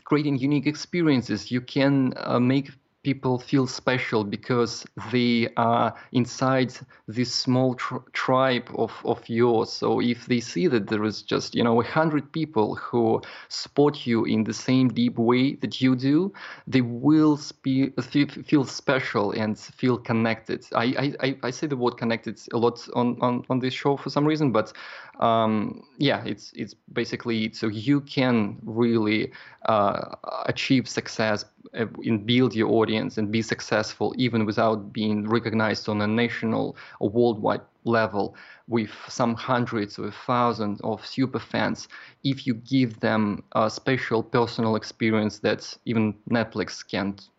creating 0.03 0.37
unique 0.39 0.67
experiences 0.67 1.51
you 1.51 1.61
can 1.61 2.13
uh, 2.17 2.39
make 2.39 2.71
people 3.03 3.37
feel 3.37 3.67
special 3.67 4.23
because 4.23 4.85
they 5.11 5.49
are 5.57 5.93
inside 6.13 6.73
this 7.07 7.33
small 7.33 7.75
tr- 7.75 7.97
tribe 8.13 8.69
of, 8.75 8.93
of 9.03 9.27
yours. 9.27 9.71
So 9.71 9.99
if 9.99 10.25
they 10.25 10.39
see 10.39 10.67
that 10.67 10.87
there 10.87 11.03
is 11.03 11.21
just, 11.21 11.53
you 11.53 11.63
know, 11.63 11.81
a 11.81 11.83
hundred 11.85 12.31
people 12.31 12.75
who 12.75 13.21
support 13.49 14.07
you 14.07 14.23
in 14.25 14.45
the 14.45 14.53
same 14.53 14.87
deep 14.87 15.17
way 15.17 15.55
that 15.55 15.81
you 15.81 15.95
do, 15.95 16.33
they 16.65 16.81
will 16.81 17.35
spe- 17.35 17.99
feel 17.99 18.63
special 18.63 19.31
and 19.31 19.59
feel 19.59 19.97
connected. 19.97 20.65
I, 20.73 21.13
I, 21.19 21.37
I 21.43 21.51
say 21.51 21.67
the 21.67 21.77
word 21.77 21.97
connected 21.97 22.39
a 22.53 22.57
lot 22.57 22.87
on, 22.95 23.17
on, 23.21 23.45
on 23.49 23.59
this 23.59 23.73
show 23.73 23.97
for 23.97 24.09
some 24.09 24.25
reason, 24.25 24.51
but 24.51 24.71
um, 25.19 25.83
yeah, 25.97 26.23
it's 26.25 26.51
it's 26.55 26.73
basically 26.91 27.53
so 27.53 27.67
you 27.67 28.01
can 28.01 28.57
really 28.63 29.31
uh, 29.67 30.15
achieve 30.45 30.89
success 30.89 31.45
uh, 31.77 31.85
in 32.01 32.25
build 32.25 32.55
your 32.55 32.69
audience 32.69 33.17
and 33.17 33.31
be 33.31 33.41
successful 33.41 34.13
even 34.17 34.45
without 34.45 34.93
being 34.93 35.27
recognized 35.27 35.89
on 35.89 36.01
a 36.01 36.07
national 36.07 36.75
or 36.99 37.09
worldwide 37.09 37.61
level 37.85 38.35
with 38.67 38.91
some 39.07 39.35
hundreds 39.35 39.99
or 39.99 40.11
thousands 40.11 40.79
of 40.81 41.05
super 41.05 41.39
fans 41.39 41.87
if 42.23 42.47
you 42.47 42.53
give 42.53 42.99
them 42.99 43.43
a 43.53 43.69
special 43.69 44.23
personal 44.23 44.75
experience 44.75 45.39
that 45.39 45.77
even 45.85 46.13
Netflix 46.29 46.85
can't 46.87 47.29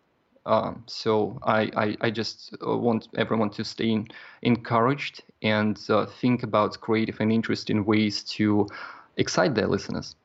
um, 0.47 0.85
so 0.87 1.39
I, 1.43 1.71
I, 1.75 1.97
I, 2.03 2.11
just 2.11 2.55
uh, 2.67 2.77
want 2.77 3.09
everyone 3.17 3.49
to 3.51 3.65
stay 3.65 3.91
in, 3.91 4.09
encouraged 4.43 5.23
and 5.43 5.81
uh, 5.89 6.05
think 6.05 6.43
about 6.43 6.79
creative 6.83 7.19
and 7.21 7.33
interesting 7.33 7.87
ways 7.87 8.23
to 8.25 8.69
excite 9.17 9.55
their 9.55 9.67
listeners. 9.67 10.17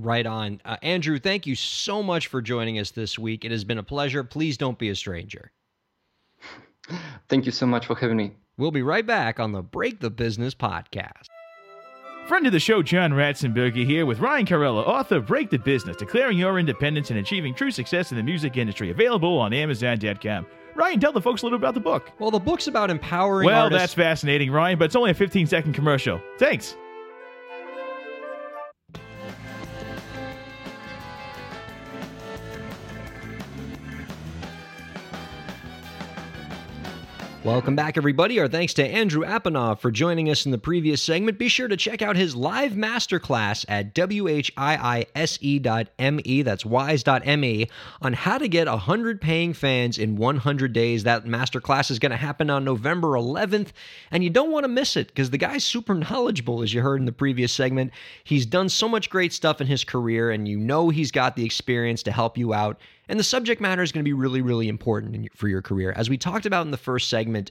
Right 0.00 0.26
on. 0.26 0.60
Uh, 0.64 0.76
Andrew, 0.82 1.18
thank 1.18 1.46
you 1.46 1.54
so 1.54 2.02
much 2.02 2.28
for 2.28 2.40
joining 2.40 2.78
us 2.78 2.90
this 2.92 3.18
week. 3.18 3.44
It 3.44 3.50
has 3.50 3.64
been 3.64 3.78
a 3.78 3.82
pleasure. 3.82 4.22
Please 4.22 4.56
don't 4.56 4.78
be 4.78 4.88
a 4.90 4.94
stranger. 4.94 5.50
Thank 7.28 7.44
you 7.46 7.52
so 7.52 7.66
much 7.66 7.86
for 7.86 7.94
having 7.96 8.16
me. 8.16 8.32
We'll 8.56 8.70
be 8.70 8.82
right 8.82 9.06
back 9.06 9.38
on 9.40 9.52
the 9.52 9.62
Break 9.62 10.00
the 10.00 10.10
Business 10.10 10.54
podcast. 10.54 11.26
Friend 12.26 12.46
of 12.46 12.52
the 12.52 12.60
show, 12.60 12.82
John 12.82 13.12
Ratzenberger 13.12 13.86
here 13.86 14.04
with 14.04 14.20
Ryan 14.20 14.46
Kairalla, 14.46 14.86
author 14.86 15.16
of 15.16 15.26
Break 15.26 15.50
the 15.50 15.58
Business, 15.58 15.96
Declaring 15.96 16.36
Your 16.38 16.58
Independence 16.58 17.10
and 17.10 17.18
Achieving 17.18 17.54
True 17.54 17.70
Success 17.70 18.10
in 18.10 18.16
the 18.18 18.22
Music 18.22 18.56
Industry, 18.56 18.90
available 18.90 19.38
on 19.38 19.52
Amazon.com. 19.52 20.46
Ryan, 20.74 21.00
tell 21.00 21.12
the 21.12 21.20
folks 21.22 21.42
a 21.42 21.46
little 21.46 21.56
about 21.58 21.74
the 21.74 21.80
book. 21.80 22.10
Well, 22.18 22.30
the 22.30 22.38
book's 22.38 22.66
about 22.66 22.90
empowering 22.90 23.46
Well, 23.46 23.64
artists. 23.64 23.82
that's 23.82 23.94
fascinating, 23.94 24.50
Ryan, 24.52 24.78
but 24.78 24.86
it's 24.86 24.96
only 24.96 25.10
a 25.10 25.14
15 25.14 25.46
second 25.46 25.72
commercial. 25.72 26.20
Thanks. 26.38 26.76
Welcome 37.48 37.76
back, 37.76 37.96
everybody. 37.96 38.38
Our 38.38 38.46
thanks 38.46 38.74
to 38.74 38.86
Andrew 38.86 39.24
Apanov 39.24 39.78
for 39.80 39.90
joining 39.90 40.28
us 40.28 40.44
in 40.44 40.52
the 40.52 40.58
previous 40.58 41.02
segment. 41.02 41.38
Be 41.38 41.48
sure 41.48 41.66
to 41.66 41.78
check 41.78 42.02
out 42.02 42.14
his 42.14 42.36
live 42.36 42.72
masterclass 42.72 43.64
at 43.68 43.94
whiise.me, 45.16 46.42
that's 46.42 46.66
wise.me, 46.66 47.70
on 48.02 48.12
how 48.12 48.36
to 48.36 48.48
get 48.48 48.66
100 48.66 49.22
paying 49.22 49.54
fans 49.54 49.96
in 49.96 50.16
100 50.16 50.74
days. 50.74 51.04
That 51.04 51.24
masterclass 51.24 51.90
is 51.90 51.98
going 51.98 52.10
to 52.10 52.18
happen 52.18 52.50
on 52.50 52.66
November 52.66 53.12
11th, 53.12 53.68
and 54.10 54.22
you 54.22 54.28
don't 54.28 54.52
want 54.52 54.64
to 54.64 54.68
miss 54.68 54.94
it 54.94 55.06
because 55.06 55.30
the 55.30 55.38
guy's 55.38 55.64
super 55.64 55.94
knowledgeable, 56.10 56.60
as 56.60 56.74
you 56.74 56.82
heard 56.82 57.00
in 57.00 57.06
the 57.06 57.12
previous 57.12 57.50
segment. 57.50 57.92
He's 58.24 58.44
done 58.44 58.68
so 58.68 58.90
much 58.90 59.08
great 59.08 59.32
stuff 59.32 59.62
in 59.62 59.66
his 59.66 59.84
career, 59.84 60.30
and 60.30 60.46
you 60.46 60.58
know 60.58 60.90
he's 60.90 61.10
got 61.10 61.34
the 61.34 61.46
experience 61.46 62.02
to 62.02 62.12
help 62.12 62.36
you 62.36 62.52
out 62.52 62.78
and 63.08 63.18
the 63.18 63.24
subject 63.24 63.60
matter 63.60 63.82
is 63.82 63.92
going 63.92 64.04
to 64.04 64.08
be 64.08 64.12
really, 64.12 64.42
really 64.42 64.68
important 64.68 65.36
for 65.36 65.48
your 65.48 65.62
career. 65.62 65.92
As 65.96 66.10
we 66.10 66.18
talked 66.18 66.46
about 66.46 66.66
in 66.66 66.70
the 66.70 66.76
first 66.76 67.08
segment, 67.08 67.50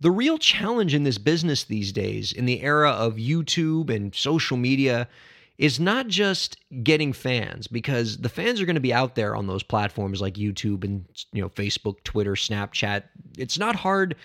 the 0.00 0.10
real 0.10 0.38
challenge 0.38 0.94
in 0.94 1.04
this 1.04 1.18
business 1.18 1.64
these 1.64 1.92
days, 1.92 2.32
in 2.32 2.46
the 2.46 2.62
era 2.62 2.90
of 2.90 3.14
YouTube 3.14 3.94
and 3.94 4.14
social 4.14 4.56
media, 4.56 5.08
is 5.56 5.78
not 5.78 6.08
just 6.08 6.58
getting 6.82 7.12
fans 7.12 7.68
because 7.68 8.18
the 8.18 8.28
fans 8.28 8.60
are 8.60 8.66
going 8.66 8.74
to 8.74 8.80
be 8.80 8.92
out 8.92 9.14
there 9.14 9.36
on 9.36 9.46
those 9.46 9.62
platforms 9.62 10.20
like 10.20 10.34
YouTube 10.34 10.84
and 10.84 11.04
you 11.32 11.40
know 11.40 11.48
Facebook, 11.48 12.02
Twitter, 12.02 12.32
Snapchat. 12.32 13.04
It's 13.38 13.58
not 13.58 13.76
hard 13.76 14.16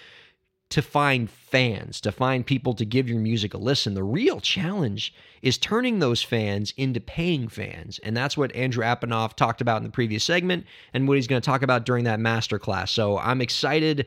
to 0.70 0.82
find 0.84 1.30
fans, 1.30 2.00
to 2.02 2.12
find 2.12 2.46
people 2.46 2.76
to 2.76 2.86
give 2.86 3.10
your 3.10 3.20
music 3.20 3.54
a 3.56 3.58
listen. 3.58 3.96
The 3.96 4.04
real 4.04 4.40
challenge 4.40 5.14
is 5.42 5.58
turning 5.58 6.00
those 6.00 6.22
fans 6.22 6.74
into 6.78 7.00
paying 7.00 7.48
fans. 7.48 8.00
And 8.00 8.16
that's 8.16 8.38
what 8.38 8.56
Andrew 8.56 8.84
Apanov 8.84 9.34
talked 9.34 9.62
about 9.62 9.78
in 9.78 9.84
the 9.84 9.90
previous 9.90 10.24
segment 10.24 10.66
and 10.94 11.08
what 11.08 11.18
he's 11.18 11.28
going 11.28 11.42
to 11.42 11.46
talk 11.46 11.64
about 11.64 11.86
during 11.86 12.04
that 12.04 12.20
masterclass. 12.20 12.90
So 12.90 13.18
I'm 13.18 13.42
excited. 13.42 14.06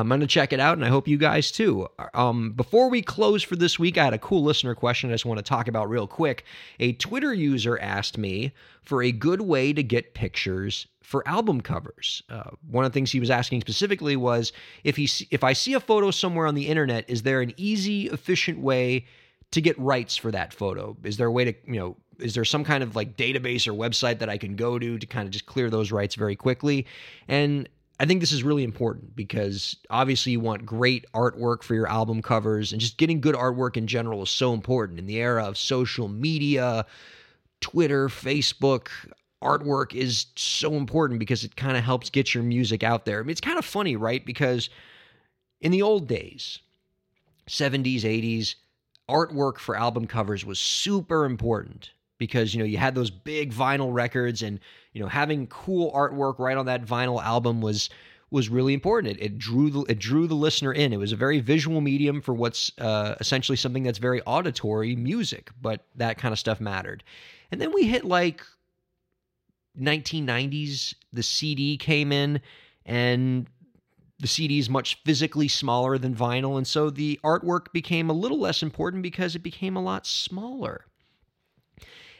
I'm 0.00 0.08
going 0.08 0.20
to 0.20 0.26
check 0.26 0.52
it 0.52 0.60
out, 0.60 0.78
and 0.78 0.84
I 0.84 0.88
hope 0.88 1.06
you 1.06 1.18
guys 1.18 1.50
too. 1.50 1.86
Um, 2.14 2.52
before 2.52 2.88
we 2.88 3.02
close 3.02 3.42
for 3.42 3.56
this 3.56 3.78
week, 3.78 3.98
I 3.98 4.04
had 4.04 4.14
a 4.14 4.18
cool 4.18 4.42
listener 4.42 4.74
question 4.74 5.10
I 5.10 5.14
just 5.14 5.26
want 5.26 5.38
to 5.38 5.42
talk 5.42 5.68
about 5.68 5.90
real 5.90 6.06
quick. 6.06 6.44
A 6.80 6.92
Twitter 6.94 7.34
user 7.34 7.78
asked 7.78 8.16
me 8.16 8.52
for 8.82 9.02
a 9.02 9.12
good 9.12 9.42
way 9.42 9.72
to 9.72 9.82
get 9.82 10.14
pictures 10.14 10.86
for 11.02 11.26
album 11.28 11.60
covers. 11.60 12.22
Uh, 12.30 12.50
one 12.70 12.84
of 12.84 12.90
the 12.90 12.94
things 12.94 13.12
he 13.12 13.20
was 13.20 13.28
asking 13.30 13.60
specifically 13.60 14.16
was 14.16 14.52
if 14.82 14.96
he 14.96 15.08
if 15.30 15.44
I 15.44 15.52
see 15.52 15.74
a 15.74 15.80
photo 15.80 16.10
somewhere 16.10 16.46
on 16.46 16.54
the 16.54 16.68
internet, 16.68 17.04
is 17.08 17.22
there 17.22 17.42
an 17.42 17.52
easy, 17.58 18.06
efficient 18.06 18.60
way 18.60 19.04
to 19.50 19.60
get 19.60 19.78
rights 19.78 20.16
for 20.16 20.30
that 20.30 20.54
photo? 20.54 20.96
Is 21.04 21.18
there 21.18 21.26
a 21.26 21.32
way 21.32 21.44
to 21.44 21.54
you 21.66 21.78
know 21.78 21.96
is 22.18 22.34
there 22.34 22.44
some 22.44 22.64
kind 22.64 22.82
of 22.82 22.96
like 22.96 23.16
database 23.16 23.66
or 23.66 23.72
website 23.72 24.20
that 24.20 24.30
I 24.30 24.38
can 24.38 24.56
go 24.56 24.78
to 24.78 24.98
to 24.98 25.06
kind 25.06 25.26
of 25.26 25.32
just 25.32 25.44
clear 25.44 25.68
those 25.68 25.92
rights 25.92 26.14
very 26.14 26.36
quickly? 26.36 26.86
And 27.28 27.68
I 28.00 28.06
think 28.06 28.20
this 28.20 28.32
is 28.32 28.42
really 28.42 28.64
important 28.64 29.14
because 29.14 29.76
obviously 29.88 30.32
you 30.32 30.40
want 30.40 30.66
great 30.66 31.04
artwork 31.14 31.62
for 31.62 31.74
your 31.74 31.86
album 31.86 32.20
covers 32.22 32.72
and 32.72 32.80
just 32.80 32.96
getting 32.96 33.20
good 33.20 33.34
artwork 33.34 33.76
in 33.76 33.86
general 33.86 34.22
is 34.22 34.30
so 34.30 34.54
important 34.54 34.98
in 34.98 35.06
the 35.06 35.18
era 35.18 35.44
of 35.44 35.56
social 35.56 36.08
media, 36.08 36.84
Twitter, 37.60 38.08
Facebook, 38.08 38.88
artwork 39.42 39.94
is 39.94 40.26
so 40.36 40.74
important 40.74 41.20
because 41.20 41.44
it 41.44 41.56
kind 41.56 41.76
of 41.76 41.84
helps 41.84 42.10
get 42.10 42.34
your 42.34 42.42
music 42.42 42.82
out 42.82 43.04
there. 43.04 43.20
I 43.20 43.22
mean, 43.22 43.30
it's 43.30 43.40
kind 43.40 43.58
of 43.58 43.64
funny, 43.64 43.96
right? 43.96 44.24
Because 44.24 44.70
in 45.60 45.70
the 45.70 45.82
old 45.82 46.08
days, 46.08 46.60
70s, 47.48 48.02
80s, 48.02 48.54
artwork 49.08 49.58
for 49.58 49.76
album 49.76 50.06
covers 50.06 50.44
was 50.44 50.58
super 50.58 51.24
important 51.24 51.90
because 52.22 52.54
you 52.54 52.60
know 52.60 52.64
you 52.64 52.78
had 52.78 52.94
those 52.94 53.10
big 53.10 53.52
vinyl 53.52 53.92
records 53.92 54.42
and 54.42 54.60
you 54.92 55.02
know 55.02 55.08
having 55.08 55.48
cool 55.48 55.90
artwork 55.90 56.38
right 56.38 56.56
on 56.56 56.66
that 56.66 56.86
vinyl 56.86 57.20
album 57.20 57.60
was 57.60 57.90
was 58.30 58.48
really 58.48 58.74
important. 58.74 59.16
It, 59.16 59.22
it 59.22 59.38
drew 59.38 59.70
the 59.70 59.80
it 59.88 59.98
drew 59.98 60.28
the 60.28 60.36
listener 60.36 60.72
in. 60.72 60.92
It 60.92 60.98
was 60.98 61.10
a 61.10 61.16
very 61.16 61.40
visual 61.40 61.80
medium 61.80 62.20
for 62.20 62.32
what's 62.32 62.70
uh, 62.78 63.16
essentially 63.18 63.56
something 63.56 63.82
that's 63.82 63.98
very 63.98 64.22
auditory 64.22 64.94
music, 64.94 65.50
but 65.60 65.84
that 65.96 66.16
kind 66.16 66.30
of 66.30 66.38
stuff 66.38 66.60
mattered. 66.60 67.02
And 67.50 67.60
then 67.60 67.72
we 67.74 67.88
hit 67.88 68.04
like 68.04 68.40
1990s, 69.76 70.94
the 71.12 71.24
CD 71.24 71.76
came 71.76 72.12
in, 72.12 72.40
and 72.86 73.48
the 74.20 74.28
CD 74.28 74.60
is 74.60 74.70
much 74.70 75.02
physically 75.04 75.48
smaller 75.48 75.98
than 75.98 76.14
vinyl. 76.14 76.56
And 76.56 76.68
so 76.68 76.88
the 76.88 77.18
artwork 77.24 77.72
became 77.72 78.08
a 78.08 78.12
little 78.14 78.38
less 78.38 78.62
important 78.62 79.02
because 79.02 79.34
it 79.34 79.42
became 79.42 79.76
a 79.76 79.82
lot 79.82 80.06
smaller. 80.06 80.86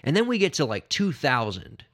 And 0.05 0.17
then 0.17 0.27
we 0.27 0.39
get 0.39 0.55
to 0.55 0.65
like 0.65 0.89
2000. 0.89 1.85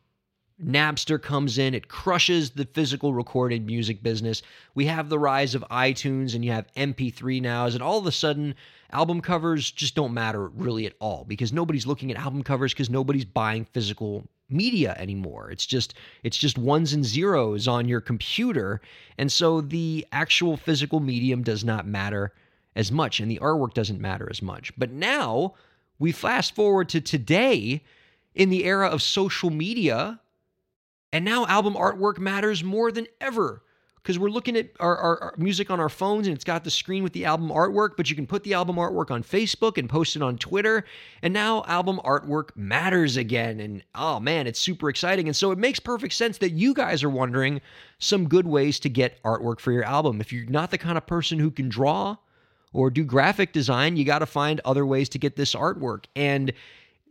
Napster 0.62 1.22
comes 1.22 1.56
in, 1.56 1.72
it 1.72 1.86
crushes 1.86 2.50
the 2.50 2.64
physical 2.64 3.14
recorded 3.14 3.64
music 3.64 4.02
business. 4.02 4.42
We 4.74 4.86
have 4.86 5.08
the 5.08 5.18
rise 5.18 5.54
of 5.54 5.64
iTunes 5.70 6.34
and 6.34 6.44
you 6.44 6.50
have 6.50 6.66
MP3 6.74 7.40
nows, 7.40 7.74
and 7.74 7.82
all 7.82 7.98
of 7.98 8.06
a 8.06 8.12
sudden, 8.12 8.56
album 8.90 9.20
covers 9.20 9.70
just 9.70 9.94
don't 9.94 10.14
matter 10.14 10.48
really 10.48 10.84
at 10.84 10.94
all 10.98 11.24
because 11.28 11.52
nobody's 11.52 11.86
looking 11.86 12.10
at 12.10 12.16
album 12.16 12.42
covers 12.42 12.72
because 12.72 12.90
nobody's 12.90 13.24
buying 13.24 13.66
physical 13.66 14.26
media 14.50 14.96
anymore. 14.98 15.50
It's 15.50 15.66
just 15.66 15.94
it's 16.22 16.36
just 16.36 16.58
ones 16.58 16.92
and 16.92 17.04
zeros 17.04 17.68
on 17.68 17.86
your 17.86 18.00
computer. 18.00 18.80
And 19.16 19.30
so 19.30 19.60
the 19.60 20.06
actual 20.10 20.56
physical 20.56 21.00
medium 21.00 21.42
does 21.42 21.64
not 21.64 21.86
matter 21.86 22.32
as 22.74 22.90
much 22.90 23.20
and 23.20 23.30
the 23.30 23.38
artwork 23.40 23.74
doesn't 23.74 24.00
matter 24.00 24.26
as 24.30 24.42
much. 24.42 24.72
But 24.78 24.90
now 24.90 25.54
we 25.98 26.12
fast 26.12 26.54
forward 26.54 26.88
to 26.90 27.00
today 27.00 27.82
in 28.38 28.48
the 28.48 28.64
era 28.64 28.88
of 28.88 29.02
social 29.02 29.50
media 29.50 30.18
and 31.12 31.24
now 31.24 31.44
album 31.46 31.74
artwork 31.74 32.18
matters 32.18 32.64
more 32.64 32.90
than 32.92 33.06
ever 33.20 33.62
because 33.96 34.18
we're 34.18 34.30
looking 34.30 34.56
at 34.56 34.70
our, 34.80 34.96
our, 34.96 35.22
our, 35.22 35.34
music 35.36 35.70
on 35.70 35.80
our 35.80 35.88
phones 35.88 36.26
and 36.28 36.34
it's 36.34 36.44
got 36.44 36.64
the 36.64 36.70
screen 36.70 37.02
with 37.02 37.12
the 37.12 37.24
album 37.24 37.50
artwork, 37.50 37.90
but 37.96 38.08
you 38.08 38.16
can 38.16 38.26
put 38.26 38.44
the 38.44 38.54
album 38.54 38.76
artwork 38.76 39.10
on 39.10 39.22
Facebook 39.22 39.76
and 39.76 39.90
post 39.90 40.16
it 40.16 40.22
on 40.22 40.38
Twitter. 40.38 40.84
And 41.20 41.34
now 41.34 41.64
album 41.66 42.00
artwork 42.04 42.56
matters 42.56 43.16
again. 43.16 43.60
And 43.60 43.82
oh 43.94 44.20
man, 44.20 44.46
it's 44.46 44.60
super 44.60 44.88
exciting. 44.88 45.26
And 45.26 45.36
so 45.36 45.50
it 45.50 45.58
makes 45.58 45.80
perfect 45.80 46.14
sense 46.14 46.38
that 46.38 46.52
you 46.52 46.72
guys 46.72 47.02
are 47.02 47.10
wondering 47.10 47.60
some 47.98 48.28
good 48.28 48.46
ways 48.46 48.78
to 48.80 48.88
get 48.88 49.22
artwork 49.24 49.60
for 49.60 49.72
your 49.72 49.84
album. 49.84 50.20
If 50.20 50.32
you're 50.32 50.46
not 50.46 50.70
the 50.70 50.78
kind 50.78 50.96
of 50.96 51.06
person 51.06 51.38
who 51.38 51.50
can 51.50 51.68
draw 51.68 52.16
or 52.72 52.90
do 52.90 53.04
graphic 53.04 53.52
design, 53.52 53.96
you 53.96 54.04
got 54.04 54.20
to 54.20 54.26
find 54.26 54.60
other 54.64 54.86
ways 54.86 55.08
to 55.10 55.18
get 55.18 55.36
this 55.36 55.54
artwork. 55.54 56.04
And 56.14 56.52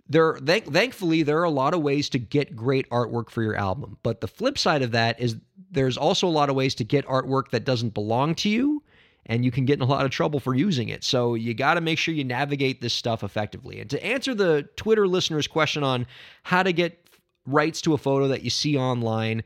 there 0.10 0.34
th- 0.34 0.66
thankfully 0.66 1.24
there 1.24 1.40
are 1.40 1.44
a 1.44 1.50
lot 1.50 1.74
of 1.74 1.82
ways 1.82 2.10
to 2.10 2.20
get 2.20 2.56
great 2.56 2.90
artwork 2.90 3.30
for 3.30 3.44
your 3.44 3.56
album. 3.56 3.98
But 4.04 4.22
the 4.22 4.28
flip 4.28 4.58
side 4.58 4.82
of 4.82 4.92
that 4.92 5.20
is 5.20 5.38
there's 5.72 5.98
also 5.98 6.28
a 6.28 6.30
lot 6.30 6.50
of 6.50 6.56
ways 6.56 6.76
to 6.76 6.84
get 6.84 7.06
artwork 7.08 7.50
that 7.52 7.66
doesn't 7.66 7.94
belong 7.94 8.36
to 8.36 8.50
you 8.50 8.84
and 9.26 9.44
you 9.44 9.52
can 9.52 9.66
get 9.66 9.74
in 9.74 9.82
a 9.82 9.86
lot 9.86 10.06
of 10.06 10.12
trouble 10.12 10.40
for 10.40 10.56
using 10.56 10.90
it. 10.90 11.04
So 11.04 11.36
you 11.36 11.54
got 11.54 11.74
to 11.74 11.82
make 11.82 12.00
sure 12.00 12.14
you 12.14 12.24
navigate 12.24 12.80
this 12.82 12.94
stuff 12.94 13.24
effectively. 13.24 13.82
And 13.82 13.90
to 13.90 14.04
answer 14.04 14.34
the 14.34 14.68
twitter 14.76 15.08
listeners 15.08 15.48
question 15.48 15.84
on 15.84 16.08
how 16.44 16.64
to 16.64 16.72
get 16.72 17.08
rights 17.46 17.82
to 17.82 17.94
a 17.94 17.98
photo 17.98 18.28
that 18.30 18.44
you 18.44 18.50
see 18.50 18.78
online 18.78 19.44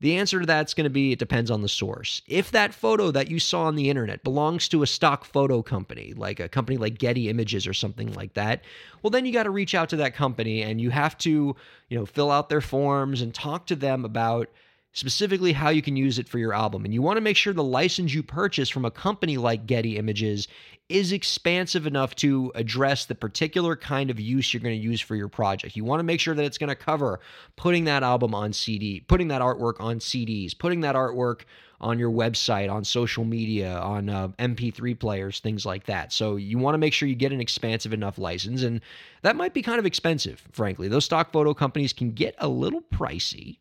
the 0.00 0.16
answer 0.16 0.40
to 0.40 0.46
that's 0.46 0.74
going 0.74 0.84
to 0.84 0.90
be 0.90 1.12
it 1.12 1.18
depends 1.18 1.50
on 1.50 1.62
the 1.62 1.68
source. 1.68 2.22
If 2.26 2.50
that 2.52 2.74
photo 2.74 3.10
that 3.10 3.30
you 3.30 3.38
saw 3.38 3.64
on 3.64 3.76
the 3.76 3.90
internet 3.90 4.24
belongs 4.24 4.68
to 4.68 4.82
a 4.82 4.86
stock 4.86 5.24
photo 5.24 5.62
company, 5.62 6.14
like 6.16 6.40
a 6.40 6.48
company 6.48 6.78
like 6.78 6.98
Getty 6.98 7.28
Images 7.28 7.66
or 7.66 7.74
something 7.74 8.12
like 8.14 8.34
that, 8.34 8.64
well 9.02 9.10
then 9.10 9.26
you 9.26 9.32
got 9.32 9.44
to 9.44 9.50
reach 9.50 9.74
out 9.74 9.88
to 9.90 9.96
that 9.96 10.14
company 10.14 10.62
and 10.62 10.80
you 10.80 10.90
have 10.90 11.18
to, 11.18 11.54
you 11.88 11.98
know, 11.98 12.06
fill 12.06 12.30
out 12.30 12.48
their 12.48 12.60
forms 12.60 13.20
and 13.20 13.34
talk 13.34 13.66
to 13.66 13.76
them 13.76 14.04
about 14.04 14.48
specifically 14.92 15.52
how 15.52 15.68
you 15.68 15.82
can 15.82 15.96
use 15.96 16.18
it 16.18 16.28
for 16.28 16.38
your 16.38 16.52
album. 16.52 16.84
And 16.84 16.92
you 16.92 17.02
want 17.02 17.16
to 17.16 17.20
make 17.20 17.36
sure 17.36 17.52
the 17.52 17.62
license 17.62 18.12
you 18.12 18.22
purchase 18.22 18.68
from 18.68 18.84
a 18.84 18.90
company 18.90 19.36
like 19.36 19.66
Getty 19.66 19.96
Images 19.96 20.48
is 20.90 21.12
expansive 21.12 21.86
enough 21.86 22.14
to 22.16 22.50
address 22.54 23.04
the 23.04 23.14
particular 23.14 23.76
kind 23.76 24.10
of 24.10 24.18
use 24.18 24.52
you're 24.52 24.62
going 24.62 24.78
to 24.78 24.82
use 24.82 25.00
for 25.00 25.14
your 25.14 25.28
project. 25.28 25.76
You 25.76 25.84
want 25.84 26.00
to 26.00 26.04
make 26.04 26.20
sure 26.20 26.34
that 26.34 26.44
it's 26.44 26.58
going 26.58 26.68
to 26.68 26.74
cover 26.74 27.20
putting 27.56 27.84
that 27.84 28.02
album 28.02 28.34
on 28.34 28.52
CD, 28.52 29.00
putting 29.00 29.28
that 29.28 29.40
artwork 29.40 29.80
on 29.80 30.00
CDs, 30.00 30.56
putting 30.58 30.80
that 30.80 30.96
artwork 30.96 31.42
on 31.80 31.98
your 31.98 32.10
website, 32.10 32.70
on 32.70 32.84
social 32.84 33.24
media, 33.24 33.78
on 33.78 34.08
uh, 34.08 34.28
MP3 34.38 34.98
players, 34.98 35.40
things 35.40 35.64
like 35.64 35.86
that. 35.86 36.12
So 36.12 36.36
you 36.36 36.58
want 36.58 36.74
to 36.74 36.78
make 36.78 36.92
sure 36.92 37.08
you 37.08 37.14
get 37.14 37.32
an 37.32 37.40
expansive 37.40 37.92
enough 37.92 38.18
license, 38.18 38.62
and 38.62 38.80
that 39.22 39.36
might 39.36 39.54
be 39.54 39.62
kind 39.62 39.78
of 39.78 39.86
expensive, 39.86 40.46
frankly. 40.52 40.88
Those 40.88 41.06
stock 41.06 41.32
photo 41.32 41.54
companies 41.54 41.92
can 41.92 42.10
get 42.10 42.34
a 42.38 42.48
little 42.48 42.82
pricey. 42.82 43.58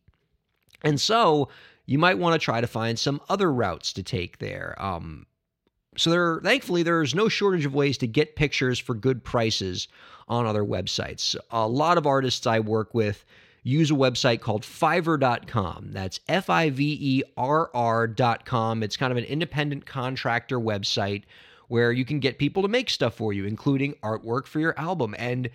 And 0.83 0.99
so 0.99 1.49
you 1.85 1.97
might 1.97 2.17
want 2.17 2.39
to 2.39 2.43
try 2.43 2.59
to 2.59 2.67
find 2.67 2.99
some 2.99 3.21
other 3.29 3.51
routes 3.51 3.93
to 3.93 4.03
take 4.03 4.39
there. 4.39 4.75
Um, 4.77 5.25
so 5.99 6.09
there, 6.09 6.39
thankfully, 6.41 6.81
there's 6.81 7.13
no 7.13 7.27
shortage 7.27 7.65
of 7.65 7.73
ways 7.73 7.97
to 7.97 8.07
get 8.07 8.37
pictures 8.37 8.79
for 8.79 8.95
good 8.95 9.23
prices 9.23 9.89
on 10.29 10.45
other 10.45 10.63
websites. 10.63 11.35
A 11.51 11.67
lot 11.67 11.97
of 11.97 12.07
artists 12.07 12.47
I 12.47 12.61
work 12.61 12.93
with 12.93 13.25
use 13.63 13.91
a 13.91 13.95
website 13.95 14.39
called 14.39 14.63
Fiverr.com. 14.63 15.89
That's 15.91 16.21
F 16.29 16.49
I 16.49 16.69
V 16.69 16.97
E 17.01 17.23
R 17.35 17.69
R.com. 17.73 18.81
It's 18.81 18.95
kind 18.95 19.11
of 19.11 19.17
an 19.17 19.25
independent 19.25 19.85
contractor 19.85 20.57
website 20.57 21.23
where 21.67 21.91
you 21.91 22.05
can 22.05 22.19
get 22.19 22.39
people 22.39 22.61
to 22.61 22.69
make 22.69 22.89
stuff 22.89 23.15
for 23.15 23.33
you, 23.33 23.45
including 23.45 23.93
artwork 23.95 24.47
for 24.47 24.59
your 24.59 24.79
album. 24.79 25.15
And 25.19 25.49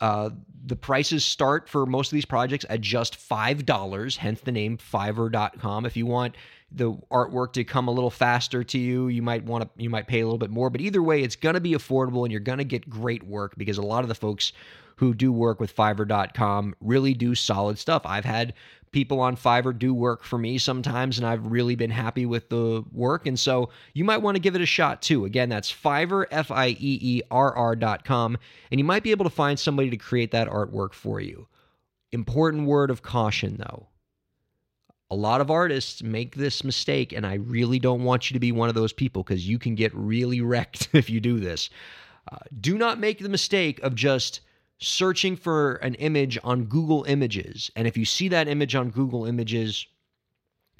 uh, 0.00 0.30
the 0.64 0.74
prices 0.74 1.24
start 1.24 1.68
for 1.68 1.84
most 1.86 2.08
of 2.08 2.14
these 2.14 2.24
projects 2.24 2.64
at 2.68 2.80
just 2.80 3.16
$5, 3.16 4.16
hence 4.16 4.40
the 4.40 4.52
name 4.52 4.78
Fiverr.com. 4.78 5.86
If 5.86 5.96
you 5.96 6.06
want 6.06 6.34
the 6.74 6.92
artwork 7.10 7.52
to 7.54 7.64
come 7.64 7.88
a 7.88 7.90
little 7.90 8.10
faster 8.10 8.64
to 8.64 8.78
you. 8.78 9.08
You 9.08 9.22
might 9.22 9.44
want 9.44 9.64
to 9.64 9.82
you 9.82 9.90
might 9.90 10.06
pay 10.06 10.20
a 10.20 10.24
little 10.24 10.38
bit 10.38 10.50
more, 10.50 10.70
but 10.70 10.80
either 10.80 11.02
way, 11.02 11.22
it's 11.22 11.36
going 11.36 11.54
to 11.54 11.60
be 11.60 11.72
affordable 11.72 12.24
and 12.24 12.30
you're 12.30 12.40
going 12.40 12.58
to 12.58 12.64
get 12.64 12.88
great 12.88 13.22
work 13.22 13.54
because 13.56 13.78
a 13.78 13.82
lot 13.82 14.04
of 14.04 14.08
the 14.08 14.14
folks 14.14 14.52
who 14.96 15.14
do 15.14 15.32
work 15.32 15.58
with 15.58 15.74
Fiverr.com 15.74 16.74
really 16.80 17.14
do 17.14 17.34
solid 17.34 17.78
stuff. 17.78 18.02
I've 18.04 18.24
had 18.24 18.54
people 18.92 19.20
on 19.20 19.36
Fiverr 19.36 19.76
do 19.76 19.92
work 19.94 20.22
for 20.22 20.38
me 20.38 20.58
sometimes, 20.58 21.18
and 21.18 21.26
I've 21.26 21.46
really 21.46 21.74
been 21.74 21.90
happy 21.90 22.26
with 22.26 22.50
the 22.50 22.84
work. 22.92 23.26
And 23.26 23.38
so 23.38 23.70
you 23.94 24.04
might 24.04 24.18
want 24.18 24.36
to 24.36 24.40
give 24.40 24.54
it 24.54 24.60
a 24.60 24.66
shot 24.66 25.02
too. 25.02 25.24
Again, 25.24 25.48
that's 25.48 25.72
Fiverr, 25.72 26.26
F 26.30 26.50
I 26.50 26.68
E 26.68 26.76
E 26.80 27.22
R 27.30 27.54
R.com, 27.54 28.38
and 28.70 28.78
you 28.78 28.84
might 28.84 29.02
be 29.02 29.10
able 29.10 29.24
to 29.24 29.30
find 29.30 29.58
somebody 29.58 29.90
to 29.90 29.96
create 29.96 30.30
that 30.32 30.48
artwork 30.48 30.92
for 30.92 31.20
you. 31.20 31.48
Important 32.12 32.66
word 32.66 32.90
of 32.90 33.02
caution 33.02 33.56
though. 33.56 33.88
A 35.12 35.22
lot 35.22 35.42
of 35.42 35.50
artists 35.50 36.02
make 36.02 36.36
this 36.36 36.64
mistake, 36.64 37.12
and 37.12 37.26
I 37.26 37.34
really 37.34 37.78
don't 37.78 38.02
want 38.02 38.30
you 38.30 38.34
to 38.34 38.40
be 38.40 38.50
one 38.50 38.70
of 38.70 38.74
those 38.74 38.94
people 38.94 39.22
because 39.22 39.46
you 39.46 39.58
can 39.58 39.74
get 39.74 39.94
really 39.94 40.40
wrecked 40.40 40.88
if 40.94 41.10
you 41.10 41.20
do 41.20 41.38
this. 41.38 41.68
Uh, 42.32 42.38
do 42.62 42.78
not 42.78 42.98
make 42.98 43.18
the 43.18 43.28
mistake 43.28 43.78
of 43.82 43.94
just 43.94 44.40
searching 44.78 45.36
for 45.36 45.74
an 45.74 45.96
image 45.96 46.38
on 46.42 46.64
Google 46.64 47.04
Images. 47.04 47.70
And 47.76 47.86
if 47.86 47.94
you 47.98 48.06
see 48.06 48.28
that 48.28 48.48
image 48.48 48.74
on 48.74 48.88
Google 48.88 49.26
Images, 49.26 49.86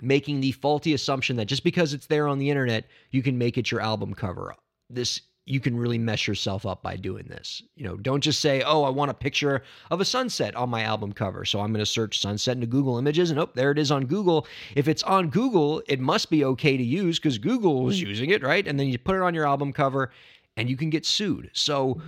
making 0.01 0.41
the 0.41 0.53
faulty 0.53 0.95
assumption 0.95 1.37
that 1.37 1.45
just 1.45 1.63
because 1.63 1.93
it's 1.93 2.07
there 2.07 2.27
on 2.27 2.39
the 2.39 2.49
internet, 2.49 2.87
you 3.11 3.23
can 3.23 3.37
make 3.37 3.59
it 3.59 3.71
your 3.71 3.83
album 3.83 4.15
cover. 4.15 4.55
This 4.89 5.21
you 5.45 5.59
can 5.59 5.77
really 5.77 5.99
mess 5.99 6.29
yourself 6.29 6.65
up 6.65 6.83
by 6.83 6.97
doing 6.97 7.27
this. 7.27 7.63
You 7.75 7.85
know, 7.85 7.97
don't 7.97 8.21
just 8.21 8.41
say, 8.41 8.63
"Oh, 8.63 8.85
I 8.85 8.91
want 8.91 9.11
a 9.11 9.15
picture 9.15 9.63
of 9.91 10.01
a 10.01 10.05
sunset 10.05 10.55
on 10.55 10.71
my 10.71 10.83
album 10.83 11.13
cover." 11.13 11.45
So 11.45 11.61
I'm 11.61 11.73
going 11.73 11.85
to 11.85 11.87
search 11.87 12.21
sunset 12.21 12.57
into 12.57 12.67
Google 12.67 12.99
Images 12.99 13.31
and 13.31 13.41
oh, 13.41 13.51
there 13.55 13.73
it 13.73 13.79
is 13.79 13.91
on 13.91 14.07
Google. 14.07 14.47
If 14.77 14.87
it's 14.87 15.03
on 15.03 15.31
Google, 15.31 15.83
it 15.89 16.01
must 16.01 16.31
be 16.31 16.45
okay 16.45 16.77
to 16.77 16.83
use 16.83 17.19
cuz 17.19 17.39
Google 17.39 17.83
was 17.83 18.01
using 18.01 18.31
it, 18.31 18.43
right? 18.43 18.67
And 18.67 18.79
then 18.79 18.89
you 18.89 18.99
put 18.99 19.17
it 19.17 19.23
on 19.23 19.35
your 19.35 19.47
album 19.47 19.73
cover 19.73 20.11
and 20.57 20.71
you 20.71 20.77
can 20.77 20.91
get 20.91 21.05
sued. 21.05 21.51
So 21.53 22.01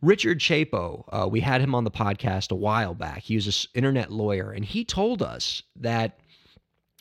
Richard 0.00 0.38
Chapo, 0.38 1.04
uh, 1.08 1.28
we 1.28 1.40
had 1.40 1.60
him 1.60 1.74
on 1.74 1.84
the 1.84 1.90
podcast 1.90 2.52
a 2.52 2.54
while 2.54 2.94
back. 2.94 3.22
He 3.22 3.34
was 3.34 3.46
an 3.46 3.78
internet 3.78 4.12
lawyer, 4.12 4.52
and 4.52 4.64
he 4.64 4.84
told 4.84 5.22
us 5.22 5.62
that 5.76 6.20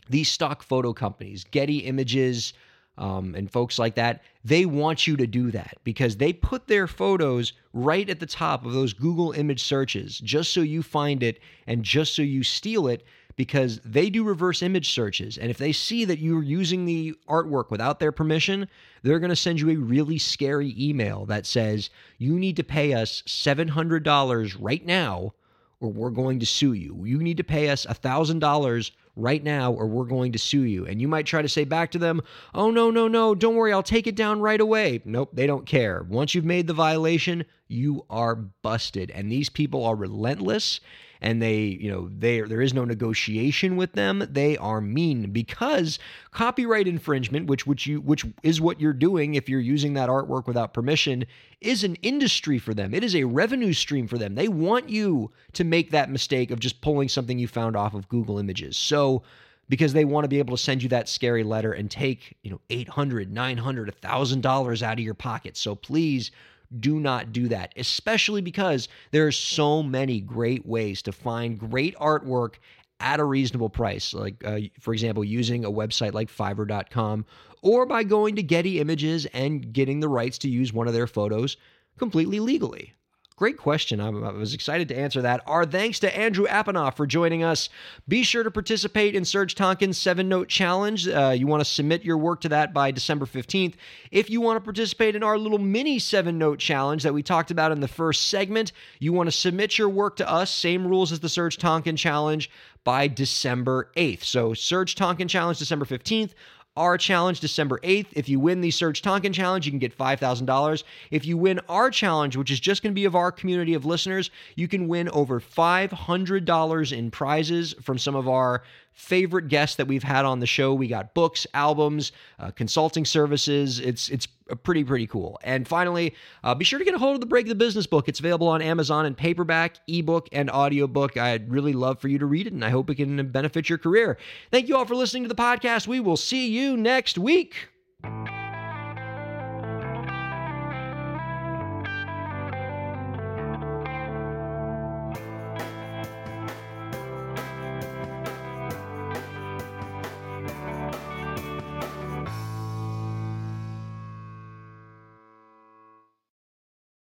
these 0.10 0.30
stock 0.30 0.64
photo 0.64 0.94
companies, 0.94 1.44
Getty 1.44 1.80
Images, 1.80 2.54
um, 2.98 3.36
and 3.36 3.52
folks 3.52 3.78
like 3.78 3.96
that, 3.96 4.24
they 4.44 4.66
want 4.66 5.06
you 5.06 5.16
to 5.18 5.28
do 5.28 5.52
that 5.52 5.78
because 5.84 6.18
they 6.18 6.34
put 6.34 6.68
their 6.68 6.88
photos 6.88 7.54
right 7.74 8.10
at 8.10 8.20
the 8.20 8.26
top 8.26 8.66
of 8.66 8.74
those 8.74 8.94
Google 8.94 9.34
image 9.34 9.64
searches 9.64 10.20
just 10.20 10.54
so 10.54 10.62
you 10.62 10.82
find 10.82 11.22
it 11.22 11.40
and 11.68 11.84
just 11.84 12.16
so 12.16 12.22
you 12.22 12.44
steal 12.44 12.88
it 12.88 13.04
because 13.36 13.80
they 13.86 14.10
do 14.10 14.24
reverse 14.24 14.64
image 14.64 14.92
searches. 14.94 15.38
And 15.38 15.52
if 15.52 15.60
they 15.60 15.72
see 15.72 16.06
that 16.06 16.18
you're 16.18 16.42
using 16.42 16.86
the 16.86 17.16
artwork 17.30 17.70
without 17.70 18.00
their 18.00 18.12
permission, 18.12 18.68
they're 19.04 19.20
going 19.20 19.30
to 19.30 19.36
send 19.36 19.62
you 19.62 19.70
a 19.70 19.76
really 19.76 20.18
scary 20.18 20.76
email 20.78 21.26
that 21.28 21.46
says, 21.46 21.92
you 22.18 22.40
need 22.40 22.56
to 22.56 22.64
pay 22.64 22.96
us 22.96 23.22
$700 23.28 24.58
right 24.60 24.86
now 24.86 25.34
or 25.80 25.92
we're 25.92 26.10
going 26.10 26.40
to 26.40 26.46
sue 26.48 26.74
you. 26.74 27.04
You 27.06 27.20
need 27.20 27.38
to 27.38 27.44
pay 27.44 27.70
us 27.70 27.86
$1,000 27.86 28.92
right 29.18 29.44
now 29.44 29.72
or 29.72 29.88
we're 29.88 30.06
going 30.06 30.32
to 30.32 30.40
sue 30.40 30.62
you. 30.62 30.86
And 30.86 31.02
you 31.02 31.08
might 31.08 31.26
try 31.26 31.42
to 31.42 31.50
say 31.50 31.66
back 31.66 31.92
to 31.92 31.98
them, 31.98 32.22
oh, 32.54 32.72
no, 32.72 32.92
no, 32.92 33.08
no, 33.08 33.36
don't 33.36 33.56
worry, 33.56 33.74
I'll 33.74 33.84
take 33.84 34.08
it 34.08 34.16
down 34.16 34.40
right 34.40 34.62
away. 34.62 35.02
Nope, 35.04 35.32
they 35.34 35.48
don't 35.48 35.66
care. 35.66 36.06
Once 36.08 36.34
you've 36.34 36.46
made 36.46 36.68
the 36.68 36.74
violation, 36.74 37.44
you 37.68 38.06
are 38.10 38.36
busted. 38.36 39.12
And 39.12 39.32
these 39.32 39.50
people 39.50 39.86
are 39.86 39.96
relentless 39.96 40.80
and 41.22 41.42
they, 41.42 41.58
you 41.60 41.90
know, 41.92 42.10
they 42.16 42.42
there 42.42 42.62
is 42.62 42.74
no 42.74 42.86
negotiation 42.86 43.76
with 43.76 43.94
them. 43.94 44.28
They 44.30 44.58
are 44.58 44.82
mean 44.82 45.32
because 45.32 46.00
copyright 46.32 46.88
infringement, 46.88 47.48
which 47.48 47.66
which 47.66 47.88
you 47.88 48.02
which 48.02 48.26
is 48.44 48.62
what 48.62 48.80
you're 48.80 48.94
doing 48.94 49.34
if 49.34 49.50
you're 49.50 49.60
using 49.60 49.94
that 49.94 50.10
artwork 50.10 50.48
without 50.48 50.74
permission, 50.74 51.26
is 51.62 51.84
an 51.84 51.96
industry 51.96 52.60
for 52.60 52.74
them. 52.74 52.94
It 52.94 53.04
is 53.04 53.16
a 53.16 53.24
revenue 53.24 53.74
stream 53.74 54.08
for 54.08 54.18
them. 54.18 54.36
They 54.36 54.48
want 54.48 54.90
you 54.90 55.32
to 55.54 55.64
make 55.64 55.92
that 55.92 56.12
mistake 56.12 56.52
of 56.52 56.60
just 56.60 56.82
pulling 56.82 57.10
something 57.10 57.40
you 57.40 57.48
found 57.48 57.76
off 57.76 57.94
of 57.94 58.10
Google 58.10 58.38
Images. 58.38 58.78
So 58.78 59.24
because 59.70 59.94
they 59.94 60.06
want 60.06 60.24
to 60.24 60.30
be 60.30 60.40
able 60.40 60.56
to 60.56 60.64
send 60.64 60.82
you 60.82 60.90
that 60.90 61.10
scary 61.10 61.44
letter 61.44 61.74
and 61.74 61.92
take, 61.92 62.38
you 62.42 62.50
know, 62.50 62.62
800, 62.70 63.32
900, 63.34 63.94
$1000 64.02 64.82
out 64.82 64.94
of 64.94 65.00
your 65.00 65.14
pocket. 65.14 65.58
So 65.58 65.76
please 65.76 66.32
do 66.80 67.00
not 67.00 67.32
do 67.32 67.48
that, 67.48 67.74
especially 67.78 68.42
because 68.42 68.88
there 69.12 69.26
are 69.28 69.32
so 69.32 69.82
many 69.82 70.20
great 70.20 70.66
ways 70.66 71.02
to 71.04 71.12
find 71.12 71.60
great 71.60 71.96
artwork 71.98 72.56
at 73.00 73.20
a 73.20 73.24
reasonable 73.24 73.70
price. 73.70 74.14
Like, 74.14 74.44
uh, 74.44 74.60
for 74.80 74.94
example, 74.94 75.24
using 75.24 75.66
a 75.66 75.72
website 75.72 76.14
like 76.14 76.30
Fiverr.com 76.30 77.26
or 77.62 77.86
by 77.86 78.04
going 78.04 78.36
to 78.36 78.44
Getty 78.44 78.80
Images 78.80 79.26
and 79.28 79.72
getting 79.74 80.00
the 80.00 80.10
rights 80.10 80.38
to 80.40 80.50
use 80.50 80.74
one 80.74 80.88
of 80.88 80.94
their 80.94 81.08
photos 81.08 81.58
completely 81.98 82.40
legally. 82.40 82.94
Great 83.38 83.58
question. 83.58 84.02
I 84.02 84.10
was 84.10 84.56
excited 84.56 84.88
to 84.88 84.98
answer 84.98 85.22
that. 85.22 85.44
Our 85.46 85.64
thanks 85.64 86.00
to 86.00 86.18
Andrew 86.18 86.48
Apanov 86.48 86.96
for 86.96 87.06
joining 87.06 87.44
us. 87.44 87.70
Be 88.08 88.24
sure 88.24 88.42
to 88.42 88.50
participate 88.50 89.14
in 89.14 89.22
Serj 89.22 89.54
Tankian's 89.54 90.00
seven 90.00 90.28
note 90.28 90.48
challenge. 90.48 91.08
Uh, 91.08 91.36
you 91.38 91.46
want 91.46 91.62
to 91.62 91.66
submit 91.66 92.04
your 92.04 92.18
work 92.18 92.42
to 92.42 92.50
that 92.50 92.74
by 92.74 92.90
December 92.90 93.28
15th. 93.28 93.76
If 94.10 94.32
you 94.32 94.42
want 94.42 94.58
to 94.58 94.64
participate 94.64 95.16
in 95.16 95.22
our 95.22 95.38
little 95.38 95.60
mini 95.60 96.00
seven 96.00 96.40
note 96.40 96.58
challenge 96.58 97.04
that 97.04 97.14
we 97.14 97.22
talked 97.22 97.52
about 97.52 97.72
in 97.72 97.80
the 97.80 97.88
first 97.88 98.26
segment, 98.26 98.72
you 98.98 99.14
want 99.14 99.28
to 99.28 99.32
submit 99.32 99.78
your 99.78 99.90
work 99.90 100.16
to 100.16 100.28
us. 100.28 100.50
Same 100.50 100.88
rules 100.88 101.12
as 101.12 101.20
the 101.20 101.28
Serj 101.28 101.60
Tankian 101.60 101.96
challenge 101.96 102.50
by 102.88 103.06
December 103.06 103.92
8th. 103.98 104.24
So, 104.24 104.54
Serge 104.54 104.96
Tonkin 104.96 105.28
challenge 105.28 105.60
December 105.60 105.84
15th 105.84 106.32
our 106.78 106.98
challenge 106.98 107.40
December 107.40 107.80
8th. 107.84 108.08
If 108.14 108.30
you 108.30 108.40
win 108.40 108.62
the 108.62 108.70
Serj 108.70 109.02
Tankian 109.02 109.34
challenge, 109.34 109.66
you 109.66 109.72
can 109.72 109.80
get 109.80 109.98
$5,000. 109.98 110.84
If 111.12 111.26
you 111.26 111.38
win 111.38 111.60
our 111.68 111.90
challenge, 111.90 112.38
which 112.38 112.52
is 112.52 112.60
just 112.60 112.84
going 112.84 112.94
to 112.94 112.96
be 112.96 113.06
of 113.06 113.16
our 113.16 113.32
community 113.32 113.74
of 113.74 113.86
listeners, 113.86 114.30
you 114.56 114.68
can 114.68 114.88
win 114.88 115.10
over 115.10 115.42
$500 115.42 116.98
in 116.98 117.12
prizes 117.12 117.74
from 117.82 117.98
some 117.98 118.16
of 118.16 118.30
our 118.30 118.64
favorite 118.94 119.48
guests 119.48 119.76
that 119.76 119.88
we've 119.88 120.04
had 120.04 120.26
on 120.26 120.40
the 120.40 120.46
show. 120.46 120.74
We 120.74 120.88
got 120.88 121.14
books, 121.14 121.46
albums, 121.54 122.12
uh, 122.40 122.52
consulting 122.52 123.06
services. 123.06 123.80
It's 123.80 124.10
it's 124.10 124.28
pretty 124.56 124.84
pretty 124.84 125.08
cool. 125.08 125.40
And 125.44 125.68
finally, 125.68 126.16
uh, 126.44 126.56
be 126.56 126.66
sure 126.66 126.80
to 126.80 126.86
get 126.86 126.94
a 126.94 126.98
hold 126.98 127.16
of 127.16 127.22
the 127.22 127.28
Break 127.28 127.48
the 127.48 127.56
Business 127.56 127.88
book. 127.88 128.08
It's 128.08 128.20
available 128.20 128.48
on 128.48 128.62
Amazon 128.62 129.06
in 129.06 129.16
paperback, 129.16 129.78
ebook, 129.88 130.28
and 130.32 130.50
audiobook. 130.50 131.18
I'd 131.18 131.52
really 131.52 131.74
love 131.74 132.00
for 132.00 132.08
you 132.08 132.20
to 132.20 132.26
read 132.26 132.48
it, 132.48 132.54
and 132.54 132.64
I 132.64 132.70
hope 132.70 132.90
it 132.90 132.96
can 132.96 133.30
benefit 133.30 133.70
your 133.70 133.78
career. 133.78 134.18
Thank 134.52 134.68
you 134.68 134.78
all 134.78 134.86
for 134.86 134.96
listening 134.96 135.24
to 135.24 135.30
the 135.30 135.36
podcast. 135.36 135.88
We 135.88 136.00
will 136.00 136.18
see 136.18 136.48
you 136.48 136.78
next 136.78 137.18
week. 137.18 137.68